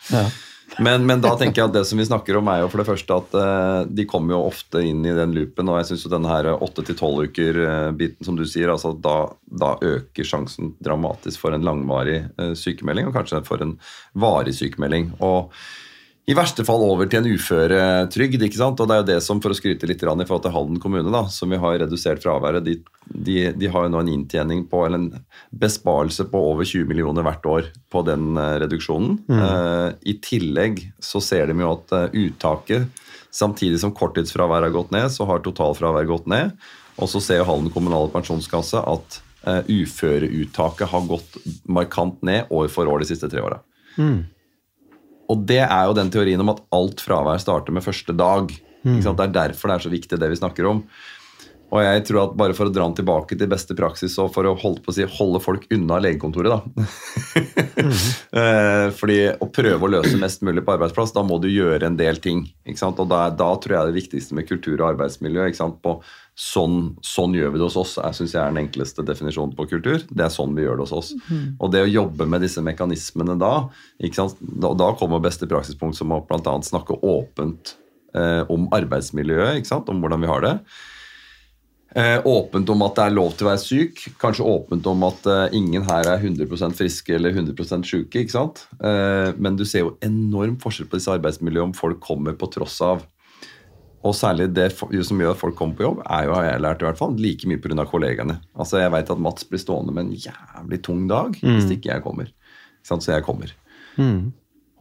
Men, 0.79 1.03
men 1.05 1.19
da 1.23 1.33
tenker 1.35 1.61
jeg 1.61 1.69
at 1.69 1.75
det 1.75 1.83
som 1.89 1.99
vi 1.99 2.05
snakker 2.07 2.37
om, 2.39 2.47
er 2.47 2.61
jo 2.61 2.69
for 2.71 2.81
det 2.81 2.87
første 2.87 3.17
at 3.19 3.33
uh, 3.35 3.81
de 3.91 4.05
kommer 4.07 4.37
jo 4.37 4.45
ofte 4.47 4.83
inn 4.87 5.03
i 5.03 5.15
den 5.17 5.35
loopen, 5.35 5.67
og 5.67 5.81
jeg 5.81 5.89
syns 5.91 6.05
jo 6.07 6.13
denne 6.13 6.31
her 6.31 6.47
8-12 6.53 7.27
uker-biten, 7.27 8.23
som 8.25 8.39
du 8.39 8.45
sier, 8.47 8.71
altså 8.71 8.93
da, 8.95 9.17
da 9.51 9.73
øker 9.83 10.27
sjansen 10.27 10.73
dramatisk 10.83 11.43
for 11.43 11.57
en 11.57 11.67
langvarig 11.67 12.21
uh, 12.39 12.53
sykemelding, 12.57 13.09
og 13.09 13.19
kanskje 13.19 13.43
for 13.47 13.63
en 13.65 13.75
varig 14.15 14.55
sykemelding. 14.57 15.11
og 15.19 15.51
i 16.31 16.35
verste 16.37 16.63
fall 16.63 16.83
over 16.85 17.09
til 17.09 17.19
en 17.21 17.35
uføretrygd. 17.35 18.43
ikke 18.45 18.59
sant? 18.59 18.79
Og 18.79 18.87
det 18.87 18.95
er 18.95 19.01
jo 19.01 19.07
det 19.09 19.19
som, 19.25 19.41
For 19.43 19.53
å 19.53 19.57
skryte 19.57 19.89
litt 19.89 20.01
i 20.01 20.07
forhold 20.07 20.43
til 20.45 20.53
Halden 20.55 20.79
kommune, 20.81 21.11
da, 21.11 21.25
som 21.33 21.51
vi 21.51 21.59
har 21.59 21.79
redusert 21.83 22.23
fraværet, 22.23 22.63
de, 22.63 22.77
de, 23.05 23.37
de 23.57 23.71
har 23.71 23.85
jo 23.85 23.91
nå 23.91 24.03
en 24.03 24.11
inntjening 24.13 24.63
på, 24.71 24.85
eller 24.85 25.01
en 25.01 25.25
besparelse 25.51 26.27
på 26.31 26.43
over 26.51 26.67
20 26.67 26.87
millioner 26.89 27.25
hvert 27.27 27.45
år 27.45 27.71
på 27.91 28.03
den 28.07 28.37
reduksjonen. 28.37 28.71
reduksjonen. 29.27 29.41
Uh, 29.41 29.97
I 30.07 30.17
tillegg 30.23 30.85
så 31.03 31.21
ser 31.23 31.51
de 31.51 31.57
jo 31.59 31.73
at 31.73 31.95
uh, 31.95 32.07
uttaket, 32.13 33.01
samtidig 33.31 33.79
som 33.81 33.93
korttidsfraværet 33.95 34.69
har 34.69 34.75
gått 34.75 34.93
ned, 34.95 35.09
så 35.11 35.27
har 35.29 35.43
totalfraværet 35.43 36.11
gått 36.11 36.29
ned. 36.31 36.55
Og 37.01 37.09
så 37.11 37.21
ser 37.23 37.41
jo 37.41 37.47
Halden 37.49 37.71
kommunale 37.73 38.11
pensjonskasse 38.13 38.79
at 38.79 39.21
uh, 39.47 39.63
uføreuttaket 39.67 40.91
har 40.91 41.09
gått 41.09 41.41
markant 41.65 42.21
ned 42.23 42.51
år 42.51 42.71
for 42.71 42.91
år 42.91 43.03
de 43.03 43.11
siste 43.11 43.31
tre 43.31 43.43
åra. 43.43 43.61
Og 45.29 45.45
det 45.47 45.61
er 45.63 45.85
jo 45.87 45.95
den 45.97 46.09
teorien 46.13 46.41
om 46.43 46.51
at 46.53 46.61
alt 46.73 47.03
fravær 47.03 47.41
starter 47.41 47.75
med 47.75 47.85
første 47.85 48.15
dag. 48.17 48.51
Sant? 48.81 49.17
Det 49.19 49.27
er 49.27 49.35
derfor 49.35 49.69
det 49.69 49.75
er 49.75 49.85
så 49.85 49.93
viktig, 49.93 50.19
det 50.19 50.29
vi 50.31 50.39
snakker 50.39 50.69
om. 50.69 50.81
Og 51.71 51.79
jeg 51.85 52.03
tror 52.07 52.19
at 52.25 52.33
bare 52.39 52.55
for 52.55 52.67
å 52.67 52.73
dra 52.73 52.83
den 52.83 52.97
tilbake 52.99 53.37
til 53.39 53.49
beste 53.51 53.75
praksis 53.77 54.17
og 54.19 54.33
for 54.35 54.47
å 54.47 54.55
holde, 54.59 54.81
på 54.83 54.91
å 54.91 54.95
si, 54.95 55.05
holde 55.07 55.39
folk 55.43 55.67
unna 55.71 56.01
legekontoret, 56.03 56.51
da. 56.51 56.87
Eh, 58.31 58.87
Fordi 58.95 59.17
å 59.41 59.47
prøve 59.51 59.83
å 59.83 59.89
løse 59.89 60.13
mest 60.19 60.43
mulig 60.45 60.61
på 60.63 60.73
arbeidsplass, 60.73 61.11
da 61.15 61.23
må 61.25 61.35
du 61.41 61.47
gjøre 61.51 61.87
en 61.87 61.97
del 61.99 62.19
ting. 62.23 62.43
Ikke 62.67 62.79
sant? 62.79 62.99
Og 63.01 63.09
da, 63.11 63.25
da 63.35 63.49
tror 63.59 63.75
jeg 63.75 63.89
det 63.89 63.97
viktigste 63.97 64.37
med 64.37 64.47
kultur 64.47 64.77
og 64.77 64.93
arbeidsmiljø 64.93 65.47
ikke 65.49 65.59
sant? 65.59 65.79
På 65.83 65.97
sånn, 66.37 66.93
sånn 67.05 67.35
gjør 67.35 67.51
vi 67.53 67.59
det 67.59 67.65
hos 67.67 67.79
oss, 67.81 67.97
jeg 67.99 68.17
synes 68.17 68.35
jeg 68.35 68.41
er 68.41 68.53
den 68.53 68.61
enkleste 68.63 69.05
definisjonen 69.07 69.55
på 69.57 69.67
kultur. 69.73 70.05
Det 70.07 70.25
er 70.25 70.31
sånn 70.33 70.55
vi 70.55 70.63
gjør 70.63 70.79
det 70.79 70.87
hos 70.87 70.95
oss. 70.95 71.11
Og 71.59 71.73
det 71.73 71.83
å 71.83 71.91
jobbe 71.91 72.27
med 72.29 72.45
disse 72.45 72.63
mekanismene 72.65 73.35
da, 73.41 73.53
ikke 73.99 74.21
sant? 74.21 74.39
da, 74.39 74.71
da 74.79 74.91
kommer 74.99 75.23
beste 75.23 75.49
praksispunkt 75.51 75.99
som 75.99 76.15
å 76.15 76.21
bl.a. 76.27 76.55
snakke 76.67 77.01
åpent 77.01 77.75
eh, 78.15 78.41
om 78.51 78.69
arbeidsmiljøet, 78.75 79.59
ikke 79.59 79.73
sant? 79.73 79.91
om 79.91 79.99
hvordan 80.03 80.23
vi 80.23 80.31
har 80.31 80.47
det. 80.47 80.55
Eh, 81.95 82.21
åpent 82.23 82.69
om 82.71 82.83
at 82.85 82.95
det 82.95 83.03
er 83.03 83.15
lov 83.17 83.33
til 83.35 83.45
å 83.45 83.49
være 83.49 83.59
syk. 83.59 84.03
Kanskje 84.21 84.47
åpent 84.47 84.85
om 84.87 85.01
at 85.03 85.25
eh, 85.27 85.55
ingen 85.57 85.83
her 85.83 86.07
er 86.07 86.21
100% 86.23 86.77
friske 86.79 87.15
eller 87.17 87.35
100 87.35 87.83
syke. 87.83 88.21
ikke 88.21 88.31
sant? 88.31 88.63
Eh, 88.79 89.31
men 89.35 89.57
du 89.59 89.65
ser 89.67 89.83
jo 89.83 89.97
enorm 90.05 90.55
forskjell 90.61 90.87
på 90.87 91.01
disse 91.01 91.11
arbeidsmiljøene 91.11 91.71
om 91.71 91.75
folk 91.75 91.99
kommer 92.03 92.37
på 92.39 92.47
tross 92.53 92.79
av. 92.85 93.03
Og 94.07 94.15
særlig 94.17 94.47
det 94.55 94.71
som 94.73 95.19
gjør 95.19 95.35
at 95.35 95.41
folk 95.41 95.57
kommer 95.59 95.77
på 95.77 95.85
jobb, 95.85 95.99
er 96.07 96.25
jo, 96.25 96.33
har 96.33 96.47
jeg 96.47 96.63
lært 96.65 96.81
i 96.81 96.87
hvert 96.87 97.01
fall, 97.01 97.17
like 97.21 97.49
mye 97.49 97.61
pga. 97.61 97.85
kollegaene. 97.85 98.39
Altså 98.55 98.79
Jeg 98.81 98.95
vet 98.95 99.11
at 99.13 99.21
Mats 99.27 99.45
blir 99.45 99.61
stående 99.61 99.93
med 99.93 100.07
en 100.07 100.15
jævlig 100.15 100.81
tung 100.81 101.07
dag 101.11 101.35
hvis 101.37 101.69
ikke 101.75 101.91
jeg 101.91 102.05
kommer. 102.07 102.31
Ikke 102.31 102.93
sant? 102.95 103.03
Så 103.03 103.13
jeg 103.13 103.27
kommer. 103.27 103.51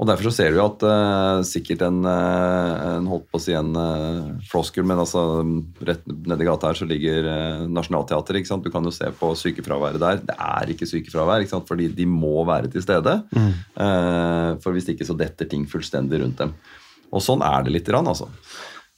Og 0.00 0.08
Derfor 0.08 0.30
så 0.30 0.32
ser 0.32 0.54
du 0.54 0.56
jo 0.56 0.64
at 0.64 0.82
uh, 0.86 1.42
sikkert 1.44 1.82
en, 1.84 1.98
eh, 2.08 2.84
en 2.96 3.08
holdt 3.10 3.26
på 3.28 3.36
å 3.36 3.42
si 3.44 3.52
en 3.52 3.74
uh, 3.76 4.30
floskel, 4.48 4.86
men 4.88 5.02
altså 5.02 5.42
rett 5.84 6.06
nedi 6.08 6.46
gata 6.48 6.70
her 6.70 6.78
så 6.78 6.88
ligger 6.88 7.28
uh, 7.28 7.66
Nationaltheatret. 7.68 8.48
Du 8.64 8.70
kan 8.72 8.88
jo 8.88 8.94
se 8.96 9.10
på 9.18 9.28
sykefraværet 9.36 10.00
der. 10.00 10.22
Det 10.24 10.36
er 10.40 10.72
ikke 10.72 10.88
sykefravær, 10.88 11.44
ikke 11.44 11.52
sant? 11.52 11.68
fordi 11.68 11.90
de 11.92 12.06
må 12.08 12.46
være 12.48 12.72
til 12.72 12.84
stede. 12.84 13.18
Eh, 13.36 14.48
for 14.64 14.74
hvis 14.74 14.88
ikke 14.92 15.06
så 15.06 15.16
detter 15.18 15.48
ting 15.50 15.66
fullstendig 15.68 16.22
rundt 16.22 16.40
dem. 16.40 16.54
Og 17.12 17.22
sånn 17.24 17.44
er 17.44 17.66
det 17.66 17.74
litt, 17.74 17.88
grann, 17.88 18.08
altså. 18.08 18.30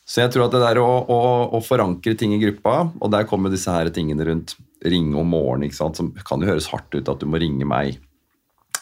Så 0.06 0.22
jeg 0.22 0.32
tror 0.34 0.46
at 0.46 0.54
det 0.54 0.62
der 0.62 0.80
å, 0.82 0.86
å, 0.86 1.18
å 1.56 1.62
forankre 1.64 2.14
ting 2.18 2.34
i 2.36 2.40
gruppa, 2.42 2.92
og 3.00 3.12
der 3.14 3.26
kommer 3.28 3.52
disse 3.52 3.72
her 3.72 3.90
tingene 3.94 4.26
rundt 4.28 4.54
ringe 4.86 5.18
om 5.18 5.34
morgenen, 5.34 5.66
ikke 5.68 5.78
sant? 5.78 5.98
som 5.98 6.10
kan 6.26 6.42
jo 6.42 6.50
høres 6.50 6.70
hardt 6.72 6.94
ut 6.94 7.10
at 7.10 7.22
du 7.22 7.28
må 7.30 7.40
ringe 7.42 7.66
meg. 7.68 7.98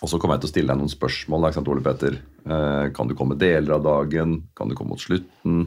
Og 0.00 0.08
så 0.08 0.20
kommer 0.20 0.36
jeg 0.36 0.44
til 0.44 0.48
å 0.48 0.52
stille 0.54 0.72
deg 0.72 0.80
noen 0.80 0.92
spørsmål. 0.92 1.48
Ikke 1.48 1.58
sant, 1.58 1.68
Ole 1.72 1.84
Petter? 1.84 2.16
Eh, 2.44 2.86
kan 2.96 3.10
du 3.10 3.16
komme 3.18 3.36
deler 3.40 3.76
av 3.76 3.84
dagen? 3.84 4.38
Kan 4.56 4.70
du 4.70 4.76
komme 4.78 4.94
mot 4.94 5.02
slutten? 5.02 5.66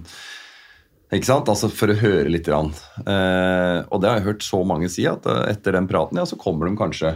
Ikke 1.13 1.29
sant? 1.29 1.51
Altså 1.51 1.69
For 1.69 1.93
å 1.93 1.99
høre 1.99 2.31
litt. 2.31 2.49
Grann. 2.49 2.73
Eh, 3.05 3.79
og 3.85 4.01
det 4.01 4.09
har 4.09 4.19
jeg 4.19 4.27
hørt 4.31 4.45
så 4.45 4.63
mange 4.67 4.89
si, 4.91 5.05
at 5.09 5.27
eh, 5.29 5.45
etter 5.53 5.77
den 5.77 5.87
praten 5.89 6.19
ja, 6.19 6.25
så 6.29 6.39
kommer 6.39 6.69
de 6.69 6.79
kanskje 6.79 7.15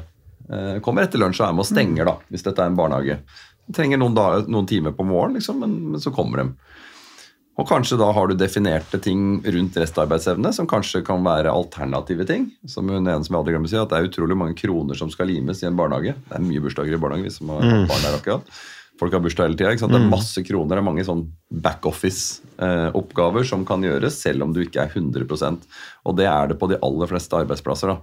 kommer 0.80 1.03
etter 1.03 1.20
lunsj 1.20 1.41
og 1.41 1.43
er 1.43 1.55
med 1.57 1.59
og 1.59 1.68
stenger, 1.68 2.07
da, 2.07 2.11
hvis 2.32 2.45
dette 2.45 2.63
er 2.63 2.70
en 2.72 2.78
barnehage. 2.78 3.18
De 3.68 3.74
trenger 3.76 3.99
noen, 3.99 4.13
da, 4.15 4.45
noen 4.47 4.70
timer 4.70 4.93
på 4.95 5.03
morgenen, 5.03 5.41
liksom, 5.41 5.57
men, 5.59 5.74
men 5.91 5.99
så 5.99 6.13
kommer 6.15 6.39
de. 6.39 6.76
Og 7.58 7.66
kanskje 7.66 7.97
da 7.97 8.12
har 8.14 8.28
du 8.30 8.36
definerte 8.38 8.99
ting 9.01 9.41
rundt 9.41 9.78
restarbeidsevne 9.82 10.51
som 10.53 10.68
kanskje 10.70 11.01
kan 11.05 11.24
være 11.26 11.49
alternative 11.49 12.26
ting. 12.30 12.51
Som 12.70 12.88
hun 12.89 13.01
ene 13.08 13.24
som 13.26 13.34
jeg 13.34 13.39
aldri 13.41 13.53
glemmer 13.55 13.66
å 13.66 13.74
si, 13.74 13.80
at 13.82 13.89
det 13.89 13.97
er 13.97 14.10
utrolig 14.12 14.38
mange 14.38 14.53
kroner 14.60 14.93
som 14.99 15.10
skal 15.10 15.26
limes 15.32 15.64
i 15.64 15.68
en 15.68 15.76
barnehage. 15.80 16.14
Det 16.30 16.38
er 16.38 16.45
mye 16.45 16.62
bursdager 16.62 16.93
i 16.93 17.01
barnehage, 17.01 17.26
hvis 17.32 17.41
man 17.41 17.62
har 17.64 17.72
Mm. 17.72 17.88
barn 17.89 18.01
der 18.05 18.18
akkurat. 18.20 18.43
Folk 18.99 19.12
har 19.14 19.20
bursdag 19.22 19.45
hele 19.49 19.58
tida. 19.58 19.78
sant? 19.78 19.91
Det 19.91 20.01
er 20.01 20.10
masse 20.10 20.41
kroner, 20.45 20.76
det 20.76 20.78
er 20.78 20.89
mange 20.91 21.05
sånn 21.05 21.28
backoffice-oppgaver 21.53 23.45
som 23.45 23.66
kan 23.66 23.82
gjøres, 23.86 24.18
selv 24.22 24.43
om 24.43 24.53
du 24.53 24.64
ikke 24.64 24.82
er 24.86 24.89
100% 24.93 25.60
Og 26.05 26.16
det 26.18 26.26
er 26.26 26.47
det 26.47 26.60
på 26.60 26.70
de 26.70 26.78
aller 26.82 27.08
fleste 27.08 27.34
arbeidsplasser. 27.38 27.88
da. 27.88 27.97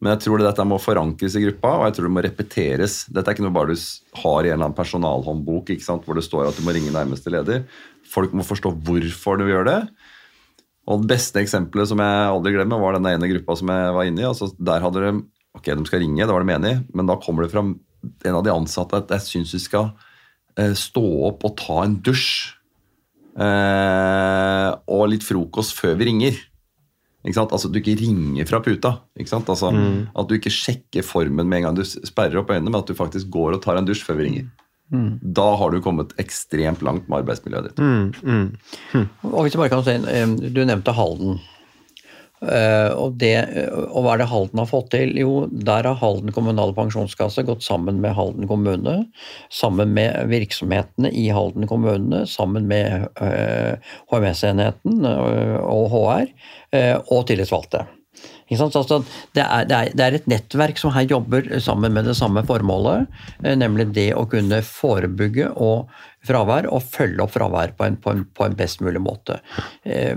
Men 0.00 0.16
jeg 0.18 0.24
tror 0.24 0.38
det 0.38 0.46
dette 0.48 0.64
må 0.66 0.80
forankres 0.82 1.36
i 1.36 1.44
gruppa, 1.44 1.78
og 1.78 1.84
jeg 1.86 1.94
tror 1.94 2.08
det 2.08 2.14
må 2.16 2.22
repeteres. 2.24 3.06
Dette 3.06 3.28
er 3.28 3.34
ikke 3.36 3.44
noe 3.46 3.54
bare 3.54 3.74
du 3.74 3.78
har 4.18 4.42
i 4.42 4.48
en 4.48 4.54
eller 4.58 4.66
annen 4.66 4.74
personalhåndbok 4.74 5.70
ikke 5.70 5.84
sant, 5.84 6.04
hvor 6.04 6.14
det 6.18 6.24
står 6.24 6.48
at 6.48 6.56
du 6.56 6.62
må 6.66 6.74
ringe 6.74 6.90
nærmeste 6.90 7.30
leder. 7.30 7.62
Folk 8.12 8.34
må 8.36 8.44
forstå 8.44 8.74
hvorfor 8.84 9.40
du 9.40 9.46
gjør 9.48 9.68
det. 9.68 9.78
Og 10.90 11.02
det 11.04 11.12
beste 11.14 11.40
eksempelet 11.40 11.88
som 11.88 12.00
jeg 12.02 12.30
aldri 12.32 12.52
glemmer, 12.56 12.80
var 12.82 12.96
den 12.98 13.06
ene 13.12 13.28
gruppa 13.30 13.54
som 13.56 13.70
jeg 13.72 13.92
var 13.96 14.08
inne 14.08 14.24
i. 14.24 14.28
altså 14.28 14.50
Der 14.58 14.82
hadde 14.84 15.04
de 15.04 15.12
Ok, 15.52 15.66
de 15.68 15.84
skal 15.84 16.00
ringe, 16.00 16.24
det 16.24 16.32
var 16.32 16.40
de 16.40 16.52
enige 16.54 16.78
i, 16.78 16.80
men 16.96 17.04
da 17.10 17.18
kommer 17.20 17.44
det 17.44 17.50
fra 17.52 17.60
en 17.60 18.36
av 18.38 18.40
de 18.46 18.50
ansatte 18.54 18.96
at 18.96 19.10
jeg 19.12 19.20
syns 19.26 19.50
vi 19.52 19.58
skal 19.60 19.90
eh, 20.56 20.72
stå 20.72 21.02
opp 21.28 21.44
og 21.44 21.58
ta 21.60 21.82
en 21.84 21.98
dusj. 22.00 22.54
Eh, 23.36 24.70
og 24.96 25.04
litt 25.12 25.26
frokost 25.26 25.76
før 25.76 25.98
vi 26.00 26.08
ringer. 26.08 26.40
Ikke 27.22 27.36
sant? 27.36 27.52
Altså, 27.54 27.70
du 27.70 27.78
ikke 27.78 27.94
ringer 28.00 28.48
fra 28.48 28.62
puta. 28.64 28.96
Ikke 29.20 29.30
sant? 29.30 29.48
Altså, 29.52 29.70
Mm. 29.72 30.08
At 30.16 30.28
du 30.28 30.34
ikke 30.34 30.50
sjekker 30.50 31.04
formen 31.06 31.46
med 31.46 31.60
en 31.60 31.68
gang 31.68 31.76
du 31.76 31.84
sperrer 31.84 32.40
opp 32.40 32.50
øynene, 32.50 32.70
men 32.70 32.80
at 32.80 32.86
du 32.88 32.94
faktisk 32.94 33.30
går 33.30 33.54
og 33.54 33.62
tar 33.62 33.76
en 33.76 33.86
dusj 33.86 34.02
før 34.08 34.18
vi 34.18 34.24
ringer. 34.28 34.48
Da 35.22 35.48
har 35.56 35.72
du 35.72 35.80
kommet 35.84 36.12
ekstremt 36.20 36.82
langt 36.84 37.08
med 37.08 37.22
arbeidsmiljøet 37.22 37.70
ditt. 37.70 37.80
Mm, 37.80 38.50
Og 39.30 39.42
hvis 39.42 39.54
jeg 39.56 39.62
bare 39.62 39.72
kan 39.72 39.84
si, 39.86 39.96
eh, 39.96 40.52
Du 40.52 40.64
nevnte 40.68 40.92
Halden. 40.96 41.40
Eh, 42.42 42.90
og, 42.98 43.14
det, 43.22 43.36
og 43.70 44.02
hva 44.02 44.16
er 44.16 44.22
det 44.22 44.28
Halden 44.32 44.58
har 44.58 44.66
fått 44.66 44.90
til? 44.94 45.14
Jo, 45.20 45.46
der 45.52 45.86
har 45.86 46.00
Halden 46.00 46.34
kommunale 46.34 46.74
pensjonskasse 46.74 47.44
gått 47.46 47.62
sammen 47.62 48.00
med 48.02 48.16
Halden 48.18 48.48
kommune, 48.50 48.96
sammen 49.54 49.94
med 49.94 50.26
virksomhetene 50.32 51.12
i 51.14 51.28
Halden 51.30 51.68
kommune, 51.70 52.24
sammen 52.26 52.66
med 52.70 53.06
eh, 53.22 53.78
HMS-enheten 54.10 55.06
eh, 55.06 55.58
og 55.62 55.90
HR, 55.94 56.32
eh, 56.74 56.96
og 57.06 57.28
tillitsvalgte. 57.30 57.86
Altså, 58.50 58.98
det, 59.32 59.42
er, 59.42 59.64
det, 59.68 59.76
er, 59.76 59.92
det 59.96 60.04
er 60.06 60.16
et 60.18 60.26
nettverk 60.30 60.80
som 60.80 60.92
her 60.92 61.06
jobber 61.08 61.46
sammen 61.62 61.94
med 61.94 62.04
det 62.10 62.16
samme 62.18 62.42
formålet, 62.48 63.06
eh, 63.44 63.56
nemlig 63.56 63.90
det 63.96 64.10
å 64.18 64.26
kunne 64.28 64.60
forebygge 64.66 65.52
og 65.56 65.88
fravær 66.26 66.68
og 66.70 66.84
følge 66.84 67.22
opp 67.24 67.32
fravær 67.34 67.72
på 67.78 67.86
en, 67.88 67.96
på 68.02 68.12
en, 68.12 68.24
på 68.36 68.46
en 68.46 68.56
best 68.58 68.82
mulig 68.84 69.02
måte. 69.02 69.40
Eh, 69.84 70.16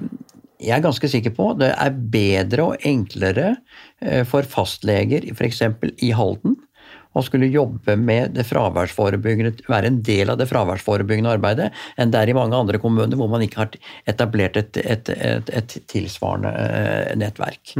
Jeg 0.65 0.78
er 0.78 0.84
ganske 0.86 1.07
sikker 1.11 1.34
på 1.36 1.49
det 1.59 1.73
er 1.76 1.91
bedre 1.91 2.63
og 2.69 2.86
enklere 2.88 3.57
eh, 4.01 4.23
for 4.28 4.47
fastleger 4.47 5.28
f.eks. 5.34 5.61
i 5.99 6.11
Halden 6.15 6.55
å 7.16 7.24
skulle 7.26 7.49
jobbe 7.51 7.95
med 7.99 8.36
det 8.36 8.45
fraværsforebyggende, 8.49 9.66
være 9.72 9.91
en 9.91 10.01
del 10.05 10.34
av 10.34 10.39
det 10.41 10.49
fraværsforebyggende 10.51 11.34
arbeidet, 11.38 11.72
enn 11.97 12.11
det 12.13 12.22
er 12.22 12.32
i 12.32 12.38
mange 12.38 12.57
andre 12.59 12.82
kommuner 12.84 13.16
hvor 13.20 13.32
man 13.32 13.43
ikke 13.45 13.63
har 13.63 13.80
etablert 14.11 14.59
et, 14.59 14.78
et, 14.84 15.11
et, 15.16 15.51
et 15.61 15.78
tilsvarende 15.91 16.51
nettverk. 17.16 17.36
nettverk. 17.36 17.76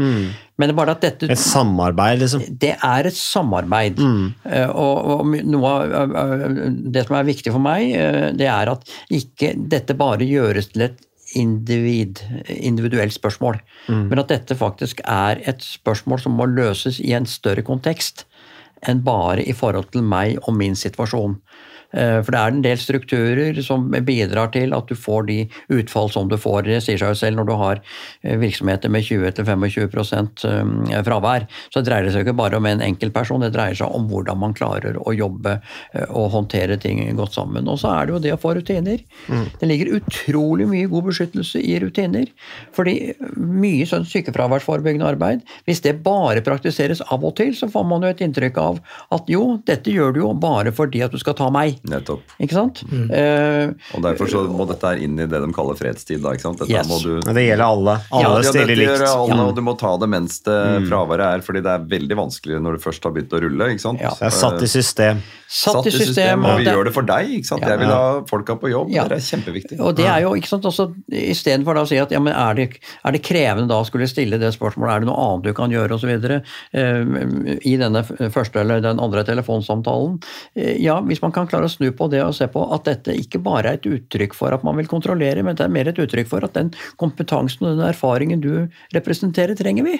Men 0.56 0.70
det 0.70 0.74
er 0.74 0.78
bare 0.78 0.96
at 0.96 1.04
dette 1.04 1.32
Et 1.32 1.40
samarbeid, 1.40 2.22
liksom. 2.22 2.44
det 2.62 2.76
er 2.76 3.10
et 3.10 3.18
samarbeid. 3.18 4.00
Mm. 4.00 4.28
Og, 4.72 5.10
og 5.16 5.34
noe 5.44 5.74
av 5.74 6.16
det 6.96 7.06
som 7.08 7.18
er 7.20 7.28
viktig 7.28 7.52
for 7.52 7.64
meg, 7.64 7.90
eh, 7.92 8.30
det 8.38 8.48
er 8.52 8.72
at 8.72 8.88
ikke 9.14 9.54
dette 9.72 9.98
bare 10.00 10.28
gjøres 10.28 10.72
til 10.72 10.88
et 10.90 11.04
individ, 11.36 12.22
individuelt 12.48 13.12
spørsmål, 13.12 13.58
men 13.90 14.22
at 14.22 14.30
dette 14.32 14.56
faktisk 14.56 15.02
er 15.04 15.42
et 15.50 15.64
spørsmål 15.66 16.22
som 16.22 16.38
må 16.38 16.46
løses 16.48 17.02
i 17.04 17.12
en 17.18 17.26
større 17.28 17.66
kontekst 17.66 18.24
enn 18.90 19.04
bare 19.06 19.44
i 19.44 19.54
forhold 19.56 19.92
til 19.94 20.06
meg 20.06 20.40
og 20.44 20.56
min 20.58 20.76
situasjon. 20.78 21.38
Eh, 21.96 22.20
For 22.24 22.36
det 22.36 22.42
er 22.42 22.54
en 22.54 22.64
del 22.66 22.80
strukturer 22.82 23.60
som 23.66 23.88
bidrar 24.08 24.52
til 24.56 24.76
at 24.76 24.90
du 24.90 24.96
får 25.00 25.28
de 25.30 25.38
utfall 25.74 26.12
som 26.12 26.30
du 26.32 26.38
får. 26.40 26.66
Det 26.68 26.82
sier 26.84 27.00
seg 27.02 27.14
jo 27.14 27.20
selv 27.20 27.40
når 27.40 27.50
du 27.50 27.54
har 27.60 27.82
eh, 28.24 28.38
virksomheter 28.42 28.92
med 28.92 29.06
20-25 29.08 30.46
eh, 30.50 31.04
fravær. 31.08 31.48
Så 31.74 31.84
dreier 31.86 32.08
det 32.08 32.16
seg 32.16 32.26
ikke 32.26 32.38
bare 32.38 32.60
om 32.60 32.68
en 32.70 32.84
enkeltperson, 32.84 33.46
det 33.46 33.54
dreier 33.56 33.78
seg 33.78 33.96
om 33.96 34.10
hvordan 34.12 34.42
man 34.42 34.56
klarer 34.56 35.00
å 35.00 35.14
jobbe 35.16 35.58
og 36.10 36.32
håndtere 36.34 36.78
ting 36.82 37.02
godt 37.18 37.36
sammen. 37.36 37.68
Og 37.72 37.80
så 37.82 37.92
er 37.94 38.08
det 38.08 38.16
jo 38.16 38.22
det 38.24 38.34
å 38.36 38.40
få 38.42 38.54
rutiner. 38.58 39.02
Det 39.60 39.68
ligger 39.68 39.94
utrolig 39.98 40.68
mye 40.70 40.90
god 40.92 41.10
beskyttelse 41.10 41.62
i 41.62 41.78
rutiner. 41.82 42.28
Fordi 42.76 42.96
mye 43.40 43.88
sånn 43.88 44.08
sykefraværsforebyggende 44.10 45.08
arbeid, 45.08 45.44
hvis 45.70 45.84
det 45.86 45.98
bare 46.06 46.44
praktiseres 46.46 47.04
av 47.14 47.24
og 47.26 47.36
til, 47.40 47.54
så 47.58 47.70
får 47.72 47.88
man 47.88 48.06
jo 48.06 48.12
et 48.12 48.24
inntrykk 48.26 48.60
av 48.62 48.82
at 49.16 49.32
jo, 49.32 49.44
dette 49.68 49.94
gjør 49.94 50.16
du 50.16 50.22
jo 50.24 50.34
bare 50.40 50.74
fordi 50.76 51.04
at 51.06 51.16
du 51.16 51.22
skal 51.22 51.38
ta 51.38 51.50
meg. 51.54 51.80
Nettopp. 51.90 52.22
Ikke 52.42 52.54
sant? 52.58 52.82
Eh, 52.92 53.70
Og 53.96 54.02
derfor 54.04 54.28
så 54.32 54.44
må 54.50 54.66
dette 54.68 54.82
her 54.88 54.98
inn 55.06 55.20
i 55.20 55.26
det 55.30 55.40
de 55.42 55.52
kaller 55.54 55.76
fredstid. 55.78 56.22
da, 56.24 56.32
ikke 56.34 56.42
sant? 56.48 56.60
Dette 56.60 56.72
Yes. 56.72 56.88
må 56.90 57.00
du... 57.04 57.20
Det 57.22 57.44
gjelder 57.46 57.66
alle. 57.66 57.96
Alle 58.12 58.42
Ja, 58.44 58.52
stiller 58.52 58.76
likt. 58.76 59.02
alle, 59.06 59.40
og 59.50 59.56
du 59.56 59.62
må 59.62 59.78
ta 59.78 59.96
det 59.98 60.10
mens 60.10 60.40
det 60.44 60.56
Mm. 60.56 60.88
fraværet 60.90 61.26
er, 61.36 61.42
fordi 61.46 61.62
det 61.62 61.72
er 61.72 61.86
veldig 61.86 62.16
vanskelig 62.18 62.62
når 62.62 62.78
du 62.78 62.84
først 62.84 63.04
har 63.04 63.12
begynt 63.12 63.30
å 63.34 63.42
rulle. 63.42 63.70
ikke 63.72 63.82
sant? 63.82 64.00
Ja. 64.02 64.10
Det 64.10 64.28
er 64.28 64.30
satt 64.36 64.62
i 64.62 64.68
system. 64.68 65.22
satt 65.48 65.86
i 65.86 65.92
system. 65.92 66.44
og 66.44 66.52
og 66.52 66.58
vi 66.58 66.64
det- 66.66 66.74
gjør 66.76 66.84
det 66.86 66.94
for 66.94 67.02
deg. 67.04 67.30
ikke 67.30 67.46
sant? 67.46 67.62
Ja. 67.62 67.70
Jeg 67.70 67.80
vil 67.80 67.88
ha 67.88 68.22
folka 68.28 68.56
på 68.60 68.70
jobb. 68.72 68.90
Ja. 68.90 69.04
Det 69.08 69.18
er 69.18 69.38
kjempeviktig. 69.38 69.80
Og 69.80 69.96
det 69.96 70.06
er 70.06 70.22
jo, 70.22 70.34
ikke 70.36 70.48
sant, 70.48 70.64
også 70.66 70.94
Istedenfor 71.12 71.76
å 71.78 71.88
si 71.88 71.98
at 71.98 72.12
ja, 72.12 72.20
men 72.20 72.34
er, 72.34 72.54
det, 72.56 72.80
er 73.06 73.12
det 73.12 73.22
krevende 73.24 73.68
da 73.68 73.80
å 73.82 73.86
skulle 73.86 74.08
stille 74.08 74.40
det 74.40 74.54
spørsmålet, 74.58 74.96
er 74.96 75.00
det 75.00 75.08
noe 75.08 75.18
annet 75.36 75.44
du 75.44 75.54
kan 75.54 75.70
gjøre 75.72 75.92
osv. 75.96 76.10
Uh, 76.76 77.58
i 77.66 77.76
denne 77.78 78.04
første 78.32 78.60
eller 78.60 78.82
den 78.82 79.00
andre 79.00 79.24
telefonsamtalen. 79.24 80.20
Uh, 80.58 80.76
ja, 80.82 81.00
Hvis 81.02 81.22
man 81.22 81.32
kan 81.32 81.48
klare 81.48 81.66
å 81.70 81.72
snu 81.76 81.90
på 81.96 82.10
det 82.12 82.24
og 82.24 82.34
se 82.38 82.48
på 82.52 82.64
at 82.76 82.88
dette 82.90 83.16
ikke 83.20 83.42
bare 83.44 83.76
er 83.76 83.80
et 83.80 83.88
uttrykk 83.90 84.36
for 84.38 84.56
at 84.56 84.66
man 84.66 84.80
vil 84.80 84.90
kontrollere, 84.92 85.44
men 85.46 85.58
det 85.60 85.68
er 85.68 85.74
mer 85.76 85.92
et 85.92 86.02
uttrykk 86.02 86.32
for 86.32 86.46
at 86.48 86.56
den 86.58 86.74
kompetansen 87.02 87.68
og 87.68 87.78
den 87.78 87.88
erfaringen 87.92 88.44
du 88.44 88.68
representerer, 88.96 89.56
trenger 89.60 89.86
vi. 89.88 90.00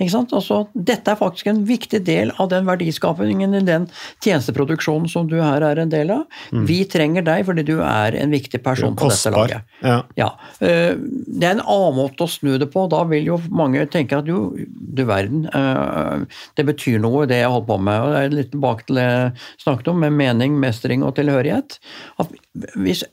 Ikke 0.00 0.12
sant? 0.14 0.32
Altså, 0.32 0.62
dette 0.72 1.12
er 1.12 1.18
faktisk 1.20 1.50
en 1.50 1.58
viktig 1.68 2.00
del 2.06 2.30
av 2.40 2.48
den 2.48 2.64
verdiskapingen 2.64 3.52
i 3.58 3.60
den 3.66 3.84
tjenesteproduksjonen 4.24 5.10
som 5.12 5.28
du 5.28 5.36
her 5.42 5.60
er 5.66 5.82
en 5.82 5.92
del 5.92 6.12
av. 6.14 6.24
Vi 6.68 6.78
trenger 6.88 7.26
deg 7.26 7.44
fordi 7.48 7.66
du 7.68 7.74
er 7.84 8.16
en 8.16 8.32
viktig 8.32 8.62
person 8.64 8.96
på 8.96 9.10
dette 9.12 9.32
laget. 9.34 9.66
Ja. 9.84 9.98
Ja, 10.16 10.30
eh, 10.64 10.94
Det 10.96 11.44
er 11.44 11.58
en 11.58 11.66
annen 11.66 11.98
måte 11.98 12.24
å 12.24 12.30
snu 12.30 12.56
det 12.58 12.70
på. 12.72 12.86
Da 12.88 13.02
vil 13.04 13.26
jo 13.28 13.36
mange 13.50 13.84
tenke 13.92 14.16
at 14.16 14.26
jo, 14.30 14.56
du 14.56 15.04
verden, 15.04 15.44
eh, 15.52 16.24
det 16.56 16.64
betyr 16.64 16.98
noe 17.02 17.26
det 17.28 17.42
jeg 17.42 17.50
holder 17.52 17.68
på 17.68 17.78
med. 17.82 18.00
og 18.00 18.12
Det 18.14 18.22
er 18.22 18.36
litt 18.38 18.50
tilbake 18.52 18.86
til 18.86 18.96
det 18.96 19.04
jeg 19.04 19.32
snakket 19.66 19.88
om, 19.92 20.00
med 20.00 20.12
mening, 20.16 20.56
mestring 20.76 21.04
og 21.04 21.16
tilhørighet. 21.16 21.78
At 22.20 22.32
hvis 22.76 23.04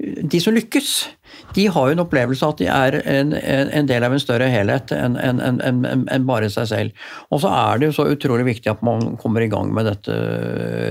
de 0.00 0.40
som 0.40 0.54
lykkes, 0.56 1.10
de 1.54 1.66
har 1.66 1.88
jo 1.88 1.96
en 1.96 2.02
opplevelse 2.04 2.46
av 2.46 2.54
at 2.54 2.60
de 2.62 2.68
er 2.72 2.96
en, 3.00 3.32
en, 3.34 3.88
del 3.88 4.06
av 4.06 4.14
en 4.14 4.22
større 4.22 4.48
helhet 4.52 4.92
enn 4.94 5.16
en, 5.20 5.40
en, 5.60 6.26
bare 6.28 6.50
seg 6.52 6.68
selv. 6.70 7.06
Og 7.32 7.42
så 7.42 7.50
er 7.52 7.80
det 7.80 7.90
jo 7.90 7.96
så 7.98 8.06
utrolig 8.14 8.46
viktig 8.48 8.72
at 8.72 8.84
man 8.86 9.16
kommer 9.20 9.44
i 9.44 9.50
gang 9.52 9.72
med 9.74 9.88
dette 9.90 10.16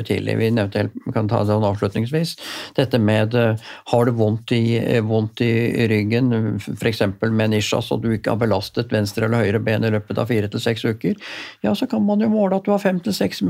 tidlig. 0.08 0.38
Vi 0.40 0.52
nevnte 0.56 0.84
helt, 0.84 0.98
kan 1.16 1.30
ta 1.32 1.42
det 1.42 1.52
sånn 1.52 1.68
avslutningsvis. 1.68 2.36
Dette 2.78 3.00
med 3.02 3.38
eh, 3.38 3.70
har 3.94 4.08
du 4.08 4.14
vondt 4.18 4.54
i, 4.58 4.64
eh, 4.80 5.02
vondt 5.06 5.44
i 5.46 5.52
ryggen, 5.92 6.34
f.eks. 6.60 7.04
med 7.24 7.56
nisja, 7.56 7.82
så 7.84 7.98
du 8.02 8.12
ikke 8.14 8.36
har 8.36 8.42
belastet 8.42 8.94
venstre 8.94 9.28
eller 9.28 9.46
høyre 9.46 9.64
ben 9.64 9.88
i 9.88 9.94
løpet 9.94 10.22
av 10.22 10.30
fire 10.32 10.52
til 10.52 10.64
seks 10.64 10.86
uker, 10.86 11.18
ja, 11.66 11.74
så 11.78 11.88
kan 11.90 12.04
man 12.06 12.22
jo 12.24 12.30
måle 12.32 12.60
at 12.60 12.68
du 12.68 12.74
har 12.74 12.82
fem 12.84 13.00
til 13.04 13.16
seks 13.16 13.42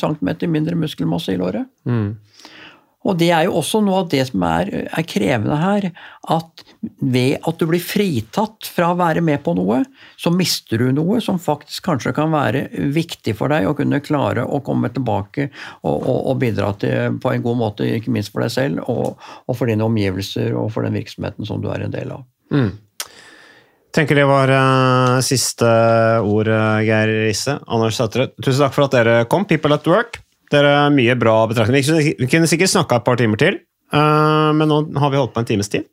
centimeter 0.00 0.50
mindre 0.50 0.78
muskelmasse 0.78 1.34
i 1.34 1.40
låret. 1.40 1.68
Og 3.04 3.18
det 3.20 3.30
er 3.36 3.46
jo 3.46 3.58
også 3.60 3.82
noe 3.84 4.02
av 4.02 4.10
det 4.12 4.22
som 4.30 4.44
er, 4.48 4.70
er 4.88 5.06
krevende 5.08 5.58
her. 5.60 5.88
At 6.32 6.64
ved 7.04 7.44
at 7.44 7.60
du 7.60 7.66
blir 7.68 7.82
fritatt 7.84 8.68
fra 8.72 8.90
å 8.92 8.98
være 8.98 9.22
med 9.24 9.42
på 9.44 9.54
noe, 9.58 9.82
så 10.20 10.32
mister 10.32 10.80
du 10.80 10.88
noe 10.96 11.20
som 11.24 11.40
faktisk 11.40 11.84
kanskje 11.90 12.14
kan 12.16 12.32
være 12.32 12.66
viktig 12.94 13.36
for 13.38 13.52
deg 13.52 13.68
å 13.68 13.76
kunne 13.76 14.02
klare 14.04 14.46
å 14.46 14.62
komme 14.64 14.90
tilbake 14.94 15.50
og, 15.82 15.94
og, 15.94 16.18
og 16.32 16.40
bidra 16.40 16.72
til 16.80 17.20
på 17.20 17.34
en 17.34 17.44
god 17.44 17.60
måte, 17.60 17.90
ikke 17.98 18.14
minst 18.14 18.32
for 18.32 18.44
deg 18.44 18.54
selv 18.54 18.88
og, 18.88 19.20
og 19.44 19.58
for 19.58 19.70
dine 19.70 19.84
omgivelser 19.86 20.56
og 20.56 20.72
for 20.74 20.86
den 20.86 20.96
virksomheten 20.96 21.48
som 21.48 21.60
du 21.62 21.70
er 21.72 21.84
en 21.84 21.94
del 21.94 22.16
av. 22.16 22.24
tenker 23.94 24.18
det 24.18 24.26
var 24.26 24.50
uh, 24.50 25.20
siste 25.22 25.68
ord, 26.24 26.50
Geir 26.82 27.12
Risse. 27.28 27.60
Anders 27.70 28.00
Sætre, 28.00 28.32
tusen 28.40 28.64
takk 28.64 28.74
for 28.74 28.88
at 28.88 28.96
dere 28.96 29.16
kom. 29.30 29.46
People 29.46 29.76
at 29.76 29.86
work. 29.86 30.23
Dere 30.52 30.74
er 30.86 30.90
mye 30.90 31.14
bra 31.18 31.46
betraktninger. 31.50 32.16
Vi 32.18 32.26
kunne- 32.26 32.46
sikkert 32.50 32.70
snakka 32.72 32.96
et 32.96 33.04
par 33.04 33.16
timer 33.16 33.36
til, 33.36 33.54
eh, 33.92 34.52
men 34.52 34.68
nå 34.68 34.96
har 34.98 35.10
vi 35.10 35.16
holdt 35.16 35.32
på 35.34 35.38
en 35.38 35.44
times 35.44 35.68
tid. 35.68 35.84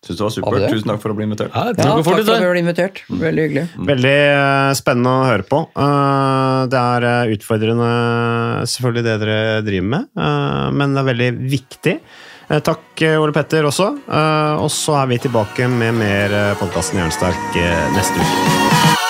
Syns 0.00 0.16
det 0.16 0.24
var 0.24 0.30
supert. 0.32 0.70
Tusen 0.72 0.88
takk 0.88 1.00
for 1.02 1.12
å 1.12 1.16
bli 1.16 1.26
invitert. 1.26 1.50
Ja, 1.52 1.64
Ja, 1.66 1.72
takk 1.76 2.04
for 2.04 2.16
å 2.16 2.24
ble 2.24 2.62
invitert. 2.62 3.02
Veldig 3.10 3.42
hyggelig. 3.44 3.64
Veldig 3.76 4.14
eh, 4.32 4.72
spennende 4.72 5.12
å 5.12 5.26
høre 5.28 5.44
på. 5.44 5.60
Eh, 5.76 6.66
Det 6.72 6.80
er 6.80 7.34
utfordrende, 7.36 7.90
selvfølgelig, 8.64 9.04
det 9.04 9.20
dere 9.20 9.62
driver 9.62 9.88
med, 9.88 10.08
eh, 10.16 10.70
men 10.70 10.94
det 10.94 11.00
er 11.04 11.12
veldig 11.12 11.50
viktig. 11.50 12.00
Takk, 12.50 13.02
Ole 13.20 13.32
Petter, 13.32 13.62
også. 13.62 13.92
Eh, 14.08 14.56
Og 14.64 14.70
så 14.70 15.02
er 15.02 15.06
vi 15.06 15.18
tilbake 15.18 15.68
med 15.68 15.94
mer 15.94 16.54
podkasten 16.56 16.98
Jernsterk 16.98 17.54
neste 17.94 18.16
uke. 18.16 19.09